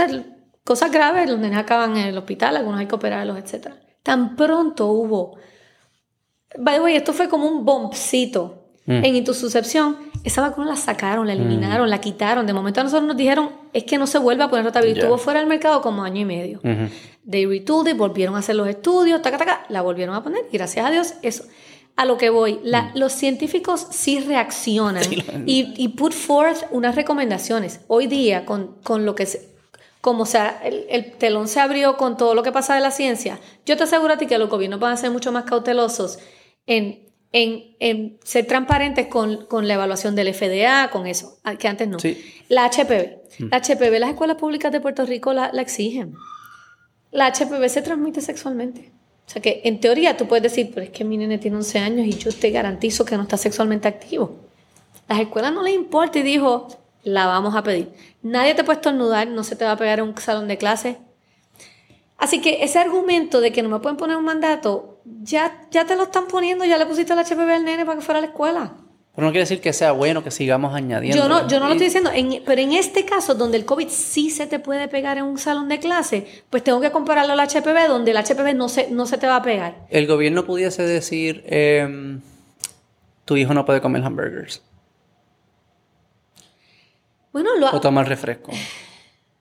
cosas 0.62 0.92
graves. 0.92 1.28
Los 1.28 1.38
nenes 1.38 1.58
acaban 1.58 1.96
en 1.96 2.08
el 2.08 2.18
hospital, 2.18 2.56
algunos 2.56 2.80
hay 2.80 2.86
que 2.86 2.94
operarlos, 2.94 3.38
etc. 3.38 3.68
Tan 4.02 4.36
pronto 4.36 4.88
hubo. 4.88 5.38
By 6.58 6.76
the 6.76 6.82
way, 6.82 6.96
esto 6.96 7.12
fue 7.12 7.28
como 7.28 7.48
un 7.48 7.64
bombcito 7.64 8.65
Mm. 8.86 9.04
en 9.04 9.16
intususcepción. 9.16 9.96
Esa 10.24 10.40
vacuna 10.42 10.68
la 10.68 10.76
sacaron, 10.76 11.26
la 11.26 11.32
eliminaron, 11.32 11.90
la 11.90 12.00
quitaron. 12.00 12.46
De 12.46 12.52
momento 12.52 12.80
a 12.80 12.84
nosotros 12.84 13.06
nos 13.06 13.16
dijeron, 13.16 13.50
es 13.72 13.84
que 13.84 13.98
no 13.98 14.06
se 14.06 14.18
vuelve 14.18 14.44
a 14.44 14.48
poner 14.48 14.64
rotavirus. 14.64 14.96
Ya. 14.96 15.02
Estuvo 15.02 15.18
fuera 15.18 15.40
del 15.40 15.48
mercado 15.48 15.82
como 15.82 16.02
año 16.04 16.20
y 16.20 16.24
medio. 16.24 16.58
Ujú. 16.58 16.88
They 17.28 17.46
retooled 17.46 17.90
it, 17.92 17.96
volvieron 17.98 18.36
a 18.36 18.38
hacer 18.38 18.54
los 18.56 18.68
estudios, 18.68 19.20
taca, 19.22 19.38
taca, 19.38 19.66
la 19.68 19.82
volvieron 19.82 20.14
a 20.14 20.22
poner 20.22 20.42
y 20.52 20.56
gracias 20.56 20.86
a 20.86 20.90
Dios 20.90 21.14
eso. 21.22 21.44
A 21.96 22.04
lo 22.04 22.16
que 22.18 22.28
voy, 22.30 22.60
la- 22.62 22.92
los 22.94 23.12
científicos 23.12 23.86
sí 23.90 24.20
reaccionan 24.20 25.02
Sí, 25.02 25.24
y, 25.46 25.74
y 25.76 25.88
put 25.88 26.12
forth 26.12 26.64
unas 26.70 26.94
recomendaciones. 26.94 27.80
Hoy 27.88 28.06
día, 28.06 28.44
con, 28.44 28.76
con 28.82 29.04
lo 29.06 29.14
que 29.14 29.26
se, 29.26 29.48
como 30.00 30.26
sea, 30.26 30.60
el, 30.64 30.84
el 30.90 31.12
telón 31.12 31.48
se 31.48 31.58
abrió 31.58 31.96
con 31.96 32.16
todo 32.16 32.34
lo 32.34 32.42
que 32.42 32.52
pasa 32.52 32.74
de 32.74 32.80
la 32.82 32.90
ciencia, 32.90 33.40
yo 33.64 33.76
te 33.76 33.84
aseguro 33.84 34.12
a 34.14 34.18
ti 34.18 34.26
que 34.26 34.38
los 34.38 34.48
gobiernos 34.50 34.78
van 34.78 34.92
a 34.92 34.96
ser 34.96 35.10
mucho 35.10 35.32
más 35.32 35.44
cautelosos 35.44 36.18
en, 36.66 37.05
en, 37.32 37.76
en 37.80 38.18
ser 38.24 38.46
transparentes 38.46 39.08
con, 39.08 39.46
con 39.46 39.68
la 39.68 39.74
evaluación 39.74 40.14
del 40.14 40.32
FDA, 40.32 40.90
con 40.90 41.06
eso, 41.06 41.38
a- 41.44 41.56
que 41.56 41.68
antes 41.68 41.88
no. 41.88 41.98
Sí. 41.98 42.16
La 42.48 42.66
HPV. 42.70 43.48
La 43.50 43.58
HPV, 43.60 43.98
las 43.98 44.10
escuelas 44.10 44.36
públicas 44.36 44.72
de 44.72 44.80
Puerto 44.80 45.04
Rico 45.04 45.32
la, 45.32 45.50
la 45.52 45.62
exigen. 45.62 46.14
La 47.10 47.26
HPV 47.32 47.68
se 47.68 47.82
transmite 47.82 48.20
sexualmente. 48.20 48.92
O 49.26 49.30
sea 49.30 49.42
que 49.42 49.62
en 49.64 49.80
teoría 49.80 50.16
tú 50.16 50.28
puedes 50.28 50.42
decir, 50.44 50.70
pero 50.72 50.84
es 50.84 50.90
que 50.90 51.04
mi 51.04 51.16
nene 51.16 51.38
tiene 51.38 51.56
11 51.56 51.78
años 51.80 52.06
y 52.06 52.12
yo 52.12 52.30
te 52.32 52.50
garantizo 52.50 53.04
que 53.04 53.16
no 53.16 53.24
está 53.24 53.36
sexualmente 53.36 53.88
activo. 53.88 54.36
Las 55.08 55.20
escuelas 55.20 55.52
no 55.52 55.62
les 55.62 55.74
importa 55.74 56.18
y 56.20 56.22
dijo, 56.22 56.68
la 57.02 57.26
vamos 57.26 57.54
a 57.56 57.62
pedir. 57.62 57.90
Nadie 58.22 58.54
te 58.54 58.64
puede 58.64 58.76
estornudar, 58.78 59.26
no 59.28 59.42
se 59.44 59.56
te 59.56 59.64
va 59.64 59.72
a 59.72 59.76
pegar 59.76 59.98
en 59.98 60.06
un 60.06 60.16
salón 60.18 60.46
de 60.48 60.58
clase. 60.58 60.98
Así 62.18 62.40
que 62.40 62.62
ese 62.64 62.78
argumento 62.78 63.40
de 63.40 63.52
que 63.52 63.62
no 63.62 63.68
me 63.68 63.78
pueden 63.80 63.96
poner 63.96 64.16
un 64.16 64.24
mandato, 64.24 64.95
ya, 65.22 65.66
ya 65.70 65.84
te 65.86 65.96
lo 65.96 66.04
están 66.04 66.26
poniendo, 66.26 66.64
ya 66.64 66.78
le 66.78 66.86
pusiste 66.86 67.12
el 67.12 67.18
HPV 67.18 67.50
al 67.50 67.64
nene 67.64 67.84
para 67.84 67.98
que 67.98 68.04
fuera 68.04 68.18
a 68.18 68.22
la 68.22 68.28
escuela. 68.28 68.72
Pero 69.14 69.28
no 69.28 69.32
quiere 69.32 69.44
decir 69.44 69.62
que 69.62 69.72
sea 69.72 69.92
bueno 69.92 70.22
que 70.22 70.30
sigamos 70.30 70.74
añadiendo. 70.74 71.16
Yo 71.16 71.26
no, 71.28 71.48
yo 71.48 71.58
no 71.58 71.66
lo 71.68 71.72
estoy 71.72 71.86
diciendo, 71.86 72.10
en- 72.12 72.42
pero 72.44 72.60
en 72.60 72.72
este 72.74 73.06
caso, 73.06 73.34
donde 73.34 73.56
el 73.56 73.64
COVID 73.64 73.88
sí 73.88 74.28
se 74.28 74.46
te 74.46 74.58
puede 74.58 74.88
pegar 74.88 75.16
en 75.16 75.24
un 75.24 75.38
salón 75.38 75.68
de 75.70 75.78
clase, 75.78 76.26
pues 76.50 76.62
tengo 76.62 76.82
que 76.82 76.90
compararlo 76.90 77.32
al 77.32 77.40
HPV, 77.40 77.88
donde 77.88 78.10
el 78.10 78.18
HPV 78.18 78.54
no 78.54 78.68
se, 78.68 78.90
no 78.90 79.06
se 79.06 79.16
te 79.16 79.26
va 79.26 79.36
a 79.36 79.42
pegar. 79.42 79.86
El 79.88 80.06
gobierno 80.06 80.44
pudiese 80.44 80.82
decir, 80.82 81.42
em, 81.46 82.20
tu 83.24 83.38
hijo 83.38 83.54
no 83.54 83.64
puede 83.64 83.80
comer 83.80 84.04
hamburgers 84.04 84.62
Bueno, 87.32 87.54
lo 87.56 87.70
o 87.70 87.80
tomar 87.80 88.08
refresco. 88.08 88.52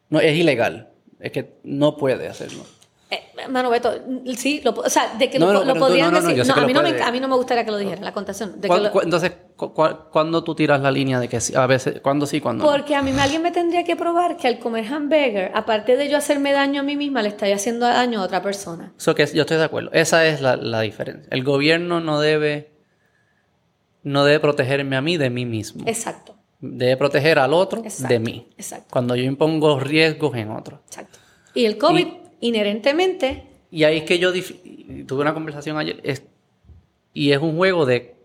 No, 0.09 0.19
es 0.19 0.37
ilegal. 0.37 0.89
Es 1.19 1.31
que 1.31 1.53
no 1.63 1.97
puede 1.97 2.27
hacerlo. 2.27 2.63
Eh, 3.11 3.21
Mano 3.49 3.69
Beto, 3.69 3.93
sí, 4.35 4.61
lo, 4.63 4.71
o 4.71 4.89
sea, 4.89 5.13
de 5.17 5.29
que 5.29 5.37
No, 5.37 5.53
lo, 5.53 5.63
no, 5.63 5.73
lo 5.75 5.79
podrían 5.79 6.11
no, 6.11 6.19
decir. 6.21 6.51
a, 6.51 6.65
mí 6.65 6.73
no 6.73 6.81
me, 6.81 6.89
puede. 6.89 7.03
a 7.03 7.11
mí 7.11 7.19
no 7.19 7.27
me 7.27 7.35
gustaría 7.35 7.63
que 7.63 7.69
lo 7.71 7.77
dijeran, 7.77 8.03
la 8.03 8.13
contación. 8.13 8.55
de 8.55 8.61
que 8.61 8.67
¿Cuál- 8.67 8.83
lo- 8.83 8.91
cu- 8.91 9.01
entonces, 9.01 9.31
cu- 9.55 9.73
cu- 9.73 10.09
¿cuándo 10.11 10.43
tú 10.43 10.55
tiras 10.55 10.81
la 10.81 10.89
línea 10.89 11.19
de 11.19 11.27
que 11.27 11.39
sí? 11.39 11.53
a 11.55 11.67
veces, 11.67 12.01
cuándo 12.01 12.25
sí, 12.25 12.41
cuándo 12.41 12.65
no? 12.65 12.71
porque 12.71 12.95
a 12.95 13.03
mí 13.03 13.11
alguien 13.19 13.43
me 13.43 13.51
tendría 13.51 13.83
que 13.83 13.95
probar 13.95 14.37
que 14.37 14.47
al 14.47 14.57
comer 14.57 14.91
hamburger, 14.91 15.51
aparte 15.53 15.97
de 15.97 16.09
yo 16.09 16.17
hacerme 16.17 16.51
daño 16.51 16.81
a 16.81 16.83
mí 16.83 16.95
misma, 16.95 17.21
le 17.21 17.29
estoy 17.29 17.51
haciendo 17.51 17.85
daño 17.85 18.21
a 18.21 18.23
otra 18.23 18.41
persona. 18.41 18.93
Que 19.15 19.25
yo 19.27 19.41
estoy 19.41 19.57
de 19.57 19.63
acuerdo. 19.63 19.91
Esa 19.93 20.25
es 20.25 20.41
la, 20.41 20.55
la 20.55 20.81
diferencia. 20.81 21.27
El 21.31 21.43
gobierno 21.43 21.99
no 21.99 22.19
debe, 22.19 22.71
no 24.03 24.25
debe 24.25 24.39
protegerme 24.39 24.95
a 24.95 25.01
mí 25.01 25.17
de 25.17 25.29
mí 25.29 25.45
mismo. 25.45 25.83
Exacto, 25.87 26.35
Debe 26.59 26.97
proteger 26.97 27.37
al 27.37 27.53
otro 27.53 27.83
Exacto. 27.83 28.11
de 28.11 28.19
mí. 28.19 28.47
exacto, 28.57 28.87
Cuando 28.89 29.15
yo 29.15 29.23
impongo 29.23 29.79
riesgos 29.79 30.35
en 30.35 30.49
otro. 30.51 30.81
exacto. 30.87 31.19
Y 31.53 31.65
el 31.65 31.77
COVID, 31.77 32.07
inherentemente, 32.47 33.43
Y 33.71 33.83
ahí 33.83 33.97
es 33.97 34.03
que 34.03 34.19
yo 34.19 34.31
tuve 34.31 35.21
una 35.21 35.33
conversación 35.33 35.77
ayer 35.77 35.99
es- 36.03 36.23
y 37.13 37.31
es 37.31 37.39
un 37.39 37.55
juego 37.57 37.85
de 37.85 38.15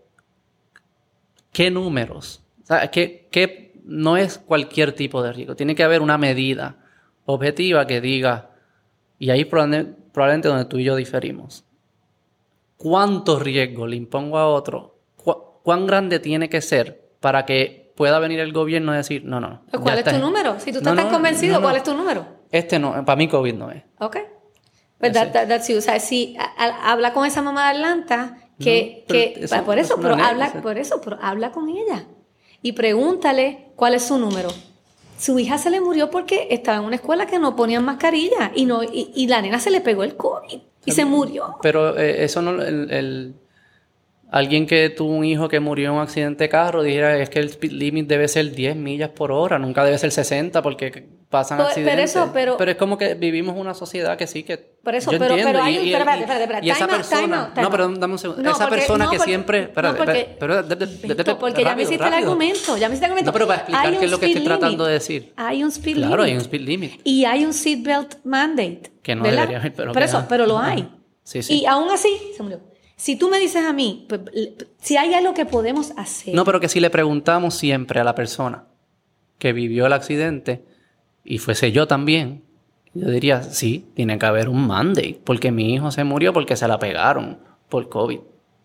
qué 1.51 1.71
números. 1.71 2.41
O 2.63 2.65
sea, 2.65 2.89
que, 2.91 3.27
que 3.31 3.73
no 3.83 4.15
es 4.17 4.37
cualquier 4.37 4.93
tipo 4.93 5.21
de 5.23 5.33
riesgo. 5.33 5.55
Tiene 5.55 5.75
que 5.75 5.83
haber 5.83 6.01
una 6.01 6.17
medida 6.17 6.77
objetiva 7.25 7.85
que 7.87 7.99
diga, 8.01 8.51
y 9.19 9.29
ahí 9.29 9.43
probable- 9.45 9.93
probablemente 10.13 10.47
donde 10.47 10.65
tú 10.65 10.77
y 10.77 10.83
yo 10.85 10.95
diferimos. 10.95 11.65
¿Cuánto 12.77 13.39
riesgo 13.39 13.87
le 13.87 13.95
impongo 13.95 14.37
a 14.37 14.47
otro? 14.47 14.97
¿Cu- 15.17 15.37
¿Cuán 15.63 15.85
grande 15.85 16.19
tiene 16.19 16.49
que 16.49 16.61
ser 16.61 17.09
para 17.19 17.45
que 17.45 17.91
pueda 17.95 18.17
venir 18.19 18.39
el 18.39 18.53
gobierno 18.53 18.91
a 18.93 18.97
decir, 18.97 19.23
no, 19.25 19.39
no. 19.39 19.61
ya 19.71 19.79
¿cuál 19.79 19.99
es 19.99 20.05
tu 20.05 20.17
número? 20.17 20.59
Si 20.59 20.71
tú 20.71 20.79
No, 20.81 20.89
estás 20.91 20.95
tan 20.95 21.05
no, 21.07 21.11
convencido, 21.11 21.53
no, 21.55 21.59
no. 21.59 21.65
¿cuál 21.65 21.75
es 21.75 21.83
tu 21.83 21.93
número? 21.93 22.40
Este 22.51 22.79
no, 22.79 23.03
para 23.05 23.15
mí 23.15 23.27
COVID 23.27 23.53
no 23.53 23.71
es. 23.71 23.83
Ok. 23.99 24.17
Pues 24.99 25.13
that- 25.13 25.31
that- 25.31 25.47
that's 25.47 25.67
you. 25.67 25.77
O 25.77 25.81
sea, 25.81 25.99
si 25.99 26.35
a- 26.37 26.91
habla 26.91 27.13
con 27.13 27.25
esa 27.25 27.41
mamá 27.41 27.71
de 27.71 27.77
Atlanta, 27.77 28.37
que, 28.59 29.03
No, 29.07 29.13
que 29.13 29.33
eso 29.41 29.63
por 29.63 29.79
es 29.79 29.85
eso, 29.87 29.95
pero 29.99 30.13
habla, 30.15 30.51
por 30.61 30.77
eso, 30.77 31.01
pero 31.01 31.17
habla 31.21 31.51
con 31.51 31.67
ella 31.69 32.05
y 32.61 32.73
pregúntale 32.73 33.69
cuál 33.75 33.95
es 33.95 34.03
su 34.03 34.17
número. 34.19 34.49
Su 35.17 35.39
hija 35.39 35.57
se 35.57 35.69
le 35.71 35.81
murió 35.81 36.11
porque 36.11 36.47
estaba 36.51 36.77
en 36.77 36.83
una 36.83 36.95
escuela 36.95 37.25
que 37.25 37.39
no 37.39 37.55
ponían 37.55 37.83
mascarilla 37.85 38.51
y 38.53 38.65
no 38.65 38.83
y, 38.83 39.11
y 39.15 39.27
la 39.27 39.41
nena 39.41 39.59
se 39.59 39.71
le 39.71 39.81
pegó 39.81 40.03
el 40.03 40.15
COVID 40.15 40.59
y 40.85 40.91
se 40.91 41.05
murió. 41.05 41.57
Pero 41.63 41.97
eh, 41.97 42.23
eso 42.23 42.41
no, 42.43 42.61
el, 42.61 42.91
el- 42.91 43.35
alguien 44.31 44.65
que 44.65 44.89
tuvo 44.89 45.11
un 45.13 45.25
hijo 45.25 45.47
que 45.49 45.59
murió 45.59 45.89
en 45.89 45.95
un 45.97 46.01
accidente 46.01 46.45
de 46.45 46.49
carro 46.49 46.81
dijera 46.81 47.17
es 47.17 47.29
que 47.29 47.39
el 47.39 47.47
speed 47.49 47.71
limit 47.73 48.07
debe 48.07 48.27
ser 48.27 48.51
10 48.51 48.75
millas 48.77 49.09
por 49.09 49.31
hora, 49.31 49.59
nunca 49.59 49.83
debe 49.83 49.97
ser 49.97 50.11
60 50.11 50.61
porque 50.63 51.21
pasan 51.29 51.57
Pero- 51.59 51.69
pero 51.73 51.81
accidentes. 51.87 52.11
eso, 52.15 52.29
pero- 52.33 52.57
es 52.59 52.75
como 52.77 52.97
que 52.97 53.13
vivimos 53.13 53.55
una 53.57 53.73
sociedad 53.73 54.17
que 54.17 54.27
sí 54.27 54.43
que 54.43 54.57
Por 54.57 54.95
eso, 54.95 55.11
yo 55.11 55.19
pero- 55.19 55.31
entiendo, 55.35 55.51
pero 55.53 55.63
hay 55.63 55.75
y- 55.75 55.79
un- 55.79 55.85
y- 55.87 55.91
pero 55.91 55.99
espérate, 55.99 56.21
espérate, 56.21 56.43
espérate, 56.43 56.65
y 56.65 56.69
esa 56.69 56.79
time 56.87 56.97
out, 56.97 57.01
time 57.03 57.13
persona, 57.19 57.41
out, 57.43 57.53
time 57.53 57.63
no, 57.63 57.69
pero 57.71 57.83
out. 57.85 57.97
dame 57.99 58.13
un 58.13 58.19
segundo, 58.19 58.41
No, 58.43 58.49
esa 58.51 58.59
porque- 58.67 58.75
persona 58.75 59.05
no, 59.05 59.11
que 59.11 59.17
porque- 59.17 59.29
siempre, 59.31 59.57
no, 59.59 59.63
espérate, 59.67 59.97
porque- 59.97 60.11
espérate, 60.19 60.35
pero 60.39 60.63
de- 60.63 60.75
de- 60.75 61.23
de- 61.23 61.35
porque 61.35 61.61
ya 61.61 61.67
me 61.67 61.69
rápido, 61.71 61.87
hiciste 61.89 61.93
el 62.05 62.11
rápido. 62.11 62.29
argumento, 62.31 62.77
ya 62.77 62.87
me 62.89 62.93
hiciste 62.95 63.05
el 63.05 63.11
argumento. 63.11 63.29
No, 63.29 63.33
pero 63.33 63.47
para 63.47 63.57
explicar 63.59 63.99
qué 63.99 64.05
es 64.05 64.11
lo 64.11 64.19
que 64.19 64.25
estoy 64.27 64.43
tratando 64.43 64.69
limit. 64.83 64.87
de 64.87 64.93
decir. 64.93 65.33
Hay 65.37 65.63
un 65.63 65.69
speed 65.71 65.95
Claro, 65.95 66.09
limit. 66.23 66.25
hay 66.25 66.33
un 66.35 66.41
speed 66.41 66.61
limit. 66.61 67.01
Y 67.03 67.25
hay 67.25 67.45
un 67.45 67.53
seatbelt 67.53 68.15
mandate. 68.25 68.91
Que 69.03 69.15
no 69.15 69.23
¿verdad? 69.23 69.37
debería 69.39 69.59
haber, 69.59 69.73
pero 69.73 69.91
Por 69.93 70.01
eso, 70.03 70.25
pero 70.27 70.45
lo 70.45 70.57
hay. 70.59 70.87
Sí, 71.23 71.43
sí. 71.43 71.61
Y 71.61 71.65
aún 71.65 71.89
así, 71.91 72.09
se 72.35 72.43
murió. 72.43 72.59
Si 73.01 73.15
tú 73.15 73.29
me 73.29 73.39
dices 73.39 73.65
a 73.65 73.73
mí, 73.73 74.05
pues, 74.07 74.21
si 74.79 74.95
hay 74.95 75.15
algo 75.15 75.33
que 75.33 75.47
podemos 75.47 75.91
hacer. 75.97 76.35
No, 76.35 76.45
pero 76.45 76.59
que 76.59 76.69
si 76.69 76.79
le 76.79 76.91
preguntamos 76.91 77.55
siempre 77.55 77.99
a 77.99 78.03
la 78.03 78.13
persona 78.13 78.65
que 79.39 79.53
vivió 79.53 79.87
el 79.87 79.93
accidente 79.93 80.63
y 81.23 81.39
fuese 81.39 81.71
yo 81.71 81.87
también, 81.87 82.43
yo 82.93 83.09
diría, 83.09 83.41
sí, 83.41 83.87
tiene 83.95 84.19
que 84.19 84.25
haber 84.27 84.49
un 84.49 84.67
mandate, 84.67 85.19
porque 85.23 85.51
mi 85.51 85.73
hijo 85.73 85.89
se 85.89 86.03
murió 86.03 86.31
porque 86.31 86.55
se 86.55 86.67
la 86.67 86.77
pegaron 86.77 87.39
por 87.69 87.89
COVID. 87.89 88.19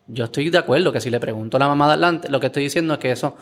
Yo 0.08 0.24
estoy 0.24 0.50
de 0.50 0.58
acuerdo 0.58 0.92
que 0.92 1.00
si 1.00 1.08
le 1.08 1.18
pregunto 1.18 1.56
a 1.56 1.60
la 1.60 1.68
mamá 1.68 1.86
de 1.86 1.92
adelante, 1.94 2.28
lo 2.28 2.38
que 2.38 2.48
estoy 2.48 2.64
diciendo 2.64 2.92
es 2.92 3.00
que 3.00 3.12
eso, 3.12 3.38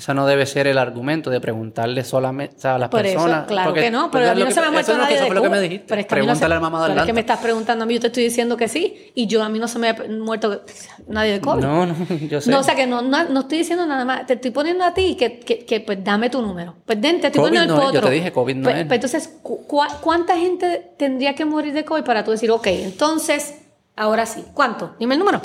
Ese 0.00 0.14
no 0.14 0.24
debe 0.26 0.46
ser 0.46 0.66
el 0.66 0.78
argumento 0.78 1.28
de 1.28 1.40
preguntarle 1.42 2.04
solamente 2.04 2.66
a 2.66 2.78
las 2.78 2.88
Por 2.88 3.02
personas. 3.02 3.40
eso, 3.40 3.46
claro 3.48 3.68
porque- 3.68 3.82
que 3.82 3.90
no, 3.90 4.10
pero 4.10 4.24
a 4.24 4.28
es 4.30 4.34
mí 4.34 4.40
no 4.40 4.46
que- 4.48 4.54
se 4.54 4.60
me 4.62 4.66
ha 4.66 4.70
muerto 4.70 4.92
eso 4.92 4.98
nadie 5.02 5.16
Eso 5.16 5.26
fue 5.26 5.34
lo 5.34 5.42
que 5.42 5.48
me 5.50 5.60
dijiste. 5.60 5.84
Pero 5.88 6.00
es 6.00 6.06
que 6.06 6.14
a 6.14 6.16
Pregúntale 6.16 6.54
a 6.54 6.56
la 6.56 6.60
mamá 6.60 6.78
de 6.78 6.82
pero 6.84 6.92
es 6.92 6.96
que 6.96 7.00
Atlanta. 7.02 7.12
me 7.12 7.20
estás 7.20 7.38
preguntando 7.40 7.82
a 7.84 7.86
mí, 7.86 7.92
yo 7.94 8.00
te 8.00 8.06
estoy 8.06 8.22
diciendo 8.24 8.56
que 8.56 8.66
sí, 8.68 9.12
y 9.14 9.26
yo 9.26 9.42
a 9.42 9.50
mí 9.50 9.58
no 9.58 9.68
se 9.68 9.78
me 9.78 9.90
ha 9.90 9.96
muerto 10.08 10.62
nadie 11.06 11.32
de 11.32 11.40
COVID. 11.42 11.60
No, 11.62 11.84
no, 11.84 11.94
yo 12.30 12.40
sé. 12.40 12.50
No, 12.50 12.60
o 12.60 12.62
sea 12.62 12.74
que 12.74 12.86
no, 12.86 13.02
no, 13.02 13.24
no 13.24 13.40
estoy 13.40 13.58
diciendo 13.58 13.84
nada 13.84 14.06
más. 14.06 14.26
Te 14.26 14.32
estoy 14.32 14.52
poniendo 14.52 14.84
a 14.84 14.94
ti 14.94 15.16
que, 15.18 15.38
que, 15.40 15.66
que, 15.66 15.80
pues 15.80 16.02
dame 16.02 16.30
tu 16.30 16.40
número. 16.40 16.76
Pues 16.86 16.98
den, 16.98 17.20
te 17.20 17.26
estoy 17.26 17.40
COVID 17.42 17.50
poniendo 17.50 17.74
el 17.74 17.78
no 17.80 17.86
es, 17.88 17.92
yo 17.92 17.92
potro. 18.00 18.08
te 18.08 18.14
dije, 18.14 18.32
COVID 18.32 18.54
no 18.56 18.62
Pues- 18.64 18.76
es. 18.78 18.86
pues 18.86 18.96
entonces, 18.96 19.38
cu- 19.42 19.66
¿cuánta 20.00 20.38
gente 20.38 20.92
tendría 20.96 21.34
que 21.34 21.44
morir 21.44 21.74
de 21.74 21.84
COVID 21.84 22.04
para 22.04 22.24
tú 22.24 22.30
decir, 22.30 22.50
ok, 22.50 22.66
entonces, 22.68 23.56
ahora 23.96 24.24
sí? 24.24 24.46
¿Cuánto? 24.54 24.94
Dime 24.98 25.16
el 25.16 25.18
número. 25.18 25.42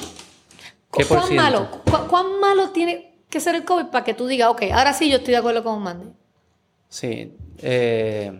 ¿Qué 0.94 1.04
¿Cuán 1.04 1.36
malo, 1.36 1.68
cu- 1.84 2.08
¿Cuán 2.10 2.40
malo 2.40 2.70
tiene 2.70 3.15
que 3.36 3.42
ser 3.42 3.56
el 3.56 3.66
COVID 3.66 3.88
para 3.88 4.04
que 4.06 4.14
tú 4.14 4.26
digas, 4.28 4.50
ok, 4.50 4.64
ahora 4.74 4.94
sí 4.94 5.10
yo 5.10 5.18
estoy 5.18 5.34
de 5.34 5.38
acuerdo 5.38 5.64
con 5.64 5.82
Mandy? 5.82 6.08
Sí. 6.90 7.34
eh, 7.60 8.32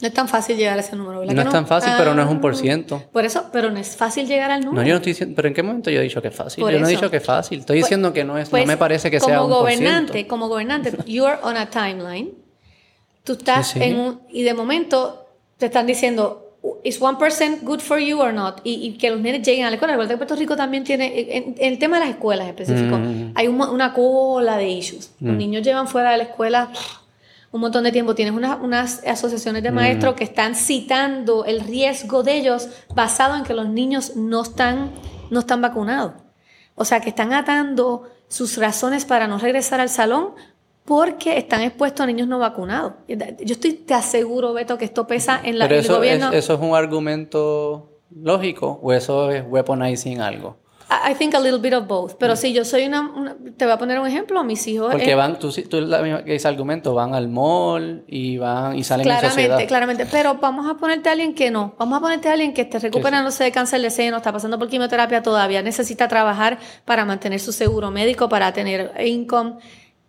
No 0.00 0.08
es 0.08 0.12
tan 0.12 0.28
fácil 0.28 0.56
llegar 0.58 0.76
a 0.76 0.80
ese 0.80 0.94
número, 0.96 1.20
¿verdad? 1.20 1.34
no 1.34 1.42
que 1.42 1.48
es 1.48 1.52
tan 1.54 1.66
fácil, 1.66 1.92
pero 1.96 2.14
no 2.14 2.22
es 2.22 2.28
un 2.28 2.36
Ah, 2.36 2.40
por 2.42 2.56
ciento. 2.56 3.02
Por 3.12 3.24
eso, 3.24 3.46
pero 3.52 3.70
no 3.70 3.78
es 3.78 3.96
fácil 3.96 4.26
llegar 4.26 4.50
al 4.50 4.60
número. 4.62 4.82
No, 4.82 4.86
yo 4.86 4.92
no 4.94 4.96
estoy 4.98 5.12
diciendo, 5.12 5.34
pero 5.34 5.48
¿en 5.48 5.54
qué 5.54 5.62
momento 5.62 5.90
yo 5.90 6.00
he 6.00 6.02
dicho 6.02 6.20
que 6.20 6.28
es 6.28 6.34
fácil? 6.34 6.62
Por 6.62 6.72
yo 6.72 6.78
no 6.80 6.86
he 6.86 6.90
dicho 6.90 7.10
que 7.10 7.16
es 7.18 7.24
fácil. 7.24 7.60
Estoy 7.60 7.78
diciendo 7.78 8.12
que 8.12 8.24
no 8.24 8.36
es, 8.36 8.50
Pues, 8.50 8.64
no 8.64 8.66
me 8.66 8.76
parece 8.76 9.10
que 9.10 9.18
sea 9.20 9.40
un 9.42 9.48
por 9.48 9.58
gobernante, 9.60 10.12
ciento. 10.12 10.28
como 10.28 10.48
gobernante, 10.48 10.92
you're 11.06 11.38
on 11.42 11.56
a 11.56 11.70
timeline. 11.70 12.32
Tú 13.22 13.32
estás 13.34 13.68
Sí, 13.68 13.78
sí. 13.78 13.84
en 13.86 13.98
un 14.00 14.20
y 14.28 14.42
de 14.42 14.52
momento 14.52 15.26
te 15.56 15.66
están 15.66 15.86
diciendo 15.86 16.43
is 16.82 17.00
one 17.00 17.16
percent 17.18 17.62
good 17.62 17.80
for 17.80 17.98
you 17.98 18.20
or 18.20 18.32
not 18.32 18.60
y, 18.64 18.74
y 18.86 18.92
que 18.98 19.10
los 19.10 19.20
nenes 19.20 19.46
lleguen 19.46 19.66
a 19.66 19.70
la 19.70 19.76
escuela. 19.76 19.94
Recuerda 19.94 20.14
que 20.14 20.18
Puerto 20.18 20.36
Rico 20.36 20.56
también 20.56 20.84
tiene 20.84 21.20
en, 21.36 21.54
en 21.58 21.72
el 21.72 21.78
tema 21.78 21.98
de 21.98 22.06
las 22.06 22.14
escuelas 22.14 22.46
específico 22.48 22.96
Mm. 22.98 23.32
hay 23.34 23.48
un 23.48 23.60
una 23.60 23.92
cola 23.92 24.56
de 24.56 24.68
issues. 24.68 25.12
Los 25.20 25.36
niños 25.36 25.62
llevan 25.62 25.88
fuera 25.88 26.10
de 26.12 26.18
la 26.18 26.24
escuela 26.24 26.70
un 27.52 27.60
montón 27.60 27.84
de 27.84 27.92
tiempo. 27.92 28.14
Tienes 28.14 28.34
unas, 28.34 28.58
unas 28.60 29.04
asociaciones 29.06 29.62
de 29.62 29.70
maestros 29.70 30.14
que 30.14 30.24
están 30.24 30.54
citando 30.54 31.44
el 31.44 31.60
riesgo 31.60 32.22
de 32.22 32.36
ellos 32.36 32.68
basado 32.94 33.36
en 33.36 33.44
que 33.44 33.54
los 33.54 33.68
niños 33.68 34.16
no 34.16 34.42
están, 34.42 34.90
no 35.30 35.40
están 35.40 35.60
vacunados. 35.60 36.14
O 36.74 36.84
sea, 36.84 36.98
que 37.00 37.10
están 37.10 37.32
atando 37.32 38.10
sus 38.28 38.56
razones 38.56 39.04
para 39.04 39.28
no 39.28 39.38
regresar 39.38 39.80
al 39.80 39.88
salón 39.88 40.30
porque 40.84 41.38
están 41.38 41.62
expuestos 41.62 42.02
a 42.04 42.06
niños 42.06 42.28
no 42.28 42.38
vacunados. 42.38 42.92
Yo 43.08 43.52
estoy, 43.54 43.72
te 43.74 43.94
aseguro, 43.94 44.52
Beto, 44.52 44.76
que 44.78 44.84
esto 44.84 45.06
pesa 45.06 45.40
en 45.42 45.58
la, 45.58 45.66
Pero 45.66 45.78
el 45.80 45.84
eso, 45.84 45.96
gobierno. 45.96 46.28
es, 46.30 46.34
eso 46.44 46.54
es 46.54 46.60
un 46.60 46.74
argumento 46.74 47.90
lógico 48.14 48.78
o 48.82 48.92
eso 48.92 49.30
es 49.30 49.44
weaponizing 49.48 50.20
algo. 50.20 50.58
I 51.10 51.14
think 51.14 51.34
a 51.34 51.40
little 51.40 51.58
bit 51.58 51.72
of 51.72 51.86
both. 51.88 52.12
Pero 52.18 52.36
si 52.36 52.52
yo 52.52 52.64
soy 52.64 52.84
una, 52.84 53.00
una- 53.00 53.34
Te 53.56 53.64
voy 53.64 53.72
a 53.72 53.78
poner 53.78 53.98
un 53.98 54.06
ejemplo. 54.06 54.44
Mis 54.44 54.64
hijos... 54.68 54.92
Porque 54.92 55.10
eh, 55.10 55.14
van, 55.14 55.38
tú, 55.38 55.50
sí- 55.50 55.62
tú 55.64 55.80
la 55.80 56.02
misma 56.02 56.22
que 56.22 56.34
ese 56.34 56.46
argumento, 56.46 56.94
van 56.94 57.14
al 57.14 57.28
mall 57.28 58.04
y 58.06 58.36
van 58.36 58.76
y 58.76 58.84
salen 58.84 59.06
en 59.08 59.12
Claramente, 59.18 59.42
sociedad. 59.50 59.66
claramente. 59.68 60.06
Pero 60.06 60.34
vamos 60.34 60.70
a 60.70 60.74
ponerte 60.74 61.08
a 61.08 61.12
alguien 61.12 61.34
que 61.34 61.50
no. 61.50 61.74
Vamos 61.78 61.98
a 61.98 62.00
ponerte 62.02 62.28
a 62.28 62.32
alguien 62.34 62.52
que 62.52 62.60
esté 62.62 62.78
recuperándose 62.78 63.42
de 63.42 63.50
cáncer 63.50 63.80
de 63.80 63.90
seno, 63.90 64.18
está 64.18 64.30
pasando 64.30 64.58
por 64.58 64.68
quimioterapia 64.68 65.22
todavía, 65.22 65.62
necesita 65.62 66.06
trabajar 66.06 66.58
para 66.84 67.04
mantener 67.06 67.40
su 67.40 67.52
seguro 67.52 67.90
médico, 67.90 68.28
para 68.28 68.52
tener 68.52 68.92
income, 69.04 69.56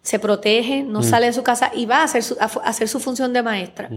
se 0.06 0.20
protege, 0.20 0.84
no 0.84 1.02
sale 1.04 1.26
de 1.26 1.34
su 1.34 1.42
casa 1.44 1.72
y 1.76 1.86
va 1.86 1.98
a 2.02 2.04
hacer 2.04 2.22
su, 2.24 2.38
a 2.40 2.46
hacer 2.46 2.88
su 2.88 3.00
función 3.00 3.34
de 3.34 3.42
maestra. 3.44 3.90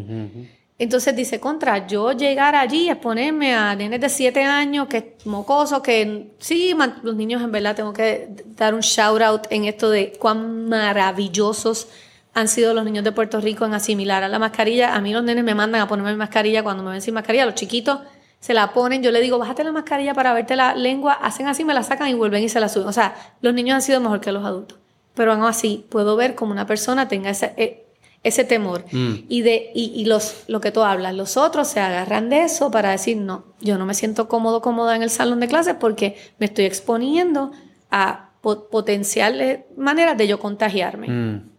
Entonces 0.80 1.14
dice, 1.16 1.40
contra, 1.40 1.86
yo 1.88 2.12
llegar 2.12 2.54
allí, 2.54 2.88
exponerme 2.88 3.52
a 3.54 3.74
nenes 3.74 4.00
de 4.00 4.08
7 4.08 4.42
años, 4.44 4.86
que 4.86 5.16
mocosos, 5.24 5.80
que 5.82 6.30
sí, 6.38 6.72
man- 6.74 7.00
los 7.02 7.16
niños 7.16 7.42
en 7.42 7.50
verdad 7.50 7.74
tengo 7.74 7.92
que 7.92 8.28
dar 8.56 8.74
un 8.74 8.80
shout 8.80 9.20
out 9.20 9.46
en 9.50 9.64
esto 9.64 9.90
de 9.90 10.12
cuán 10.20 10.68
maravillosos 10.68 11.88
han 12.34 12.46
sido 12.48 12.74
los 12.74 12.84
niños 12.84 13.02
de 13.04 13.10
Puerto 13.12 13.40
Rico 13.40 13.64
en 13.66 13.74
asimilar 13.74 14.22
a 14.22 14.28
la 14.28 14.38
mascarilla. 14.38 14.94
A 14.94 15.00
mí 15.00 15.12
los 15.12 15.24
nenes 15.24 15.42
me 15.42 15.54
mandan 15.54 15.80
a 15.80 15.88
ponerme 15.88 16.14
mascarilla 16.14 16.62
cuando 16.62 16.82
me 16.84 16.92
ven 16.92 17.02
sin 17.02 17.12
mascarilla. 17.14 17.44
Los 17.46 17.54
chiquitos 17.56 17.98
se 18.38 18.54
la 18.54 18.72
ponen, 18.72 19.02
yo 19.02 19.10
le 19.10 19.20
digo, 19.20 19.38
bájate 19.38 19.64
la 19.64 19.72
mascarilla 19.72 20.14
para 20.14 20.32
verte 20.32 20.54
la 20.54 20.74
lengua, 20.76 21.14
hacen 21.14 21.48
así, 21.48 21.64
me 21.64 21.74
la 21.74 21.82
sacan 21.82 22.08
y 22.08 22.14
vuelven 22.14 22.44
y 22.44 22.48
se 22.48 22.60
la 22.60 22.68
suben. 22.68 22.86
O 22.88 22.92
sea, 22.92 23.14
los 23.40 23.52
niños 23.52 23.74
han 23.74 23.82
sido 23.82 24.00
mejor 24.00 24.20
que 24.20 24.30
los 24.30 24.44
adultos. 24.44 24.78
Pero 25.18 25.32
aún 25.32 25.42
así, 25.44 25.84
puedo 25.90 26.16
ver 26.16 26.34
como 26.34 26.52
una 26.52 26.64
persona 26.66 27.08
tenga 27.08 27.28
ese, 27.30 27.52
eh, 27.56 27.84
ese 28.22 28.44
temor. 28.44 28.84
Mm. 28.92 29.14
Y, 29.28 29.42
de, 29.42 29.70
y, 29.74 29.92
y 29.94 30.04
los, 30.06 30.44
lo 30.46 30.60
que 30.60 30.70
tú 30.70 30.82
hablas, 30.82 31.12
los 31.14 31.36
otros 31.36 31.66
se 31.68 31.80
agarran 31.80 32.30
de 32.30 32.44
eso 32.44 32.70
para 32.70 32.90
decir, 32.92 33.16
no, 33.16 33.44
yo 33.60 33.76
no 33.78 33.84
me 33.84 33.94
siento 33.94 34.28
cómodo, 34.28 34.62
cómoda 34.62 34.94
en 34.96 35.02
el 35.02 35.10
salón 35.10 35.40
de 35.40 35.48
clases 35.48 35.74
porque 35.78 36.16
me 36.38 36.46
estoy 36.46 36.64
exponiendo 36.66 37.50
a 37.90 38.30
po- 38.40 38.68
potenciales 38.68 39.60
maneras 39.76 40.16
de 40.16 40.28
yo 40.28 40.38
contagiarme. 40.38 41.08
Mm. 41.08 41.50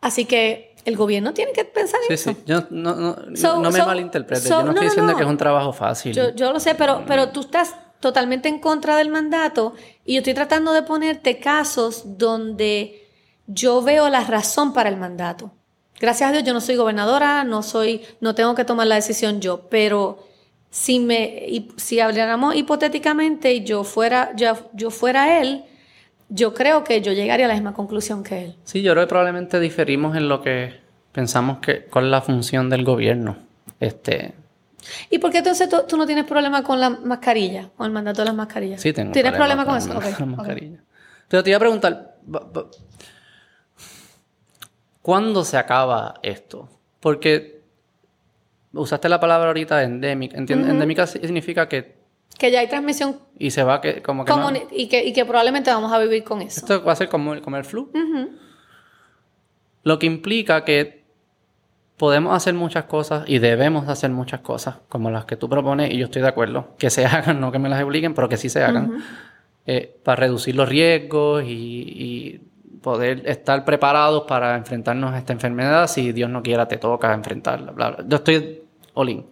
Así 0.00 0.24
que 0.24 0.74
el 0.84 0.96
gobierno 0.96 1.34
tiene 1.34 1.52
que 1.52 1.64
pensar 1.64 2.00
en 2.08 2.14
eso. 2.14 2.30
sí. 2.30 2.36
Yo 2.46 2.62
no, 2.70 2.94
no, 2.94 3.16
So- 3.36 3.60
no 3.60 3.70
me 3.70 3.78
so- 3.80 3.86
malinterpretes. 3.86 4.44
so- 4.44 4.50
yo 4.50 4.58
no, 4.60 4.64
no, 4.66 4.70
estoy 4.72 4.86
diciendo 4.88 5.14
que 5.16 5.22
es 5.22 5.28
un 5.28 5.36
trabajo 5.36 5.72
fácil. 5.72 6.12
Yo, 6.14 6.34
yo 6.34 6.52
lo 6.52 6.60
sé, 6.60 6.74
pero, 6.74 7.04
pero 7.06 7.28
tú 7.30 7.40
estás 7.40 7.74
totalmente 8.00 8.48
en 8.48 8.58
contra 8.58 8.96
del 8.96 9.10
mandato 9.10 9.74
y 10.04 10.14
yo 10.14 10.18
estoy 10.18 10.34
tratando 10.34 10.72
de 10.72 10.82
ponerte 10.82 11.38
casos 11.38 12.18
donde 12.18 13.08
yo 13.46 13.82
veo 13.82 14.08
la 14.08 14.24
razón 14.24 14.72
para 14.72 14.88
el 14.88 14.96
mandato. 14.96 15.52
Gracias 16.00 16.30
a 16.30 16.32
Dios 16.32 16.44
yo 16.44 16.54
no 16.54 16.60
soy 16.60 16.76
gobernadora, 16.76 17.44
no 17.44 17.62
soy, 17.62 18.02
no 18.20 18.34
tengo 18.34 18.54
que 18.54 18.64
tomar 18.64 18.86
la 18.86 18.94
decisión 18.94 19.40
yo, 19.40 19.68
pero 19.68 20.26
si 20.70 20.98
me, 20.98 21.66
si 21.76 22.00
habláramos 22.00 22.54
hipotéticamente 22.54 23.52
y 23.52 23.64
yo 23.64 23.84
fuera, 23.84 24.32
yo, 24.34 24.56
yo 24.72 24.90
fuera 24.90 25.40
él, 25.40 25.64
yo 26.30 26.54
creo 26.54 26.84
que 26.84 27.02
yo 27.02 27.12
llegaría 27.12 27.46
a 27.46 27.48
la 27.48 27.54
misma 27.54 27.74
conclusión 27.74 28.22
que 28.22 28.46
él. 28.46 28.56
Sí, 28.64 28.82
yo 28.82 28.92
creo 28.92 29.04
que 29.04 29.08
probablemente 29.08 29.60
diferimos 29.60 30.16
en 30.16 30.28
lo 30.28 30.42
que 30.42 30.80
pensamos 31.12 31.58
que 31.58 31.82
cuál 31.84 32.06
es 32.06 32.10
la 32.12 32.22
función 32.22 32.70
del 32.70 32.84
gobierno. 32.84 33.36
Este, 33.80 34.34
¿Y 35.10 35.18
por 35.18 35.30
qué 35.30 35.38
entonces 35.38 35.68
tú, 35.68 35.76
tú 35.88 35.96
no 35.96 36.06
tienes 36.06 36.24
problema 36.24 36.62
con 36.62 36.80
la 36.80 36.90
mascarilla, 36.90 37.70
con 37.76 37.86
el 37.86 37.92
mandato 37.92 38.20
de 38.22 38.26
las 38.26 38.34
mascarillas? 38.34 38.80
sí 38.80 38.92
tengo 38.92 39.12
¿Tienes 39.12 39.32
problema, 39.32 39.64
con 39.64 39.74
el 39.74 39.78
eso? 39.82 39.88
mandato 39.88 40.08
Ok, 40.08 40.14
de 40.18 40.26
la 40.26 40.32
ok. 40.32 40.36
mascarilla. 40.38 40.78
Pero 41.28 41.42
te 41.42 41.50
iba 41.50 41.56
a 41.56 41.60
preguntar, 41.60 42.16
¿cuándo 45.02 45.44
se 45.44 45.56
acaba 45.56 46.14
esto? 46.22 46.68
Porque 47.00 47.60
usaste 48.72 49.08
la 49.08 49.20
palabra 49.20 49.48
ahorita 49.48 49.82
endémica. 49.82 50.36
Entiendo, 50.36 50.68
Endémica 50.68 51.06
significa 51.06 51.68
que 51.68 51.98
Que 52.38 52.50
ya 52.50 52.60
hay 52.60 52.68
transmisión 52.68 53.18
y 53.38 53.50
se 53.50 53.62
va 53.62 53.80
que 53.80 54.02
como 54.02 54.24
que 54.24 54.32
no- 54.32 54.52
y, 54.70 54.88
que, 54.88 55.04
y 55.04 55.12
que 55.12 55.24
probablemente 55.24 55.70
vamos 55.70 55.92
a 55.92 55.98
vivir 55.98 56.24
con 56.24 56.40
eso. 56.42 56.60
esto 56.60 56.82
va 56.84 56.92
a 56.92 56.96
ser 56.96 57.08
como, 57.08 57.34
el- 57.34 57.42
como 57.42 57.56
el 57.56 57.64
flu. 57.64 57.90
Ujú. 57.94 58.30
Lo 59.82 59.98
que 59.98 60.06
implica 60.06 60.64
que 60.64 60.99
podemos 62.00 62.34
hacer 62.34 62.54
muchas 62.54 62.84
cosas 62.86 63.24
y 63.28 63.38
debemos 63.40 63.86
hacer 63.88 64.10
muchas 64.10 64.40
cosas, 64.40 64.76
como 64.88 65.10
las 65.10 65.26
que 65.26 65.36
tú 65.36 65.48
propones, 65.50 65.92
y 65.92 65.98
yo 65.98 66.06
estoy 66.06 66.22
de 66.22 66.28
acuerdo, 66.28 66.68
que 66.78 66.88
se 66.88 67.04
hagan, 67.06 67.38
no 67.40 67.52
que 67.52 67.58
me 67.58 67.68
las 67.68 67.82
obliguen, 67.82 68.14
pero 68.14 68.26
que 68.28 68.38
sí 68.38 68.48
se 68.48 68.64
hagan, 68.64 69.02
eh, 69.66 69.98
para 70.02 70.16
reducir 70.16 70.56
los 70.56 70.66
riesgos 70.68 71.44
y, 71.44 71.48
y 71.50 72.40
poder 72.80 73.22
estar 73.26 73.64
preparados 73.66 74.24
para 74.26 74.56
enfrentarnos 74.56 75.12
a 75.12 75.18
esta 75.18 75.34
enfermedad. 75.34 75.86
Si 75.88 76.12
Dios 76.12 76.30
no 76.30 76.42
quiera, 76.42 76.66
te 76.66 76.78
toca 76.78 77.12
enfrentarla. 77.12 77.72
Bla, 77.72 77.90
bla. 77.90 78.04
Yo 78.08 78.16
estoy 78.16 78.62
all 78.94 79.10
in. 79.10 79.26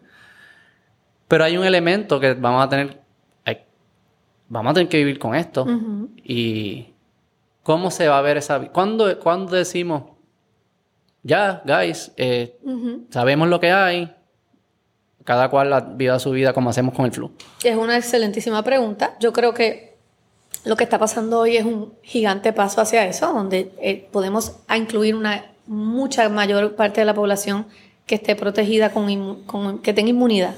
Pero 1.26 1.44
hay 1.44 1.56
un 1.56 1.64
elemento 1.64 2.20
que 2.20 2.34
vamos 2.34 2.62
a 2.64 2.68
tener, 2.68 3.00
hay- 3.46 3.62
vamos 4.48 4.70
a 4.70 4.74
tener 4.74 4.88
que 4.90 4.98
vivir 4.98 5.18
con 5.18 5.34
esto. 5.34 5.64
Y 6.22 6.92
cómo 7.62 7.90
se 7.90 8.08
va 8.08 8.18
a 8.18 8.22
ver 8.22 8.36
esa... 8.36 8.60
¿Cuándo, 8.68 9.18
cuándo 9.18 9.56
decimos, 9.56 10.02
ya, 11.28 11.62
guys, 11.64 12.10
eh, 12.16 12.56
sabemos 13.10 13.48
lo 13.48 13.60
que 13.60 13.70
hay, 13.70 14.10
cada 15.24 15.50
cual 15.50 15.68
la 15.68 15.80
viva 15.80 16.18
su 16.18 16.30
vida 16.30 16.54
como 16.54 16.70
hacemos 16.70 16.94
con 16.94 17.04
el 17.04 17.12
flu? 17.12 17.30
Es 17.62 17.76
una 17.76 17.98
excelentísima 17.98 18.64
pregunta. 18.64 19.14
Yo 19.20 19.32
creo 19.34 19.52
que 19.52 19.98
lo 20.64 20.74
que 20.74 20.84
está 20.84 20.98
pasando 20.98 21.40
hoy 21.40 21.58
es 21.58 21.66
un 21.66 21.92
gigante 22.02 22.54
paso 22.54 22.80
hacia 22.80 23.06
eso, 23.06 23.32
donde 23.32 23.70
eh, 23.80 24.08
podemos 24.10 24.56
incluir 24.74 25.14
una 25.14 25.44
mucha 25.66 26.26
mayor 26.30 26.74
parte 26.76 27.02
de 27.02 27.04
la 27.04 27.14
población 27.14 27.66
que 28.06 28.14
esté 28.14 28.34
protegida 28.34 28.90
con, 28.90 29.80
que 29.82 29.92
tenga 29.92 30.08
inmunidad. 30.08 30.54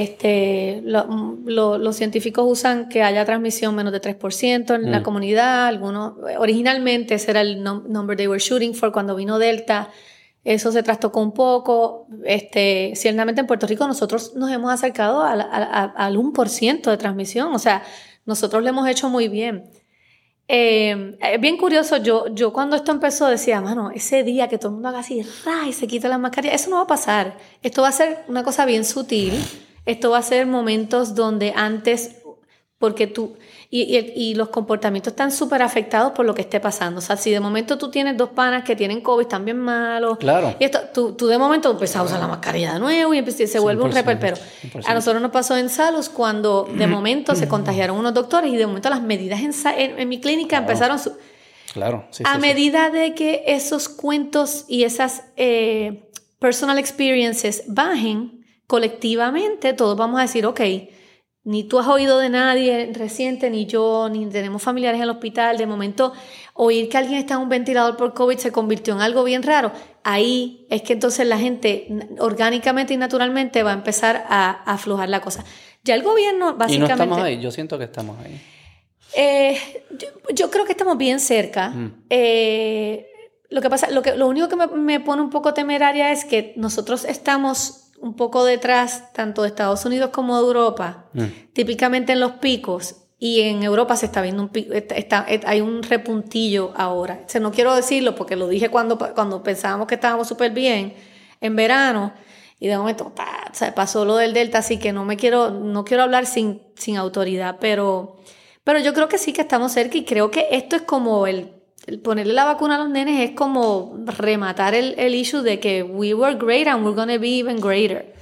Este, 0.00 0.82
lo- 0.84 1.38
lo- 1.46 1.78
los 1.78 1.96
científicos 1.96 2.44
usan 2.46 2.90
que 2.90 3.02
haya 3.02 3.24
transmisión 3.24 3.74
menos 3.74 3.94
de 3.94 4.00
3% 4.00 4.74
en 4.74 4.90
la 4.92 5.00
Mm. 5.00 5.02
comunidad. 5.02 5.66
Algunos, 5.68 6.12
originalmente 6.38 7.14
ese 7.14 7.30
era 7.30 7.40
el 7.40 7.64
num- 7.64 7.84
number 7.88 8.14
they 8.14 8.26
were 8.28 8.38
shooting 8.38 8.74
for 8.74 8.92
cuando 8.92 9.14
vino 9.16 9.38
Delta. 9.38 9.88
Eso 10.44 10.70
se 10.70 10.82
trastocó 10.82 11.20
un 11.22 11.32
poco. 11.32 12.08
Este, 12.26 12.92
ciertamente 12.94 13.40
en 13.40 13.46
Puerto 13.46 13.66
Rico 13.66 13.86
nosotros 13.88 14.34
nos 14.36 14.50
hemos 14.50 14.70
acercado 14.70 15.22
al, 15.22 15.40
al, 15.40 15.62
al- 15.72 15.92
al 15.96 16.16
1% 16.18 16.90
de 16.90 16.98
transmisión. 16.98 17.54
O 17.54 17.58
sea, 17.58 17.82
nosotros 18.26 18.62
lo 18.62 18.68
hemos 18.68 18.86
hecho 18.88 19.08
muy 19.08 19.28
bien. 19.28 19.64
Eh, 20.48 21.16
es 21.22 21.40
bien 21.40 21.56
curioso, 21.56 21.96
yo, 21.96 22.26
yo 22.34 22.52
cuando 22.52 22.76
esto 22.76 22.92
empezó 22.92 23.28
decía, 23.28 23.62
mano, 23.62 23.90
ese 23.94 24.22
día 24.24 24.46
que 24.48 24.58
todo 24.58 24.68
el 24.68 24.74
mundo 24.74 24.90
haga 24.90 24.98
así, 24.98 25.22
ra, 25.44 25.66
y 25.66 25.72
se 25.72 25.86
quita 25.88 26.06
la 26.08 26.18
mascarilla, 26.18 26.54
eso 26.54 26.68
no 26.68 26.76
va 26.76 26.82
a 26.82 26.86
pasar. 26.86 27.38
Esto 27.62 27.80
va 27.82 27.88
a 27.88 27.92
ser 27.92 28.18
una 28.28 28.44
cosa 28.44 28.66
bien 28.66 28.84
sutil. 28.84 29.32
Esto 29.86 30.10
va 30.10 30.18
a 30.18 30.22
ser 30.22 30.46
momentos 30.46 31.14
donde 31.14 31.52
antes 31.56 32.16
Porque 32.78 33.06
tú, 33.06 33.38
y, 33.70 33.84
y- 33.96 34.12
y 34.14 34.34
los 34.34 34.50
comportamientos 34.50 35.12
están 35.14 35.32
súper 35.32 35.62
afectados 35.62 36.12
por 36.12 36.26
lo 36.26 36.34
que 36.34 36.42
esté 36.42 36.60
pasando. 36.60 36.98
O 36.98 37.00
sea, 37.00 37.16
si 37.16 37.30
de 37.30 37.40
momento 37.40 37.78
tú 37.78 37.90
tienes 37.90 38.18
dos 38.18 38.28
panas 38.28 38.64
que 38.64 38.76
tienen 38.76 39.00
COVID, 39.00 39.22
están 39.22 39.46
bien 39.46 39.56
malos. 39.58 40.18
Claro. 40.18 40.54
Y 40.60 40.64
esto, 40.64 40.80
tú, 40.92 41.12
tú 41.14 41.26
de 41.26 41.38
momento 41.38 41.70
empiezas 41.70 41.96
a 41.96 42.02
usar 42.02 42.20
la 42.20 42.28
mascarilla 42.28 42.74
de 42.74 42.78
nuevo 42.78 43.14
y 43.14 43.24
se 43.30 43.58
vuelve 43.60 43.82
un 43.82 43.92
100%, 43.92 43.94
reperpero. 43.94 44.36
100%. 44.36 44.82
A 44.86 44.92
nosotros 44.92 45.22
nos 45.22 45.30
pasó 45.30 45.56
en 45.56 45.70
Salus 45.70 46.10
cuando 46.10 46.68
de 46.70 46.86
momento 46.96 47.34
se 47.34 47.48
contagiaron 47.48 47.96
unos 47.96 48.12
doctores 48.12 48.52
y 48.52 48.56
de 48.58 48.66
momento 48.66 48.90
las 48.90 49.00
medidas 49.00 49.40
en, 49.40 49.52
en- 49.80 49.98
en 49.98 50.08
mi 50.10 50.20
clínica 50.20 50.58
empezaron... 50.58 50.98
su- 50.98 51.16
Claro, 51.72 52.04
sí, 52.10 52.24
a 52.26 52.34
sí, 52.34 52.34
sí. 52.34 52.40
medida 52.42 52.90
de 52.90 53.14
que 53.14 53.42
esos 53.46 53.88
cuentos 53.88 54.66
y 54.68 54.84
esas 54.84 55.22
eh, 55.38 56.10
personal 56.38 56.78
experiences 56.78 57.64
bajen 57.68 58.35
colectivamente, 58.66 59.72
todos 59.72 59.96
vamos 59.96 60.18
a 60.18 60.22
decir, 60.22 60.46
ok, 60.46 60.60
ni 61.44 61.62
tú 61.62 61.78
has 61.78 61.86
oído 61.86 62.18
de 62.18 62.28
nadie 62.28 62.90
reciente, 62.92 63.50
ni 63.50 63.66
yo, 63.66 64.08
ni 64.08 64.26
tenemos 64.26 64.62
familiares 64.62 64.98
en 64.98 65.04
el 65.04 65.10
hospital, 65.10 65.56
de 65.58 65.66
momento 65.66 66.12
oír 66.54 66.88
que 66.88 66.98
alguien 66.98 67.18
está 67.18 67.34
en 67.34 67.40
un 67.40 67.48
ventilador 67.48 67.96
por 67.96 68.14
COVID 68.14 68.36
se 68.36 68.50
convirtió 68.50 68.94
en 68.94 69.00
algo 69.00 69.22
bien 69.22 69.44
raro, 69.44 69.70
ahí 70.02 70.66
es 70.70 70.82
que 70.82 70.94
entonces 70.94 71.24
la 71.26 71.38
gente 71.38 71.86
orgánicamente 72.18 72.94
y 72.94 72.96
naturalmente 72.96 73.62
va 73.62 73.70
a 73.70 73.74
empezar 73.74 74.26
a, 74.28 74.50
a 74.50 74.74
aflojar 74.74 75.08
la 75.08 75.20
cosa. 75.20 75.44
Ya 75.84 75.94
el 75.94 76.02
gobierno 76.02 76.48
Y 76.48 76.52
no 76.52 76.56
básicamente... 76.56 76.92
estamos 76.94 77.18
ahí, 77.20 77.40
yo 77.40 77.52
siento 77.52 77.78
que 77.78 77.84
estamos 77.84 78.18
ahí. 78.24 78.40
Eh, 79.14 79.56
yo, 79.96 80.08
yo 80.34 80.50
creo 80.50 80.64
que 80.64 80.72
estamos 80.72 80.98
bien 80.98 81.20
cerca. 81.20 81.72
Eh, 82.10 83.06
lo 83.50 83.60
que 83.62 83.70
pasa, 83.70 83.88
lo, 83.90 84.02
que, 84.02 84.16
lo 84.16 84.26
único 84.26 84.48
que 84.48 84.56
me, 84.56 84.66
me 84.66 84.98
pone 84.98 85.22
un 85.22 85.30
poco 85.30 85.54
temeraria 85.54 86.10
es 86.10 86.24
que 86.24 86.54
nosotros 86.56 87.04
estamos 87.04 87.85
un 88.00 88.14
poco 88.14 88.44
detrás, 88.44 89.12
tanto 89.12 89.42
de 89.42 89.48
Estados 89.48 89.84
Unidos 89.84 90.10
como 90.12 90.36
de 90.36 90.46
Europa, 90.46 91.06
típicamente 91.52 92.12
en 92.12 92.20
los 92.20 92.32
picos. 92.32 92.96
Y 93.18 93.40
en 93.40 93.62
Europa 93.62 93.96
se 93.96 94.06
está 94.06 94.20
viendo 94.20 94.42
un 94.42 94.50
pico, 94.50 94.74
está, 94.74 94.94
está- 94.96 95.24
hay 95.46 95.62
un 95.62 95.82
repuntillo 95.82 96.72
ahora. 96.76 97.20
O 97.26 97.28
sea, 97.28 97.40
no 97.40 97.50
quiero 97.50 97.74
decirlo 97.74 98.14
porque 98.14 98.36
lo 98.36 98.46
dije 98.46 98.68
cuando, 98.68 98.98
cuando 98.98 99.42
pensábamos 99.42 99.86
que 99.86 99.94
estábamos 99.94 100.28
súper 100.28 100.50
bien 100.52 100.92
en 101.40 101.56
verano 101.56 102.12
y 102.60 102.68
de 102.68 102.76
momento 102.76 103.14
pa, 103.14 103.44
o 103.50 103.54
sea, 103.54 103.74
pasó 103.74 104.04
lo 104.04 104.16
del 104.16 104.34
Delta, 104.34 104.58
así 104.58 104.78
que 104.78 104.92
no 104.92 105.04
me 105.06 105.16
quiero, 105.16 105.50
no 105.50 105.84
quiero 105.84 106.02
hablar 106.02 106.26
sin, 106.26 106.62
sin 106.74 106.98
autoridad, 106.98 107.56
pero, 107.58 108.16
pero 108.64 108.80
yo 108.80 108.92
creo 108.92 109.08
que 109.08 109.16
sí 109.18 109.32
que 109.32 109.40
estamos 109.42 109.72
cerca 109.72 109.96
y 109.96 110.04
creo 110.04 110.30
que 110.30 110.48
esto 110.50 110.76
es 110.76 110.82
como 110.82 111.26
el 111.26 111.52
ponerle 112.02 112.32
la 112.34 112.44
vacuna 112.44 112.74
a 112.76 112.78
los 112.78 112.90
nenes 112.90 113.20
es 113.30 113.36
como 113.36 113.96
rematar 114.18 114.74
el, 114.74 114.94
el 114.98 115.14
issue 115.14 115.42
de 115.42 115.60
que 115.60 115.82
we 115.82 116.14
were 116.14 116.34
great 116.36 116.66
and 116.66 116.84
we're 116.84 116.96
gonna 116.96 117.18
be 117.18 117.38
even 117.38 117.60
greater. 117.60 118.14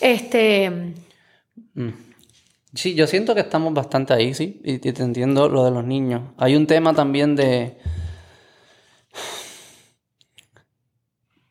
Este, 0.00 0.94
Sí, 2.72 2.94
yo 2.94 3.06
siento 3.08 3.34
que 3.34 3.40
estamos 3.40 3.74
bastante 3.74 4.12
ahí, 4.12 4.32
sí, 4.32 4.60
y, 4.64 4.78
te 4.78 5.02
entiendo 5.02 5.48
lo 5.48 5.64
de 5.64 5.72
los 5.72 5.84
niños. 5.84 6.22
Hay 6.36 6.54
un 6.54 6.66
tema 6.68 6.94
también 6.94 7.34
de... 7.34 7.78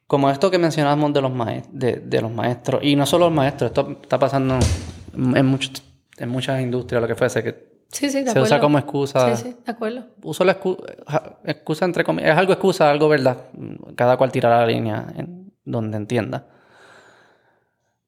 Como 0.07 0.29
esto 0.31 0.49
que 0.49 0.57
mencionábamos 0.57 1.13
de 1.13 1.21
los, 1.21 1.31
de, 1.71 1.93
de 1.97 2.21
los 2.21 2.31
maestros, 2.31 2.81
y 2.83 2.95
no 2.95 3.05
solo 3.05 3.25
los 3.25 3.35
maestros, 3.35 3.69
esto 3.71 3.99
está 4.01 4.17
pasando 4.17 4.57
en, 5.13 5.45
muchos- 5.45 5.83
en 6.17 6.29
muchas 6.29 6.61
industrias, 6.61 7.01
lo 7.01 7.07
que 7.07 7.15
fuese, 7.15 7.43
que 7.43 7.68
sí, 7.89 8.09
sí, 8.09 8.23
de 8.23 8.31
se 8.31 8.39
usa 8.39 8.59
como 8.59 8.77
excusa. 8.77 9.35
Sí, 9.35 9.43
sí, 9.49 9.55
de 9.65 9.71
acuerdo. 9.71 10.05
Uso 10.23 10.43
la 10.43 10.57
excusa 11.43 11.85
entre 11.85 12.03
comillas, 12.03 12.31
es 12.31 12.37
algo 12.37 12.53
excusa, 12.53 12.89
algo 12.89 13.09
verdad. 13.09 13.45
Cada 13.95 14.17
cual 14.17 14.31
tirará 14.31 14.59
la 14.59 14.67
línea 14.67 15.05
en 15.15 15.51
donde 15.65 15.97
entienda. 15.97 16.47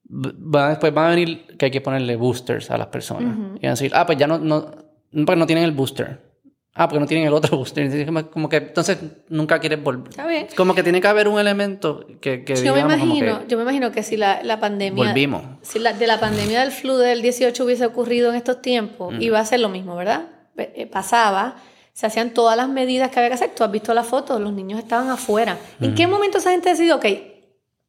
Va, 0.09 0.69
después 0.69 0.93
van 0.93 1.05
a 1.05 1.09
venir 1.09 1.55
que 1.57 1.65
hay 1.65 1.71
que 1.71 1.81
ponerle 1.81 2.15
boosters 2.15 2.69
a 2.71 2.77
las 2.77 2.87
personas. 2.87 3.35
Y 3.55 3.61
van 3.61 3.67
a 3.67 3.69
decir, 3.71 3.91
ah, 3.95 4.05
pues 4.05 4.17
ya 4.17 4.27
no, 4.27 4.37
no, 4.39 4.71
no, 5.11 5.25
porque 5.25 5.39
no 5.39 5.45
tienen 5.45 5.65
el 5.65 5.71
booster. 5.71 6.30
Ah, 6.73 6.87
porque 6.87 6.99
no 7.01 7.05
tienen 7.05 7.27
el 7.27 7.33
otro 7.33 7.57
booster. 7.57 7.89
Como- 8.31 8.47
que 8.49 8.57
entonces 8.57 8.97
nunca 9.29 9.59
quieres 9.59 9.83
volver. 9.83 10.09
Está 10.09 10.25
bien. 10.27 10.47
Como 10.55 10.73
que 10.73 10.83
tiene 10.83 11.01
que 11.01 11.07
haber 11.07 11.27
un 11.27 11.39
elemento 11.39 12.05
que, 12.21 12.43
que 12.45 12.55
Yo 12.55 12.73
me 12.75 12.81
como 12.83 12.93
imagino, 12.95 13.39
que 13.41 13.47
yo 13.47 13.57
me 13.57 13.63
imagino 13.63 13.91
que 13.91 14.03
si 14.03 14.15
la, 14.17 14.41
la 14.43 14.59
pandemia 14.59 15.05
volvimos. 15.07 15.43
si 15.61 15.79
la, 15.79 15.91
de 15.93 16.07
la 16.07 16.19
pandemia 16.19 16.61
del 16.61 16.71
flu 16.71 16.95
del 16.95 17.21
18 17.21 17.63
hubiese 17.65 17.85
ocurrido 17.85 18.29
en 18.29 18.35
estos 18.35 18.61
tiempos, 18.61 19.13
iba 19.19 19.39
a 19.39 19.45
ser 19.45 19.59
lo 19.59 19.67
mismo, 19.69 19.95
¿verdad? 19.95 20.27
Eh, 20.57 20.85
Pasaba, 20.85 21.55
se 21.93 22.05
hacían 22.07 22.33
todas 22.33 22.55
las 22.55 22.69
medidas 22.69 23.11
que 23.11 23.19
había 23.19 23.29
que 23.29 23.35
hacer. 23.35 23.51
Tú 23.55 23.63
has 23.65 23.71
visto 23.71 23.93
la 23.93 24.03
foto, 24.03 24.39
los 24.39 24.53
niños 24.53 24.79
estaban 24.79 25.09
afuera. 25.09 25.57
¿En 25.81 25.93
qué 25.95 26.07
momento 26.07 26.37
esa 26.37 26.51
gente 26.51 26.69
decidió, 26.69 26.95
ok, 26.97 27.05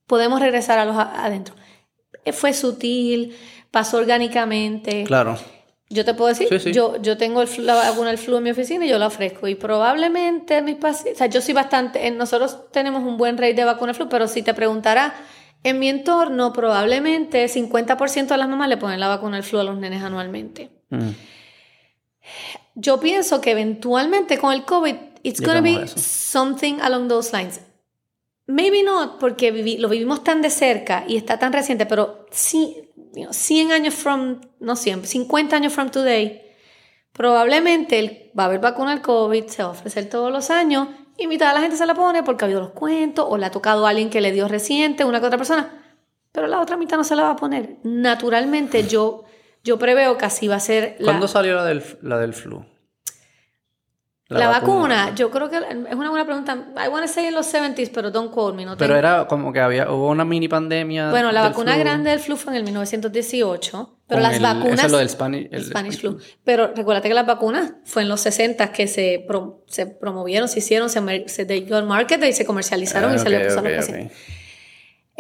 podemos 0.09 0.41
regresar 0.41 0.79
a 0.79 0.85
los 0.85 0.97
adentro? 0.97 1.55
Eh, 2.25 2.33
Fue 2.33 2.53
sutil, 2.53 3.37
pasó 3.71 3.99
orgánicamente. 3.99 5.05
Claro. 5.05 5.39
Yo 5.93 6.05
te 6.05 6.15
puedo 6.15 6.29
decir, 6.29 6.49
Sí, 6.49 6.59
sí. 6.59 6.73
Yo, 6.73 7.01
yo 7.03 7.17
tengo 7.17 7.43
el 7.43 7.49
la 7.67 7.75
vacuna 7.75 8.09
del 8.09 8.19
flu 8.19 8.37
en 8.39 8.43
mi 8.45 8.51
oficina 8.51 8.87
y 8.87 8.89
yo 8.89 8.99
la 8.99 9.09
ofrezco. 9.09 9.47
Y 9.49 9.55
probablemente 9.55 10.63
mis 10.63 10.77
pacientes, 10.77 11.15
o 11.15 11.19
sea, 11.19 11.27
yo 11.27 11.41
soy 11.41 11.55
bastante, 11.55 12.07
eh, 12.07 12.11
nosotros 12.11 12.71
tenemos 12.71 13.03
un 13.03 13.17
buen 13.17 13.37
rate 13.37 13.55
de 13.55 13.65
vacuna 13.65 13.89
del 13.89 13.97
flu, 13.97 14.09
pero 14.09 14.27
si 14.29 14.43
te 14.43 14.55
preguntara, 14.55 15.15
en 15.65 15.79
mi 15.79 15.89
entorno 15.89 16.53
probablemente 16.53 17.47
50% 17.47 18.27
de 18.27 18.37
las 18.37 18.49
mamás 18.49 18.69
le 18.69 18.77
ponen 18.77 18.99
la 18.99 19.09
vacuna 19.09 19.37
del 19.37 19.45
flu 19.45 19.59
a 19.59 19.65
los 19.65 19.77
nenes 19.79 20.03
anualmente. 20.03 20.71
Mm. 20.91 21.11
Yo 22.75 22.99
pienso 22.99 23.41
que 23.41 23.51
eventualmente 23.51 24.39
con 24.39 24.53
el 24.53 24.65
COVID, 24.65 24.95
it's 25.23 25.41
gonna 25.41 25.61
Llegamos 25.61 25.95
be 25.95 26.01
something 26.01 26.81
along 26.81 27.09
those 27.09 27.37
lines. 27.37 27.61
Maybe 28.47 28.83
not, 28.83 29.19
porque 29.21 29.53
vivi- 29.53 29.79
lo 29.79 29.89
vivimos 29.89 30.25
tan 30.25 30.43
de 30.43 30.51
cerca 30.51 31.05
y 31.07 31.17
está 31.17 31.39
tan 31.39 31.53
reciente, 31.53 31.87
pero 31.87 32.27
sí, 32.31 32.91
you 33.15 33.23
know, 33.23 33.33
100 33.33 33.73
años 33.73 33.95
from, 33.95 34.41
no 34.61 34.75
100, 34.77 35.05
50 35.07 35.57
años 35.57 35.73
from 35.73 35.91
today, 35.91 36.43
probablemente 37.13 38.33
va 38.39 38.45
a 38.45 38.47
haber 38.47 38.61
vacuna 38.61 38.93
al 38.93 39.01
COVID, 39.03 39.47
se 39.47 39.63
va 39.63 39.69
a 39.69 39.73
ofrecer 39.73 40.09
todos 40.09 40.33
los 40.33 40.51
años 40.51 40.89
y 41.17 41.27
mitad 41.27 41.49
de 41.49 41.55
la 41.55 41.61
gente 41.61 41.77
se 41.77 41.87
la 41.87 41.95
pone 41.95 42.23
porque 42.23 42.45
ha 42.45 42.47
habido 42.47 42.61
los 42.61 42.71
cuentos 42.71 43.27
o 43.29 43.37
le 43.39 43.47
ha 43.47 43.51
tocado 43.51 43.87
a 43.87 43.91
alguien 43.91 44.11
que 44.11 44.21
le 44.21 44.33
dio 44.33 44.49
reciente, 44.49 45.05
una 45.05 45.21
que 45.21 45.27
otra 45.27 45.39
persona, 45.39 45.97
pero 46.33 46.47
la 46.49 46.61
otra 46.61 46.77
mitad 46.77 46.97
no 46.97 47.05
se 47.05 47.15
la 47.15 47.23
va 47.25 47.31
a 47.31 47.37
poner. 47.37 47.77
Naturalmente 47.85 48.87
yo, 48.89 49.25
yo 49.63 49.79
preveo 49.79 50.17
que 50.19 50.25
así 50.25 50.49
va 50.49 50.57
a 50.57 50.61
ser 50.61 50.97
la... 50.99 51.13
¿Cuándo 51.13 51.29
salió 51.29 51.55
la 51.55 51.65
del, 51.65 51.83
la 52.03 52.19
del 52.19 52.33
flu? 52.35 52.65
La, 54.39 54.49
vacuna, 54.49 55.15
yo 55.15 55.31
creo 55.31 55.49
que 55.51 55.57
es 55.57 55.95
una 55.95 56.11
buena 56.11 56.25
pregunta. 56.25 56.57
I 56.85 56.89
want 56.89 57.07
to 57.07 57.13
say 57.13 57.27
en 57.27 57.35
los 57.35 57.53
70s, 57.53 57.91
pero 57.93 58.11
don't 58.11 58.31
quote 58.33 58.57
me. 58.57 58.65
No 58.65 58.77
Pero 58.77 58.95
tengo- 58.95 58.99
era 58.99 59.27
como 59.27 59.53
que 59.53 59.61
había, 59.61 59.91
hubo 59.91 60.09
una 60.09 60.25
mini 60.25 60.49
pandemia. 60.49 61.11
Bueno, 61.11 61.31
la 61.33 61.43
vacuna 61.43 61.73
flu. 61.75 61.81
grande 61.83 62.11
del 62.11 62.19
flu 62.21 62.37
fue 62.37 62.53
en 62.53 62.59
el 62.59 62.65
1918, 62.65 63.99
pero 64.07 64.21
Con 64.21 64.23
las 64.23 64.37
el- 64.37 64.43
vacunas... 64.43 64.75
Eso 64.79 64.87
es 64.87 64.93
lo 64.93 64.99
del 64.99 65.09
Spanish. 65.09 65.49
el 65.51 65.65
Spanish 65.65 65.99
flu. 66.01 66.19
Pero 66.45 66.73
recuérdate 66.75 67.09
que 67.09 67.15
las 67.15 67.27
vacunas 67.27 67.73
fue 67.85 68.03
en 68.03 68.09
los 68.09 68.21
60 68.21 68.73
que 68.73 68.87
se, 68.87 69.25
pro- 69.27 69.65
se 69.67 69.87
promovieron, 69.87 70.49
se 70.49 70.59
hicieron, 70.61 70.91
se, 70.91 71.29
se 71.29 71.45
dio 71.45 71.77
al 71.77 71.87
market 71.87 72.23
y 72.25 72.33
se 72.33 72.45
comercializaron 72.45 73.13
Ah, 73.13 73.17
y 73.17 73.19
se 73.19 73.29
le 73.31 73.41
puso 73.41 73.59
a 73.59 73.63
los 73.63 73.71
ok, 73.73 73.77
pacientes. 73.77 74.17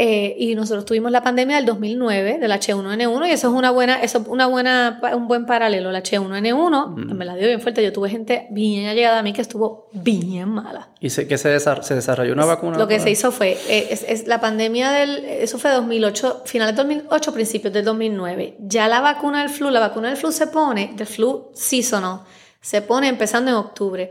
Eh, 0.04 0.34
y 0.36 0.56
nosotros 0.56 0.84
tuvimos 0.84 1.12
la 1.12 1.22
pandemia 1.22 1.54
del 1.54 1.64
2009 1.66 2.38
del 2.40 2.50
H1N1 2.50 3.28
y 3.28 3.30
eso 3.30 3.46
es 3.48 3.54
una 3.54 3.70
buena, 3.70 4.02
eso 4.02 4.18
es 4.18 4.26
una 4.26 4.46
buena, 4.48 5.00
un 5.14 5.28
buen 5.28 5.46
paralelo. 5.46 5.90
El 5.90 5.96
H1N1 5.96 6.88
Mm. 6.88 7.12
me 7.14 7.24
la 7.24 7.36
dio 7.36 7.46
bien 7.46 7.60
fuerte. 7.60 7.84
Yo 7.84 7.92
tuve 7.92 8.08
gente 8.10 8.48
bien 8.50 8.86
allegada 8.88 9.20
a 9.20 9.22
mí 9.22 9.32
que 9.32 9.42
estuvo 9.42 9.86
bien 9.92 10.48
mala. 10.48 10.88
¿Y 10.98 11.10
se, 11.10 11.28
que 11.28 11.38
se, 11.38 11.56
desar- 11.56 11.82
se 11.84 11.94
desarrolló 11.94 12.32
una 12.32 12.44
vacuna? 12.44 12.78
Lo 12.78 12.88
que 12.88 12.94
para- 12.96 13.04
se 13.04 13.10
hizo 13.12 13.30
fue, 13.30 13.52
eh, 13.68 13.88
es, 13.90 14.04
es 14.08 14.26
la 14.26 14.40
pandemia 14.40 14.90
del, 14.90 15.24
eso 15.24 15.56
fue 15.58 15.70
2008, 15.70 16.42
finales 16.46 16.74
del 16.74 16.84
2008, 16.88 17.32
principios 17.32 17.72
del 17.72 17.84
2009. 17.84 18.56
Ya 18.58 18.88
la 18.88 19.00
vacuna 19.00 19.38
del 19.42 19.50
flu, 19.50 19.70
la 19.70 19.78
vacuna 19.78 20.08
del 20.08 20.16
flu 20.16 20.32
se 20.32 20.48
pone, 20.48 20.94
del 20.96 21.06
flu 21.06 21.50
seasonal, 21.54 22.22
se 22.60 22.82
pone 22.82 23.06
empezando 23.06 23.52
en 23.52 23.56
octubre. 23.56 24.10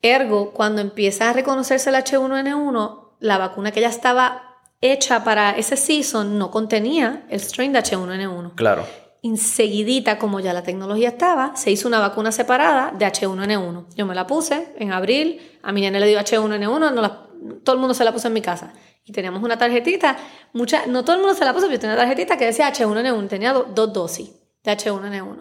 Ergo, 0.00 0.52
cuando 0.52 0.80
empieza 0.80 1.30
a 1.30 1.32
reconocerse 1.32 1.90
el 1.90 1.96
H1N1, 1.96 3.14
la 3.18 3.38
vacuna 3.38 3.72
que 3.72 3.80
ya 3.80 3.88
estaba 3.88 4.53
hecha 4.92 5.24
para 5.24 5.52
ese 5.52 5.76
season 5.76 6.38
no 6.38 6.50
contenía 6.50 7.24
el 7.30 7.40
strain 7.40 7.72
de 7.72 7.78
H1N1 7.80 8.54
Claro. 8.54 8.84
enseguidita, 9.22 10.18
como 10.18 10.40
ya 10.40 10.52
la 10.52 10.62
tecnología 10.62 11.08
estaba, 11.08 11.56
se 11.56 11.70
hizo 11.70 11.88
una 11.88 11.98
vacuna 11.98 12.30
separada 12.32 12.92
de 12.96 13.06
H1N1. 13.06 13.86
Yo 13.96 14.06
me 14.06 14.14
la 14.14 14.26
puse 14.26 14.74
en 14.78 14.92
abril, 14.92 15.40
a 15.62 15.72
mi 15.72 15.80
nene 15.80 15.98
le 16.00 16.06
dio 16.06 16.18
H1N1, 16.18 16.92
no 16.92 17.02
la- 17.02 17.26
todo 17.62 17.74
el 17.74 17.80
mundo 17.80 17.94
se 17.94 18.04
la 18.04 18.12
puso 18.12 18.28
en 18.28 18.34
mi 18.34 18.40
casa. 18.42 18.72
Y 19.06 19.12
teníamos 19.12 19.42
una 19.42 19.58
tarjetita, 19.58 20.16
mucha, 20.54 20.86
no 20.86 21.02
todo 21.04 21.16
el 21.16 21.20
mundo 21.22 21.34
se 21.36 21.44
la 21.44 21.52
puso, 21.52 21.66
pero 21.66 21.74
yo 21.76 21.80
tenía 21.80 21.94
una 21.96 22.02
tarjetita 22.04 22.36
que 22.38 22.46
decía 22.46 22.68
H1N1, 22.72 23.28
tenía 23.28 23.52
do- 23.52 23.66
dos 23.74 23.92
dosis 23.92 24.30
de 24.62 24.72
H1N1. 24.72 25.36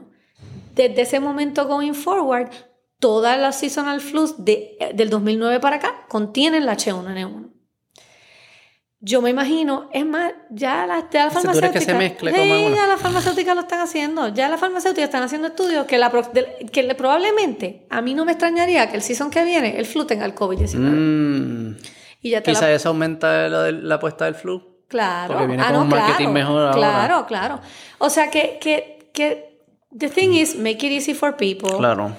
Desde 0.76 1.02
ese 1.04 1.20
momento 1.20 1.68
going 1.68 1.94
forward, 1.94 2.50
todas 3.00 3.38
las 3.40 3.60
seasonal 3.60 4.02
flus 4.02 4.44
de, 4.44 4.78
del 4.96 5.10
2009 5.10 5.60
para 5.60 5.76
acá 5.78 6.06
contienen 6.10 6.66
la 6.66 6.76
H1N1. 6.76 7.53
Yo 9.06 9.22
me 9.22 9.30
imagino, 9.32 9.90
es 9.92 10.06
más, 10.06 10.32
ya 10.50 10.88
la, 10.88 11.10
ya 11.12 11.26
la 11.26 11.30
que 11.30 11.34
farmacéutica. 11.42 11.82
se 11.82 11.94
mezcle 11.94 12.32
Sí, 12.32 12.74
ya 12.74 12.88
las 12.88 13.02
farmacéuticas 13.02 13.54
lo 13.54 13.62
están 13.64 13.82
haciendo. 13.82 14.30
Ya 14.30 14.48
las 14.48 14.62
farmacéuticas 14.62 15.10
están 15.10 15.24
haciendo 15.24 15.50
estudios 15.50 15.86
que, 15.88 15.98
la, 15.98 16.10
que 16.72 16.84
le- 16.84 16.96
probablemente, 16.96 17.86
a 17.90 18.02
mí 18.02 18.14
no 18.14 18.24
me 18.24 18.32
extrañaría 18.32 18.90
que 18.90 18.96
el 18.96 19.02
season 19.02 19.30
que 19.30 19.44
viene, 19.44 19.78
el 19.78 19.86
flu 19.86 20.06
tenga 20.06 20.24
el 20.26 20.34
COVID-19. 20.34 20.78
Mm. 20.80 21.76
Y 22.22 22.30
ya 22.30 22.42
te 22.42 22.54
la- 22.54 22.60
Quizás 22.60 22.70
eso 22.70 22.90
aumenta 22.90 23.50
la, 23.50 23.72
la 23.74 23.96
apuesta 23.96 24.24
del 24.24 24.36
flu. 24.36 24.86
Claro. 24.88 25.34
Porque 25.34 25.48
viene 25.48 25.64
ah, 25.64 25.66
con 25.68 25.76
no, 25.76 25.82
un 25.82 25.90
marketing 25.90 26.16
claro, 26.16 26.32
mejor 26.32 26.62
ahora. 26.62 26.74
Claro, 26.74 27.26
claro. 27.26 27.60
O 27.98 28.10
sea 28.10 28.32
que, 28.32 28.58
que, 28.62 29.10
que 29.14 29.60
The 29.98 30.08
thing 30.10 30.30
is, 30.32 30.56
make 30.58 30.86
it 30.88 30.94
easy 30.94 31.14
for 31.14 31.36
people. 31.36 31.76
Claro. 31.78 32.16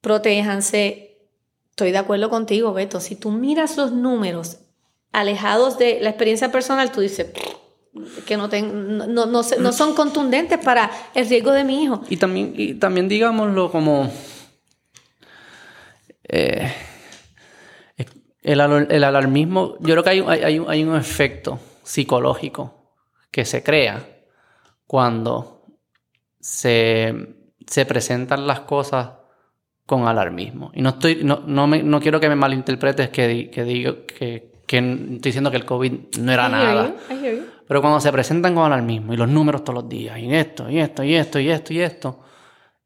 Protéjanse. 0.00 1.18
Estoy 1.70 1.90
de 1.92 1.98
acuerdo 1.98 2.28
contigo, 2.30 2.72
Beto. 2.72 3.00
Si 3.00 3.16
tú 3.16 3.30
miras 3.30 3.76
los 3.76 3.92
números 3.92 4.58
alejados 5.12 5.78
de 5.78 5.98
la 6.00 6.10
experiencia 6.10 6.50
personal, 6.50 6.90
tú 6.90 7.00
dices 7.00 7.30
que 8.26 8.36
no, 8.36 8.48
ten, 8.48 8.98
no, 8.98 9.06
no, 9.06 9.26
no, 9.26 9.72
son 9.72 9.94
contundentes 9.94 10.58
para 10.58 10.90
el 11.14 11.28
riesgo 11.28 11.52
de 11.52 11.64
mi 11.64 11.84
hijo. 11.84 12.02
Y 12.08 12.16
también, 12.16 12.54
y 12.56 12.74
también 12.74 13.08
digámoslo 13.08 13.70
como... 13.70 14.10
Eh, 16.28 16.72
el, 18.42 18.60
el, 18.60 19.04
alarmismo, 19.04 19.76
yo 19.80 19.94
creo 19.94 20.02
que 20.02 20.10
hay, 20.10 20.20
hay, 20.20 20.64
hay 20.66 20.84
un 20.84 20.96
efecto 20.96 21.60
psicológico 21.84 22.96
que 23.30 23.44
se 23.44 23.62
crea 23.62 24.04
cuando 24.86 25.66
se, 26.40 27.14
se 27.66 27.86
presentan 27.86 28.46
las 28.46 28.60
cosas 28.60 29.10
con 29.86 30.06
alarmismo. 30.06 30.70
Y 30.74 30.82
no 30.82 30.90
estoy, 30.90 31.22
no, 31.22 31.42
no, 31.46 31.66
me, 31.66 31.82
no 31.82 32.00
quiero 32.00 32.18
que 32.18 32.28
me 32.28 32.36
malinterpretes 32.36 33.10
que, 33.10 33.50
que 33.50 33.64
digo 33.64 34.06
que, 34.06 34.51
que, 34.72 34.78
estoy 34.78 35.18
diciendo 35.18 35.50
que 35.50 35.58
el 35.58 35.66
COVID 35.66 35.92
no 36.20 36.32
era 36.32 36.48
nada. 36.48 36.94
Pero 37.68 37.80
cuando 37.80 38.00
se 38.00 38.10
presentan 38.10 38.54
con 38.54 38.64
alarmismo 38.64 39.12
y 39.12 39.16
los 39.16 39.28
números 39.28 39.64
todos 39.64 39.82
los 39.82 39.88
días, 39.88 40.18
y 40.18 40.34
esto, 40.34 40.68
y 40.70 40.78
esto, 40.78 41.04
y 41.04 41.14
esto, 41.14 41.38
y 41.38 41.50
esto, 41.50 41.72
y 41.72 41.80
esto, 41.80 42.20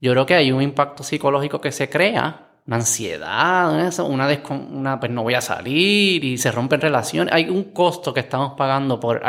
yo 0.01 0.13
creo 0.13 0.27
que 0.27 0.35
hay 0.35 0.51
un 0.53 0.63
impacto 0.63 1.03
psicológico 1.05 1.61
que 1.61 1.71
se 1.71 1.89
crea 1.89 2.43
una 2.67 2.77
ansiedad, 2.77 3.73
una, 4.05 4.29
una 4.69 5.01
pues 5.01 5.13
no 5.13 5.23
voy 5.23 5.35
a 5.35 5.41
salir 5.41 6.25
y 6.25 6.37
se 6.39 6.51
rompen 6.51 6.81
relaciones. 6.81 7.33
Hay 7.33 7.49
un 7.49 7.73
costo 7.73 8.13
que 8.13 8.21
estamos 8.21 8.55
pagando 8.57 8.99
por, 8.99 9.23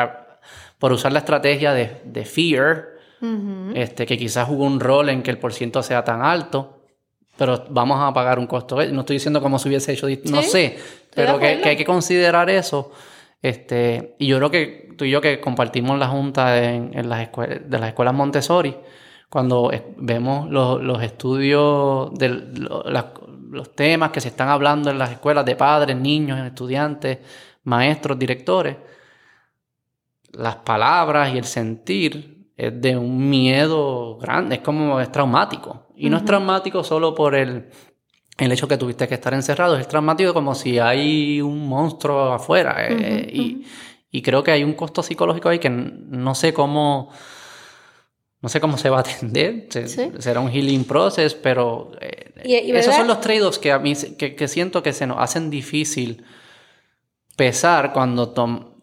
por 0.80 0.92
usar 0.92 1.12
la 1.12 1.20
estrategia 1.20 1.74
de, 1.74 2.02
de 2.06 2.26
fear, 2.26 2.88
este, 3.76 4.06
que 4.06 4.18
quizás 4.18 4.48
jugó 4.48 4.66
un 4.66 4.80
rol 4.80 5.10
en 5.10 5.22
que 5.22 5.32
el 5.32 5.38
porciento 5.38 5.84
sea 5.84 6.04
tan 6.04 6.24
alto, 6.24 6.77
pero 7.38 7.66
vamos 7.70 8.00
a 8.02 8.14
pagar 8.14 8.40
un 8.40 8.48
costo. 8.48 8.76
No 8.88 9.02
estoy 9.02 9.16
diciendo 9.16 9.42
cómo 9.42 9.60
se 9.60 9.70
hubiese 9.70 9.94
hecho, 9.94 10.08
no 10.26 10.42
sé, 10.42 10.78
pero 11.14 11.40
que, 11.40 11.62
hay 11.64 11.76
que 11.76 11.86
considerar 11.86 12.50
eso. 12.50 12.92
Este, 13.42 14.16
y 14.18 14.28
yo 14.28 14.38
creo 14.38 14.50
que 14.50 14.94
tú 14.98 15.06
y 15.06 15.12
yo 15.12 15.22
que 15.22 15.40
compartimos 15.40 15.98
la 16.00 16.08
junta 16.08 16.64
en, 16.64 16.92
en 16.98 17.08
las 17.08 17.30
de 17.32 17.80
las 17.80 17.90
escuelas 17.90 18.14
Montessori, 18.14 18.76
cuando 19.30 19.72
vemos 19.98 20.50
los, 20.50 20.82
los 20.82 21.04
estudios 21.04 22.14
de 22.16 22.30
los 22.30 23.76
temas 23.76 24.12
que 24.12 24.22
se 24.22 24.30
están 24.30 24.50
hablando 24.50 24.90
en 24.90 24.98
las 24.98 25.12
escuelas 25.12 25.46
de 25.46 25.56
padres, 25.56 25.96
niños, 25.96 26.40
estudiantes, 26.40 27.20
maestros, 27.64 28.18
directores, 28.18 28.78
las 30.32 30.58
palabras 30.58 31.34
y 31.34 31.38
el 31.38 31.46
sentir 31.46 32.37
es 32.58 32.82
de 32.82 32.98
un 32.98 33.30
miedo 33.30 34.18
grande, 34.18 34.56
es 34.56 34.62
como 34.62 35.00
es 35.00 35.12
traumático. 35.12 35.88
Y 35.96 36.10
no 36.10 36.18
es 36.18 36.26
traumático 36.26 36.84
solo 36.84 37.16
por 37.16 37.36
el, 37.36 37.70
el 38.38 38.52
hecho 38.52 38.68
que 38.68 38.78
tuviste 38.78 39.08
que 39.08 39.14
estar 39.14 39.34
encerrado, 39.34 39.78
es 39.78 39.88
traumático 39.88 40.34
como 40.34 40.56
si 40.56 40.80
hay 40.80 41.40
un 41.40 41.68
monstruo 41.68 42.34
afuera. 42.34 42.76
Eh, 42.90 43.30
y, 43.32 43.66
y, 44.12 44.22
creo 44.22 44.44
que 44.44 44.52
hay 44.52 44.64
un 44.64 44.74
costo 44.74 45.04
psicológico 45.04 45.50
ahí 45.50 45.60
que 45.60 45.70
no 45.70 46.36
sé 46.36 46.54
cómo 46.54 47.12
no 48.40 48.50
sé 48.50 48.60
cómo 48.60 48.78
se 48.78 48.90
va 48.90 48.98
a 48.98 49.00
atender, 49.02 49.68
será 50.20 50.40
un 50.40 50.52
healing 50.52 50.84
process, 50.84 51.34
pero 51.34 51.92
eh, 52.00 52.32
esos 52.46 52.96
son 52.96 53.08
los 53.08 53.20
trade-offs 53.20 53.58
que 53.58 53.72
a 53.72 53.80
mí 53.80 53.94
que, 54.18 54.48
siento 54.48 54.84
que 54.84 54.94
se 54.94 55.08
nos 55.08 55.18
hacen 55.20 55.50
difícil 55.50 56.24
pesar 57.36 57.94
cuando 57.94 58.34
eh, 58.36 58.77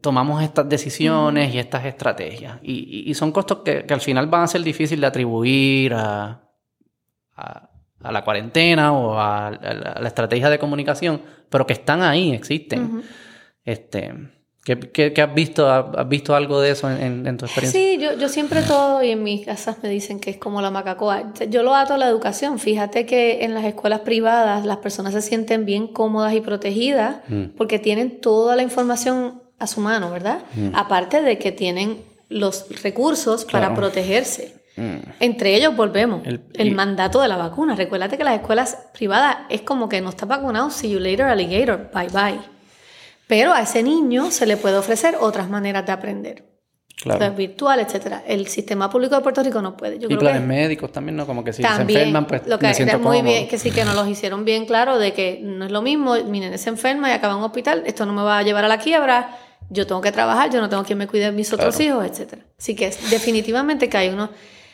tomamos 0.00 0.42
estas 0.42 0.68
decisiones 0.68 1.54
y 1.54 1.58
estas 1.58 1.84
estrategias. 1.84 2.58
Y, 2.62 3.12
son 3.14 3.32
costos 3.32 3.58
que, 3.58 3.84
al 3.88 4.00
final 4.00 4.26
van 4.26 4.42
a 4.42 4.46
ser 4.46 4.62
difíciles 4.62 5.00
de 5.00 5.06
atribuir 5.06 5.94
a, 5.94 6.42
a, 7.36 7.68
la 8.12 8.24
cuarentena 8.24 8.92
o 8.92 9.18
a, 9.18 9.50
la 9.50 10.08
estrategia 10.08 10.48
de 10.50 10.58
comunicación, 10.58 11.22
pero 11.48 11.66
que 11.66 11.74
están 11.74 12.02
ahí, 12.02 12.32
existen. 12.32 13.02
Este 13.64 14.14
¿Qué, 14.62 15.22
has 15.22 15.34
visto? 15.34 15.68
¿Has 15.70 16.08
visto 16.08 16.34
algo 16.34 16.60
de 16.60 16.72
eso 16.72 16.90
en, 16.90 17.24
tu 17.38 17.46
experiencia? 17.46 17.80
Sí, 17.80 17.98
yo, 17.98 18.12
yo, 18.18 18.28
siempre 18.28 18.62
todo, 18.62 19.02
y 19.02 19.10
en 19.10 19.22
mis 19.22 19.46
casas 19.46 19.78
me 19.82 19.88
dicen 19.88 20.20
que 20.20 20.30
es 20.30 20.36
como 20.36 20.60
la 20.60 20.70
macacoa. 20.70 21.32
Yo 21.48 21.62
lo 21.62 21.74
ato 21.74 21.94
a 21.94 21.98
la 21.98 22.06
educación. 22.06 22.58
Fíjate 22.58 23.06
que 23.06 23.42
en 23.44 23.54
las 23.54 23.64
escuelas 23.64 24.00
privadas 24.00 24.66
las 24.66 24.76
personas 24.76 25.14
se 25.14 25.22
sienten 25.22 25.64
bien 25.64 25.88
cómodas 25.88 26.34
y 26.34 26.42
protegidas 26.42 27.16
mm. 27.28 27.56
porque 27.56 27.78
tienen 27.78 28.20
toda 28.20 28.54
la 28.54 28.62
información 28.62 29.39
a 29.60 29.66
su 29.66 29.80
mano, 29.80 30.10
¿verdad? 30.10 30.40
Mm. 30.54 30.74
Aparte 30.74 31.22
de 31.22 31.38
que 31.38 31.52
tienen 31.52 32.02
los 32.28 32.66
recursos 32.82 33.44
para 33.44 33.74
protegerse. 33.74 34.54
Mm. 34.76 34.96
Entre 35.20 35.54
ellos 35.54 35.76
volvemos, 35.76 36.22
el, 36.54 36.74
mandato 36.74 37.20
de 37.20 37.28
la 37.28 37.36
vacuna. 37.36 37.76
Recuérdate 37.76 38.16
que 38.16 38.24
las 38.24 38.34
escuelas 38.34 38.78
privadas 38.94 39.38
es 39.50 39.60
como 39.60 39.88
que 39.88 40.00
no 40.00 40.08
está 40.08 40.26
vacunado, 40.26 40.70
see 40.70 40.90
you 40.90 40.98
later 40.98 41.26
alligator, 41.26 41.90
bye 41.94 42.08
bye. 42.08 42.40
Pero 43.26 43.52
a 43.52 43.62
ese 43.62 43.82
niño 43.82 44.30
se 44.30 44.46
le 44.46 44.56
puede 44.56 44.76
ofrecer 44.76 45.16
otras 45.20 45.48
maneras 45.48 45.86
de 45.86 45.92
aprender. 45.92 46.50
Claro. 47.02 47.34
virtual, 47.34 47.80
etcétera. 47.80 48.22
El 48.26 48.46
sistema 48.46 48.90
público 48.90 49.14
de 49.14 49.22
Puerto 49.22 49.42
Rico 49.42 49.62
no 49.62 49.74
puede. 49.74 49.96
y 49.96 50.16
planes 50.16 50.42
médicos 50.42 50.92
también, 50.92 51.16
¿no? 51.16 51.26
Como 51.26 51.42
que 51.42 51.52
si 51.54 51.62
se 51.62 51.68
enferman, 51.68 52.26
pues 52.26 52.46
lo 52.46 52.58
que 52.58 52.66
me 52.66 52.74
siento 52.74 52.98
muy 52.98 53.22
bien, 53.22 53.48
que 53.48 53.56
sí 53.58 53.70
que 53.70 53.84
nos 53.84 53.94
los 53.94 54.06
hicieron 54.06 54.44
bien 54.44 54.66
claro 54.66 54.98
de 54.98 55.14
que 55.14 55.40
no 55.42 55.64
es 55.64 55.70
lo 55.70 55.80
mismo, 55.80 56.14
mi 56.26 56.40
nene 56.40 56.58
se 56.58 56.68
enferma 56.68 57.08
y 57.08 57.12
acaba 57.12 57.32
en 57.32 57.38
un 57.38 57.44
hospital, 57.44 57.84
esto 57.86 58.04
no 58.04 58.12
me 58.12 58.22
va 58.22 58.38
a 58.38 58.42
llevar 58.42 58.66
a 58.66 58.68
la 58.68 58.78
quiebra, 58.78 59.38
yo 59.70 59.86
tengo 59.86 60.00
que 60.00 60.12
trabajar, 60.12 60.50
yo 60.50 60.60
no 60.60 60.68
tengo 60.68 60.84
quien 60.84 60.98
me 60.98 61.06
cuide 61.06 61.26
de 61.26 61.32
mis 61.32 61.52
otros 61.52 61.78
hijos, 61.80 62.04
etcétera. 62.04 62.44
Así 62.58 62.74
que 62.74 62.90
definitivamente 63.10 63.88
que 63.88 63.96
hay 63.96 64.08
unos 64.08 64.30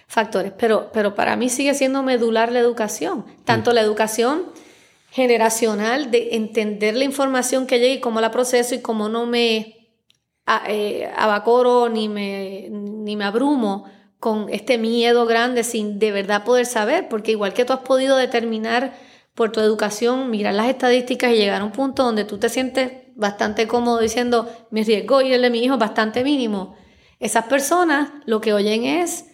factores, 0.08 0.52
pero, 0.58 0.90
pero 0.92 1.14
para 1.14 1.36
mí 1.36 1.48
sigue 1.48 1.74
siendo 1.74 2.02
medular 2.02 2.50
la 2.50 2.58
educación, 2.58 3.26
tanto 3.44 3.72
la 3.72 3.82
educación 3.82 4.46
generacional 5.10 6.10
de 6.10 6.30
entender 6.32 6.96
la 6.96 7.04
información 7.04 7.66
que 7.66 7.78
llega 7.78 7.94
y 7.94 8.00
cómo 8.00 8.20
la 8.20 8.30
proceso 8.30 8.74
y 8.74 8.80
cómo 8.80 9.08
no 9.08 9.26
me 9.26 9.90
eh, 10.68 11.10
abacoro 11.16 11.88
ni 11.88 12.08
me, 12.08 12.68
ni 12.70 13.16
me 13.16 13.24
abrumo 13.24 13.84
con 14.20 14.48
este 14.48 14.78
miedo 14.78 15.26
grande 15.26 15.64
sin 15.64 15.98
de 15.98 16.12
verdad 16.12 16.44
poder 16.44 16.66
saber, 16.66 17.08
porque 17.08 17.32
igual 17.32 17.52
que 17.52 17.64
tú 17.64 17.72
has 17.72 17.80
podido 17.80 18.16
determinar 18.16 18.94
por 19.34 19.52
tu 19.52 19.60
educación, 19.60 20.30
mirar 20.30 20.54
las 20.54 20.68
estadísticas 20.68 21.32
y 21.32 21.36
llegar 21.36 21.60
a 21.60 21.64
un 21.64 21.72
punto 21.72 22.04
donde 22.04 22.24
tú 22.24 22.38
te 22.38 22.48
sientes 22.48 23.05
bastante 23.16 23.66
cómodo 23.66 23.98
diciendo 23.98 24.48
mi 24.70 24.84
riesgo 24.84 25.22
y 25.22 25.32
el 25.32 25.42
de 25.42 25.50
mi 25.50 25.64
hijo 25.64 25.74
es 25.74 25.80
bastante 25.80 26.22
mínimo. 26.22 26.76
Esas 27.18 27.46
personas 27.46 28.10
lo 28.26 28.40
que 28.40 28.52
oyen 28.52 28.84
es 28.84 29.26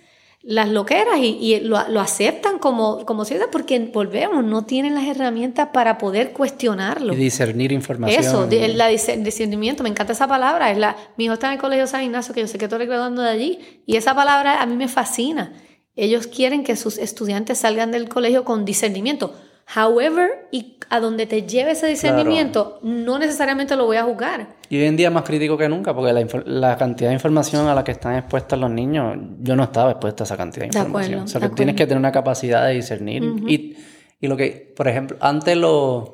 las 0.43 0.69
loqueras 0.69 1.19
y, 1.19 1.61
lo, 1.61 1.79
aceptan 2.01 2.59
como, 2.59 3.07
como 3.07 3.25
cierto 3.25 3.49
porque 3.51 3.79
volvemos, 3.79 4.45
no 4.45 4.65
tienen 4.65 4.95
las 4.95 5.07
herramientas 5.07 5.69
para 5.73 5.99
poder 5.99 6.33
cuestionarlo. 6.33 7.13
Y 7.15 7.17
discernir 7.17 7.71
información. 7.71 8.21
Eso, 8.25 8.49
el 8.51 9.25
discernimiento, 9.25 9.85
me 9.85 9.89
encanta 9.89 10.13
esa 10.13 10.27
palabra. 10.27 10.73
Es 10.73 10.79
la, 10.79 10.97
mi 11.17 11.25
hijo 11.25 11.35
está 11.35 11.47
en 11.49 11.55
el 11.55 11.59
colegio 11.61 11.87
San 11.87 12.03
Ignacio, 12.03 12.35
que 12.35 12.41
yo 12.41 12.49
sé 12.49 12.59
que 12.59 12.65
estoy 12.65 12.87
graduando 12.87 13.23
de 13.23 13.31
allí, 13.31 13.83
y 13.87 13.97
esa 13.97 14.15
palabra 14.15 14.61
a 14.61 14.67
mí 14.67 14.77
me 14.77 14.89
fascina. 14.89 15.53
Ellos 15.95 16.27
quieren 16.27 16.65
que 16.65 16.75
sus 16.75 16.99
estudiantes 16.99 17.59
salgan 17.59 17.93
del 17.93 18.09
colegio 18.09 18.45
con 18.45 18.65
discernimiento. 18.65 19.35
However, 19.75 20.49
y 20.51 20.77
a 20.91 21.01
donde 21.01 21.27
te 21.27 21.43
lleve 21.43 21.71
ese 21.71 21.87
discernimiento, 21.87 22.79
no 22.83 23.19
necesariamente 23.19 23.75
lo 23.77 23.87
voy 23.87 23.97
a 23.97 24.05
juzgar. 24.05 24.57
Y 24.69 24.77
hoy 24.77 24.85
en 24.85 24.97
día 24.97 25.11
más 25.11 25.23
crítico 25.23 25.57
que 25.57 25.69
nunca, 25.69 25.95
porque 25.95 26.13
la, 26.45 26.77
cantidad 26.77 27.09
de 27.09 27.15
información 27.15 27.67
a 27.67 27.75
la 27.75 27.83
que 27.83 27.93
están 27.93 28.17
expuestos 28.17 28.59
los 28.59 28.71
niños, 28.71 29.17
yo 29.41 29.57
no 29.57 29.65
estaba 29.65 29.93
expuesta 29.93 30.25
a 30.25 30.27
esa 30.27 30.37
cantidad 30.37 30.63
de 30.63 30.79
información. 30.79 31.23
o 31.23 31.29
sea, 31.29 31.41
que 31.41 31.49
tienes 31.51 31.75
que 31.75 31.87
tener 31.87 31.99
una 31.99 32.13
capacidad 32.13 32.67
de 32.67 32.75
discernir. 32.75 33.23
y, 33.47 33.77
y, 34.21 34.27
lo 34.27 34.37
que, 34.37 34.73
por 34.77 34.89
ejemplo, 34.89 35.17
antes 35.21 35.57
los, 35.57 36.11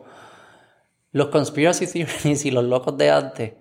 los 1.10 1.28
conspiracy 1.28 1.86
theories 1.86 2.44
y 2.44 2.50
los 2.52 2.64
locos 2.64 2.96
de 2.96 3.10
antes, 3.10 3.52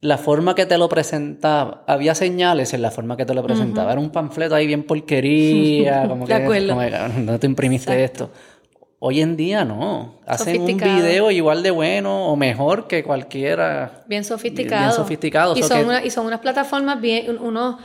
la 0.00 0.18
forma 0.18 0.54
que 0.54 0.66
te 0.66 0.78
lo 0.78 0.88
presentaba, 0.88 1.84
había 1.86 2.14
señales 2.14 2.72
en 2.74 2.82
la 2.82 2.90
forma 2.90 3.16
que 3.16 3.26
te 3.26 3.34
lo 3.34 3.42
presentaba. 3.44 3.92
Era 3.92 4.00
un 4.00 4.10
panfleto 4.10 4.54
ahí 4.56 4.66
bien 4.66 4.84
porquería, 4.84 6.04
como 6.08 6.26
que, 6.26 6.72
no 7.18 7.38
te 7.38 7.46
imprimiste 7.46 8.02
esto. 8.02 8.30
Hoy 9.00 9.20
en 9.20 9.36
día 9.36 9.64
no. 9.64 10.20
Hacen 10.26 10.60
un 10.60 10.76
video 10.76 11.30
igual 11.30 11.62
de 11.62 11.70
bueno 11.70 12.26
o 12.26 12.36
mejor 12.36 12.88
que 12.88 13.04
cualquiera. 13.04 14.04
Bien 14.08 14.24
sofisticado. 14.24 14.82
Bien 14.82 14.92
sofisticado. 14.92 15.56
Y, 15.56 15.62
son, 15.62 15.88
y 16.04 16.10
son 16.10 16.26
unas 16.26 16.40
plataformas 16.40 17.00
bien. 17.00 17.38
Uno, 17.40 17.78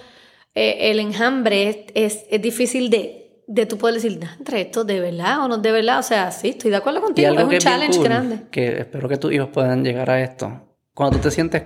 eh, 0.55 0.91
el 0.91 0.99
enjambre 0.99 1.87
es, 1.93 2.25
es, 2.27 2.41
difícil 2.41 2.89
de, 2.89 3.43
de 3.45 3.65
tú 3.67 3.77
poder 3.77 3.95
decir, 3.95 4.19
entre 4.39 4.61
esto 4.61 4.83
de 4.83 4.99
verdad 4.99 5.43
o 5.43 5.47
no 5.47 5.59
de 5.59 5.71
verdad. 5.71 5.99
O 5.99 6.03
sea, 6.03 6.31
sí, 6.31 6.49
estoy 6.49 6.71
de 6.71 6.77
acuerdo 6.77 7.01
contigo. 7.01 7.31
es 7.31 7.43
un 7.43 7.57
challenge 7.59 8.01
grande. 8.01 8.39
Que 8.49 8.79
espero 8.79 9.07
que 9.07 9.17
tus 9.17 9.31
hijos 9.31 9.49
puedan 9.53 9.83
llegar 9.83 10.09
a 10.09 10.19
esto. 10.19 10.75
Cuando 10.95 11.17
tú 11.17 11.23
te 11.23 11.31
sientes 11.31 11.63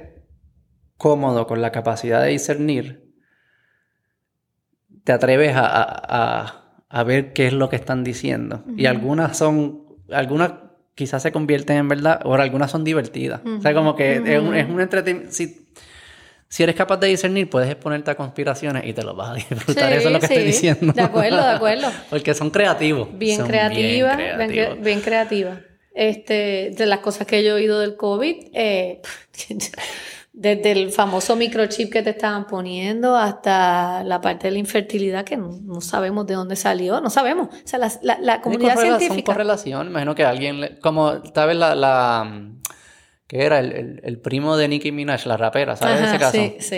cómodo 0.98 1.48
con 1.48 1.62
la 1.62 1.72
capacidad 1.72 2.22
de 2.22 2.30
discernir, 2.30 3.14
te 5.06 5.14
atreves 5.14 5.54
a 5.56 6.67
a 6.67 6.67
ver 7.04 7.34
qué 7.34 7.48
es 7.48 7.54
lo 7.54 7.70
que 7.70 7.76
están 7.76 8.04
diciendo. 8.04 8.64
Y 8.76 8.86
algunas 8.86 9.38
son, 9.38 9.84
algunas 10.12 10.54
quizás 10.96 11.22
se 11.22 11.32
convierten 11.32 11.78
en 11.78 11.88
verdad, 11.88 12.22
o 12.24 12.34
algunas 12.34 12.72
son 12.72 12.84
divertidas. 12.84 13.42
O 13.46 13.62
sea, 13.62 13.74
como 13.74 13.96
que 13.96 14.16
es, 14.16 14.42
un, 14.42 14.56
es 14.56 14.68
un 14.68 14.82
entretenimiento. 14.82 15.32
si 15.32 16.64
eres 16.64 16.76
capaz 16.76 16.98
de 16.98 17.08
discernir, 17.08 17.50
puedes 17.50 17.70
exponerte 17.70 18.12
a 18.12 18.16
conspiraciones 18.16 18.84
y 18.86 18.94
te 18.94 19.04
lo 19.04 19.16
vas 19.16 19.32
a 19.32 19.34
disfrutar. 19.36 19.94
Eso 19.94 20.08
es 20.08 20.14
lo 20.14 20.20
que 20.20 20.26
estoy 20.26 20.44
diciendo. 20.44 20.94
De 20.94 21.02
acuerdo, 21.02 21.38
de 21.38 21.52
acuerdo. 21.52 21.88
Porque 22.10 22.34
son 22.34 22.50
creativos. 22.50 23.10
Bien 23.18 23.46
creativas, 23.46 24.18
bien, 24.18 24.82
bien, 24.82 25.02
creativas. 25.02 25.60
Este, 26.00 26.76
de 26.78 26.86
las 26.86 27.00
cosas 27.00 27.26
que 27.26 27.44
yo 27.44 27.50
he 27.50 27.54
oído 27.54 27.80
del 27.80 27.98
COVID, 27.98 28.36
eh, 28.54 29.02
desde 30.32 30.72
el 30.72 30.92
famoso 30.92 31.36
microchip 31.36 31.92
que 31.92 32.04
te 32.04 32.12
estaban 32.12 32.46
poniendo 32.46 33.18
hasta 33.18 34.04
la 34.04 34.22
parte 34.22 34.46
de 34.46 34.52
la 34.52 34.60
infertilidad 34.60 35.26
que 35.26 35.38
no, 35.38 35.82
sabemos 35.82 36.28
de 36.28 36.36
dónde 36.36 36.56
salió, 36.56 37.02
no 37.02 37.10
sabemos. 37.10 37.48
O 37.48 37.68
sea, 37.68 37.80
la, 37.80 37.92
la, 38.04 38.20
la 38.22 38.42
comunidad 38.42 38.78
científica... 38.78 39.34
Correlación, 39.34 39.88
imagino 39.88 40.14
que 40.14 40.24
alguien, 40.24 40.78
como 40.84 41.20
tal 41.20 41.48
vez 41.48 41.58
la, 41.58 41.74
la 41.74 42.52
que 43.26 43.44
era 43.44 43.58
el, 43.58 44.00
el, 44.04 44.20
primo 44.20 44.56
de 44.56 44.68
Nicki 44.68 44.92
Minaj, 44.92 45.26
la 45.26 45.36
rapera, 45.36 45.76
¿sabes 45.76 46.00
ese 46.00 46.20
caso? 46.20 46.38
Sí, 46.38 46.58
sí. 46.60 46.76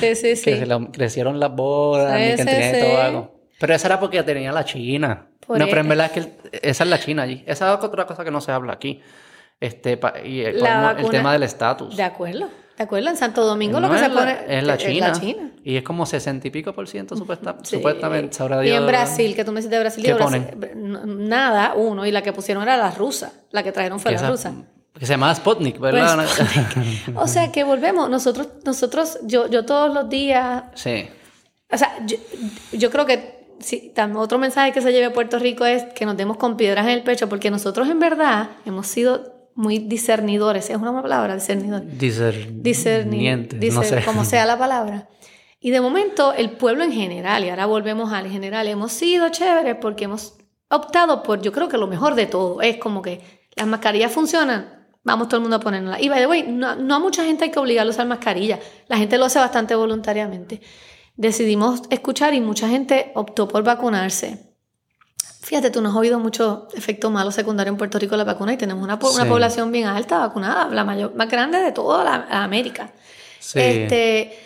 Que, 0.00 0.16
sí, 0.16 0.34
sí, 0.34 0.50
que 0.50 0.58
se 0.58 0.66
le 0.66 0.90
crecieron 0.90 1.38
las 1.38 1.54
bodas, 1.54 2.20
y 2.20 2.36
que 2.36 2.44
tenía 2.44 2.80
todo 2.80 3.00
algo. 3.00 3.41
Pero 3.62 3.76
esa 3.76 3.86
era 3.86 4.00
porque 4.00 4.20
tenía 4.24 4.50
la 4.50 4.64
China. 4.64 5.28
no, 5.48 5.66
pero 5.66 5.82
en 5.82 5.88
verdad 5.88 6.10
es 6.12 6.12
que 6.12 6.32
esa 6.62 6.82
es 6.82 6.90
la 6.90 6.98
China 6.98 7.22
allí. 7.22 7.44
Esa 7.46 7.72
es 7.72 7.84
otra 7.84 8.06
cosa 8.08 8.24
que 8.24 8.32
no 8.32 8.40
se 8.40 8.50
habla 8.50 8.72
aquí. 8.72 9.00
Este, 9.60 10.00
y 10.24 10.40
el, 10.40 10.66
el 10.66 11.10
tema 11.10 11.32
del 11.32 11.44
estatus. 11.44 11.96
De 11.96 12.02
acuerdo. 12.02 12.48
¿De 12.76 12.82
acuerdo? 12.82 13.10
En 13.10 13.16
Santo 13.16 13.44
Domingo 13.44 13.78
lo 13.78 13.88
que 13.88 13.98
se 14.00 14.10
pone 14.10 14.36
es 14.48 14.64
la, 14.64 14.76
China, 14.76 15.12
Y 15.62 15.76
es 15.76 15.84
como 15.84 16.06
60 16.06 16.48
y 16.48 16.50
pico 16.50 16.72
por 16.72 16.88
ciento 16.88 17.14
supuestamente. 17.62 18.66
y 18.66 18.70
en 18.70 18.84
Brasil, 18.84 19.36
que 19.36 19.44
tú 19.44 19.52
me 19.52 19.60
dices 19.60 19.70
de 19.70 19.78
Brasil, 19.78 20.02
¿qué 20.04 20.16
ponen? 20.16 21.28
nada, 21.28 21.74
uno. 21.76 22.04
Y 22.04 22.10
la 22.10 22.22
que 22.22 22.32
pusieron 22.32 22.64
era 22.64 22.76
la 22.76 22.90
rusa. 22.90 23.32
La 23.52 23.62
que 23.62 23.70
trajeron 23.70 24.00
fue 24.00 24.10
la 24.10 24.28
rusa. 24.28 24.52
Que 24.98 25.06
se 25.06 25.12
llama 25.12 25.32
Sputnik, 25.32 25.78
¿verdad? 25.78 26.16
Pues, 26.16 27.02
o 27.14 27.28
sea, 27.28 27.52
que 27.52 27.62
volvemos. 27.62 28.10
Nosotros, 28.10 28.48
nosotros 28.64 29.20
yo, 29.22 29.46
yo 29.46 29.64
todos 29.64 29.94
los 29.94 30.08
días... 30.08 30.64
Sí. 30.74 31.08
O 31.72 31.78
sea, 31.78 31.96
yo, 32.72 32.90
creo 32.90 33.06
que 33.06 33.41
sí, 33.62 33.92
otro 34.14 34.38
mensaje 34.38 34.72
que 34.72 34.80
se 34.80 34.92
lleve 34.92 35.06
a 35.06 35.12
Puerto 35.12 35.38
Rico 35.38 35.64
es 35.64 35.84
que 35.94 36.04
nos 36.06 36.16
demos 36.16 36.36
con 36.36 36.56
piedras 36.56 36.86
en 36.86 36.92
el 36.92 37.02
pecho, 37.02 37.28
porque 37.28 37.50
nosotros 37.50 37.88
en 37.88 37.98
verdad 37.98 38.50
hemos 38.64 38.86
sido 38.86 39.50
muy 39.54 39.78
discernidores. 39.78 40.70
¿Es 40.70 40.76
una 40.76 41.00
palabra? 41.00 41.34
Discernidor. 41.34 41.82
Discerniente. 41.86 43.56
no 43.70 43.82
sé. 43.82 44.02
Como 44.04 44.24
sea 44.24 44.46
la 44.46 44.58
palabra. 44.58 45.08
Y 45.60 45.70
de 45.70 45.80
momento, 45.80 46.32
el 46.32 46.50
pueblo 46.50 46.82
en 46.82 46.92
general, 46.92 47.44
y 47.44 47.48
ahora 47.48 47.66
volvemos 47.66 48.12
al 48.12 48.28
general, 48.28 48.66
hemos 48.66 48.92
sido 48.92 49.28
chéveres 49.28 49.76
porque 49.80 50.04
hemos 50.04 50.34
optado 50.68 51.22
por, 51.22 51.40
yo 51.40 51.52
creo 51.52 51.68
que 51.68 51.78
lo 51.78 51.86
mejor 51.86 52.16
de 52.16 52.26
todo, 52.26 52.60
es 52.62 52.78
como 52.78 53.00
que 53.00 53.20
las 53.54 53.68
mascarillas 53.68 54.10
funcionan, 54.10 54.88
vamos 55.04 55.28
todo 55.28 55.36
el 55.36 55.42
mundo 55.42 55.56
a 55.56 55.60
ponerlas. 55.60 56.00
Y 56.02 56.08
by 56.08 56.18
the 56.18 56.26
way, 56.26 56.44
no, 56.48 56.74
no 56.74 56.96
a 56.96 56.98
mucha 56.98 57.24
gente 57.24 57.44
hay 57.44 57.50
que 57.52 57.60
obligarlo 57.60 57.90
a 57.90 57.94
usar 57.94 58.06
mascarilla, 58.06 58.58
la 58.88 58.96
gente 58.96 59.18
lo 59.18 59.26
hace 59.26 59.38
bastante 59.38 59.76
voluntariamente. 59.76 60.60
Decidimos 61.16 61.82
escuchar 61.90 62.34
y 62.34 62.40
mucha 62.40 62.68
gente 62.68 63.12
optó 63.14 63.48
por 63.48 63.62
vacunarse. 63.62 64.52
Fíjate, 65.42 65.70
tú 65.70 65.82
no 65.82 65.90
has 65.90 65.96
oído 65.96 66.18
mucho 66.20 66.68
efecto 66.72 67.10
malo 67.10 67.32
secundario 67.32 67.72
en 67.72 67.76
Puerto 67.76 67.98
Rico 67.98 68.12
de 68.12 68.18
la 68.18 68.24
vacuna 68.24 68.52
y 68.52 68.56
tenemos 68.56 68.82
una, 68.82 68.94
una 68.94 69.24
población 69.26 69.72
bien 69.72 69.86
alta 69.86 70.18
vacunada, 70.18 70.68
la 70.68 70.84
mayor, 70.84 71.14
más 71.14 71.28
grande 71.28 71.58
de 71.58 71.72
toda 71.72 72.04
la, 72.04 72.42
América. 72.44 72.92
Sí. 73.40 73.58
Este, 73.58 74.38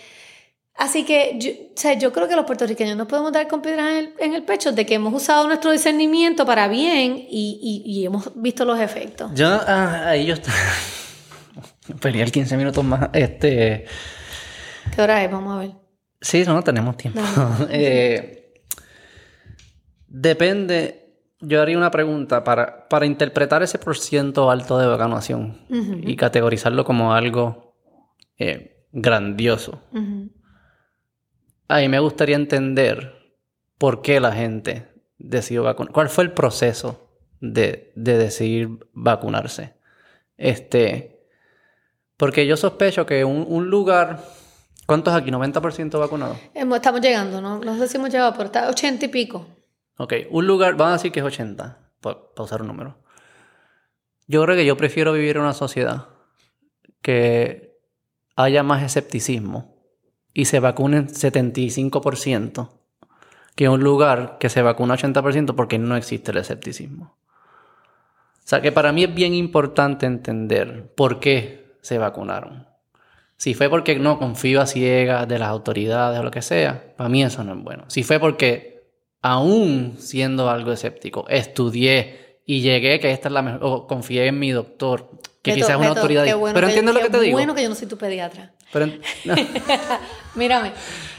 así 0.75 1.05
que 1.05 1.37
yo, 1.39 1.51
o 1.51 1.79
sea, 1.79 1.93
yo 1.95 2.13
creo 2.13 2.27
que 2.27 2.35
los 2.35 2.47
puertorriqueños 2.47 2.97
nos 2.97 3.07
podemos 3.07 3.31
dar 3.31 3.47
con 3.47 3.61
piedras 3.61 3.91
en 3.91 3.97
el, 3.97 4.15
en 4.19 4.35
el, 4.35 4.43
pecho 4.43 4.73
de 4.73 4.87
que 4.87 4.95
hemos 4.95 5.13
usado 5.13 5.47
nuestro 5.47 5.71
discernimiento 5.71 6.47
para 6.47 6.67
bien 6.67 7.17
y, 7.17 7.61
y, 7.63 7.83
y 7.85 8.07
hemos 8.07 8.33
visto 8.35 8.65
los 8.65 8.81
efectos. 8.81 9.31
Yo, 9.35 9.49
ah, 9.49 10.09
ahí 10.09 10.25
yo 10.25 10.35
estoy. 10.35 10.55
el 12.03 12.33
15 12.33 12.57
minutos 12.57 12.83
más. 12.83 13.11
Este. 13.13 13.85
¿Qué 14.95 15.03
hora 15.03 15.23
es? 15.23 15.31
Vamos 15.31 15.55
a 15.55 15.59
ver. 15.59 15.86
Sí, 16.21 16.45
no, 16.45 16.63
tenemos 16.63 16.97
tiempo. 16.97 17.21
eh, 17.71 18.47
Depende, 20.09 21.21
yo 21.41 21.61
haría 21.61 21.77
una 21.77 21.91
pregunta 21.91 22.43
para, 22.43 22.89
para 22.89 23.05
interpretar 23.05 23.63
ese 23.63 23.79
por 23.79 23.99
ciento 23.99 24.51
alto 24.51 24.79
de 24.79 24.87
vacunación 24.87 25.67
y 26.03 26.17
categorizarlo 26.17 26.85
como 26.87 27.13
algo 27.13 27.77
eh, 28.39 28.87
grandioso. 28.93 29.83
Ahí 31.69 31.89
me 31.91 31.99
gustaría 31.99 32.37
entender 32.37 33.35
por 33.77 34.01
qué 34.01 34.21
la 34.21 34.33
gente 34.33 34.89
decidió 35.19 35.65
vacunar. 35.65 35.93
¿Cuál 35.93 36.09
fue 36.09 36.25
el 36.25 36.33
proceso 36.33 37.11
de, 37.41 37.93
de 37.95 38.17
decidir 38.17 38.71
vacunarse? 38.95 39.75
Este, 40.39 41.27
porque 42.17 42.47
yo 42.47 42.57
sospecho 42.57 43.05
que 43.05 43.23
un, 43.23 43.45
un 43.47 43.69
lugar 43.69 44.23
¿Cuántos 44.87 45.15
aquí? 45.15 45.31
¿90% 45.31 45.99
vacunados? 45.99 46.39
Estamos 46.55 47.01
llegando, 47.01 47.41
¿no? 47.41 47.59
No 47.59 47.77
sé 47.77 47.89
si 47.89 47.97
hemos 47.97 48.11
llegado, 48.11 48.33
pero 48.33 48.45
está 48.45 48.69
80 48.69 49.05
y 49.07 49.09
pico. 49.09 49.47
Ok, 49.99 50.15
un 50.31 50.47
lugar, 50.47 50.77
vamos 50.77 50.91
a 50.91 50.97
decir 50.97 51.13
que 51.13 51.21
es 51.21 51.27
80, 51.27 51.79
para 52.01 52.19
usar 52.39 52.63
un 52.63 52.69
número. 52.69 52.97
Yo 54.29 54.43
creo 54.43 54.57
que 54.57 54.65
yo 54.65 54.77
prefiero 54.77 55.13
vivir 55.13 55.37
en 55.37 55.43
una 55.43 55.55
sociedad 55.55 56.09
que 57.03 57.79
haya 58.37 58.63
más 58.63 58.83
escepticismo 58.83 59.77
y 60.33 60.45
se 60.45 60.61
vacunen 60.61 61.09
75% 61.09 62.69
que 63.57 63.69
un 63.71 63.83
lugar 63.83 64.37
que 64.39 64.51
se 64.51 64.63
vacuna 64.63 64.97
80% 64.97 65.55
porque 65.55 65.79
no 65.79 65.97
existe 65.97 66.31
el 66.31 66.37
escepticismo. 66.37 67.17
O 68.47 68.49
sea 68.49 68.61
que 68.61 68.71
para 68.71 68.93
mí 68.93 69.03
es 69.05 69.15
bien 69.15 69.35
importante 69.35 70.07
entender 70.07 70.93
por 70.95 71.19
qué 71.19 71.79
se 71.81 71.99
vacunaron. 71.99 72.69
Si 73.37 73.55
fue 73.55 73.69
porque 73.69 73.99
no 73.99 74.19
confío 74.19 74.61
a 74.61 74.67
ciegas 74.67 75.29
de 75.29 75.39
las 75.39 75.49
autoridades 75.49 76.19
o 76.19 76.23
lo 76.23 76.31
que 76.31 76.43
sea, 76.43 76.95
para 76.97 77.09
mí 77.09 77.23
eso 77.23 77.45
no 77.45 77.55
es 77.55 77.63
bueno. 77.63 77.85
Si 77.89 78.03
fue 78.03 78.19
porque 78.19 78.83
aún 79.21 79.97
siendo 79.99 80.49
algo 80.49 80.73
escéptico, 80.73 81.27
estudié 81.29 82.41
y 82.47 82.61
llegué 82.61 83.01
que 83.01 83.11
esta 83.11 83.29
es 83.29 83.33
la 83.33 83.43
mejor, 83.43 83.61
o 83.63 83.87
confié 83.87 84.27
en 84.27 84.39
mi 84.39 84.53
doctor, 84.53 85.11
que 85.43 85.55
quizás 85.55 85.71
es 85.71 85.77
una 85.77 85.89
autoridad. 85.89 86.25
pero 86.55 86.69
entiendo 86.69 86.93
lo 86.93 87.01
que 87.01 87.11
te 87.11 87.21
digo. 87.21 87.33
bueno 87.33 87.55
que 87.55 87.63
yo 87.63 87.69
no 87.69 87.75
soy 87.75 87.89
tu 87.89 87.99
pediatra. 87.99 88.53
Pero, 88.73 88.91
Mírame. 90.35 90.73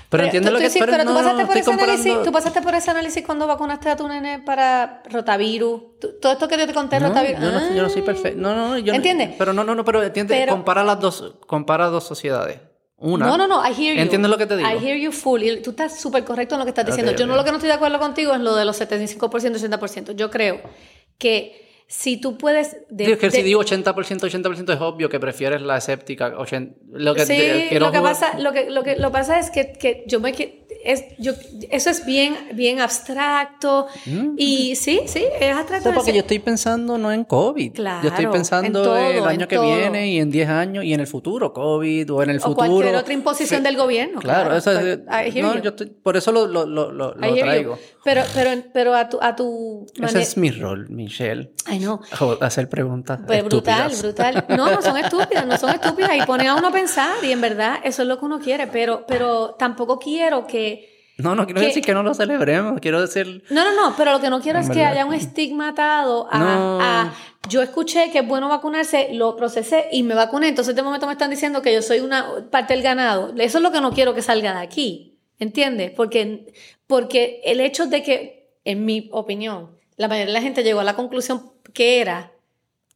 Pero, 0.10 0.24
entiendo 0.24 0.52
lo 0.52 0.60
que 0.60 0.70
sí, 0.70 0.80
pero, 0.80 1.04
tú, 1.04 1.14
pasaste 1.14 1.46
por 1.46 1.58
ese 1.58 1.72
análisis, 1.72 2.24
tú 2.24 2.32
pasaste 2.32 2.62
por 2.62 2.76
ese 2.76 2.92
análisis 2.92 3.26
cuando 3.26 3.46
vacunaste 3.46 3.90
a 3.90 3.96
tu 3.98 4.08
nene 4.08 4.40
para 4.40 5.04
rotavirus. 5.10 6.00
Todo 6.22 6.32
esto 6.32 6.48
que 6.48 6.58
yo 6.58 6.66
te 6.66 6.74
conté, 6.74 7.00
rotavirus. 7.00 7.42
Yo, 7.42 7.52
no, 7.52 7.74
yo 7.74 7.84
no 7.84 7.90
soy 7.90 8.04
perfecto. 8.04 8.40
No, 8.40 8.56
no, 8.56 8.78
yo 8.78 8.94
¿Entiendes? 8.94 9.36
pero 9.38 9.52
no, 9.52 9.66
no, 9.66 9.76
no, 9.76 9.84
pero 9.84 10.02
entiende, 10.02 10.46
compara 10.48 10.84
las 10.84 11.00
dos, 11.00 11.36
compara 11.46 11.88
dos 11.88 12.06
sociedades. 12.06 12.60
Una. 13.00 13.28
No, 13.28 13.38
no, 13.38 13.48
no, 13.48 13.62
I 13.64 13.74
hear 13.74 13.96
you. 13.96 14.02
Entiendo 14.02 14.28
lo 14.28 14.38
que 14.38 14.46
te 14.46 14.56
digo. 14.56 14.70
I 14.70 14.78
hear 14.84 14.98
you 14.98 15.12
full. 15.12 15.42
tú 15.64 15.72
estás 15.72 16.00
súper 16.00 16.24
correcto 16.24 16.56
en 16.56 16.60
lo 16.60 16.66
que 16.66 16.72
estás 16.72 16.86
diciendo. 16.86 17.12
Yo 17.12 17.28
no 17.28 17.36
lo 17.36 17.44
que 17.44 17.52
no 17.52 17.58
estoy 17.58 17.68
de 17.68 17.76
acuerdo 17.76 18.00
contigo 18.00 18.34
es 18.34 18.40
lo 18.40 18.56
de 18.56 18.66
los 18.66 18.80
75%, 18.80 19.20
80%. 19.20 20.16
Yo 20.16 20.32
creo 20.32 20.62
que 21.18 21.67
si 21.88 22.18
tú 22.18 22.38
puedes... 22.38 22.78
De, 22.90 23.18
que 23.18 23.32
si 23.32 23.42
digo 23.44 23.64
80%, 23.64 23.94
80% 23.94 24.74
es 24.74 24.82
obvio 24.82 25.08
que 25.08 25.20
prefieres 25.20 25.62
la 25.62 25.78
escéptica. 25.78 26.30
lo 26.30 27.16
que, 27.16 27.26
sí, 27.26 27.76
lo 27.78 27.92
que 27.92 28.02
pasa, 28.02 28.38
lo 28.38 28.52
que, 28.52 28.70
lo 28.70 28.84
que 28.84 28.98
lo 28.98 29.12
pasa 29.12 29.40
es 29.40 29.50
que, 29.50 29.72
que 29.72 30.04
yo 30.06 30.20
me 30.20 30.34
es, 30.84 31.04
yo, 31.18 31.34
eso 31.70 31.90
es 31.90 32.06
bien, 32.06 32.36
bien 32.54 32.80
abstracto. 32.80 33.88
Mm. 34.06 34.36
Y 34.38 34.76
sí, 34.76 35.02
sí, 35.06 35.24
es 35.40 35.56
abstracto. 35.56 35.94
porque 35.94 36.14
yo 36.14 36.20
estoy 36.20 36.40
pensando 36.40 36.98
no 36.98 37.12
en 37.12 37.24
COVID. 37.24 37.74
Claro, 37.74 38.04
yo 38.04 38.10
estoy 38.10 38.28
pensando 38.28 38.98
en, 38.98 39.18
el 39.18 39.26
año 39.26 39.48
que 39.48 39.60
viene 39.60 40.10
y 40.10 40.20
en 40.20 40.32
10 40.32 40.50
años 40.50 40.84
y 40.84 40.94
en 40.94 41.00
el 41.00 41.08
futuro, 41.08 41.54
COVID 41.54 42.14
o 42.14 42.24
en 42.24 42.30
el 42.30 42.40
futuro. 42.40 42.54
O 42.54 42.56
cualquier 42.56 42.96
otra 42.96 43.14
imposición 43.14 43.64
del 43.64 43.76
gobierno. 43.78 44.20
Claro, 44.20 44.56
eso 44.56 44.72
es, 44.72 45.00
no, 45.36 45.62
yo 45.62 45.70
estoy, 45.70 45.88
por 45.88 46.16
eso 46.18 46.32
lo, 46.32 46.48
lo, 46.48 46.66
lo, 46.66 46.92
lo 46.92 47.14
traigo. 47.14 47.78
Pero, 48.08 48.24
pero, 48.34 48.64
pero 48.72 48.96
a 48.96 49.10
tu, 49.10 49.20
a 49.22 49.36
tu 49.36 49.86
Ese 50.02 50.22
es 50.22 50.38
mi 50.38 50.50
rol, 50.50 50.88
Michelle. 50.90 51.52
Ay, 51.66 51.80
no. 51.80 52.00
Hacer 52.40 52.70
preguntas. 52.70 53.20
Pues 53.28 53.44
brutal, 53.44 53.92
brutal. 54.02 54.46
No, 54.48 54.72
no 54.72 54.82
son 54.82 54.96
estúpidas, 54.96 55.46
no 55.46 55.58
son 55.58 55.72
estúpidas. 55.72 56.12
Y 56.16 56.22
ponen 56.26 56.48
a 56.48 56.56
uno 56.56 56.70
a 56.70 56.72
pensar. 56.72 57.22
Y 57.22 57.34
en 57.34 57.42
verdad, 57.42 57.80
eso 57.84 58.04
es 58.04 58.08
lo 58.08 58.18
que 58.18 58.24
uno 58.24 58.40
quiere. 58.40 58.68
Pero, 58.68 59.04
pero 59.06 59.56
tampoco 59.60 60.00
quiero 60.00 60.48
que 60.48 60.96
no, 61.18 61.36
no 61.36 61.46
quiero 61.46 61.60
decir 61.60 61.84
que 61.84 61.94
no 61.94 62.02
lo 62.02 62.14
celebremos, 62.14 62.80
quiero 62.80 63.02
decir... 63.02 63.44
No, 63.50 63.66
no, 63.66 63.76
no, 63.76 63.96
pero 63.98 64.12
lo 64.12 64.22
que 64.22 64.30
no 64.30 64.40
quiero 64.40 64.60
es 64.60 64.70
que 64.70 64.86
haya 64.86 65.04
un 65.04 65.16
estigmatado 65.16 66.28
a, 66.32 67.12
Yo 67.50 67.64
escuché 67.64 68.12
que 68.12 68.20
es 68.20 68.28
bueno 68.28 68.48
vacunarse, 68.48 69.10
lo 69.14 69.36
procesé 69.36 69.88
y 69.92 70.04
me 70.04 70.14
vacuné, 70.14 70.48
entonces 70.48 70.76
de 70.76 70.84
momento 70.84 71.08
me 71.08 71.14
están 71.14 71.32
diciendo 71.32 71.64
que 71.64 71.74
yo 71.74 71.82
soy 71.82 72.02
una 72.02 72.48
parte 72.52 72.76
del 72.76 72.84
ganado. 72.84 73.34
Eso 73.36 73.58
es 73.58 73.64
lo 73.64 73.72
que 73.72 73.82
no 73.82 73.92
quiero 73.92 74.14
que 74.14 74.22
salga 74.22 74.54
de 74.54 74.60
aquí, 74.60 75.20
¿entiendes? 75.40 75.92
Porque, 75.92 76.54
porque 76.88 77.42
el 77.46 77.60
hecho 77.60 77.86
de 77.86 78.02
que, 78.02 78.50
en 78.66 78.86
mi 78.86 79.10
opinión, 79.12 79.72
la 79.98 80.08
mayoría 80.08 80.28
de 80.28 80.40
la 80.40 80.42
gente 80.42 80.64
llegó 80.64 80.80
a 80.80 80.84
la 80.84 80.96
conclusión 80.96 81.52
que 81.74 82.02
era, 82.02 82.32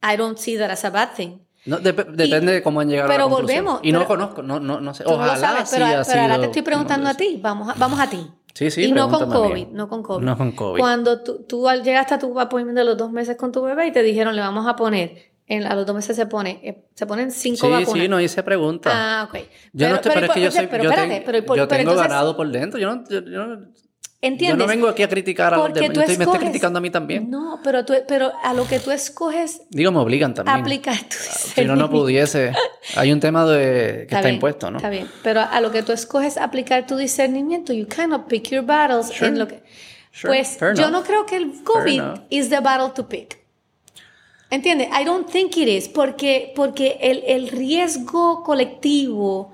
I 0.01 0.17
don't 0.17 0.37
see 0.37 0.57
that 0.57 0.71
as 0.71 0.85
a 0.85 0.89
bad 0.89 1.09
thing. 1.15 1.39
No, 1.65 1.77
depende 1.77 2.25
de 2.51 2.63
cómo 2.63 2.79
han 2.79 2.89
llegado 2.89 3.07
pero 3.07 3.25
a 3.25 3.29
la 3.29 3.35
volvemos. 3.35 3.79
Y 3.83 3.91
no 3.91 4.07
conozco, 4.07 4.41
no, 4.41 4.59
no, 4.59 4.81
no 4.81 4.93
sé. 4.95 5.03
Ojalá 5.05 5.37
sabes, 5.37 5.69
pero, 5.71 5.85
pero 6.07 6.21
ahora 6.21 6.39
te 6.39 6.45
estoy 6.45 6.61
preguntando 6.63 7.07
a 7.07 7.13
ti. 7.13 7.39
Vamos 7.39 7.69
a, 7.69 7.75
vamos 7.75 7.99
a 7.99 8.09
ti. 8.09 8.27
Sí, 8.53 8.69
sí, 8.71 8.85
y 8.85 8.91
no 8.91 9.09
con 9.09 9.29
COVID, 9.29 9.67
no 9.67 9.87
con 9.87 10.03
COVID. 10.03 10.25
No 10.25 10.37
con 10.37 10.51
COVID. 10.51 10.79
Cuando 10.79 11.21
tú, 11.21 11.45
tú 11.47 11.65
llegaste 11.83 12.15
a 12.15 12.19
tu 12.19 12.37
appointment 12.39 12.77
de 12.77 12.83
los 12.83 12.97
dos 12.97 13.11
meses 13.11 13.37
con 13.37 13.51
tu 13.51 13.61
bebé 13.61 13.87
y 13.87 13.91
te 13.91 14.03
dijeron, 14.03 14.35
le 14.35 14.41
vamos 14.41 14.67
a 14.67 14.75
poner 14.75 15.30
En, 15.53 15.65
a 15.65 15.75
los 15.75 15.85
dos 15.85 15.95
meses 15.95 16.15
se 16.15 16.25
pone, 16.27 16.59
eh, 16.63 16.85
se 16.95 17.05
ponen 17.05 17.29
cinco 17.29 17.65
Sí, 17.67 17.71
vacunas. 17.73 18.01
sí, 18.03 18.07
no 18.07 18.21
hice 18.21 18.41
pregunta. 18.41 18.89
Ah, 18.93 19.23
ok. 19.29 19.37
yo 19.73 19.89
no 19.89 19.95
estoy, 19.95 20.11
pero, 20.13 20.25
es 20.27 20.31
que 20.31 20.39
yo 20.41 20.47
oye, 20.47 20.57
soy, 20.57 20.67
pero 20.67 20.83
yo, 20.85 20.89
espérate, 20.91 21.13
ten- 21.15 21.23
pero- 21.25 21.39
pero- 21.45 21.55
yo 21.57 21.67
pero 21.67 21.67
tengo 21.67 21.91
entonces- 21.91 22.09
ganado 22.09 22.37
por 22.37 22.47
dentro. 22.49 22.79
Yo 22.79 22.95
no, 22.95 23.03
yo, 23.09 23.19
yo 23.21 23.45
no, 23.47 23.59
yo 23.59 23.65
¿Entiendes? 24.21 24.57
no 24.59 24.67
vengo 24.67 24.87
aquí 24.87 25.01
a 25.03 25.09
criticar 25.09 25.53
a 25.53 25.57
los 25.57 25.73
demás. 25.73 25.89
tú 25.89 25.95
Yo 25.95 26.01
estoy- 26.03 26.17
me 26.17 26.23
estoy 26.25 26.39
criticando 26.39 26.77
a 26.77 26.81
mí 26.81 26.89
también. 26.91 27.29
No, 27.29 27.59
pero, 27.63 27.83
tú, 27.83 27.93
pero 28.07 28.31
a 28.43 28.53
lo 28.53 28.65
que 28.67 28.79
tú 28.79 28.91
escoges 28.91 29.63
Digo, 29.71 29.91
me 29.91 29.97
obligan 29.99 30.33
también. 30.33 30.57
aplicar 30.57 30.95
tu 30.99 31.15
Si 31.17 31.65
no, 31.65 31.75
no 31.75 31.89
pudiese. 31.91 32.53
Hay 32.95 33.11
un 33.11 33.19
tema 33.19 33.45
de, 33.45 34.05
que 34.07 34.15
está, 34.15 34.21
bien, 34.21 34.35
impuesto, 34.35 34.69
¿no? 34.71 34.77
Está 34.77 34.89
bien, 34.89 35.09
pero 35.23 35.41
a 35.41 35.59
lo 35.59 35.71
que 35.71 35.81
tú 35.83 35.91
escoges 35.91 36.37
aplicar 36.37 36.85
tu 36.87 36.95
discernimiento, 36.95 37.73
you 37.73 37.87
cannot 37.89 38.27
pick 38.27 38.49
your 38.51 38.63
battles 38.63 39.07
Sure. 39.07 39.27
en 39.29 39.39
lo 39.39 39.47
que... 39.47 39.63
Sure, 40.13 40.29
Pues 40.33 40.57
fair 40.57 40.75
yo 40.75 40.83
enough. 40.87 40.91
no 41.01 41.03
creo 41.03 41.25
que 41.25 41.35
el 41.37 41.63
COVID 41.63 42.01
is 42.29 42.49
the 42.49 42.59
battle 42.59 42.91
to 42.95 43.09
pick. 43.09 43.40
¿Entiendes? 44.51 44.89
I 44.89 45.03
don't 45.05 45.27
think 45.29 45.55
it 45.57 45.67
is, 45.67 45.87
porque, 45.89 46.51
porque 46.55 46.97
el, 47.01 47.23
el 47.25 47.47
riesgo 47.47 48.43
colectivo, 48.43 49.53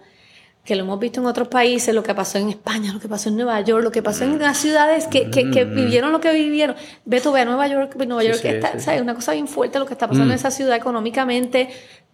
que 0.66 0.76
lo 0.76 0.84
hemos 0.84 1.00
visto 1.00 1.22
en 1.22 1.28
otros 1.28 1.48
países, 1.48 1.94
lo 1.96 2.04
que 2.04 2.14
pasó 2.14 2.40
en 2.40 2.50
España, 2.50 2.92
lo 2.92 3.00
que 3.00 3.08
pasó 3.08 3.30
en 3.30 3.36
Nueva 3.38 3.62
York, 3.62 3.84
lo 3.84 3.92
que 3.92 4.02
pasó 4.04 4.24
en 4.26 4.38
las 4.40 4.58
ciudades 4.58 5.08
que, 5.08 5.30
que, 5.30 5.50
que 5.52 5.64
vivieron 5.66 6.12
lo 6.12 6.20
que 6.20 6.34
vivieron. 6.34 6.76
Beto, 7.06 7.32
ve 7.32 7.42
a 7.42 7.46
Nueva 7.46 7.68
York, 7.68 7.96
Nueva 7.96 8.22
Mm. 8.22 8.26
Sí, 8.26 8.28
York 8.28 8.40
sí, 8.42 8.48
está, 8.50 8.72
sí. 8.74 8.80
¿sabes? 8.82 9.02
Una 9.02 9.14
cosa 9.16 9.32
bien 9.34 9.48
fuerte 9.48 9.80
lo 9.80 9.86
que 9.86 9.94
está 9.94 10.08
pasando 10.08 10.34
en 10.34 10.36
esa 10.40 10.52
ciudad 10.52 10.76
económicamente, 10.76 11.70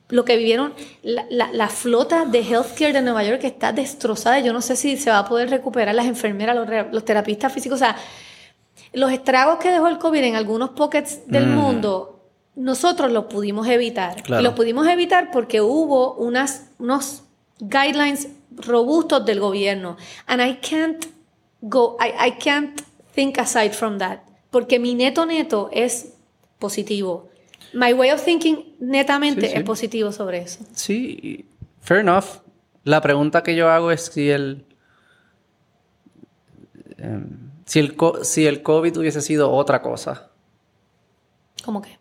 lo 0.10 0.26
que 0.26 0.35
vivieron, 0.38 0.73
la, 1.01 1.26
la- 1.31 1.51
la 1.53 1.69
flota 1.69 2.26
de 2.26 2.39
healthcare 2.41 2.93
de 2.93 3.01
Nueva 3.01 3.23
York 3.23 3.43
está 3.45 3.72
destrozada. 3.72 4.39
Yo 4.41 4.53
no 4.53 4.61
sé 4.61 4.76
si 4.76 4.97
se 4.97 5.10
va 5.10 5.19
a 5.19 5.26
poder 5.26 5.49
recuperar 5.49 5.95
las 5.95 6.05
enfermeras, 6.05 6.55
los, 6.55 6.68
los 6.91 7.05
terapistas 7.05 7.51
físicos. 7.51 7.77
O 7.77 7.80
sea, 7.80 7.95
los 8.91 9.11
estragos 9.11 9.57
que 9.57 9.72
dejó 9.72 9.88
el 9.88 9.97
COVID 9.97 10.19
en 10.22 10.35
algunos 10.35 10.72
pockets 10.72 11.22
del 11.26 11.47
mundo, 11.47 12.12
nosotros 12.55 13.11
los 13.11 13.25
pudimos 13.25 13.67
evitar. 13.67 14.21
Claro. 14.23 14.41
Y 14.41 14.43
los 14.43 14.53
pudimos 14.53 14.88
evitar 14.88 15.31
porque 15.31 15.61
hubo 15.61 16.13
unas, 16.15 16.69
unos 16.80 17.23
guidelines 17.59 18.30
robustos 18.55 19.25
del 19.25 19.39
gobierno. 19.39 19.97
And 20.27 20.41
I 20.41 20.57
can't 20.57 21.05
go, 21.61 21.97
I, 21.99 22.30
I 22.30 22.31
can't 22.38 22.81
think 23.13 23.38
aside 23.39 23.71
from 23.71 23.97
that. 23.97 24.19
Porque 24.51 24.80
mi 24.80 24.93
neto 24.93 25.25
neto 25.25 25.69
es 25.71 26.13
positivo. 26.59 27.30
My 27.73 27.93
way 27.93 28.11
of 28.11 28.21
thinking 28.23 28.75
netamente 28.80 29.47
Sí, 29.47 29.47
sí. 29.47 29.57
es 29.57 29.63
positivo 29.63 30.11
sobre 30.11 30.41
eso. 30.41 30.63
Sí, 30.73 31.45
fair 31.81 32.01
enough. 32.01 32.25
La 32.84 33.01
pregunta 33.01 33.41
que 33.41 33.55
yo 33.55 33.69
hago 33.69 33.89
es 33.91 34.05
si 34.05 34.30
el. 34.30 34.65
em, 36.97 37.49
si 37.65 37.80
el, 37.80 37.95
si 38.21 38.45
el 38.45 38.61
COVID 38.61 38.97
hubiese 38.97 39.21
sido 39.21 39.51
otra 39.51 39.81
cosa, 39.81 40.30
¿Cómo 41.63 41.81
que? 41.81 41.97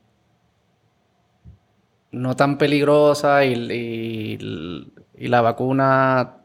No 2.13 2.37
tan 2.37 2.59
peligrosa 2.59 3.45
y, 3.45 3.53
y- 3.55 4.93
y 5.19 5.29
la 5.29 5.41
vacuna 5.41 6.37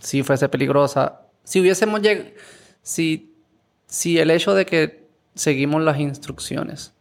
sí 0.00 0.22
fuese 0.22 0.48
peligrosa, 0.48 1.22
si 1.42 1.60
hubiésemos 1.60 2.00
llegado. 2.02 2.28
Si, 2.82 3.34
si 3.86 4.18
el 4.18 4.30
hecho 4.30 4.54
de 4.54 4.66
que 4.66 5.06
seguimos 5.34 5.82
las 5.82 5.98
instrucciones 5.98 6.92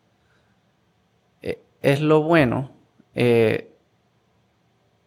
eh, 1.42 1.60
es 1.82 2.02
lo 2.02 2.24
bueno, 2.24 2.72
eh, 3.16 3.70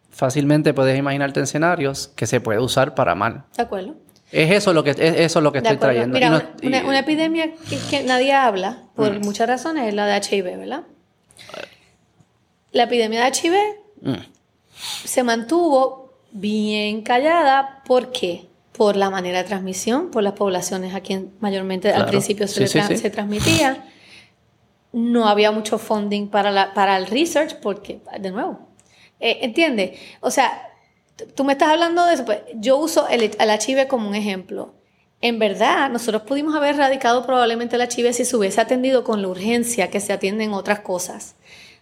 fácilmente 0.09 0.73
puedes 0.73 0.97
imaginarte 0.97 1.41
escenarios 1.41 2.09
que 2.15 2.27
se 2.27 2.41
puede 2.41 2.59
usar 2.59 2.95
para 2.95 3.15
mal. 3.15 3.45
¿De 3.55 3.63
acuerdo? 3.63 3.95
Es 4.31 4.51
eso 4.51 4.73
lo 4.73 4.83
que, 4.83 4.91
es 4.91 4.99
eso 4.99 5.41
lo 5.41 5.51
que 5.51 5.57
estoy 5.59 5.77
trayendo. 5.77 6.13
Mira, 6.15 6.29
no- 6.29 6.37
una, 6.37 6.53
una- 6.67 6.77
y- 6.81 6.85
una 6.85 6.99
epidemia 6.99 7.51
que, 7.69 7.77
que 7.89 8.03
nadie 8.03 8.33
habla, 8.33 8.83
por 8.95 9.17
Mm. 9.19 9.23
muchas 9.23 9.47
razones, 9.47 9.87
es 9.87 9.93
la 9.95 10.05
de 10.05 10.17
HIV, 10.21 10.57
¿verdad? 10.57 10.83
La 12.71 12.83
epidemia 12.83 13.23
de 13.23 13.27
HIV 13.37 13.55
Mm. 14.01 14.13
se 15.05 15.23
mantuvo 15.23 16.13
bien 16.31 17.01
callada. 17.01 17.81
¿Por 17.85 18.11
qué? 18.11 18.47
Por 18.73 18.95
la 18.95 19.09
manera 19.09 19.39
de 19.39 19.43
transmisión, 19.43 20.09
por 20.11 20.23
las 20.23 20.33
poblaciones 20.33 20.95
a 20.95 21.01
quien 21.01 21.33
mayormente 21.41 21.91
al 21.91 22.05
principio 22.05 22.47
se, 22.47 22.53
Sí, 22.53 22.59
le 22.61 22.67
sí, 22.67 22.79
tra- 22.79 22.87
sí. 22.87 22.97
se 22.97 23.09
transmitía. 23.09 23.85
No 24.91 25.27
había 25.27 25.51
mucho 25.51 25.77
funding 25.77 26.27
para, 26.29 26.49
la, 26.51 26.73
para 26.73 26.97
el 26.97 27.05
research 27.07 27.55
porque, 27.61 27.99
de 28.19 28.31
nuevo, 28.31 28.59
eh, 29.19 29.39
¿entiendes? 29.41 29.99
O 30.21 30.31
sea, 30.31 30.69
tú 31.35 31.43
me 31.43 31.53
estás 31.53 31.69
hablando 31.69 32.05
de 32.05 32.13
eso, 32.15 32.25
pues 32.25 32.39
yo 32.55 32.77
uso 32.77 33.07
el, 33.09 33.23
el 33.23 33.49
HIV 33.49 33.87
como 33.87 34.07
un 34.07 34.15
ejemplo. 34.15 34.73
En 35.21 35.37
verdad, 35.37 35.89
nosotros 35.89 36.21
pudimos 36.23 36.55
haber 36.55 36.75
erradicado 36.75 37.25
probablemente 37.25 37.75
el 37.75 37.81
HIV 37.81 38.13
si 38.13 38.23
se 38.25 38.35
hubiese 38.37 38.61
atendido 38.61 39.03
con 39.03 39.21
la 39.21 39.27
urgencia 39.27 39.89
que 39.91 39.99
se 39.99 40.13
atienden 40.13 40.53
otras 40.53 40.79
cosas. 40.79 41.35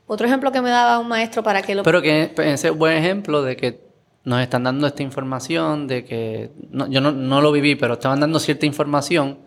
Otro 0.07 0.25
ejemplo 0.27 0.51
que 0.51 0.61
me 0.61 0.69
daba 0.69 0.99
un 0.99 1.07
maestro 1.07 1.43
para 1.43 1.61
que 1.61 1.75
lo... 1.75 1.83
Pero 1.83 2.01
que 2.01 2.31
ese 2.37 2.67
es 2.67 2.71
un 2.71 2.79
buen 2.79 2.97
ejemplo 2.97 3.41
de 3.43 3.57
que 3.57 3.81
nos 4.23 4.41
están 4.41 4.63
dando 4.63 4.87
esta 4.87 5.03
información, 5.03 5.87
de 5.87 6.03
que 6.05 6.49
no- 6.71 6.87
yo 6.87 7.01
no, 7.01 7.11
no 7.11 7.41
lo 7.41 7.51
viví, 7.51 7.75
pero 7.75 7.93
estaban 7.95 8.19
dando 8.19 8.39
cierta 8.39 8.65
información 8.65 9.39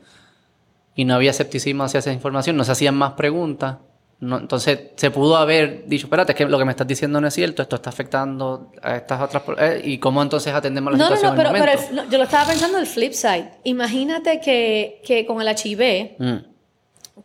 y 0.94 1.04
no 1.04 1.14
había 1.14 1.30
escepticismo 1.30 1.84
hacia 1.84 1.98
esa 1.98 2.12
información, 2.12 2.56
no 2.56 2.64
se 2.64 2.72
hacían 2.72 2.94
más 2.94 3.12
preguntas. 3.12 3.76
No, 4.20 4.36
entonces 4.38 4.78
se 4.96 5.10
pudo 5.10 5.36
haber 5.38 5.86
dicho, 5.86 6.04
espérate, 6.06 6.32
es 6.32 6.36
que 6.36 6.44
lo 6.44 6.58
que 6.58 6.66
me 6.66 6.72
estás 6.72 6.86
diciendo 6.86 7.22
no 7.22 7.28
es 7.28 7.32
cierto, 7.32 7.62
esto 7.62 7.76
está 7.76 7.88
afectando 7.88 8.70
a 8.82 8.96
estas 8.96 9.18
otras... 9.22 9.42
eh, 9.58 9.80
¿Y 9.82 9.96
cómo 9.96 10.20
entonces 10.22 10.52
atendemos 10.52 10.92
la 10.92 10.98
No, 10.98 11.04
no, 11.08 11.16
situación 11.16 11.36
no, 11.36 11.42
pero, 11.42 11.48
en 11.48 11.56
el 11.56 11.62
pero 11.78 11.88
el- 11.88 11.96
no, 11.96 12.10
yo 12.10 12.18
lo 12.18 12.24
estaba 12.24 12.44
pensando 12.50 12.76
el 12.76 12.86
flip 12.86 13.12
side. 13.12 13.50
Imagínate 13.64 14.38
que, 14.40 15.00
que 15.06 15.24
con 15.24 15.40
el 15.40 15.48
HIV, 15.48 16.16
Mm, 16.18 16.36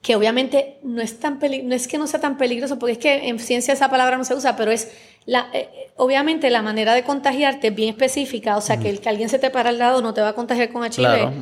que 0.06 0.16
obviamente 0.16 0.78
no 0.84 1.02
es 1.02 1.20
tan 1.20 1.40
peli- 1.40 1.64
no 1.64 1.74
es 1.74 1.88
que 1.88 1.98
no 1.98 2.06
sea 2.06 2.20
tan 2.22 2.38
peligroso, 2.38 2.78
porque 2.78 2.92
es 2.94 2.98
que 3.00 3.28
en 3.28 3.40
ciencia 3.40 3.74
esa 3.74 3.90
palabra 3.90 4.18
no 4.18 4.24
se 4.24 4.36
usa, 4.36 4.56
pero 4.56 4.70
es 4.70 4.92
la, 5.26 5.48
eh, 5.52 5.68
eh, 5.74 5.92
obviamente 5.96 6.52
la 6.52 6.62
manera 6.62 6.94
de 6.94 7.04
contagiarte 7.04 7.70
es 7.70 7.76
bien 7.76 7.90
específica, 7.90 8.56
o 8.56 8.62
sea 8.62 8.78
que 8.78 8.90
el 8.92 9.00
que 9.02 9.10
alguien 9.10 9.30
se 9.30 9.40
te 9.40 9.50
para 9.50 9.70
al 9.70 9.80
lado 9.80 10.04
no 10.04 10.14
te 10.14 10.22
va 10.22 10.30
a 10.30 10.34
contagiar 10.34 10.70
con 10.72 10.84
HIV. 10.84 10.94
claro. 10.98 11.34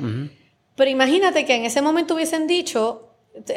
Pero 0.76 0.90
imagínate 0.90 1.46
que 1.46 1.56
en 1.56 1.66
ese 1.66 1.82
momento 1.82 2.16
hubiesen 2.16 2.48
dicho, 2.48 3.10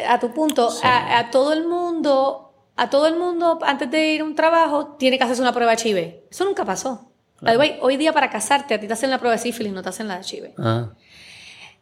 a 0.09 0.19
tu 0.19 0.35
punto, 0.35 0.70
a, 0.83 1.19
a 1.20 1.31
todo 1.31 1.53
el 1.53 1.66
mundo, 1.69 2.53
a 2.74 2.91
todo 2.91 3.07
el 3.07 3.16
mundo 3.16 3.61
antes 3.62 3.89
de 3.89 4.09
ir 4.15 4.23
a 4.23 4.24
un 4.24 4.35
trabajo 4.35 4.97
tiene 4.99 5.19
que 5.19 5.24
hacerse 5.24 5.41
una 5.41 5.53
prueba 5.53 5.74
HIV. 5.74 6.24
Eso 6.31 6.45
nunca 6.45 6.65
pasó. 6.65 7.12
By 7.41 7.53
the 7.53 7.59
way, 7.59 7.78
hoy 7.81 7.97
día 7.97 8.12
para 8.12 8.28
casarte 8.31 8.74
a 8.74 8.81
ti 8.81 8.87
te 8.87 8.93
hacen 8.95 9.11
la 9.11 9.19
prueba 9.19 9.37
de 9.37 9.43
sífilis, 9.43 9.73
no 9.73 9.83
te 9.83 9.91
hacen 9.91 10.09
la 10.09 10.19
de 10.19 10.24
HIV. 10.24 10.55
Ah, 10.59 10.91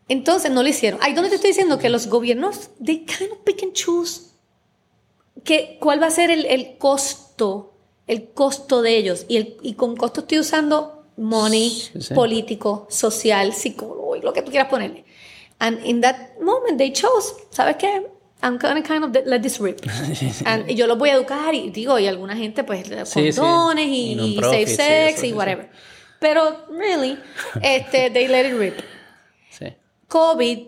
Entonces 0.09 0.51
no 0.51 0.62
lo 0.62 0.68
hicieron. 0.68 1.01
Ahí 1.02 1.14
donde 1.14 1.31
te 1.31 1.36
estoy 1.36 1.51
diciendo 1.51 1.78
que 1.78 1.89
los 1.89 2.09
gobiernos, 2.09 2.70
they 2.85 3.05
kind 3.05 3.32
of 3.32 3.39
pick 3.44 3.62
and 3.62 3.72
choose. 3.72 4.32
Que, 5.43 5.78
¿Cuál 5.81 6.02
va 6.02 6.06
a 6.06 6.10
ser 6.10 6.31
el, 6.31 6.47
el 6.47 6.78
costo? 6.78 7.74
El 8.06 8.31
costo 8.31 8.82
de 8.82 8.97
ellos. 8.97 9.24
Y, 9.28 9.36
el, 9.36 9.56
y 9.62 9.74
con 9.74 9.97
costo 9.97 10.20
estoy 10.20 10.40
usando 10.40 11.05
money, 11.16 11.70
sí. 11.98 12.14
político, 12.14 12.86
social, 12.90 13.52
psicólogo, 13.52 14.16
lo 14.16 14.32
que 14.32 14.43
tú 14.43 14.51
quieras 14.51 14.68
ponerle. 14.68 15.05
And 15.59 15.85
in 15.85 16.01
that 16.01 16.16
moment 16.40 16.78
they 16.78 16.93
chose, 16.93 17.35
¿sabes 17.51 17.76
qué? 17.76 18.06
I'm 18.43 18.59
gonna 18.59 18.82
kind 18.82 19.05
of 19.05 19.26
let 19.26 19.40
this 19.40 19.59
rip. 19.59 19.81
And 20.44 20.68
yo 20.68 20.86
los 20.86 20.98
voy 20.98 21.10
a 21.10 21.14
educar 21.14 21.55
y 21.55 21.70
digo, 21.70 21.98
y 21.98 22.06
alguna 22.06 22.36
gente 22.36 22.62
pues 22.62 22.86
Sí, 23.05 23.32
condones 23.32 23.86
Y 23.86 24.16
y, 24.18 24.39
y 24.39 24.40
safe 24.40 24.66
sex 24.66 25.24
y 25.24 25.32
whatever. 25.32 25.70
Pero 26.18 26.66
really, 26.68 27.18
este, 27.62 28.10
they 28.10 28.28
let 28.28 28.47
it 28.47 28.59
rip. 28.59 28.74
COVID, 30.09 30.59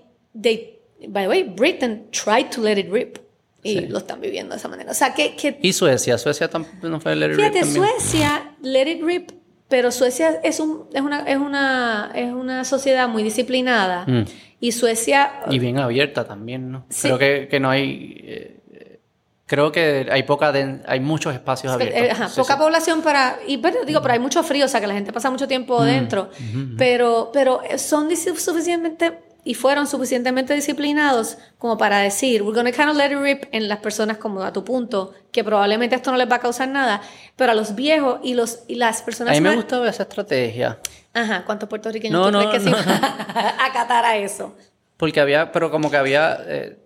they, 0.41 0.79
by 1.09 1.25
the 1.25 1.29
way, 1.29 1.43
Britain 1.45 2.09
tried 2.11 2.51
to 2.51 2.61
let 2.63 2.79
it 2.79 2.91
rip. 2.91 3.19
Y 3.63 3.79
Sí. 3.81 3.87
lo 3.89 3.99
están 3.99 4.21
viviendo 4.21 4.53
de 4.55 4.59
esa 4.59 4.69
manera. 4.69 4.93
O 4.93 4.95
sea, 4.95 5.13
que, 5.13 5.35
que 5.35 5.59
Y 5.61 5.73
Suecia, 5.73 6.19
Suecia 6.19 6.49
tampoco 6.49 6.89
no 6.89 7.01
fue 7.01 7.13
el 7.15 7.35
fíjate, 7.35 7.61
también. 7.61 7.75
Suecia, 7.85 8.55
let 8.63 8.89
it 8.89 9.03
rip, 9.03 9.31
pero 9.67 9.91
Suecia 9.91 10.39
es, 10.45 10.61
un, 10.61 10.89
es, 10.95 11.01
una, 11.03 11.23
es, 11.29 11.37
una, 11.37 12.13
es 12.15 12.33
una 12.33 12.65
sociedad 12.65 13.09
muy 13.09 13.25
disciplinada. 13.25 14.05
Mm. 14.07 14.25
Y 14.61 14.71
Suecia, 14.73 15.41
Y 15.51 15.59
bien 15.59 15.79
abierta 15.79 16.25
también, 16.25 16.71
¿no? 16.71 16.87
Sí. 16.91 17.09
Creo 17.09 17.19
que, 17.19 17.49
que 17.49 17.59
no 17.59 17.69
hay... 17.69 18.21
eh, 18.25 18.61
eh, 18.73 19.01
creo 19.47 19.73
que 19.73 20.07
hay 20.13 20.23
poca... 20.23 20.53
den- 20.53 20.83
hay 20.87 21.01
muchos 21.01 21.35
espacios 21.35 21.73
abiertos. 21.73 22.01
eh, 22.03 22.11
ajá, 22.13 22.29
Sí, 22.29 22.37
poca 22.41 22.55
sí. 22.55 22.61
población 22.61 23.03
para. 23.03 23.39
Y 23.49 23.59
pero, 23.59 23.85
digo, 23.85 24.01
pero 24.01 24.15
hay 24.15 24.21
mucho 24.21 24.45
frío, 24.45 24.67
o 24.67 24.69
sea 24.69 24.81
que 24.81 24.87
la 24.87 24.95
gente 24.95 25.13
pasa 25.13 25.29
mucho 25.29 25.49
tiempo 25.49 25.83
dentro. 25.83 26.31
Pero, 26.79 27.31
pero 27.33 27.61
son 27.79 28.09
dis- 28.09 28.33
suficientemente 28.39 29.26
y 29.47 29.55
fueron 29.55 29.87
suficientemente 29.87 30.53
disciplinados 30.53 31.39
como 31.57 31.79
para 31.79 32.01
decir, 32.01 32.43
we're 32.43 32.55
gonna 32.55 32.73
kind 32.73 32.91
of 32.91 32.97
let 32.97 33.13
it 33.13 33.19
rip 33.19 33.45
en 33.53 33.69
las 33.69 33.79
personas 33.79 34.19
como 34.19 34.43
a 34.43 34.53
tu 34.53 34.65
punto, 34.65 35.15
que 35.33 35.43
probablemente 35.45 35.95
esto 35.97 36.11
no 36.11 36.19
les 36.19 36.31
va 36.31 36.37
a 36.37 36.41
causar 36.41 36.69
nada, 36.69 37.01
pero 37.37 37.53
a 37.53 37.55
los 37.55 37.75
viejos 37.75 38.21
y 38.23 38.35
los 38.35 38.65
y 38.67 38.75
las 38.75 39.01
A 39.01 39.05
personas 39.05 39.35
mí 39.35 39.41
me 39.41 39.49
más- 39.51 39.57
gustaba 39.57 39.89
esa 39.89 40.03
estrategia. 40.03 40.79
Ajá, 41.15 41.45
¿cuántos 41.47 41.69
puertorriqueños 41.69 42.13
No, 42.21 42.27
tú 42.27 42.33
no, 42.33 42.39
crees 42.51 42.53
que 42.55 42.61
se 42.61 42.71
no. 42.71 42.77
iban 42.83 43.05
a 43.05 43.65
acatar 43.67 44.05
a 44.05 44.17
eso? 44.19 44.55
Porque 44.99 45.21
había... 45.21 45.51
Pero 45.53 45.71
como 45.71 45.91
que 45.91 45.97
había... 45.97 46.39
eh, 46.47 46.77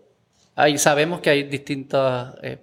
hay, 0.54 0.78
sabemos 0.78 1.20
que 1.20 1.30
hay 1.30 1.42
distintas... 1.44 2.34
Eh, 2.42 2.58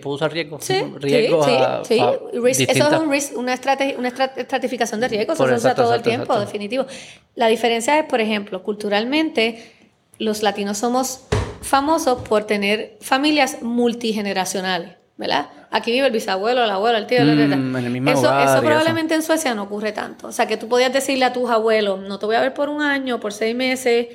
¿Puedo 0.00 0.14
usar 0.16 0.32
riesgos? 0.32 0.64
Sí, 0.64 0.74
riesgos 0.98 1.46
sí, 1.46 1.52
a- 1.52 1.82
sí, 1.84 1.98
a 1.98 2.12
eso 2.12 2.94
es 2.94 3.00
un 3.00 3.10
risk, 3.10 3.36
una, 3.36 3.54
estrate- 3.54 3.96
una 3.98 4.08
estra- 4.08 4.32
estratificación 4.36 5.00
de 5.00 5.08
riesgos, 5.08 5.36
eso 5.38 5.48
se 5.48 5.54
usa 5.54 5.74
todo 5.74 5.86
exacto, 5.86 5.94
el 5.96 6.02
tiempo, 6.02 6.24
exacto. 6.32 6.40
definitivo. 6.46 6.86
La 7.34 7.48
diferencia 7.48 7.98
es, 7.98 8.04
por 8.04 8.20
ejemplo, 8.20 8.62
culturalmente, 8.62 9.72
los 10.18 10.42
latinos 10.42 10.78
somos 10.78 11.26
famosos 11.60 12.22
por 12.28 12.44
tener 12.44 12.96
familias 13.00 13.62
multigeneracionales. 13.62 14.96
¿verdad? 15.16 15.46
Aquí 15.70 15.92
vive 15.92 16.08
el 16.08 16.12
bisabuelo, 16.12 16.64
el 16.64 16.70
abuelo, 16.70 16.98
el 16.98 17.06
tío, 17.06 17.20
Mm, 17.24 17.76
en 17.76 17.92
mismo 17.92 18.10
eso, 18.10 18.18
hogar 18.22 18.40
y 18.40 18.44
eso 18.46 18.54
eso. 18.54 18.62
probablemente 18.64 19.14
en 19.14 19.22
Suecia 19.22 19.54
no 19.54 19.62
ocurre 19.62 19.92
tanto. 19.92 20.26
O 20.26 20.32
sea, 20.32 20.48
que 20.48 20.56
tú 20.56 20.66
podías 20.68 20.92
decirle 20.92 21.24
a 21.24 21.32
tus 21.32 21.48
abuelos, 21.50 22.00
no 22.00 22.18
te 22.18 22.26
voy 22.26 22.34
a 22.34 22.40
ver 22.40 22.52
por 22.52 22.68
un 22.68 22.82
año, 22.82 23.20
por 23.20 23.32
seis 23.32 23.54
meses, 23.54 24.08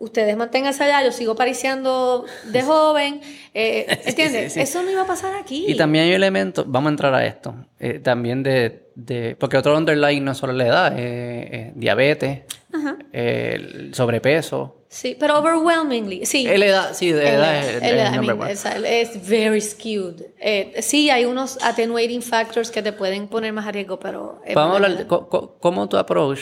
ustedes 0.00 0.36
manténganse 0.36 0.82
allá, 0.82 1.04
yo 1.04 1.12
sigo 1.12 1.36
pariciando 1.36 2.24
de 2.44 2.62
joven, 2.64 3.20
eh, 3.54 3.86
¿entiendes? 4.04 4.54
sí. 4.54 4.60
Eso 4.60 4.82
no 4.82 4.90
iba 4.90 5.02
a 5.02 5.06
pasar 5.06 5.34
aquí. 5.36 5.66
Y 5.68 5.76
también 5.76 6.06
hay 6.06 6.12
elementos, 6.12 6.64
vamos 6.66 6.88
a 6.88 6.90
entrar 6.92 7.14
a 7.14 7.24
esto, 7.24 7.54
eh, 7.78 8.00
también 8.00 8.42
de, 8.42 8.88
de- 8.96 9.36
porque 9.38 9.56
otro 9.56 9.76
underlying 9.76 10.24
no 10.24 10.32
es 10.32 10.38
solo 10.38 10.52
la 10.54 10.66
edad, 10.66 10.98
eh, 10.98 11.48
eh, 11.52 11.72
diabetes, 11.76 12.40
Ajá. 12.72 12.96
eh, 13.12 13.52
el 13.54 13.94
sobrepeso. 13.94 14.76
Sí, 14.88 15.16
pero 15.20 15.38
overwhelmingly, 15.38 16.26
sí. 16.26 16.48
El 16.48 16.64
edad, 16.64 16.94
sí, 16.94 17.12
de 17.12 17.20
El- 17.28 17.34
edad 17.36 17.58
es 17.58 17.76
el- 17.82 17.98
el, 17.98 18.14
I 18.24 18.26
mean, 18.26 18.48
es, 18.50 18.64
es 18.66 19.28
very 19.28 19.60
skewed. 19.60 20.22
Eh, 20.40 20.74
sí, 20.82 21.10
hay 21.10 21.26
unos 21.26 21.58
attenuating 21.62 22.22
factors 22.22 22.72
que 22.72 22.82
te 22.82 22.92
pueden 22.92 23.28
poner 23.28 23.52
más 23.52 23.66
a 23.68 23.70
riesgo, 23.72 24.00
pero... 24.00 24.40
Vamos 24.52 24.72
a 24.72 24.76
hablar 24.76 24.96
de 24.96 25.06
cómo 25.06 25.88
tu 25.88 25.96
approach. 25.96 26.40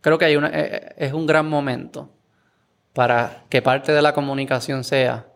Creo 0.00 0.18
que 0.18 0.24
hay 0.24 0.36
una, 0.36 0.48
eh, 0.48 0.52
eh, 0.72 0.94
es 0.98 1.12
un 1.12 1.26
gran 1.26 1.48
momento 1.48 2.10
para 2.96 3.44
que 3.50 3.60
parte 3.60 3.92
de 3.92 4.00
la 4.00 4.14
comunicación 4.14 4.82
sea 4.82 5.26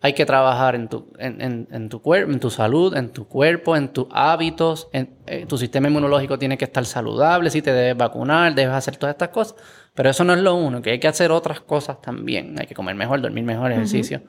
hay 0.00 0.12
que 0.12 0.26
trabajar 0.26 0.74
en 0.74 0.86
tu, 0.88 1.08
en, 1.18 1.40
en- 1.40 1.68
en 1.72 1.88
tu 1.88 2.00
cuerpo, 2.02 2.30
en 2.30 2.38
tu 2.38 2.50
salud, 2.50 2.94
en 2.94 3.08
tu 3.10 3.26
cuerpo, 3.26 3.74
en 3.74 3.88
tus 3.88 4.06
hábitos, 4.12 4.88
en, 4.92 5.16
eh, 5.26 5.46
tu 5.46 5.56
sistema 5.58 5.88
inmunológico 5.88 6.38
tiene 6.38 6.56
que 6.58 6.66
estar 6.66 6.84
saludable, 6.84 7.48
si 7.50 7.62
te 7.62 7.72
debes 7.72 7.96
vacunar, 7.96 8.54
debes 8.54 8.74
hacer 8.74 8.96
todas 8.98 9.14
estas 9.14 9.30
cosas. 9.30 9.56
Pero 9.94 10.10
eso 10.10 10.22
no 10.22 10.34
es 10.34 10.40
lo 10.40 10.54
uno, 10.56 10.82
que 10.82 10.90
hay 10.90 10.98
que 11.00 11.08
hacer 11.08 11.32
otras 11.32 11.60
cosas 11.60 12.00
también. 12.02 12.54
Hay 12.60 12.66
que 12.66 12.74
comer 12.74 12.94
mejor, 12.94 13.22
dormir 13.22 13.44
mejor, 13.44 13.72
ejercicio. 13.72 14.20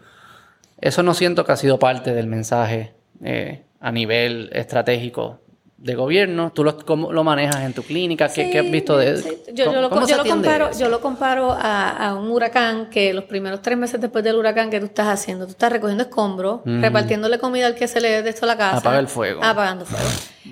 Eso 0.79 1.03
no 1.03 1.13
siento 1.13 1.43
que 1.43 1.51
ha 1.51 1.57
sido 1.57 1.77
parte 1.77 2.13
del 2.13 2.27
mensaje 2.27 2.95
eh, 3.21 3.65
a 3.81 3.91
nivel 3.91 4.49
estratégico 4.53 5.41
de 5.85 5.93
gobierno. 5.95 6.51
¿Tú 6.53 6.63
lo, 6.63 6.77
cómo 6.83 7.13
lo 7.13 7.23
manejas 7.23 7.57
en 7.61 7.73
tu 7.73 7.83
clínica? 7.83 8.27
¿Qué, 8.27 8.49
qué 8.49 8.59
has 8.59 8.71
visto 8.71 8.97
de 8.97 9.17
sí. 9.17 9.29
Yo, 9.53 9.65
yo 9.65 9.65
¿Cómo- 9.89 10.01
lo, 10.01 10.07
yo 10.07 10.17
lo 10.17 10.25
comparo, 10.25 10.69
eso? 10.69 10.79
yo 10.79 10.89
lo 10.89 10.99
comparo 10.99 11.51
a, 11.51 11.89
a 12.09 12.15
un 12.15 12.31
huracán 12.31 12.89
que 12.89 13.13
los 13.13 13.25
primeros 13.25 13.61
tres 13.61 13.77
meses 13.77 14.01
después 14.01 14.23
del 14.23 14.35
huracán 14.35 14.71
que 14.71 14.79
tú 14.79 14.87
estás 14.87 15.07
haciendo, 15.07 15.45
tú 15.45 15.51
estás 15.51 15.71
recogiendo 15.71 16.03
escombros, 16.03 16.61
repartiéndole 16.65 17.37
comida 17.37 17.67
al 17.67 17.75
que 17.75 17.87
se 17.87 18.01
le 18.01 18.23
de 18.23 18.29
esto 18.31 18.45
a 18.45 18.47
la 18.47 18.57
casa. 18.57 18.77
Apaga 18.77 18.99
el 18.99 19.07
fuego. 19.07 19.43
Apagando 19.43 19.85
fuego. 19.85 20.05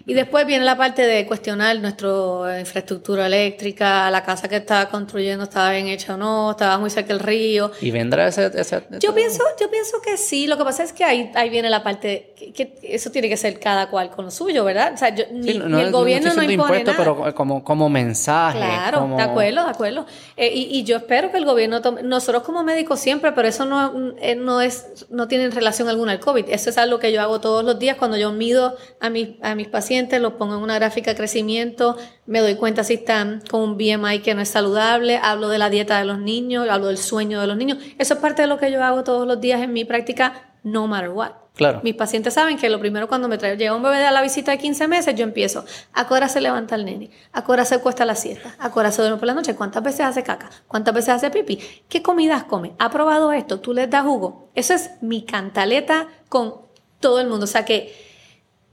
Y 0.05 0.13
después 0.13 0.45
viene 0.45 0.65
la 0.65 0.75
parte 0.75 1.03
de 1.05 1.25
cuestionar 1.25 1.79
nuestra 1.79 2.59
infraestructura 2.59 3.27
eléctrica, 3.27 4.09
la 4.09 4.23
casa 4.23 4.47
que 4.47 4.57
estaba 4.57 4.89
construyendo 4.89 5.43
estaba 5.43 5.71
bien 5.71 5.87
hecha 5.87 6.15
o 6.15 6.17
no, 6.17 6.51
estaba 6.51 6.77
muy 6.77 6.89
cerca 6.89 7.09
del 7.13 7.19
río. 7.19 7.71
¿Y 7.81 7.91
vendrá 7.91 8.27
ese...? 8.27 8.51
ese- 8.55 8.83
Yo 8.99 9.13
pienso, 9.13 9.43
yo 9.59 9.69
pienso 9.69 10.01
que 10.01 10.17
sí. 10.17 10.47
Lo 10.47 10.57
que 10.57 10.63
pasa 10.63 10.83
es 10.83 10.93
que 10.93 11.03
ahí, 11.03 11.31
ahí 11.35 11.49
viene 11.49 11.69
la 11.69 11.83
parte 11.83 12.33
que, 12.35 12.51
que 12.53 12.73
eso 12.83 13.11
tiene 13.11 13.29
que 13.29 13.37
ser 13.37 13.59
cada 13.59 13.89
cual 13.89 14.09
con 14.09 14.25
lo 14.25 14.31
suyo, 14.31 14.63
¿verdad? 14.63 14.93
O 14.93 14.97
sea, 14.97 15.13
yo- 15.13 15.25
ni, 15.31 15.53
Sí, 15.53 15.59
ni 15.59 15.79
el 15.81 15.91
gobierno 15.91 16.33
no, 16.33 16.41
estoy 16.41 16.53
impone 16.53 16.79
impuesto, 16.79 16.91
nada. 16.91 17.15
pero 17.23 17.35
como, 17.35 17.63
como 17.63 17.89
mensaje. 17.89 18.57
Claro, 18.57 18.99
como- 19.01 19.17
de 19.17 19.23
acuerdo, 19.23 19.63
de 19.63 19.69
acuerdo. 19.69 20.05
Eh, 20.37 20.51
y, 20.53 20.79
y 20.79 20.83
yo 20.83 20.97
espero 20.97 21.31
que 21.31 21.37
el 21.37 21.45
gobierno 21.45 21.81
tome, 21.81 22.03
nosotros 22.03 22.43
como 22.43 22.63
médicos 22.63 22.99
siempre, 22.99 23.31
pero 23.33 23.47
eso 23.47 23.65
no, 23.65 24.13
eh, 24.19 24.35
no 24.35 24.59
es, 24.61 25.05
no 25.09 25.27
tiene 25.27 25.49
relación 25.49 25.87
alguna 25.87 26.13
al 26.13 26.19
COVID. 26.19 26.45
Eso 26.49 26.69
es 26.69 26.77
algo 26.77 26.99
que 26.99 27.11
yo 27.11 27.21
hago 27.21 27.39
todos 27.39 27.63
los 27.63 27.77
días 27.77 27.97
cuando 27.97 28.17
yo 28.17 28.31
mido 28.31 28.75
a 28.99 29.09
mis, 29.09 29.29
a 29.41 29.53
mis 29.55 29.67
pacientes, 29.67 29.82
los 30.19 30.33
pongo 30.33 30.55
en 30.55 30.61
una 30.61 30.75
gráfica 30.75 31.11
de 31.11 31.17
crecimiento, 31.17 31.97
me 32.25 32.39
doy 32.39 32.55
cuenta 32.55 32.83
si 32.83 32.95
están 32.95 33.41
con 33.49 33.61
un 33.61 33.77
BMI 33.77 34.19
que 34.19 34.33
no 34.33 34.41
es 34.41 34.49
saludable, 34.49 35.19
hablo 35.21 35.49
de 35.49 35.57
la 35.57 35.69
dieta 35.69 35.97
de 35.99 36.05
los 36.05 36.19
niños, 36.19 36.67
hablo 36.69 36.87
del 36.87 36.97
sueño 36.97 37.41
de 37.41 37.47
los 37.47 37.57
niños. 37.57 37.77
Eso 37.97 38.13
es 38.13 38.19
parte 38.19 38.43
de 38.43 38.47
lo 38.47 38.57
que 38.57 38.71
yo 38.71 38.83
hago 38.83 39.03
todos 39.03 39.27
los 39.27 39.41
días 39.41 39.61
en 39.61 39.73
mi 39.73 39.85
práctica, 39.85 40.53
no 40.63 40.87
matter 40.87 41.09
what. 41.09 41.31
Claro. 41.55 41.81
Mis 41.83 41.93
pacientes 41.93 42.33
saben 42.33 42.57
que 42.57 42.67
lo 42.69 42.79
primero 42.79 43.07
cuando 43.07 43.27
me 43.27 43.37
trae, 43.37 43.55
llega 43.57 43.75
un 43.75 43.83
bebé 43.83 44.03
a 44.03 44.11
la 44.11 44.23
visita 44.23 44.51
de 44.51 44.57
15 44.57 44.87
meses, 44.87 45.13
yo 45.15 45.23
empiezo. 45.23 45.65
¿A 45.93 46.07
qué 46.07 46.13
hora 46.15 46.27
se 46.27 46.41
levanta 46.41 46.73
el 46.73 46.85
nene? 46.85 47.11
¿A 47.31 47.45
qué 47.45 47.51
hora 47.51 47.63
se 47.63 47.77
cuesta 47.79 48.05
la 48.05 48.15
siesta? 48.15 48.55
¿A 48.57 48.71
qué 48.71 48.79
hora 48.79 48.91
se 48.91 49.01
duerme 49.03 49.19
por 49.19 49.27
la 49.27 49.35
noche? 49.35 49.55
¿Cuántas 49.55 49.83
veces 49.83 50.01
hace 50.01 50.23
caca? 50.23 50.49
¿Cuántas 50.67 50.95
veces 50.95 51.09
hace 51.09 51.29
pipí? 51.29 51.59
¿Qué 51.87 52.01
comidas 52.01 52.45
come? 52.45 52.73
¿Ha 52.79 52.89
probado 52.89 53.31
esto? 53.33 53.59
¿Tú 53.59 53.73
les 53.73 53.87
das 53.87 54.03
jugo? 54.03 54.49
Eso 54.55 54.73
es 54.73 54.91
mi 55.01 55.25
cantaleta 55.25 56.07
con 56.27 56.55
todo 56.99 57.19
el 57.19 57.27
mundo. 57.27 57.43
O 57.43 57.47
sea 57.47 57.65
que 57.65 58.12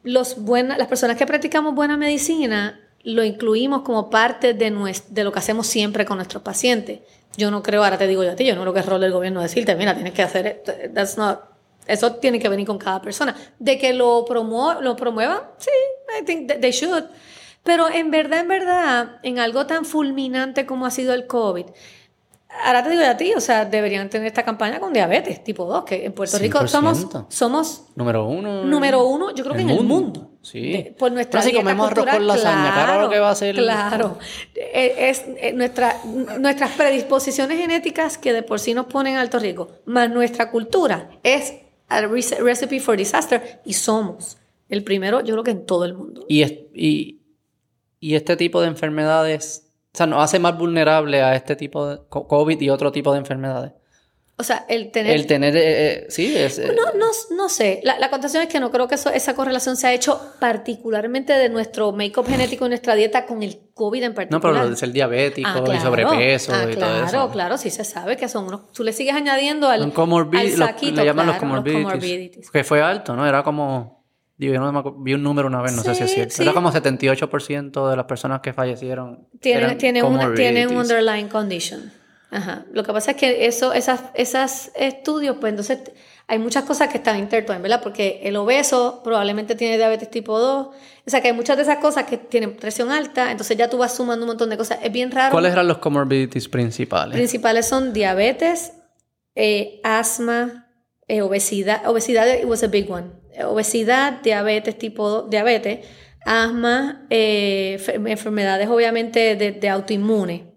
los 0.03 0.43
buena, 0.43 0.77
las 0.79 0.89
personas 0.89 1.17
que 1.17 1.27
practicamos 1.27 1.75
buena 1.75 1.97
medicina 1.97 2.81
lo 3.03 3.25
incluimos 3.25 3.83
como 3.83 4.11
parte 4.11 4.55
de, 4.55 4.71
nues- 4.73 5.05
de 5.09 5.25
lo 5.25 5.33
que 5.33 5.39
hacemos 5.39 5.67
siempre 5.67 6.05
con 6.05 6.17
nuestros 6.19 6.43
pacientes. 6.43 7.01
Yo 7.37 7.51
no 7.51 7.63
creo, 7.63 7.83
ahora 7.85 7.97
te 7.97 8.07
digo 8.07 8.23
yo 8.25 8.33
a 8.33 8.37
ti, 8.37 8.45
yo 8.45 8.55
no 8.55 8.61
creo 8.63 8.75
que 8.75 8.81
es 8.81 8.87
rol 8.87 9.01
del 9.01 9.13
gobierno 9.13 9.41
decirte, 9.41 9.75
mira, 9.77 9.95
tienes 9.95 10.13
que 10.13 10.23
hacer. 10.23 10.63
That's 10.95 11.17
not- 11.17 11.41
eso 11.87 12.15
tiene 12.17 12.39
que 12.39 12.49
venir 12.49 12.67
con 12.67 12.79
cada 12.79 13.01
persona. 13.01 13.35
De 13.59 13.79
que 13.79 13.93
lo, 13.95 14.25
promu 14.25 14.81
lo 14.81 14.97
promuevan, 14.97 15.41
sí, 15.59 15.71
I 16.21 16.25
think 16.25 16.51
they 16.61 16.73
should. 16.73 17.05
Pero 17.63 17.89
en 17.91 18.11
verdad, 18.11 18.41
en 18.41 18.49
verdad, 18.49 19.17
en 19.23 19.39
algo 19.39 19.67
tan 19.67 19.85
fulminante 19.85 20.67
como 20.67 20.87
ha 20.87 20.91
sido 20.91 21.15
el 21.15 21.27
COVID, 21.27 21.67
ahora 22.65 22.83
te 22.83 22.91
digo 22.91 23.03
a 23.05 23.17
ti, 23.17 23.33
o 23.35 23.41
sea, 23.41 23.65
deberían 23.65 24.09
tener 24.11 24.27
esta 24.27 24.43
campaña 24.45 24.81
con 24.81 24.93
diabetes 24.93 25.43
tipo 25.45 25.65
2, 25.65 25.85
que 25.85 26.05
en 26.07 26.13
Puerto 26.13 26.39
Rico 26.39 26.67
somos, 26.67 26.99
100%. 27.07 27.27
somos 27.29 27.85
Número 27.95 28.25
uno. 28.27 28.65
Número 28.65 29.07
uno, 29.07 29.35
yo 29.35 29.45
creo 29.45 29.57
que 29.57 29.63
en 29.63 29.71
el 29.71 29.85
mundo. 29.85 30.27
Sí. 30.43 30.73
De- 30.73 30.95
por 30.99 31.13
nuestra 31.13 31.41
Pero 31.41 31.43
si 31.43 31.51
dieta 31.51 31.63
comemos 31.63 31.91
arroz 31.91 32.07
con 32.07 32.27
lasaña, 32.27 32.73
claro, 32.73 33.03
lo 33.03 33.11
que 33.11 33.19
va 33.19 33.31
a 33.31 33.35
ser. 33.35 33.55
Claro. 33.57 34.19
Eh, 34.55 34.95
Es, 35.11 35.25
eh, 35.27 35.53
nuestra, 35.55 35.97
nuestras 36.39 36.71
predisposiciones 36.73 37.59
genéticas 37.59 38.17
que 38.19 38.33
de 38.33 38.43
por 38.43 38.59
sí 38.59 38.73
nos 38.75 38.87
ponen 38.87 39.15
en 39.15 39.19
alto 39.21 39.39
riesgo, 39.39 39.69
más 39.85 40.09
nuestra 40.11 40.51
cultura, 40.51 41.11
es 41.23 41.55
a 41.89 42.01
recipe 42.03 42.81
for 42.81 42.97
disaster 42.97 43.61
y 43.65 43.73
somos 43.75 44.39
el 44.69 44.85
primero, 44.85 45.21
yo 45.21 45.35
creo 45.35 45.45
que 45.45 45.51
en 45.51 45.67
todo 45.67 45.85
el 45.85 45.95
mundo. 45.95 46.25
Y, 46.29 46.43
es- 46.43 46.55
y, 46.75 47.21
y 47.99 48.15
este 48.15 48.37
tipo 48.37 48.61
de 48.63 48.69
enfermedades, 48.69 49.70
o 49.93 49.97
sea, 49.97 50.07
nos 50.07 50.23
hace 50.23 50.39
más 50.39 50.57
vulnerable 50.57 51.23
a 51.23 51.35
este 51.35 51.57
tipo 51.57 51.87
de 51.87 51.99
co- 52.09 52.27
COVID 52.29 52.61
y 52.61 52.71
otro 52.71 52.93
tipo 52.93 53.13
de 53.13 53.19
enfermedades. 53.19 53.73
O 54.37 54.43
sea, 54.43 54.65
el 54.71 54.91
tener... 54.91 55.15
El 55.15 55.27
tener, 55.27 55.55
eh, 55.55 55.63
eh, 55.93 56.07
sí, 56.09 56.35
es... 56.35 56.59
eh, 56.59 56.73
No, 56.75 56.99
no, 56.99 57.09
no 57.37 57.49
sé. 57.51 57.81
La, 57.85 57.99
la 57.99 58.09
contestación 58.09 58.45
es 58.45 58.49
que 58.51 58.59
no 58.59 58.71
creo 58.71 58.89
que 58.89 58.95
eso, 58.95 59.11
esa 59.11 59.35
correlación 59.35 59.77
se 59.77 59.87
ha 59.87 59.93
hecho 59.93 60.19
particularmente 60.41 61.35
de 61.35 61.51
nuestro 61.51 61.93
make-up 61.93 62.27
genético 62.27 62.65
y 62.65 62.71
nuestra 62.71 62.95
dieta 62.95 63.27
con 63.27 63.43
el 63.43 63.61
COVID 63.75 64.03
en 64.03 64.15
particular. 64.15 64.43
no, 64.43 64.51
pero 64.55 64.65
lo 64.65 64.71
de 64.71 64.77
ser 64.77 64.93
diabético 64.93 65.47
Ah, 65.47 65.59
y 65.61 65.65
claro. 65.65 65.81
sobrepeso 65.83 66.53
Ah, 66.55 66.65
y 66.71 66.75
claro, 66.75 66.95
todo 66.95 67.05
eso. 67.25 67.31
claro, 67.33 67.59
sí 67.59 67.69
se 67.69 67.85
sabe 67.85 68.17
que 68.17 68.29
son 68.29 68.47
unos. 68.47 68.73
Tú 68.73 68.83
le 68.83 68.95
sigues 68.95 69.15
añadiendo 69.15 69.69
al, 69.69 69.83
al 69.83 69.89
lo- 69.91 70.57
saquito, 70.57 70.97
le 71.01 71.05
llaman 71.05 71.27
claro, 71.27 71.33
los 71.33 71.37
comorbidities. 71.39 71.85
comorbidities. 71.85 72.51
Que 72.51 72.65
fue 72.65 72.81
alto, 72.81 73.15
¿no? 73.17 73.27
Era 73.27 73.43
como... 73.43 74.00
Digo, 74.41 74.55
yo 74.55 74.61
no 74.61 74.73
me 74.73 74.79
acu- 74.79 74.95
vi 74.97 75.13
un 75.13 75.23
número 75.23 75.49
una 75.49 75.61
vez, 75.61 75.73
no 75.77 75.83
sé 75.83 75.95
si 75.95 76.03
es 76.05 76.15
cierto. 76.15 76.35
sí. 76.35 76.43
Era 76.43 76.55
como 76.55 76.73
78% 76.73 77.91
de 77.91 77.95
las 77.97 78.07
personas 78.07 78.41
que 78.41 78.55
fallecieron 78.55 79.29
Tienen, 79.39 79.77
tienen, 79.77 80.03
una, 80.07 80.33
tienen 80.33 80.71
un 80.71 80.79
underlying 80.79 81.29
condition. 81.29 81.93
Ajá. 82.31 82.65
Lo 82.73 82.83
que 82.83 82.91
pasa 82.91 83.11
es 83.11 83.17
que 83.19 83.45
eso, 83.45 83.75
esas, 83.75 84.01
esas 84.15 84.73
estudios, 84.77 85.37
pues 85.39 85.51
entonces 85.51 85.81
hay 86.27 86.39
muchas 86.39 86.65
cosas 86.65 86.89
que 86.89 86.97
están 86.97 87.19
intertwined, 87.19 87.61
¿verdad? 87.61 87.83
Porque 87.83 88.21
el 88.23 88.35
obeso 88.37 89.03
probablemente 89.05 89.57
tiene 89.57 89.77
diabetes 89.77 90.11
tipo 90.11 90.39
2. 90.39 90.69
O 90.69 90.73
sea 91.11 91.21
que 91.21 91.29
hay 91.29 91.35
muchas 91.35 91.59
de 91.59 91.65
esas 91.65 91.77
cosas 91.77 92.05
que 92.05 92.17
tienen 92.17 92.57
presión 92.57 92.91
alta, 92.91 93.31
entonces 93.33 93.59
ya 93.59 93.69
tú 93.69 93.77
vas 93.77 93.95
sumando 93.95 94.25
un 94.25 94.29
montón 94.29 94.49
de 94.49 94.57
cosas. 94.57 94.79
Es 94.83 94.91
bien 94.91 95.11
raro. 95.11 95.33
¿Cuáles 95.33 95.53
eran 95.53 95.69
los 95.69 95.77
comorbidities 95.79 96.49
principales? 96.49 97.15
principales 97.15 97.67
son 97.69 97.93
diabetes, 97.93 98.73
eh, 99.35 99.81
asma, 99.85 100.69
eh, 101.09 101.21
obesidad. 101.21 101.87
Obesidad 101.87 102.27
was 102.45 102.63
a 102.63 102.69
big 102.69 102.91
one. 102.91 103.09
Obesidad, 103.45 104.21
diabetes 104.23 104.77
tipo 104.79 105.09
2, 105.09 105.31
diabetes, 105.31 105.87
asma, 106.25 107.07
eh, 107.11 107.79
enfer- 107.79 108.11
enfermedades 108.11 108.69
obviamente 108.69 109.37
de, 109.37 109.53
de 109.53 109.69
autoinmune. 109.69 110.51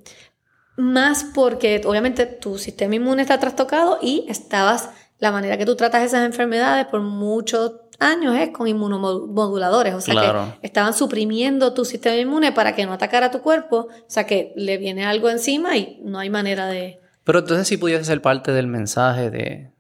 Más 0.75 1.23
porque 1.35 1.81
obviamente 1.85 2.25
tu 2.25 2.57
sistema 2.57 2.95
inmune 2.95 3.21
está 3.21 3.39
trastocado 3.39 3.99
y 4.01 4.25
estabas, 4.27 4.89
la 5.19 5.31
manera 5.31 5.57
que 5.57 5.65
tú 5.65 5.75
tratas 5.75 6.03
esas 6.03 6.25
enfermedades 6.25 6.87
por 6.87 7.01
muchos 7.01 7.73
años 7.99 8.35
es 8.35 8.49
con 8.49 8.67
inmunomoduladores, 8.67 9.93
o 9.93 10.01
sea 10.01 10.13
Claro. 10.15 10.57
que 10.59 10.65
estaban 10.67 10.93
suprimiendo 10.95 11.73
tu 11.75 11.85
sistema 11.85 12.15
inmune 12.17 12.51
para 12.51 12.75
que 12.75 12.85
no 12.87 12.93
atacara 12.93 13.29
tu 13.29 13.41
cuerpo, 13.41 13.87
o 13.91 14.09
sea 14.09 14.25
que 14.25 14.51
le 14.55 14.77
viene 14.77 15.05
algo 15.05 15.29
encima 15.29 15.77
y 15.77 15.99
no 16.03 16.17
hay 16.19 16.29
manera 16.31 16.65
de... 16.67 16.99
Pero 17.23 17.39
entonces 17.39 17.67
sí 17.67 17.77
pudiese 17.77 18.03
ser 18.05 18.21
parte 18.21 18.51
del 18.51 18.65
mensaje 18.67 19.29
de, 19.29 19.71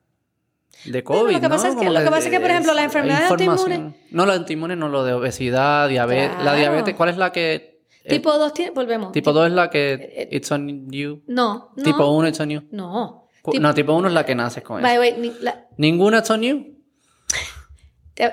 de 0.85 1.03
COVID, 1.03 1.33
lo 1.33 1.39
que 1.41 1.47
¿no? 1.47 1.49
pasa 1.49 1.69
es 1.69 1.75
que- 1.75 1.89
lo 1.89 1.99
que 1.99 2.05
pasa 2.09 2.17
es 2.27 2.29
que, 2.29 2.39
por 2.39 2.49
ejemplo, 2.49 2.77
enfermedades 2.77 3.29
información. 3.31 3.71
autoinmunes- 3.71 3.95
No, 4.11 4.25
la 4.25 4.33
autoinmune 4.33 4.75
no, 4.75 4.89
lo 4.89 5.03
de 5.03 5.13
obesidad, 5.13 5.87
diabetes. 5.89 6.29
La 6.37 6.41
Claro. 6.41 6.57
diabetes, 6.59 6.95
¿cuál 6.95 7.09
es 7.09 7.17
la 7.17 7.31
que...? 7.31 7.79
eh, 8.05 8.09
tipo 8.09 8.37
2 8.37 8.53
tiene, 8.53 8.71
volvemos. 8.71 9.11
tipo 9.13 9.31
2 9.31 9.47
es 9.47 9.53
la 9.53 9.69
que 9.69 10.27
it's 10.31 10.51
on 10.51 10.91
you. 10.91 11.21
No, 11.27 11.71
no. 11.75 11.83
Tipo 11.83 12.07
1 12.09 12.27
it's 12.27 12.39
on 12.41 12.49
you. 12.49 12.61
No. 12.71 13.29
Tipo- 13.43 13.59
no, 13.61 13.73
tipo 13.73 13.93
1 13.93 14.07
es 14.09 14.13
la 14.13 14.25
que 14.25 14.35
naces 14.35 14.61
con 14.63 14.81
by 14.81 14.97
the 14.97 15.07
eso. 15.07 15.19
way, 15.19 15.29
ni- 15.29 15.35
la, 15.43 15.67
¿Ninguna 15.77 16.19
it's 16.19 16.29
on 16.29 16.41
you? 16.41 16.65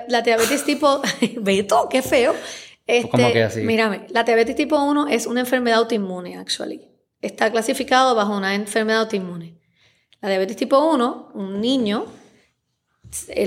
la 0.07 0.21
diabetes 0.21 0.63
tipo... 0.63 1.01
Beto, 1.41 1.87
qué 1.89 2.01
feo. 2.01 2.33
Este, 2.85 3.09
¿Cómo 3.09 3.31
que 3.31 3.43
así? 3.43 3.61
Mírame, 3.61 4.07
la 4.09 4.23
diabetes 4.23 4.55
tipo 4.55 4.77
1 4.81 5.07
es 5.07 5.25
una 5.25 5.39
enfermedad 5.41 5.79
autoinmune, 5.79 6.37
actually. 6.37 6.87
Está 7.21 7.51
clasificado 7.51 8.15
bajo 8.15 8.35
una 8.35 8.55
enfermedad 8.55 9.01
autoinmune. 9.01 9.57
La 10.21 10.29
diabetes 10.29 10.57
tipo 10.57 10.77
1, 10.79 11.31
un 11.33 11.61
niño 11.61 12.05
eh, 12.05 12.20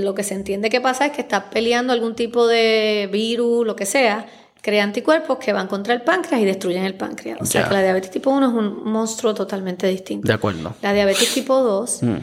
lo 0.01 0.15
que 0.15 0.23
se 0.23 0.35
entiende 0.35 0.70
que 0.70 0.81
pasa 0.81 1.07
es 1.07 1.12
que 1.12 1.23
está 1.23 1.51
peleando 1.51 1.93
algún 1.93 2.15
tipo 2.15 2.47
de 2.47 3.09
virus, 3.11 3.66
lo 3.66 3.74
que 3.77 3.86
sea, 3.86 4.27
crea 4.61 4.82
anticuerpos 4.85 5.39
que 5.39 5.53
van 5.53 5.66
contra 5.69 5.93
el 5.95 6.03
páncreas 6.03 6.41
y 6.41 6.45
destruyen 6.45 6.85
el 6.85 6.95
páncreas. 6.95 7.39
O 7.41 7.47
sea 7.47 7.69
que 7.69 7.74
la 7.74 7.82
diabetes 7.82 8.11
tipo 8.11 8.31
1 8.31 8.49
es 8.49 8.55
un 8.55 8.85
monstruo 8.91 9.35
totalmente 9.35 9.86
distinto. 9.86 10.27
De 10.27 10.32
acuerdo. 10.35 10.74
La 10.82 10.93
diabetes 10.93 11.32
tipo 11.35 11.61
2, 11.62 12.03
Mm. 12.03 12.16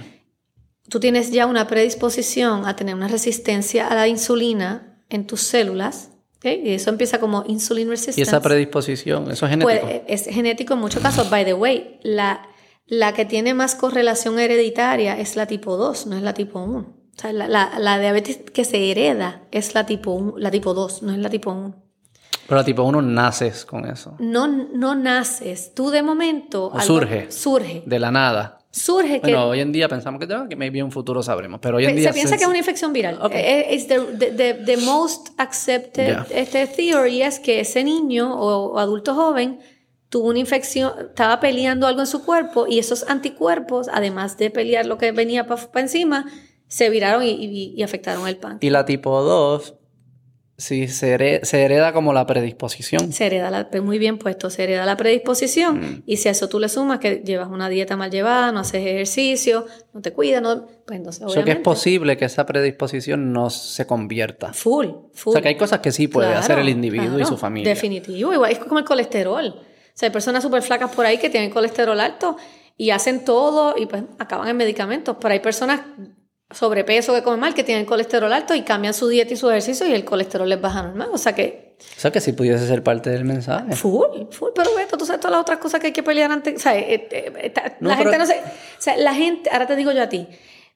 tú 0.89 0.99
tienes 0.99 1.31
ya 1.31 1.45
una 1.45 1.67
predisposición 1.67 2.65
a 2.65 2.75
tener 2.75 2.95
una 2.95 3.07
resistencia 3.07 3.87
a 3.87 3.95
la 3.95 4.07
insulina 4.07 4.99
en 5.09 5.27
tus 5.27 5.41
células. 5.41 6.09
¿ok? 6.37 6.45
Y 6.63 6.71
eso 6.71 6.89
empieza 6.89 7.19
como 7.19 7.43
insulin 7.47 7.89
resistance. 7.89 8.19
Y 8.19 8.23
esa 8.23 8.41
predisposición, 8.41 9.29
eso 9.31 9.45
es 9.45 9.51
genético. 9.51 9.87
Pues, 9.87 10.01
es 10.07 10.25
genético 10.25 10.73
en 10.73 10.79
muchos 10.79 11.01
casos. 11.01 11.29
By 11.29 11.45
the 11.45 11.53
way, 11.53 11.99
la, 12.01 12.47
la 12.87 13.13
que 13.13 13.25
tiene 13.25 13.53
más 13.53 13.75
correlación 13.75 14.39
hereditaria 14.39 15.19
es 15.19 15.35
la 15.35 15.45
tipo 15.45 15.77
2, 15.77 16.07
no 16.07 16.17
es 16.17 16.23
la 16.23 16.33
tipo 16.33 16.59
1. 16.59 17.00
O 17.17 17.21
sea, 17.21 17.33
la, 17.33 17.47
la- 17.47 17.77
la 17.79 17.99
diabetes 17.99 18.37
que 18.53 18.65
se 18.65 18.89
hereda 18.91 19.43
es 19.51 19.73
la 19.75 19.85
tipo, 19.85 20.11
1 20.11 20.33
la 20.37 20.49
tipo 20.51 20.73
2, 20.73 21.03
no 21.03 21.11
es 21.11 21.17
la 21.19 21.29
tipo 21.29 21.51
1. 21.51 21.75
Pero 22.47 22.57
la 22.59 22.65
tipo 22.65 22.83
1 22.83 23.01
naces 23.01 23.65
con 23.65 23.85
eso. 23.85 24.15
No, 24.19 24.47
no 24.47 24.95
naces. 24.95 25.73
Tú 25.73 25.89
de 25.89 26.03
momento... 26.03 26.67
O 26.73 26.79
surge. 26.81 27.31
Surge. 27.31 27.83
De 27.85 27.99
la 27.99 28.11
nada. 28.11 28.59
Surge 28.71 29.15
que... 29.21 29.31
Bueno, 29.31 29.47
hoy 29.49 29.59
en 29.59 29.71
día 29.71 29.87
pensamos 29.87 30.19
que, 30.25 30.33
ah, 30.33 30.45
que 30.49 30.55
maybe 30.55 30.79
en 30.79 30.85
un 30.85 30.91
futuro 30.91 31.21
sabremos. 31.21 31.59
Pero 31.61 31.77
hoy 31.77 31.85
en 31.85 31.91
Pe- 31.91 31.95
día 31.99 32.09
se 32.09 32.13
piensa 32.13 32.37
que 32.37 32.43
es 32.43 32.49
una 32.49 32.57
infección 32.57 32.91
viral. 32.93 33.19
Eh, 33.31 33.67
Es 33.69 33.87
the, 33.87 33.99
the- 34.17 34.31
the- 34.31 34.53
the 34.65 34.77
most 34.77 35.29
accepted 35.37 36.17
este 36.29 36.67
theory 36.67 37.21
es 37.21 37.39
que 37.39 37.59
ese 37.59 37.83
niño 37.83 38.33
o, 38.33 38.73
o 38.73 38.79
adulto 38.79 39.13
joven 39.13 39.59
tuvo 40.09 40.29
una 40.29 40.39
infección, 40.39 40.91
estaba 41.09 41.39
peleando 41.39 41.87
algo 41.87 42.01
en 42.01 42.07
su 42.07 42.23
cuerpo 42.25 42.65
y 42.67 42.79
esos 42.79 43.07
anticuerpos, 43.09 43.87
además 43.93 44.37
de 44.37 44.49
pelear 44.49 44.85
lo 44.85 44.97
que 44.97 45.11
venía 45.13 45.47
para 45.47 45.61
encima, 45.75 46.25
se 46.71 46.89
viraron 46.89 47.21
y, 47.23 47.31
y- 47.31 47.73
y 47.75 47.83
afectaron 47.83 48.25
el 48.29 48.37
páncreas. 48.37 48.63
Y 48.63 48.69
la 48.69 48.85
tipo 48.85 49.21
2, 49.21 49.75
sí, 50.57 50.87
se, 50.87 51.15
here- 51.17 51.43
se 51.43 51.61
hereda 51.63 51.91
como 51.91 52.13
la 52.13 52.25
predisposición. 52.25 53.11
Se 53.11 53.25
hereda 53.25 53.49
la, 53.51 53.67
muy 53.81 53.99
bien 53.99 54.17
puesto, 54.17 54.49
se 54.49 54.63
hereda 54.63 54.85
la 54.85 54.95
predisposición 54.95 55.79
Mm. 55.81 56.03
y 56.05 56.17
si 56.17 56.29
a 56.29 56.31
eso 56.31 56.47
tú 56.47 56.59
le 56.59 56.69
sumas 56.69 56.99
que 56.99 57.23
llevas 57.25 57.49
una 57.49 57.67
dieta 57.67 57.97
mal 57.97 58.09
llevada, 58.09 58.51
no 58.53 58.59
haces 58.61 58.85
ejercicio, 58.85 59.65
no 59.93 60.01
te 60.01 60.13
cuidas, 60.13 60.41
no, 60.41 60.65
pues 60.85 60.97
entonces 60.97 61.23
O 61.23 61.29
sea 61.29 61.43
que 61.43 61.51
es 61.51 61.55
obviamente, 61.57 61.63
posible 61.63 62.15
que 62.15 62.25
esa 62.25 62.45
predisposición 62.45 63.33
no 63.33 63.49
se 63.49 63.85
convierta. 63.85 64.53
Full, 64.53 64.87
full. 65.13 65.31
O 65.31 65.33
sea 65.33 65.41
que 65.41 65.49
hay 65.49 65.57
cosas 65.57 65.79
que 65.79 65.91
sí 65.91 66.07
puede 66.07 66.27
Claro, 66.27 66.39
hacer 66.39 66.59
el 66.59 66.69
individuo 66.69 67.19
y 67.19 67.25
su 67.25 67.37
familia. 67.37 67.69
Definitivo, 67.73 68.31
igual 68.33 68.51
es 68.51 68.59
como 68.59 68.79
el 68.79 68.85
colesterol. 68.85 69.47
O 69.47 69.93
sea, 69.93 70.07
hay 70.07 70.13
personas 70.13 70.41
súper 70.41 70.61
flacas 70.61 70.89
por 70.95 71.05
ahí 71.05 71.17
que 71.17 71.29
tienen 71.29 71.49
colesterol 71.49 71.99
alto 71.99 72.37
y 72.77 72.91
hacen 72.91 73.25
todo 73.25 73.75
y 73.77 73.87
pues 73.87 74.03
acaban 74.19 74.47
en 74.47 74.55
medicamentos. 74.57 75.17
Pero 75.19 75.33
hay 75.33 75.39
personas 75.41 75.81
sobrepeso 76.53 77.13
que 77.13 77.23
comen 77.23 77.39
mal 77.39 77.53
que 77.53 77.63
tienen 77.63 77.85
colesterol 77.85 78.31
alto 78.33 78.53
y 78.55 78.61
cambian 78.63 78.93
su 78.93 79.07
dieta 79.07 79.33
y 79.33 79.37
su 79.37 79.49
ejercicio 79.49 79.87
y 79.87 79.93
el 79.93 80.03
colesterol 80.05 80.47
les 80.49 80.59
baja 80.61 80.81
normal. 80.83 81.09
O 81.13 81.17
sea 81.17 81.33
que 81.33 81.75
O 81.97 81.99
sea 81.99 82.11
que 82.11 82.19
sí 82.21 82.33
pudiese 82.33 82.67
ser 82.67 82.83
parte 82.83 83.09
del 83.09 83.25
mensaje. 83.25 83.75
full, 83.75 84.25
full. 84.31 84.49
Pero 84.55 84.73
Beto, 84.75 84.97
tú 84.97 85.05
sabes 85.05 85.19
todas 85.21 85.31
las 85.33 85.41
otras 85.41 85.59
cosas 85.59 85.79
que 85.79 85.87
hay 85.87 85.93
que 85.93 86.03
pelear 86.03 86.31
antes. 86.31 86.55
O 86.55 86.59
sea, 86.59 86.77
eh, 86.77 87.07
eh, 87.11 87.31
está- 87.43 87.77
No, 87.79 87.89
la 87.89 87.97
gente 87.97 88.17
no 88.17 88.25
se... 88.25 88.33
O 88.35 88.41
sea, 88.79 88.97
la 88.97 89.13
gente... 89.13 89.49
Ahora 89.51 89.67
te 89.67 89.75
digo 89.75 89.91
yo 89.91 90.03
a 90.03 90.09
ti. 90.09 90.27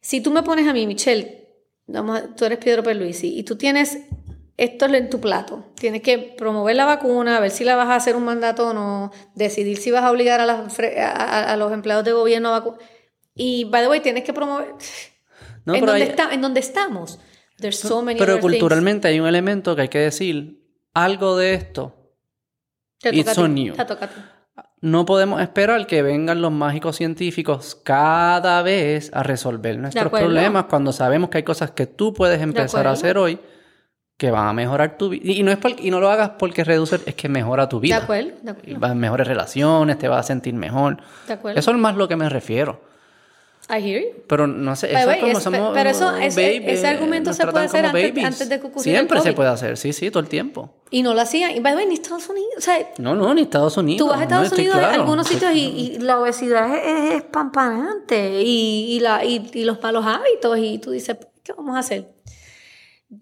Si 0.01 0.21
tú 0.21 0.31
me 0.31 0.43
pones 0.43 0.67
a 0.67 0.73
mí, 0.73 0.85
Michelle, 0.87 1.47
vamos 1.87 2.19
a- 2.19 2.35
tú 2.35 2.45
eres 2.45 2.57
Pedro 2.59 2.83
Perluisi 2.83 3.37
y 3.37 3.43
tú 3.43 3.55
tienes 3.57 3.99
esto 4.57 4.85
en 4.85 5.09
tu 5.09 5.19
plato. 5.19 5.65
Tienes 5.75 6.01
que 6.01 6.17
promover 6.17 6.75
la 6.77 6.85
vacuna, 6.85 7.39
ver 7.41 7.51
si 7.51 7.63
la 7.65 7.75
vas 7.75 7.89
a 7.89 7.95
hacer 7.95 8.15
un 8.15 8.23
mandato 8.23 8.69
o 8.69 8.73
no, 8.73 9.11
decidir 9.35 9.77
si 9.77 9.91
vas 9.91 10.03
a 10.03 10.11
obligar 10.11 10.39
las 10.45 10.79
a- 10.79 11.51
a 11.51 11.57
los 11.57 11.73
empleados 11.73 12.05
de 12.05 12.13
gobierno 12.13 12.49
a 12.49 12.59
vacunar. 12.59 12.79
Y, 13.35 13.65
by 13.65 13.81
the 13.83 13.89
way, 13.89 13.99
tienes 13.99 14.23
que 14.23 14.31
promover... 14.31 14.67
No, 15.65 15.73
en, 15.73 15.79
pero 15.81 15.91
donde 15.93 16.03
hay- 16.05 16.09
está, 16.11 16.33
en 16.33 16.41
donde 16.41 16.59
estamos. 16.59 17.19
There's 17.57 17.79
so 17.79 18.01
many 18.01 18.19
Pero 18.19 18.33
other 18.33 18.41
things. 18.41 18.53
culturalmente 18.53 19.07
hay 19.07 19.19
un 19.19 19.27
elemento 19.27 19.75
que 19.75 19.83
hay 19.83 19.87
que 19.89 19.99
decir. 19.99 20.61
Algo 20.93 21.35
de 21.37 21.53
esto. 21.53 21.93
It's 23.03 23.37
on 23.37 23.55
you. 23.57 23.73
No 24.81 25.05
podemos 25.05 25.41
esperar 25.41 25.87
que 25.87 26.01
vengan 26.01 26.41
los 26.41 26.51
mágicos 26.51 26.95
científicos 26.97 27.75
cada 27.83 28.61
vez 28.61 29.09
a 29.13 29.23
resolver 29.23 29.77
nuestros 29.77 30.09
problemas 30.09 30.65
cuando 30.65 30.91
sabemos 30.91 31.29
que 31.29 31.37
hay 31.39 31.43
cosas 31.43 31.71
que 31.71 31.87
tú 31.87 32.13
puedes 32.13 32.41
empezar 32.41 32.87
a 32.87 32.91
hacer 32.91 33.17
hoy 33.17 33.39
que 34.17 34.31
van 34.31 34.47
a 34.47 34.53
mejorar 34.53 34.97
tu 34.97 35.09
vida. 35.09 35.23
Y, 35.31 35.43
no 35.43 35.51
es 35.51 35.57
por- 35.57 35.75
y 35.79 35.91
no 35.91 35.99
lo 35.99 36.09
hagas 36.09 36.31
porque 36.39 36.63
reduce, 36.63 36.99
es 37.05 37.15
que 37.15 37.27
mejora 37.27 37.67
tu 37.67 37.79
De 37.79 37.87
vida. 37.87 37.97
acuerdo, 37.97 38.31
de 38.41 38.51
acuerdo. 38.51 38.79
vas 38.79 38.91
a 38.91 38.95
mejores 38.95 39.27
relaciones, 39.27 39.97
te 39.97 40.07
vas 40.07 40.19
a 40.21 40.23
sentir 40.23 40.53
mejor. 40.53 40.97
De 41.27 41.33
acuerdo. 41.33 41.59
Eso 41.59 41.71
es 41.71 41.77
más 41.77 41.95
lo 41.97 42.07
que 42.07 42.15
me 42.15 42.29
refiero. 42.29 42.81
I 43.67 43.81
hear 43.81 43.99
you. 44.01 44.09
Pero 44.27 44.45
no 44.45 44.75
sé, 44.75 44.93
eso 44.93 45.07
way, 45.07 45.15
es 45.17 45.21
como 45.23 45.37
es- 45.39 45.43
somos 45.43 45.71
pero 45.73 45.89
eso- 45.89 46.15
ese- 46.17 46.59
baby, 46.59 46.71
ese 46.71 46.85
argumento 46.87 47.33
se 47.33 47.47
puede 47.47 47.65
hacer 47.65 47.85
antes- 47.85 48.23
antes 48.23 48.47
de 48.49 48.59
que 48.59 48.67
ocurriera 48.67 48.99
el 48.99 49.05
Siempre 49.07 49.17
se 49.19 49.23
COVID. 49.29 49.35
puede 49.35 49.49
hacer, 49.49 49.77
sí, 49.77 49.91
sí, 49.91 50.11
todo 50.11 50.19
el 50.21 50.29
tiempo. 50.29 50.69
Y 50.91 51.01
no 51.01 51.15
lo 51.15 51.21
hacían. 51.21 51.49
Y 51.55 51.59
by 51.61 51.73
the 51.73 51.77
way, 51.77 51.87
ni 51.87 51.95
Estados 51.95 52.29
Unidos. 52.29 52.53
O 52.57 52.61
sea, 52.61 52.77
No, 52.99 53.15
no, 53.15 53.33
ni 53.33 53.41
Estados 53.41 53.75
Unidos. 53.77 53.97
tú 53.97 54.05
vas 54.07 54.17
a 54.17 54.19
no, 54.19 54.23
Estados 54.25 54.45
estoy 54.49 54.59
Unidos 54.65 54.75
en 54.77 54.83
claro. 54.83 55.01
algunos 55.01 55.27
sitios 55.27 55.51
y, 55.55 55.59
y 55.95 55.97
la 55.99 56.19
obesidad 56.19 56.75
es, 56.77 57.11
es 57.11 57.15
espampanante. 57.23 58.41
Y, 58.43 58.95
y, 58.95 58.99
la, 58.99 59.25
y, 59.25 59.49
y 59.53 59.63
los 59.63 59.81
malos 59.81 60.05
hábitos. 60.05 60.57
Y 60.59 60.77
tú 60.77 60.91
dices, 60.91 61.17
¿qué 61.43 61.53
vamos 61.53 61.75
a 61.75 61.79
hacer? 61.79 62.13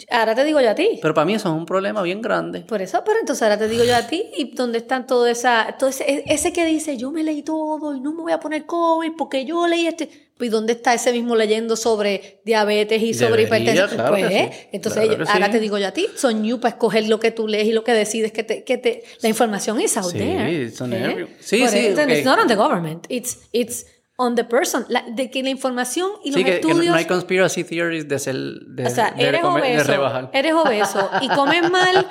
Ahora 0.10 0.34
te 0.34 0.44
digo 0.44 0.60
yo 0.62 0.70
a 0.72 0.76
ti. 0.76 0.98
Pero 1.02 1.14
para 1.14 1.26
mí 1.26 1.36
eso 1.36 1.50
es 1.50 1.56
un 1.56 1.66
problema 1.66 2.02
bien 2.02 2.22
grande. 2.22 2.62
Por 2.62 2.82
eso, 2.82 3.04
pero 3.06 3.20
entonces 3.20 3.44
ahora 3.44 3.58
te 3.58 3.68
digo 3.68 3.84
yo 3.84 3.96
a 3.96 4.08
ti, 4.08 4.24
¿y 4.38 4.56
dónde 4.56 4.78
están 4.80 5.06
todo 5.06 5.28
esa, 5.28 5.76
todo 5.78 5.90
ese, 5.90 6.24
ese 6.26 6.54
que 6.54 6.66
dice, 6.66 6.98
yo 6.98 7.12
me 7.12 7.22
leí 7.24 7.44
todo 7.44 7.94
y 7.94 8.00
no 8.00 8.14
me 8.14 8.22
voy 8.24 8.32
a 8.32 8.40
poner 8.40 8.66
COVID 8.66 9.12
porque 9.18 9.46
yo 9.46 9.68
leí 9.68 9.86
este, 9.86 10.23
pues 10.38 10.50
¿dónde 10.52 10.74
está 10.74 10.94
ese 10.94 11.12
mismo 11.12 11.36
leyendo 11.36 11.76
sobre 11.76 12.42
diabetes 12.44 13.02
y 13.02 13.14
sobre 13.14 13.46
Debería, 13.46 13.74
hipertensión? 13.74 13.90
claro 14.00 14.16
que 14.16 14.22
pues, 14.22 14.34
sí. 14.34 14.68
entonces 14.74 15.04
Claro 15.08 15.24
que 15.26 15.32
ahora 15.32 15.46
sí. 15.46 15.52
te 15.52 15.60
digo 15.60 15.78
yo 15.78 15.88
a 15.88 15.92
ti, 15.92 16.08
son 16.16 16.44
you 16.44 16.60
para 16.60 16.74
escoger 16.74 17.08
lo 17.08 17.20
que 17.20 17.32
tú 17.32 17.48
lees 17.48 17.68
y 17.68 17.72
lo 17.72 17.84
que 17.84 17.94
decides 17.94 18.32
que 18.32 18.44
te, 18.44 18.64
que 18.64 18.78
te, 18.78 19.04
la 19.22 19.30
información 19.30 19.80
is 19.80 19.96
out 19.98 20.12
Sí, 20.12 20.18
there. 20.18 20.52
it's 20.64 20.82
on 20.82 20.92
¿eh? 20.94 21.28
sí, 21.40 21.60
Por 21.60 21.70
sí, 21.70 21.78
eso, 21.78 22.02
ok. 22.02 22.10
It's 22.10 22.26
not 22.26 22.40
on 22.40 22.48
the 22.48 22.56
government, 22.56 23.06
it's, 23.10 23.40
it's 23.52 23.86
on 24.16 24.36
the 24.36 24.44
person, 24.44 24.86
La- 24.90 25.04
de 25.08 25.30
que 25.32 25.42
la 25.44 25.50
información 25.50 26.08
y 26.24 26.30
los 26.30 26.36
Sí, 26.38 26.44
que, 26.44 26.52
que 26.52 26.56
estudios... 26.58 26.86
no 26.86 26.96
hay 26.96 27.06
conspiracy 27.06 27.64
theories 27.64 28.08
de, 28.08 28.20
ser, 28.20 28.36
de, 28.36 28.86
O 28.86 28.90
sea, 28.90 29.12
de 29.12 29.24
eres 29.28 29.42
comer- 29.42 29.64
de 29.64 29.76
obeso, 29.78 29.92
rebajar. 29.92 30.30
eres 30.34 30.54
obeso 30.54 31.10
y 31.22 31.28
comes 31.30 31.70
mal, 31.70 32.08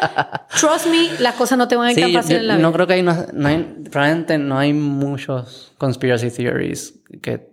trust 0.60 0.86
me, 0.86 1.10
las 1.20 1.34
cosas 1.36 1.58
no 1.58 1.68
te 1.68 1.76
van 1.76 1.88
a 1.88 1.92
ir 1.92 1.98
tan 2.00 2.08
Sí, 2.08 2.14
fácil 2.14 2.32
yo- 2.36 2.40
en 2.40 2.46
la 2.48 2.54
vida. 2.56 2.62
no 2.62 2.72
creo 2.72 2.86
que 2.86 2.92
hay, 2.94 3.02
no, 3.02 3.26
no 3.32 3.48
hay, 3.48 3.62
probablemente 3.90 4.36
no 4.38 4.58
hay 4.58 4.72
muchos 4.72 5.72
conspiracy 5.78 6.30
theories 6.30 6.94
que, 7.22 7.51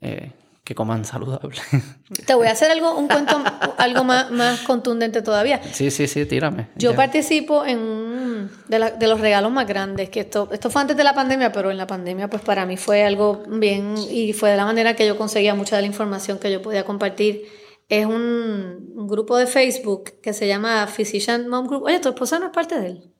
eh, 0.00 0.32
que 0.64 0.74
coman 0.74 1.04
saludable. 1.04 1.56
Te 2.26 2.34
voy 2.34 2.48
a 2.48 2.50
hacer 2.50 2.70
algo, 2.72 2.96
un 2.98 3.06
cuento 3.06 3.42
algo 3.78 4.02
más, 4.02 4.30
más 4.32 4.60
contundente 4.62 5.22
todavía. 5.22 5.60
sí, 5.72 5.90
sí, 5.92 6.08
sí, 6.08 6.26
tírame. 6.26 6.68
Yo 6.76 6.90
Ya. 6.90 6.96
participo 6.96 7.64
en 7.64 7.78
un 7.78 8.50
de, 8.68 8.78
la- 8.80 8.90
de 8.90 9.06
los 9.06 9.20
regalos 9.20 9.52
más 9.52 9.66
grandes, 9.68 10.10
que 10.10 10.20
esto, 10.20 10.48
esto 10.52 10.68
fue 10.70 10.82
antes 10.82 10.96
de 10.96 11.04
la 11.04 11.14
pandemia, 11.14 11.52
pero 11.52 11.70
en 11.70 11.76
la 11.76 11.86
pandemia 11.86 12.28
pues 12.28 12.42
para 12.42 12.66
mí 12.66 12.76
fue 12.76 13.04
algo 13.04 13.44
bien 13.48 13.94
y 14.10 14.32
fue 14.32 14.50
de 14.50 14.56
la 14.56 14.64
manera 14.64 14.94
que 14.96 15.06
yo 15.06 15.16
conseguía 15.16 15.54
mucha 15.54 15.76
de 15.76 15.82
la 15.82 15.88
información 15.88 16.38
que 16.38 16.50
yo 16.50 16.60
podía 16.62 16.84
compartir. 16.84 17.44
Es 17.88 18.04
un, 18.04 18.92
un 18.96 19.06
grupo 19.06 19.36
de 19.36 19.46
Facebook 19.46 20.14
que 20.20 20.32
se 20.32 20.48
llama 20.48 20.88
Physician 20.88 21.46
Mom 21.48 21.68
Group. 21.68 21.84
Oye, 21.84 22.00
tu 22.00 22.08
esposa 22.08 22.40
no 22.40 22.46
es 22.46 22.52
parte 22.52 22.80
de 22.80 22.86
él. 22.88 23.12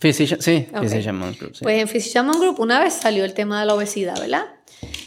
Physician, 0.00 0.40
sí, 0.40 0.66
Ok. 0.72 0.80
Physician 0.80 1.16
Monk 1.16 1.38
Group, 1.38 1.56
sí. 1.56 1.62
Pues 1.62 1.80
en 1.80 1.88
Physician 1.88 2.26
Mom 2.26 2.40
Group 2.40 2.58
una 2.58 2.80
vez 2.80 2.94
salió 2.94 3.24
el 3.24 3.34
tema 3.34 3.60
de 3.60 3.66
la 3.66 3.74
obesidad, 3.74 4.18
¿verdad? 4.18 4.46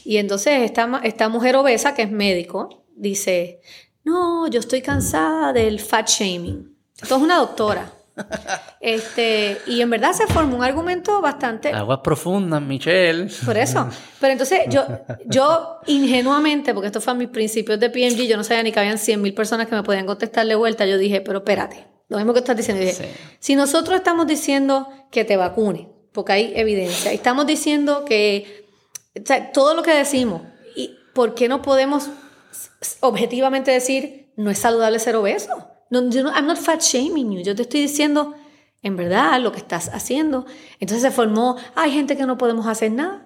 Y 0.06 0.18
entonces 0.18 0.62
esta, 0.62 1.02
esta 1.04 1.30
mujer 1.30 1.56
obesa, 1.56 1.96
que 1.96 2.04
es 2.04 2.12
médico, 2.12 2.86
dice, 2.96 3.62
no, 4.04 4.48
yo 4.48 4.60
estoy 4.60 4.82
cansada 4.82 5.52
del 5.52 5.80
fat 5.80 6.08
shaming. 6.08 6.76
Esto 7.02 7.16
es 7.16 7.22
una 7.22 7.38
doctora. 7.38 7.92
Este, 8.80 9.58
y 9.66 9.80
en 9.80 9.90
verdad 9.90 10.12
se 10.12 10.28
formó 10.28 10.58
un 10.58 10.64
argumento 10.64 11.22
bastante... 11.22 11.70
Aguas 11.70 12.02
profundas, 12.04 12.62
Michelle. 12.62 13.32
Por 13.46 13.58
eso. 13.58 13.88
Pero 14.20 14.34
entonces 14.34 14.60
yo, 14.70 14.86
yo 15.26 15.80
ingenuamente, 15.88 16.74
porque 16.74 16.88
esto 16.88 17.00
fue 17.00 17.14
a 17.14 17.16
mis 17.16 17.30
principios 17.30 17.80
de 17.80 17.90
PMG, 17.90 18.28
yo 18.28 18.36
no 18.36 18.44
sabía 18.44 18.62
ni 18.62 18.74
que 18.74 18.80
habían 18.82 18.98
100 18.98 19.22
mil 19.22 19.34
personas 19.34 19.68
que 19.68 19.76
me 19.76 19.84
podían 19.84 20.06
contestar 20.06 20.46
de 20.46 20.56
vuelta, 20.56 20.86
yo 20.86 20.98
dije, 20.98 21.22
pero 21.22 21.40
espérate, 21.40 21.88
lo 22.14 22.20
mismo 22.20 22.34
que 22.34 22.40
estás 22.40 22.56
diciendo, 22.58 22.84
Sí. 22.92 23.04
si 23.40 23.56
nosotros 23.56 23.96
estamos 23.96 24.28
diciendo 24.28 24.88
que 25.12 25.26
te 25.26 25.36
vacunes, 25.38 25.88
porque 26.12 26.32
hay 26.34 26.54
evidencia, 26.56 27.12
estamos 27.12 27.46
diciendo 27.46 28.06
que 28.06 28.66
o 29.16 29.26
sea, 29.26 29.52
todo 29.52 29.74
lo 29.76 29.84
que 29.84 29.94
decimos, 29.94 30.42
¿y 30.76 30.96
por 31.14 31.36
qué 31.36 31.48
no 31.48 31.62
podemos 31.62 32.10
objetivamente 33.02 33.72
decir 33.72 34.32
no 34.36 34.50
es 34.50 34.58
saludable 34.60 35.00
ser 35.00 35.16
obeso? 35.16 35.68
No, 35.90 36.10
yo 36.10 36.24
no, 36.24 36.32
I'm 36.32 36.48
not 36.48 36.58
fat 36.58 36.82
shaming 36.82 37.32
you, 37.32 37.42
yo 37.44 37.56
te 37.56 37.64
estoy 37.64 37.82
diciendo 37.82 38.34
en 38.82 38.96
verdad 38.98 39.40
lo 39.40 39.52
que 39.52 39.60
estás 39.60 39.90
haciendo. 39.94 40.46
Entonces 40.80 41.02
se 41.04 41.12
formó, 41.12 41.58
hay 41.76 41.92
gente 41.92 42.18
que 42.18 42.26
no 42.26 42.38
podemos 42.38 42.66
hacer 42.68 42.92
nada, 42.92 43.26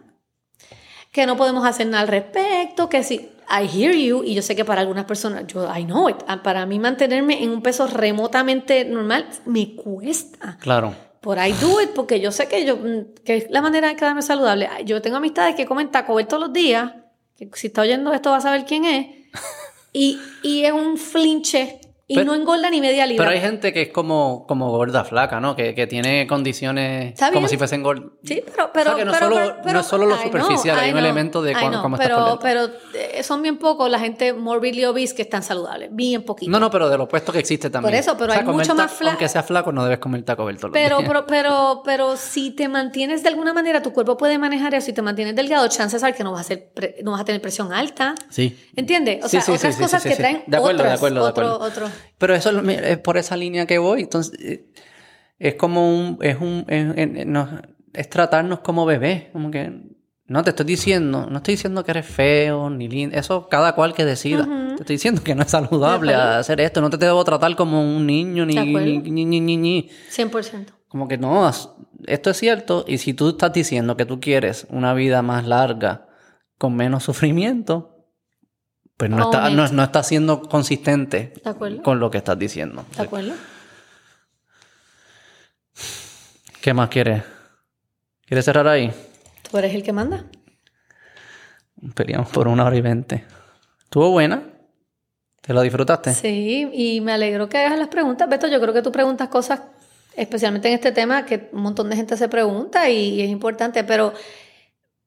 que 1.11 1.25
no 1.25 1.38
podemos 1.38 1.65
hacer 1.65 1.88
nada 1.88 2.01
al 2.01 2.07
respecto, 2.07 2.89
que 2.89 3.03
si 3.03 3.29
I 3.49 3.65
hear 3.65 3.95
you 3.95 4.23
y 4.23 4.34
yo 4.34 4.41
sé 4.41 4.55
que 4.55 4.65
para 4.65 4.81
algunas 4.81 5.05
personas, 5.05 5.47
yo 5.47 5.67
I 5.73 5.85
know 5.85 6.09
it, 6.09 6.17
ah, 6.27 6.43
para 6.43 6.65
mí 6.65 6.79
mantenerme 6.79 7.43
en 7.43 7.51
un 7.51 7.61
peso 7.61 7.88
remotamente 7.88 8.85
normal 8.85 9.27
me 9.45 9.75
cuesta. 9.75 10.57
Claro. 10.59 10.93
Por 11.21 11.38
I 11.38 11.53
do 11.53 11.81
it 11.81 11.91
porque 11.91 12.19
yo 12.19 12.31
sé 12.31 12.47
que 12.47 12.65
yo 12.65 12.77
mm, 12.77 13.23
que 13.23 13.38
es 13.38 13.49
la 13.49 13.61
manera 13.61 13.88
de 13.88 13.95
quedarme 13.95 14.21
saludable. 14.21 14.69
Yo 14.85 15.01
tengo 15.01 15.17
amistades 15.17 15.55
que 15.55 15.65
comen 15.65 15.91
Taco 15.91 16.15
Bell 16.15 16.27
todos 16.27 16.43
los 16.43 16.53
días, 16.53 16.91
que 17.38 17.49
si 17.53 17.67
está 17.67 17.81
oyendo 17.81 18.13
esto 18.13 18.31
va 18.31 18.38
a 18.38 18.41
saber 18.41 18.65
quién 18.65 18.85
es. 18.85 19.07
Y, 19.93 20.19
y 20.43 20.63
es 20.63 20.73
un 20.73 20.97
flinche 20.97 21.79
y 22.09 22.15
Pero- 22.15 22.27
no 22.27 22.35
engorda 22.35 22.69
ni 22.69 22.79
media 22.79 23.05
libra. 23.05 23.25
Pero 23.25 23.35
hay 23.35 23.41
gente 23.41 23.73
que 23.73 23.81
es 23.81 23.89
como, 23.89 24.45
como 24.47 24.69
gorda 24.71 25.03
flaca, 25.03 25.41
¿no? 25.41 25.55
Que, 25.57 25.75
que 25.75 25.88
tiene 25.88 26.25
condiciones 26.25 27.19
como 27.34 27.49
si 27.49 27.57
fuesen 27.57 27.84
gordas. 27.84 28.05
Sí, 28.23 28.41
pero, 28.45 28.69
pero, 28.73 28.91
O 28.91 28.95
sea, 28.95 28.99
que 28.99 29.05
no 29.05 29.11
pero- 29.11 29.25
solo- 29.29 29.55
pero- 29.61 29.73
no 29.73 29.79
es 29.81 29.85
solo 29.85 30.05
lo 30.05 30.17
superficial, 30.17 30.79
hay 30.79 30.85
ay, 30.88 30.91
un 30.93 30.99
elemento 30.99 31.41
de 31.41 31.51
cuán- 31.51 31.71
no, 31.71 31.81
cómo 31.81 31.97
estás 31.97 32.07
pero, 32.09 32.39
pero 32.41 32.69
eh, 32.93 33.23
son 33.23 33.41
bien 33.41 33.57
pocos 33.57 33.89
la 33.89 33.99
gente 33.99 34.31
morbidly 34.31 34.85
obese 34.85 35.15
que 35.15 35.21
están 35.23 35.43
saludables, 35.43 35.89
bien 35.91 36.23
poquito. 36.23 36.49
No, 36.49 36.59
no, 36.61 36.71
pero 36.71 36.88
de 36.89 36.97
lo 36.97 37.03
opuesto 37.03 37.34
que 37.34 37.39
existe 37.39 37.69
también. 37.69 37.91
Por 37.91 37.99
eso, 37.99 38.15
pero 38.17 38.31
hay 38.31 38.43
mucho 38.45 38.73
más 38.73 38.91
ta- 38.91 38.97
fla- 38.97 39.09
Aunque 39.11 39.27
sea 39.27 39.43
flaco, 39.43 39.73
no 39.73 39.84
debes 39.84 39.99
comer 39.99 40.23
Taco 40.23 40.45
Bell 40.45 40.55
todos 40.57 40.71
los 40.71 40.81
Pero, 40.81 40.99
pero, 41.05 41.27
pero, 41.27 41.81
pero 41.84 42.15
si 42.15 42.51
te 42.51 42.69
mantienes 42.69 43.21
de 43.21 43.29
alguna 43.29 43.53
manera, 43.53 43.81
tu 43.81 43.91
cuerpo 43.91 44.15
puede 44.15 44.38
manejar 44.38 44.73
eso. 44.75 44.85
Si 44.85 44.93
te 44.93 45.01
mantienes 45.01 45.35
delgado, 45.35 45.67
chances 45.67 46.01
hay 46.03 46.13
que 46.13 46.23
no 46.23 46.31
vas 46.31 46.39
a, 46.39 46.41
hacer 46.41 46.69
pre- 46.73 46.95
no 47.03 47.11
vas 47.11 47.19
a 47.21 47.25
tener 47.25 47.41
presión 47.41 47.73
alta. 47.73 48.15
Sí. 48.29 48.57
¿Entiendes? 48.77 49.25
O 49.25 49.27
sea, 49.27 49.41
sí, 49.41 49.51
sí, 49.51 49.57
otras 49.57 49.75
sí, 49.75 49.81
cosas 49.81 50.03
que 50.03 50.15
traen 50.15 50.43
De 50.47 50.55
acuerdo, 50.55 50.77
de 50.77 50.84
otras, 50.84 50.97
acuerdo, 50.99 51.15
de 51.23 51.29
otro, 51.29 51.45
acuerdo. 51.53 51.65
otro. 51.85 51.97
Pero 52.18 52.36
eso 52.36 52.49
es 52.69 52.98
por 52.99 53.18
esa 53.18 53.36
línea 53.38 53.65
que 53.65 53.78
voy. 53.78 54.02
Entonces, 54.02 54.40
eh, 54.41 54.65
es 55.40 55.56
como 55.56 55.88
un. 55.90 56.18
Es 56.22 56.38
un. 56.40 56.65
Es, 56.68 56.98
es- 56.98 57.26
no, 57.26 57.48
es 57.94 58.10
tratarnos 58.10 58.60
como 58.60 58.86
bebés. 58.86 59.26
Como 59.34 59.52
que. 59.52 59.72
No 60.30 60.44
te 60.44 60.49
estoy 60.49 60.65
diciendo. 60.65 61.28
No 61.30 61.38
estoy 61.38 61.53
diciendo 61.53 61.84
que 61.86 61.91
eres 61.91 62.06
feo 62.06 62.69
ni 62.69 62.88
lindo. 62.90 63.18
Eso 63.18 63.48
cada 63.48 63.74
cual 63.76 63.94
que 63.94 64.03
decida. 64.06 64.44
Te 64.76 64.82
estoy 64.82 64.95
diciendo 64.95 65.22
que 65.24 65.34
no 65.36 65.44
es 65.44 65.52
saludable 65.52 66.14
hacer 66.14 66.60
esto. 66.61 66.82
No 66.82 66.90
te 66.90 66.98
debo 66.98 67.24
tratar 67.24 67.56
como 67.56 67.82
un 67.82 68.06
niño 68.06 68.45
ni. 68.45 68.53
Ni, 69.02 69.11
ni, 69.11 69.26
ni, 69.26 69.40
ni, 69.40 69.57
ni. 69.57 69.90
100%. 70.11 70.65
Como 70.90 71.07
que 71.07 71.18
no, 71.18 71.49
esto 72.07 72.30
es 72.30 72.38
cierto. 72.38 72.84
Y 72.88 72.98
si 72.98 73.14
tú 73.14 73.30
estás 73.30 73.53
diciendo 73.53 73.95
que 73.98 74.06
tú 74.06 74.19
quieres 74.19 74.68
una 74.69 74.94
vida 74.94 75.22
más 75.22 75.45
larga, 75.48 76.07
con 76.57 76.76
menos 76.76 77.03
sufrimiento, 77.03 77.97
pues 78.98 79.11
no, 79.11 79.24
está, 79.24 79.49
no, 79.52 79.68
no 79.68 79.84
estás 79.84 80.07
siendo 80.07 80.41
consistente 80.41 81.34
con 81.84 81.99
lo 81.99 82.10
que 82.10 82.18
estás 82.18 82.38
diciendo. 82.38 82.84
¿De 82.95 83.03
acuerdo? 83.03 83.34
¿Qué 86.61 86.74
más 86.74 86.90
quieres? 86.90 87.24
¿Quieres 88.26 88.44
cerrar 88.44 88.68
ahí? 88.68 88.91
Tú 89.49 89.57
eres 89.57 89.74
el 89.74 89.84
que 89.84 89.94
manda. 89.94 90.26
Peleamos 91.94 92.30
por 92.30 92.48
una 92.48 92.65
hora 92.65 92.76
y 92.76 92.82
veinte. 92.82 93.24
¿Estuvo 93.84 94.11
buena? 94.11 94.44
¿Te 95.41 95.53
lo 95.53 95.61
disfrutaste? 95.61 96.14
Sí, 96.14 96.69
y 96.74 96.99
me 96.99 97.14
alegro 97.14 97.48
que 97.48 97.57
hagas 97.57 97.80
las 97.80 97.88
preguntas. 97.88 98.28
Beto, 98.28 98.48
yo 98.48 98.60
creo 98.60 98.74
que 98.74 98.82
tú 98.82 98.91
preguntas 98.91 99.30
cosas, 99.30 99.61
especialmente 100.15 100.68
en 100.68 100.74
este 100.74 100.91
tema, 100.91 101.26
que 101.26 101.49
un 101.53 101.61
montón 101.61 101.90
de 101.90 101.95
gente 101.95 102.18
se 102.18 102.28
pregunta 102.28 102.90
y, 102.90 103.22
es 103.22 103.30
importante, 103.30 103.86
pero 103.86 104.14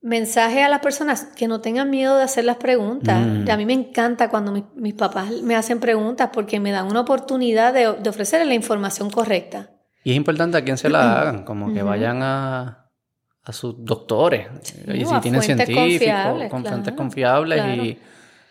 mensaje 0.02 0.62
a 0.62 0.68
las 0.68 0.80
personas 0.80 1.24
que 1.36 1.46
no 1.46 1.60
tengan 1.60 1.90
miedo 1.90 2.16
de 2.16 2.22
hacer 2.22 2.44
las 2.44 2.56
preguntas. 2.56 3.24
Mm. 3.26 3.46
Y 3.46 3.50
A 3.50 3.56
mí 3.56 3.66
me 3.66 3.74
encanta 3.74 4.28
cuando 4.28 4.52
mis, 4.52 4.64
mis 4.74 4.94
papás 4.94 5.30
me 5.42 5.56
hacen 5.56 5.80
preguntas 5.80 6.30
porque 6.32 6.60
me 6.60 6.70
dan 6.70 6.86
una 6.86 7.00
oportunidad 7.00 7.74
de, 7.74 7.92
de 7.94 8.10
ofrecerles 8.10 8.48
la 8.48 8.54
información 8.54 9.10
correcta. 9.10 9.70
Y 10.02 10.12
es 10.12 10.16
importante 10.16 10.56
a 10.56 10.64
quién 10.64 10.78
se 10.78 10.88
la 10.88 11.20
hagan, 11.20 11.44
como 11.44 11.72
que 11.74 11.82
vayan 11.82 12.22
a, 12.22 12.90
a 13.42 13.52
sus 13.52 13.74
doctores. 13.84 14.48
y 14.86 15.04
No, 15.04 15.14
si 15.16 15.20
tienen 15.20 15.42
científicos, 15.42 16.48
con 16.50 16.64
fuentes 16.64 16.82
claro, 16.82 16.96
confiables 16.96 17.62
claro. 17.62 17.84
y 17.84 17.98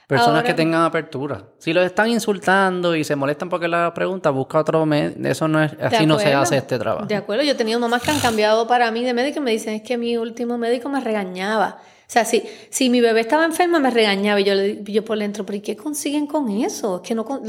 personas 0.09 0.37
Ahora- 0.37 0.43
que 0.47 0.55
tengan 0.55 0.81
apertura. 0.81 1.43
Si 1.59 1.71
los 1.71 1.85
están 1.85 2.09
insultando 2.09 2.95
y 2.95 3.03
se 3.03 3.15
molestan 3.15 3.47
porque 3.47 3.67
la 3.67 3.93
pregunta, 3.93 4.31
busca 4.31 4.57
otro 4.59 4.83
médico. 4.87 5.19
Eso 5.27 5.47
no 5.47 5.61
es, 5.63 5.77
¿De 5.77 5.85
así 5.85 6.05
no 6.07 6.17
se 6.17 6.33
hace 6.33 6.57
este 6.57 6.79
trabajo. 6.79 7.05
De 7.05 7.15
acuerdo, 7.15 7.43
yo 7.43 7.51
he 7.51 7.55
tenido 7.55 7.79
mamás 7.79 8.01
que 8.01 8.09
han 8.09 8.19
cambiado 8.19 8.65
para 8.65 8.89
mí 8.89 9.03
de 9.03 9.13
médico 9.13 9.37
y 9.37 9.41
me 9.43 9.51
dicen, 9.51 9.75
es 9.75 9.83
que 9.83 9.99
mi 9.99 10.17
último 10.17 10.57
médico 10.57 10.89
me 10.89 10.99
regañaba. 10.99 11.77
O 11.79 12.11
sea, 12.11 12.25
si, 12.25 12.41
si 12.71 12.89
mi 12.89 13.01
bebé 13.01 13.19
estaba 13.19 13.45
enferma, 13.45 13.77
me 13.79 13.91
regañaba 13.91 14.39
y 14.41 14.43
yo, 14.45 14.55
le- 14.55 14.83
yo 14.83 15.05
por 15.05 15.19
dentro, 15.19 15.45
¿pero 15.45 15.57
y 15.57 15.61
qué 15.61 15.77
consiguen 15.77 16.25
con 16.25 16.49
eso? 16.49 17.01
Es 17.03 17.07
que 17.07 17.13
no... 17.13 17.21
O 17.21 17.39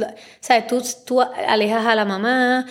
sea, 0.40 0.66
tú, 0.66 0.82
tú 1.06 1.22
alejas 1.22 1.86
a 1.86 1.94
la 1.94 2.04
mamá, 2.04 2.66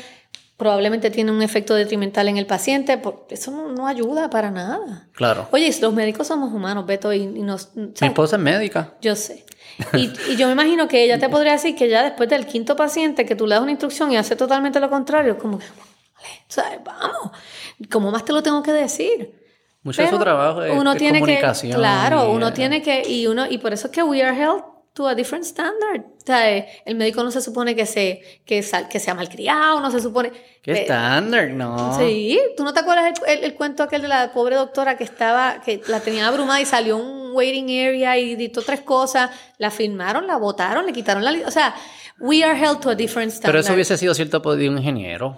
probablemente 0.60 1.10
tiene 1.10 1.32
un 1.32 1.42
efecto 1.42 1.74
detrimental 1.74 2.28
en 2.28 2.38
el 2.38 2.46
paciente, 2.46 2.98
por- 2.98 3.26
eso 3.30 3.50
no, 3.50 3.70
no 3.70 3.88
ayuda 3.88 4.30
para 4.30 4.52
nada. 4.52 5.08
Claro. 5.14 5.48
Oye, 5.52 5.74
los 5.82 5.94
médicos 5.94 6.28
somos 6.28 6.52
humanos, 6.54 6.86
Beto, 6.86 7.14
y, 7.14 7.22
y 7.24 7.42
nos... 7.44 7.74
Mi 7.76 7.86
¿sabes? 7.96 8.02
esposa 8.12 8.36
es 8.36 8.42
médica. 8.42 8.94
Yo 9.02 9.16
sé. 9.16 9.46
Y, 9.94 10.12
y 10.30 10.36
yo 10.36 10.48
me 10.48 10.52
imagino 10.54 10.90
que 10.90 11.02
ella 11.06 11.18
te 11.18 11.30
podría 11.36 11.54
decir 11.54 11.76
que 11.78 11.88
ya 11.88 12.04
después 12.04 12.28
del 12.30 12.46
quinto 12.46 12.76
paciente 12.76 13.26
que 13.26 13.36
tú 13.36 13.48
le 13.48 13.56
das 13.56 13.62
una 13.64 13.72
instrucción 13.72 14.12
y 14.12 14.18
hace 14.18 14.36
totalmente 14.36 14.82
lo 14.82 14.90
contrario, 14.90 15.38
como 15.38 15.58
que, 15.60 15.66
¿sabes? 16.50 16.80
Vamos, 16.84 17.32
¿cómo 17.90 18.12
más 18.12 18.26
te 18.26 18.34
lo 18.34 18.44
tengo 18.44 18.62
que 18.62 18.74
decir? 18.74 19.40
Mucho 19.82 20.02
de 20.02 20.10
su 20.10 20.16
Pero 20.16 20.24
trabajo 20.26 20.62
es, 20.64 20.78
uno 20.78 20.92
es 20.92 20.98
tiene 20.98 21.20
comunicación. 21.22 21.72
que, 21.72 21.78
claro, 21.78 22.28
y, 22.30 22.36
uno 22.36 22.52
tiene 22.52 22.82
que, 22.82 23.02
y 23.10 23.28
uno, 23.28 23.46
y 23.50 23.60
por 23.60 23.72
eso 23.72 23.88
es 23.88 23.94
que 23.94 24.04
we 24.04 24.22
are 24.22 24.38
held 24.38 24.62
to 25.00 25.08
a 25.08 25.16
different 25.16 25.46
standard. 25.46 26.02
O 26.02 26.26
sea, 26.26 26.52
eh, 26.52 26.68
el 26.86 26.96
médico 26.96 27.24
no 27.24 27.32
se 27.32 27.42
supone 27.42 27.74
que 27.76 27.86
se, 27.86 28.22
que, 28.46 28.62
sal- 28.62 28.88
que 28.90 29.00
sea 29.00 29.14
malcriado, 29.16 29.80
no 29.80 29.90
se 29.92 30.02
supone. 30.02 30.32
¿Qué 30.62 30.72
eh, 30.74 30.82
estándar? 30.82 31.50
No. 31.52 31.98
Sí, 31.98 32.38
¿tú 32.58 32.64
no 32.66 32.74
te 32.74 32.82
acuerdas 32.82 33.14
el, 33.26 33.38
el- 33.38 33.44
el 33.46 33.56
cuento 33.56 33.84
aquel 33.84 34.02
de 34.02 34.10
la 34.10 34.32
pobre 34.34 34.56
doctora 34.58 34.98
que 34.98 35.06
estaba, 35.06 35.62
que 35.62 35.82
la 35.88 36.02
tenía 36.02 36.28
abrumada 36.28 36.60
y 36.60 36.66
salió 36.66 36.98
un 36.98 37.32
waiting 37.34 37.66
area 37.70 38.18
y 38.18 38.36
dictó 38.36 38.62
tres 38.62 38.82
cosas, 38.82 39.32
la 39.58 39.72
firmaron, 39.72 40.28
la 40.28 40.36
votaron, 40.38 40.86
le 40.86 40.92
quitaron 40.94 41.24
la... 41.24 41.32
O 41.48 41.52
sea, 41.52 41.74
we 42.20 42.44
are 42.44 42.60
held 42.60 42.80
to 42.82 42.90
a 42.90 42.96
different 42.96 43.32
standard. 43.32 43.52
Pero 43.54 43.60
eso 43.62 43.74
hubiese 43.74 43.98
sido 43.98 44.14
cierto 44.14 44.40
de 44.56 44.68
un 44.70 44.78
ingeniero. 44.78 45.38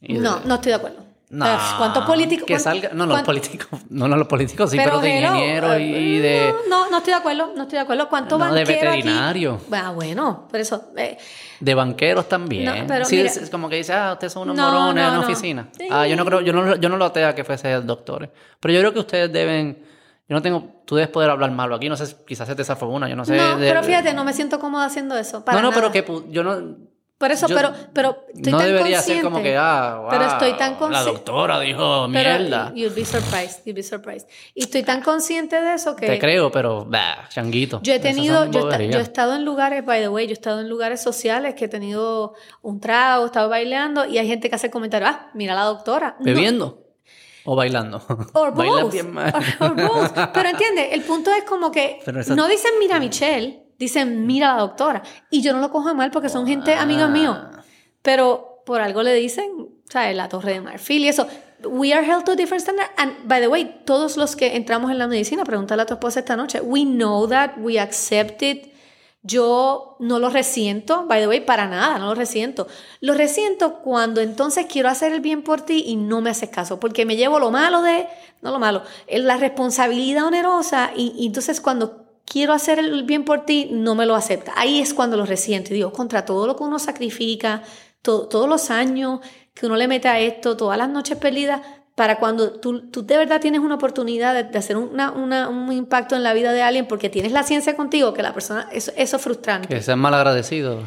Y 0.00 0.14
de- 0.14 0.20
No, 0.20 0.40
no 0.40 0.54
estoy 0.54 0.70
de 0.70 0.76
acuerdo. 0.76 1.07
No, 1.30 1.46
Eh, 1.46 1.58
¿Cuántos 1.76 2.04
políticos? 2.06 2.46
Que 2.46 2.58
salga. 2.58 2.88
No, 2.94 3.04
los 3.04 3.20
políticos. 3.22 3.68
No, 3.90 4.08
no, 4.08 4.16
los 4.16 4.26
políticos 4.26 4.70
sí, 4.70 4.78
pero, 4.78 4.98
de 4.98 5.18
hello, 5.18 5.34
ingenieros 5.34 5.78
y, 5.80 5.82
eh, 6.16 6.20
de. 6.20 6.54
No, 6.70 6.84
no, 6.86 6.90
no 6.90 6.96
estoy 6.98 7.12
de 7.12 7.18
acuerdo, 7.18 7.52
no 7.54 7.62
estoy 7.64 7.76
de 7.76 7.82
acuerdo. 7.82 8.08
¿Cuánto 8.08 8.38
No, 8.38 8.46
de 8.46 8.64
banquero 8.64 8.90
aquí? 8.90 8.96
veterinario. 9.02 9.60
Ah, 9.72 9.90
bueno, 9.94 10.48
por 10.50 10.58
eso... 10.58 10.90
eh, 10.96 11.18
De 11.60 11.74
banqueros 11.74 12.28
también. 12.30 12.64
No, 12.64 12.86
pero 12.86 13.04
sí, 13.04 13.16
mira- 13.16 13.28
es, 13.28 13.36
es 13.36 13.50
como 13.50 13.68
que 13.68 13.76
dice, 13.76 13.92
ah, 13.92 14.12
ustedes 14.14 14.32
son 14.32 14.44
unos 14.44 14.56
No, 14.56 14.70
morones 14.72 14.94
no, 14.94 15.00
en 15.00 15.06
la 15.06 15.14
no. 15.14 15.20
oficina. 15.20 15.68
Sí. 15.78 15.86
Ah, 15.90 16.06
yo 16.06 16.16
no 16.16 16.24
creo, 16.24 16.40
yo 16.40 16.52
no, 16.54 16.76
yo 16.76 16.88
no 16.88 16.96
lo 16.96 17.04
atea 17.04 17.34
que 17.34 17.44
fuese 17.44 17.68
doctores. 17.82 18.30
Pero 18.60 18.72
yo 18.74 18.80
creo 18.80 18.94
que 18.94 19.00
ustedes 19.00 19.30
deben. 19.32 19.82
Yo 20.28 20.34
no 20.34 20.40
tengo. 20.40 20.82
Tú 20.86 20.94
debes 20.96 21.10
poder 21.10 21.28
hablar 21.28 21.50
malo 21.50 21.74
aquí. 21.74 21.88
No 21.90 21.96
sé, 21.96 22.16
quizás 22.26 22.48
se 22.48 22.54
te 22.54 22.64
zafó 22.64 22.86
una, 22.86 23.06
yo 23.08 23.16
no 23.16 23.26
sé. 23.26 23.36
no, 23.36 23.58
de- 23.58 23.68
pero 23.68 23.82
fíjate, 23.82 24.14
no 24.14 24.24
me 24.24 24.32
siento 24.32 24.58
cómoda 24.58 24.86
haciendo 24.86 25.14
eso. 25.18 25.44
Para 25.44 25.58
no, 25.60 25.68
no, 25.68 25.74
pero 25.74 25.88
nada. 25.88 25.92
que 25.92 26.06
pu- 26.06 26.24
yo 26.30 26.42
no. 26.42 26.76
Por 27.18 27.32
eso, 27.32 27.48
yo- 27.48 27.56
pero, 27.56 27.72
pero 27.92 28.24
estoy 28.32 28.52
no 28.52 28.58
tan 28.58 28.66
debería 28.68 28.96
consciente. 28.98 29.22
ser 29.22 29.30
como 29.30 29.42
que, 29.42 29.56
ah, 29.56 30.06
Pero 30.08 30.24
wow, 30.24 30.32
estoy 30.34 30.52
tan 30.56 30.76
La 30.92 31.02
doctora 31.02 31.58
dijo 31.58 32.06
Pero 32.12 32.38
mierda. 32.38 32.72
you'd 32.76 32.94
be 32.94 33.04
surprised, 33.04 33.64
you'd 33.64 33.74
be 33.74 33.82
surprised. 33.82 34.28
Y 34.54 34.62
estoy 34.62 34.84
tan 34.84 35.02
consciente 35.02 35.60
de 35.60 35.74
eso 35.74 35.96
que... 35.96 36.06
Te 36.06 36.18
creo, 36.20 36.52
pero, 36.52 36.84
bah, 36.84 37.28
changuito. 37.28 37.80
Yo 37.82 37.92
he 37.92 37.98
tenido, 37.98 38.44
yo, 38.52 38.70
he 38.70 38.88
yo 38.88 38.98
he 39.00 39.02
estado 39.02 39.34
en 39.34 39.44
lugares, 39.44 39.84
by 39.84 40.00
the 40.00 40.08
way, 40.08 40.26
yo 40.26 40.30
he 40.30 40.34
estado 40.34 40.60
en 40.60 40.68
lugares 40.68 41.02
sociales 41.02 41.54
que 41.56 41.64
he 41.64 41.68
tenido 41.68 42.34
un 42.62 42.78
trago, 42.78 43.24
he 43.24 43.26
estado 43.26 43.48
bailando 43.48 44.04
y 44.06 44.18
hay 44.18 44.28
gente 44.28 44.48
que 44.48 44.54
hace 44.54 44.70
comentarios, 44.70 45.10
ah, 45.12 45.30
mira 45.34 45.54
a 45.54 45.56
la 45.56 45.64
doctora. 45.64 46.14
No, 46.20 46.24
¿Bebiendo? 46.24 46.84
¿O 47.44 47.56
bailando? 47.56 48.00
Or 48.34 48.54
Bailan 48.54 48.82
both. 48.84 48.92
bien 48.92 49.12
mal. 49.12 49.32
Or- 49.58 49.70
or 49.70 49.74
both. 49.88 50.12
Pero 50.34 50.48
entiende, 50.50 50.90
el 50.94 51.00
punto 51.02 51.32
es 51.34 51.42
como 51.42 51.72
que 51.72 51.98
Pero 52.04 52.20
no 52.36 52.46
dicen 52.46 52.72
mira 52.78 52.96
a 52.96 53.00
Michelle, 53.00 53.64
dicen 53.78 54.26
mira 54.26 54.54
la 54.54 54.60
doctora. 54.60 55.02
Y 55.30 55.42
yo 55.42 55.52
no 55.52 55.60
lo 55.60 55.70
cojo 55.70 55.94
mal 55.94 56.10
porque 56.10 56.28
son 56.28 56.46
gente 56.46 56.74
amigos 56.74 57.10
míos. 57.10 57.38
Pero 58.02 58.62
por 58.66 58.80
algo 58.80 59.02
le 59.02 59.14
dicen, 59.14 59.70
¿sabes? 59.88 60.14
La 60.16 60.28
torre 60.28 60.54
de 60.54 60.60
marfil 60.60 61.04
y 61.04 61.08
eso. 61.08 61.26
We 61.64 61.92
are 61.92 62.06
held 62.06 62.24
to 62.24 62.32
a 62.32 62.36
different 62.36 62.62
standard. 62.62 62.90
And 62.96 63.26
by 63.26 63.40
the 63.40 63.48
way, 63.48 63.82
todos 63.84 64.16
los 64.16 64.36
que 64.36 64.56
entramos 64.56 64.90
en 64.90 64.98
la 64.98 65.08
medicina, 65.08 65.44
pregúntale 65.44 65.82
a 65.82 65.86
tu 65.86 65.94
esposa 65.94 66.20
esta 66.20 66.36
noche. 66.36 66.60
We 66.60 66.84
know 66.84 67.26
that, 67.28 67.56
we 67.58 67.80
accept 67.80 68.42
it. 68.42 68.72
Yo 69.22 69.96
no 69.98 70.20
lo 70.20 70.30
resiento, 70.30 71.06
by 71.06 71.20
the 71.20 71.26
way, 71.26 71.40
para 71.40 71.66
nada, 71.66 71.98
no 71.98 72.06
lo 72.06 72.14
resiento. 72.14 72.68
Lo 73.00 73.14
resiento 73.14 73.80
cuando 73.80 74.20
entonces 74.20 74.66
quiero 74.66 74.88
hacer 74.88 75.12
el 75.12 75.20
bien 75.20 75.42
por 75.42 75.60
ti 75.62 75.84
y 75.86 75.96
no 75.96 76.20
me 76.20 76.30
haces 76.30 76.50
caso, 76.50 76.78
porque 76.78 77.04
me 77.04 77.16
llevo 77.16 77.40
lo 77.40 77.50
malo 77.50 77.82
de, 77.82 78.06
no 78.42 78.52
lo 78.52 78.60
malo, 78.60 78.84
es 79.08 79.22
la 79.22 79.36
responsabilidad 79.36 80.24
onerosa 80.24 80.92
y, 80.94 81.14
y 81.18 81.26
entonces 81.26 81.60
cuando 81.60 82.07
quiero 82.28 82.52
hacer 82.52 82.78
el 82.78 83.02
bien 83.04 83.24
por 83.24 83.44
ti, 83.46 83.68
no 83.72 83.94
me 83.94 84.06
lo 84.06 84.14
acepta. 84.14 84.52
Ahí 84.56 84.80
es 84.80 84.94
cuando 84.94 85.16
lo 85.16 85.24
resiento 85.26 85.72
y 85.72 85.76
digo, 85.76 85.92
contra 85.92 86.24
todo 86.24 86.46
lo 86.46 86.56
que 86.56 86.64
uno 86.64 86.78
sacrifica, 86.78 87.62
to- 88.02 88.28
todos 88.28 88.48
los 88.48 88.70
años 88.70 89.20
que 89.54 89.66
uno 89.66 89.76
le 89.76 89.88
mete 89.88 90.08
a 90.08 90.20
esto, 90.20 90.56
todas 90.56 90.78
las 90.78 90.88
noches 90.88 91.16
perdidas, 91.18 91.60
para 91.94 92.18
cuando 92.20 92.60
tú, 92.60 92.90
tú 92.92 93.04
de 93.04 93.16
verdad 93.16 93.40
tienes 93.40 93.60
una 93.60 93.74
oportunidad 93.74 94.32
de, 94.32 94.44
de 94.44 94.56
hacer 94.58 94.76
una, 94.76 95.10
una- 95.10 95.48
un 95.48 95.72
impacto 95.72 96.14
en 96.14 96.22
la 96.22 96.32
vida 96.32 96.52
de 96.52 96.62
alguien 96.62 96.86
porque 96.86 97.08
tienes 97.10 97.32
la 97.32 97.42
ciencia 97.42 97.74
contigo, 97.74 98.14
que 98.14 98.22
la 98.22 98.32
persona, 98.32 98.68
eso, 98.72 98.92
eso 98.96 99.16
es 99.16 99.22
frustrante. 99.22 99.66
Que 99.68 99.82
sean 99.82 99.98
mal 99.98 100.14
agradecidos. 100.14 100.84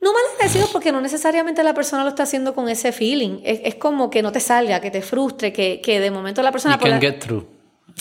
No 0.00 0.12
mal 0.12 0.22
agradecido 0.34 0.66
porque 0.72 0.90
no 0.92 1.00
necesariamente 1.02 1.62
la 1.62 1.74
persona 1.74 2.02
lo 2.02 2.08
está 2.10 2.22
haciendo 2.22 2.54
con 2.54 2.68
ese 2.68 2.92
feeling. 2.92 3.40
Es, 3.44 3.60
es 3.64 3.74
como 3.74 4.08
que 4.10 4.22
no 4.22 4.32
te 4.32 4.40
salga, 4.40 4.80
que 4.80 4.90
te 4.90 5.02
frustre, 5.02 5.52
que, 5.52 5.80
que 5.82 6.00
de 6.00 6.10
momento 6.10 6.42
la 6.42 6.52
persona... 6.52 6.76
You 6.76 6.80
can 6.80 6.90
la- 6.92 6.98
get 7.00 7.18
through. 7.20 7.44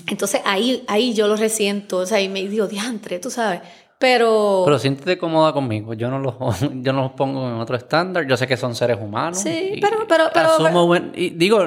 Entonces 0.07 0.41
ahí, 0.45 0.84
ahí 0.88 1.14
yo 1.14 1.28
lo 1.28 1.36
resiento, 1.36 1.98
o 1.98 2.06
sea, 2.06 2.20
y 2.22 2.30
me 2.30 2.41
digo, 2.48 2.68
diantre, 2.68 3.20
tú 3.20 3.30
sabes. 3.30 3.61
Pero... 3.99 4.64
Pero 4.65 4.80
siéntete 4.80 5.18
cómoda 5.18 5.53
conmigo. 5.53 5.94
Yo 5.94 6.10
no 6.10 6.20
los, 6.20 6.36
yo 6.82 6.91
no 6.94 7.03
los 7.03 7.11
pongo 7.11 7.48
en 7.48 7.56
otro 7.56 7.76
estándar. 7.78 8.28
Yo 8.28 8.36
sé 8.36 8.48
que 8.48 8.57
son 8.57 8.76
seres 8.76 8.98
humanos. 8.99 9.40
Sí, 9.40 9.80
pero- 9.82 10.06
pero- 10.07 10.30
pero- 10.34 10.49
asumo 10.53 10.88
buen- 10.88 11.11
y 11.15 11.30
digo, 11.30 11.60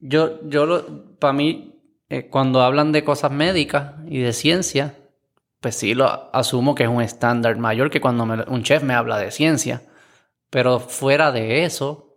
yo, 0.00 0.40
yo 0.48 0.66
lo, 0.66 1.16
para 1.18 1.32
mí, 1.32 1.74
eh, 2.08 2.28
cuando 2.28 2.62
hablan 2.62 2.92
de 2.92 3.04
cosas 3.04 3.30
médicas 3.30 3.94
y 4.08 4.18
de 4.18 4.32
ciencia, 4.32 4.94
pues 5.60 5.74
sí 5.76 5.94
lo 5.94 6.34
asumo 6.34 6.74
que 6.74 6.84
es 6.84 6.88
un 6.88 7.02
estándar 7.02 7.56
mayor 7.58 7.90
que 7.90 8.00
cuando 8.00 8.24
me- 8.26 8.44
un 8.44 8.62
chef 8.62 8.82
me 8.82 8.94
habla 8.94 9.18
de 9.18 9.30
ciencia. 9.30 9.82
Pero 10.50 10.80
fuera 10.80 11.30
de 11.30 11.64
eso, 11.64 12.16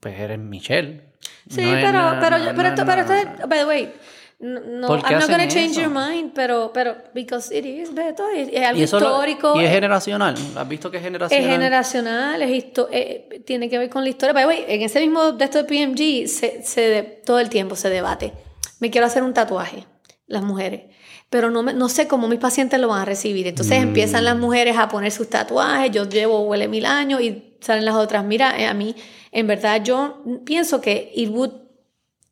pues 0.00 0.18
eres 0.18 0.38
Michelle. 0.38 1.05
Sí, 1.48 1.62
No 1.62 1.76
es 1.76 1.84
pero, 1.84 1.92
nada- 1.92 2.20
pero, 2.20 2.38
no- 2.38 2.44
yo- 2.44 2.50
pero, 2.56 2.62
no- 2.62 2.68
esto, 2.74 2.84
pero 2.86 3.00
esto, 3.02 3.46
by 3.48 3.58
the 3.60 3.64
way, 3.66 3.92
no, 4.38 4.60
no, 4.60 4.86
¿Por 4.88 5.02
qué 5.02 5.12
I'm 5.14 5.20
not 5.20 5.30
gonna 5.30 5.48
change 5.48 5.70
eso? 5.72 5.80
your 5.82 5.90
mind, 5.90 6.32
pero, 6.34 6.70
pero, 6.74 6.94
because 7.14 7.56
it 7.56 7.64
is, 7.64 7.94
Beto, 7.94 8.28
es, 8.28 8.48
es 8.52 8.62
algo 8.66 8.80
Y 8.80 8.82
eso 8.84 9.00
lo- 9.00 9.06
histórico, 9.06 9.54
y 9.56 9.60
es 9.60 9.66
es, 9.68 9.70
generacional. 9.74 10.34
¿Has 10.56 10.68
visto 10.68 10.90
que 10.90 10.96
es 10.98 11.02
generacional? 11.02 11.48
generacional, 11.50 12.42
es 12.42 12.50
histo- 12.50 12.88
eh, 12.92 13.42
tiene 13.46 13.70
que 13.70 13.78
ver 13.78 13.88
con 13.88 14.02
la 14.04 14.10
historia. 14.10 14.32
By 14.34 14.42
the 14.42 14.48
way, 14.48 14.64
en 14.68 14.82
ese 14.82 15.00
mismo 15.00 15.32
de 15.32 15.44
esto 15.44 15.58
de 15.58 15.64
PMG, 15.64 16.26
se, 16.28 16.62
se 16.64 16.80
de- 16.82 17.02
todo 17.02 17.38
el 17.38 17.48
tiempo 17.48 17.76
se 17.76 17.88
debate. 17.88 18.32
Me 18.80 18.90
quiero 18.90 19.06
hacer 19.06 19.22
un 19.22 19.32
tatuaje, 19.32 19.84
las 20.26 20.42
mujeres. 20.42 20.82
Pero 21.30 21.50
no, 21.50 21.62
me- 21.62 21.72
no 21.72 21.88
sé 21.88 22.06
cómo 22.06 22.28
mis 22.28 22.38
pacientes 22.38 22.78
lo 22.78 22.88
van 22.88 23.00
a 23.00 23.04
recibir. 23.04 23.46
Entonces 23.46 23.78
Mm. 23.80 23.82
empiezan 23.88 24.24
las 24.24 24.36
mujeres 24.36 24.76
a 24.78 24.88
poner 24.88 25.10
sus 25.12 25.28
tatuajes. 25.30 25.90
Yo 25.90 26.04
llevo 26.08 26.40
huele 26.42 26.68
mil 26.68 26.84
años 26.86 27.20
y 27.20 27.45
salen 27.60 27.84
las 27.84 27.94
otras. 27.94 28.24
Mira, 28.24 28.58
eh, 28.58 28.66
a 28.66 28.74
mí, 28.74 28.94
en 29.32 29.46
verdad, 29.46 29.82
yo 29.82 30.22
pienso 30.44 30.80
que 30.80 31.12
it 31.14 31.28
would 31.30 31.52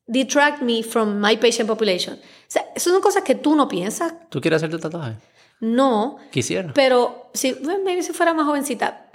detract 0.07 0.63
me 0.63 0.83
from 0.83 1.21
my 1.21 1.37
patient 1.37 1.69
population. 1.69 2.15
O 2.17 2.21
sea, 2.49 2.65
esas 2.75 2.93
son 2.93 3.01
cosas 3.01 3.23
que 3.23 3.35
tú 3.35 3.55
no 3.57 3.69
piensas. 3.69 4.15
¿Tú 4.29 4.41
quieres 4.41 4.59
hacerte 4.59 4.79
tatuaje? 4.79 5.17
No. 5.61 6.19
Quisiera. 6.31 6.73
Pero 6.75 7.31
si, 7.33 7.53
bueno, 7.55 7.81
maybe 7.85 8.03
si 8.03 8.13
fuera 8.13 8.35
más 8.35 8.47
jovencita 8.47 9.07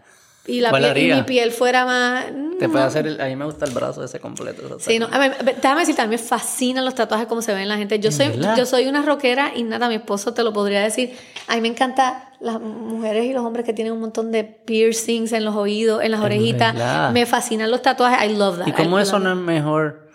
y, 0.47 0.61
la 0.61 0.71
¿Cuál 0.71 0.93
piel, 0.93 1.11
y 1.11 1.13
mi 1.15 1.23
piel 1.23 1.51
fuera 1.51 1.85
más... 1.85 2.25
Te 2.57 2.67
puede 2.69 2.83
hacer 2.83 3.05
el- 3.05 3.21
A 3.21 3.25
mí 3.25 3.35
me 3.35 3.45
gusta 3.45 3.65
el 3.65 3.71
brazo 3.71 4.03
ese 4.03 4.19
completo. 4.19 4.77
ese 4.77 4.91
Sí, 4.93 4.99
no, 4.99 5.07
a 5.11 5.19
ver, 5.19 5.37
déjame 5.43 5.81
decirte, 5.81 6.01
a 6.01 6.05
mí 6.05 6.11
me 6.11 6.17
fascinan 6.17 6.83
los 6.85 6.95
tatuajes 6.95 7.27
como 7.27 7.41
se 7.43 7.53
ven 7.53 7.67
la 7.67 7.77
gente. 7.77 7.99
Yo 7.99 8.11
soy, 8.11 8.29
verdad? 8.29 8.57
yo 8.57 8.65
soy 8.65 8.87
una 8.87 9.03
rockera 9.03 9.51
y 9.55 9.63
nada, 9.63 9.87
mi 9.89 9.95
esposo 9.95 10.33
te 10.33 10.41
lo 10.43 10.51
podría 10.51 10.81
decir. 10.81 11.15
A 11.47 11.55
mí 11.55 11.61
me 11.61 11.67
encanta 11.67 12.28
las 12.41 12.59
mujeres 12.61 13.25
y 13.25 13.33
los 13.33 13.43
hombres 13.43 13.65
que 13.65 13.73
tienen 13.73 13.93
un 13.93 13.99
montón 13.99 14.31
de 14.31 14.43
piercings 14.43 15.33
en 15.33 15.43
los 15.45 15.55
oídos, 15.55 16.01
en 16.03 16.11
las 16.11 16.21
orejitas. 16.21 16.73
verdad. 16.73 17.11
Me 17.11 17.25
fascinan 17.25 17.69
los 17.71 17.81
tatuajes. 17.81 18.29
I 18.29 18.35
love 18.35 18.59
that. 18.59 18.67
¿Y 18.67 18.71
cómo 18.71 18.97
I 18.99 19.03
eso 19.03 19.19
no 19.19 19.31
es 19.31 19.37
mejor? 19.37 20.07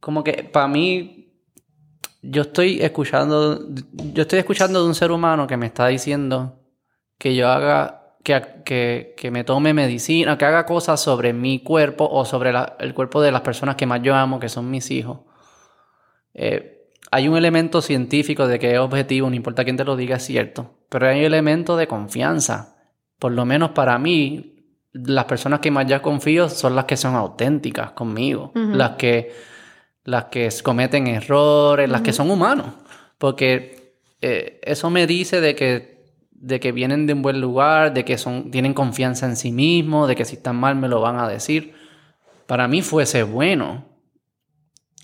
Como 0.00 0.24
que 0.24 0.44
para 0.44 0.66
mí, 0.68 1.32
yo 2.22 2.42
estoy 2.42 2.80
escuchando, 2.82 3.66
yo 3.92 4.22
estoy 4.22 4.38
escuchando 4.40 4.82
de 4.82 4.88
un 4.88 4.94
ser 4.94 5.10
humano 5.12 5.46
que 5.46 5.56
me 5.56 5.66
está 5.66 5.86
diciendo 5.88 6.58
que 7.18 7.34
yo 7.36 7.48
haga, 7.48 8.16
que, 8.24 8.42
que, 8.64 9.14
que 9.16 9.30
me 9.30 9.44
tome 9.44 9.72
medicina, 9.74 10.36
que 10.36 10.44
haga 10.44 10.66
cosas 10.66 11.00
sobre 11.00 11.32
mi 11.32 11.60
cuerpo 11.60 12.08
o 12.10 12.24
sobre 12.24 12.52
la- 12.52 12.76
el 12.80 12.94
cuerpo 12.94 13.22
de 13.22 13.30
las 13.30 13.42
personas 13.42 13.76
que 13.76 13.86
más 13.86 14.02
yo 14.02 14.14
amo, 14.14 14.40
que 14.40 14.48
son 14.48 14.70
mis 14.70 14.90
hijos. 14.90 15.20
Eh, 16.34 16.81
hay 17.14 17.28
un 17.28 17.36
elemento 17.36 17.82
científico 17.82 18.48
de 18.48 18.58
que 18.58 18.72
es 18.72 18.78
objetivo, 18.78 19.28
no 19.28 19.36
importa 19.36 19.64
quién 19.64 19.76
te 19.76 19.84
lo 19.84 19.96
diga, 19.96 20.16
es 20.16 20.24
cierto, 20.24 20.78
pero 20.88 21.08
hay 21.08 21.20
un 21.20 21.26
elemento 21.26 21.76
de 21.76 21.86
confianza. 21.86 22.76
Por 23.18 23.32
lo 23.32 23.44
menos 23.44 23.72
para 23.72 23.98
mí, 23.98 24.56
las 24.92 25.26
personas 25.26 25.60
que 25.60 25.70
más 25.70 25.86
ya 25.86 26.00
confío 26.00 26.48
son 26.48 26.74
las 26.74 26.86
que 26.86 26.96
son 26.96 27.14
auténticas 27.14 27.92
conmigo, 27.92 28.50
las 28.54 28.92
que 28.92 29.30
las 30.04 30.24
que 30.24 30.48
cometen 30.62 31.06
errores, 31.06 31.88
las 31.88 32.00
que 32.00 32.14
son 32.14 32.30
humanos, 32.30 32.68
porque 33.18 33.94
eh, 34.22 34.58
eso 34.62 34.88
me 34.88 35.06
dice 35.06 35.42
de 35.42 35.54
que 35.54 35.92
de 36.30 36.60
que 36.60 36.72
vienen 36.72 37.06
de 37.06 37.12
un 37.12 37.20
buen 37.20 37.42
lugar, 37.42 37.92
de 37.92 38.06
que 38.06 38.16
son 38.16 38.50
tienen 38.50 38.72
confianza 38.72 39.26
en 39.26 39.36
sí 39.36 39.52
mismos, 39.52 40.08
de 40.08 40.16
que 40.16 40.24
si 40.24 40.36
están 40.36 40.56
mal 40.56 40.76
me 40.76 40.88
lo 40.88 41.02
van 41.02 41.18
a 41.18 41.28
decir. 41.28 41.74
Para 42.46 42.68
mí 42.68 42.80
fuese 42.80 43.22
bueno, 43.22 43.84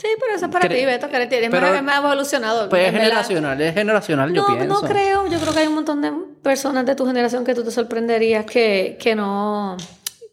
Sí, 0.00 0.06
pero 0.20 0.36
eso 0.36 0.46
es 0.46 0.52
para 0.52 0.68
ti, 0.68 0.84
Beto, 0.84 1.08
que 1.08 1.16
eres, 1.16 1.28
pero- 1.50 1.66
más, 1.72 1.82
más 1.82 1.98
evolucionado. 1.98 2.68
pues 2.68 2.86
es 2.86 2.92
generacional, 2.92 3.60
es 3.60 3.74
generacional, 3.74 4.32
yo 4.32 4.42
no, 4.46 4.56
pienso. 4.56 4.82
no 4.82 4.88
creo. 4.88 5.26
Yo 5.28 5.40
creo 5.40 5.52
que 5.52 5.58
hay 5.60 5.66
un 5.66 5.74
montón 5.74 6.00
de 6.02 6.12
personas 6.42 6.86
de 6.86 6.94
tu 6.94 7.04
generación 7.06 7.44
que 7.44 7.54
tú 7.54 7.64
te 7.64 7.70
sorprenderías 7.72 8.44
que, 8.46 8.96
que 9.00 9.14
no 9.16 9.76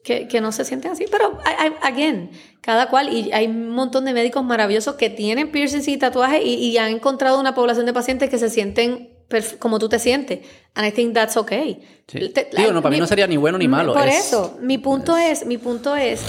que, 0.04 0.28
que 0.28 0.40
no 0.40 0.52
se 0.52 0.64
sienten 0.66 0.92
así. 0.92 1.06
Pero, 1.10 1.40
I- 1.46 1.68
I- 1.68 1.74
again, 1.82 2.30
cada 2.62 2.90
cual. 2.90 3.12
Y 3.12 3.32
hay 3.34 3.48
un 3.48 3.70
montón 3.70 4.06
de 4.06 4.14
médicos 4.14 4.44
maravillosos 4.44 4.96
que 4.96 5.10
tienen 5.10 5.52
piercings 5.52 5.88
y 5.88 5.98
tatuajes 5.98 6.44
y, 6.46 6.54
y 6.70 6.78
han 6.78 6.92
encontrado 6.92 7.40
una 7.40 7.56
población 7.56 7.88
de 7.88 7.94
pacientes 7.94 8.30
que 8.30 8.38
se 8.38 8.52
sienten 8.52 9.10
como 9.58 9.80
tú 9.80 9.90
te 9.90 9.98
sientes. 9.98 10.42
And 10.76 10.86
I 10.88 10.92
think 10.92 11.16
that's 11.16 11.36
okay. 11.38 11.82
Sí. 12.08 12.30
Te- 12.30 12.50
Digo, 12.56 12.72
no, 12.72 12.84
para 12.84 12.94
mí 12.94 13.00
no 13.00 13.08
sería 13.08 13.26
ni 13.26 13.38
bueno 13.38 13.58
ni 13.58 13.68
malo, 13.68 13.96
Por 13.96 14.08
es- 14.08 14.28
eso, 14.28 14.60
mi 14.62 14.78
punto 14.78 15.18
es, 15.18 15.44
mi 15.48 15.58
punto 15.58 15.96
es 15.96 16.22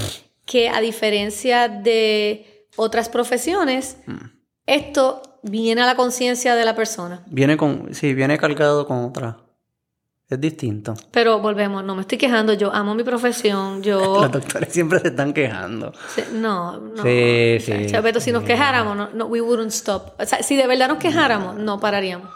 que 0.46 0.70
a 0.70 0.80
diferencia 0.80 1.68
de 1.68 2.55
otras 2.76 3.08
profesiones, 3.08 3.98
Mm. 4.06 4.30
esto 4.66 5.22
viene 5.42 5.82
a 5.82 5.86
la 5.86 5.96
conciencia 5.96 6.54
de 6.54 6.64
la 6.64 6.74
persona. 6.74 7.22
Viene 7.26 7.56
con, 7.56 7.94
sí, 7.94 8.14
viene 8.14 8.38
cargado 8.38 8.86
con 8.86 9.04
otra. 9.04 9.38
Es 10.28 10.40
distinto. 10.40 10.94
Pero 11.12 11.38
volvemos, 11.38 11.84
no 11.84 11.94
me 11.94 12.00
estoy 12.00 12.18
quejando, 12.18 12.52
yo 12.52 12.74
amo 12.74 12.96
mi 12.96 13.04
profesión, 13.04 13.80
yo... 13.80 13.98
Los 14.22 14.32
doctores 14.32 14.72
siempre 14.72 14.98
se 14.98 15.08
están 15.08 15.32
quejando. 15.32 15.92
Sí, 16.16 16.22
No, 16.32 16.78
no. 16.80 17.02
Sí, 17.04 17.56
O 17.58 17.60
sea, 17.60 17.78
sí. 17.78 17.86
Chaveto, 17.86 18.18
si 18.20 18.32
nos 18.32 18.42
quejáramos, 18.42 18.96
no, 18.96 19.08
no, 19.10 19.26
we 19.26 19.40
wouldn't 19.40 19.70
stop. 19.70 20.20
O 20.20 20.26
sea, 20.26 20.42
si 20.42 20.56
de 20.56 20.66
verdad 20.66 20.88
nos 20.88 20.98
quejáramos, 20.98 21.54
no 21.56 21.78
pararíamos. 21.78 22.28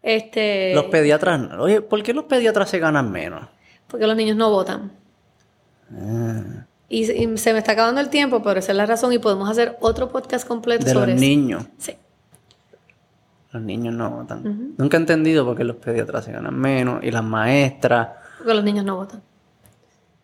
Este, 0.00 0.72
Los 0.76 0.84
pediatras, 0.84 1.40
oye, 1.58 1.80
¿por 1.80 2.00
qué 2.04 2.14
los 2.14 2.24
pediatras 2.26 2.70
se 2.70 2.78
ganan 2.78 3.10
menos? 3.10 3.48
porque 3.88 4.06
los 4.06 4.14
niños 4.16 4.36
no 4.36 4.50
votan. 4.50 4.92
Ah, 5.92 6.66
Y, 6.88 7.10
y 7.10 7.36
se 7.38 7.52
me 7.52 7.58
está 7.58 7.72
acabando 7.72 8.00
el 8.00 8.08
tiempo, 8.08 8.42
pero 8.42 8.60
esa 8.60 8.72
es 8.72 8.76
la 8.78 8.86
razón 8.86 9.12
y 9.12 9.18
podemos 9.18 9.48
hacer 9.50 9.76
otro 9.80 10.08
podcast 10.08 10.46
completo 10.48 10.84
de 10.86 10.94
los 10.94 11.00
sobre 11.02 11.12
eso. 11.14 11.20
niños. 11.20 11.64
Sí. 11.78 11.92
Los 13.52 13.62
niños 13.62 13.94
no 13.94 14.10
votan. 14.10 14.74
Nunca 14.76 14.96
he 14.96 15.00
entendido 15.00 15.44
por 15.44 15.56
qué 15.56 15.64
los 15.64 15.76
pediatras 15.76 16.24
se 16.24 16.32
ganan 16.32 16.54
menos 16.58 17.02
y 17.02 17.10
las 17.10 17.24
maestras. 17.24 18.08
Porque 18.38 18.54
los 18.54 18.64
niños 18.64 18.84
no 18.84 18.96
votan. 18.96 19.22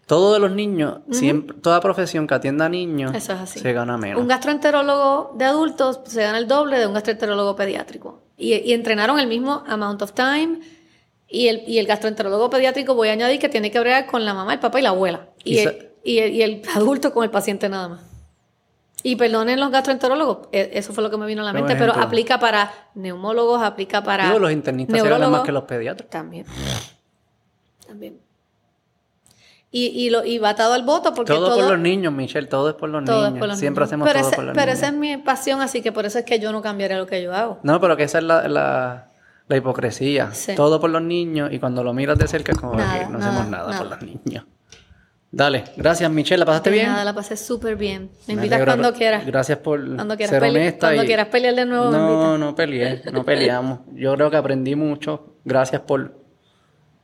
Todo 0.07 0.35
de 0.35 0.41
los 0.41 0.51
niños, 0.53 0.99
siempre, 1.11 1.57
toda 1.63 1.81
profesión 1.81 2.27
que 2.27 2.35
atienda 2.35 2.67
a 2.67 2.69
niños 2.69 3.15
Eso 3.15 3.33
es 3.33 3.39
así. 3.41 3.59
se 3.61 3.73
gana 3.73 3.97
menos. 3.97 4.21
Un 4.21 4.29
gastroenterólogo 4.29 5.33
de 5.39 5.47
adultos 5.47 6.01
se 6.05 6.23
gana 6.23 6.37
el 6.37 6.47
doble 6.47 6.79
de 6.79 6.87
un 6.87 6.93
gastroenterólogo 6.93 7.57
pediátrico. 7.57 8.21
Y, 8.37 8.53
y 8.55 8.75
entrenaron 8.75 9.19
el 9.19 9.27
mismo 9.27 9.65
amount 9.67 10.03
of 10.03 10.13
time. 10.13 10.61
Y 11.27 11.49
el, 11.49 11.63
y 11.67 11.79
el 11.79 11.87
gastroenterólogo 11.87 12.51
pediátrico, 12.51 12.95
voy 12.95 13.09
a 13.09 13.13
añadir 13.13 13.41
que 13.41 13.49
tiene 13.49 13.71
que 13.71 13.81
bregar 13.81 14.05
con 14.07 14.27
la 14.27 14.35
mamá, 14.35 14.53
el 14.53 14.61
papá 14.61 14.79
y 14.79 14.83
la 14.83 14.91
abuela. 14.91 15.31
Y, 15.43 15.55
Y 15.55 15.59
el, 15.61 15.89
y 16.05 16.19
el- 16.19 16.33
y 16.33 16.43
el 16.43 16.63
adulto 16.75 17.13
con 17.13 17.25
el 17.25 17.31
paciente 17.31 17.69
nada 17.69 17.89
más. 17.89 18.01
Y 19.03 19.17
perdonen 19.17 19.61
los 19.61 19.71
gastroenterólogos, 19.71 20.49
e- 20.53 20.71
eso 20.75 20.93
fue 20.95 21.03
lo 21.05 21.11
que 21.11 21.17
me 21.19 21.27
vino 21.27 21.43
a 21.43 21.45
la 21.45 21.53
mente, 21.53 21.77
pero 21.77 21.93
aplica 21.95 22.39
para 22.39 22.73
neumólogos, 22.95 23.63
aplica 23.63 24.03
para. 24.03 24.27
Digo, 24.29 24.39
los 24.39 24.53
internistas 24.53 24.99
se 25.01 25.19
más 25.29 25.43
que 25.43 25.53
los 25.53 25.65
pediatras. 25.65 26.09
También. 26.09 26.47
También. 27.87 28.19
Y, 29.71 29.87
y, 29.89 30.11
lo, 30.11 30.25
y 30.25 30.39
va 30.39 30.51
atado 30.51 30.73
al 30.73 30.85
voto 30.85 31.13
porque 31.15 31.33
Todo, 31.33 31.49
todo, 31.49 31.57
por 31.63 31.71
los 31.73 31.79
niños, 31.81 32.13
Michelle, 32.13 32.47
todo 32.47 32.69
es 32.71 32.75
por 32.77 32.89
los 32.89 33.05
todo 33.05 33.25
niños. 33.27 33.39
por 33.41 33.49
los 33.49 33.59
Siempre 33.59 33.81
niños. 33.81 33.89
hacemos 33.89 34.07
pero 34.09 34.21
todo 34.21 34.29
ese- 34.29 34.37
por 34.37 34.45
los 34.45 34.55
Pero 34.55 34.67
niños. 34.67 34.79
esa 34.79 34.87
es 34.89 34.95
mi 34.95 35.17
pasión, 35.17 35.61
así 35.61 35.83
que 35.83 35.91
por 35.91 36.07
eso 36.07 36.21
es 36.21 36.25
que 36.25 36.39
yo 36.39 36.53
no 36.53 36.63
cambiaré 36.63 36.97
lo 36.97 37.07
que 37.07 37.21
yo 37.21 37.35
hago. 37.35 37.59
No, 37.65 37.81
pero 37.81 37.97
que 37.97 38.05
esa 38.05 38.19
es 38.19 38.25
la, 38.25 38.47
la, 38.47 39.09
la 39.49 39.57
hipocresía. 39.57 40.33
Sí. 40.33 40.55
Todo 40.55 40.81
por 40.81 40.91
los 40.91 41.03
niños 41.03 41.53
y 41.53 41.59
cuando 41.59 41.83
lo 41.83 41.93
miras 41.93 42.17
de 42.19 42.29
cerca 42.29 42.53
es 42.53 42.59
como 42.59 42.75
Nada, 42.77 43.01
que 43.01 43.07
no 43.07 43.19
nada, 43.19 43.31
hacemos 43.33 43.51
nada, 43.51 43.79
por 43.79 43.87
los 43.91 44.03
niños. 44.03 44.45
Dale, 45.37 45.65
gracias 45.77 46.09
Michelle, 46.13 46.39
¿la 46.39 46.47
pasaste 46.47 46.71
De 46.71 46.77
bien? 46.77 46.87
Nada, 46.89 47.05
la 47.05 47.13
pasé 47.13 47.37
súper 47.37 47.75
bien. 47.75 48.03
Me 48.29 48.29
Me 48.29 48.33
invitas 48.35 48.57
alegro. 48.61 48.73
cuando 48.81 48.97
quieras. 48.97 49.27
Gracias 49.27 49.59
por 49.59 49.85
Cuando 49.97 50.17
quieras, 50.17 50.31
ser 50.31 50.45
honesta. 50.45 50.87
cuando 50.87 51.03
y- 51.03 51.07
quieras 51.07 51.27
pelear 51.27 51.55
de 51.57 51.65
nuevo, 51.67 51.91
No, 51.91 52.39
no 52.39 52.55
peleé, 52.55 53.03
no 53.13 53.25
peleamos. 53.25 53.81
Yo 53.95 54.15
creo 54.15 54.31
que 54.31 54.37
aprendí 54.37 54.77
mucho. 54.77 55.39
Gracias 55.45 55.83
por 55.83 56.21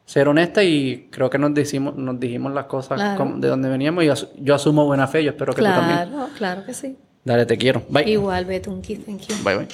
ser 0.04 0.28
honesta 0.28 0.62
y 0.62 1.08
creo 1.10 1.28
que 1.28 1.38
nos 1.38 1.52
dijimos, 1.54 1.96
nos 1.96 2.20
dijimos 2.20 2.52
las 2.52 2.66
cosas 2.66 2.98
Claro. 3.00 3.18
como- 3.18 3.36
de 3.38 3.48
donde 3.48 3.68
veníamos 3.68 4.04
y 4.04 4.10
yo 4.44 4.54
asumo 4.54 4.86
buena 4.86 5.08
fe. 5.08 5.24
Yo 5.24 5.30
espero 5.30 5.52
que 5.52 5.62
tú 5.62 5.68
también. 5.68 6.08
Claro, 6.10 6.28
claro 6.38 6.64
que 6.64 6.72
sí. 6.72 6.96
Dale, 7.24 7.46
te 7.46 7.58
quiero. 7.58 7.82
Bye. 7.88 8.08
Igual, 8.08 8.44
Betunki, 8.44 8.94
thank 8.96 9.22
you. 9.22 9.34
Bye, 9.44 9.56
bye. 9.56 9.68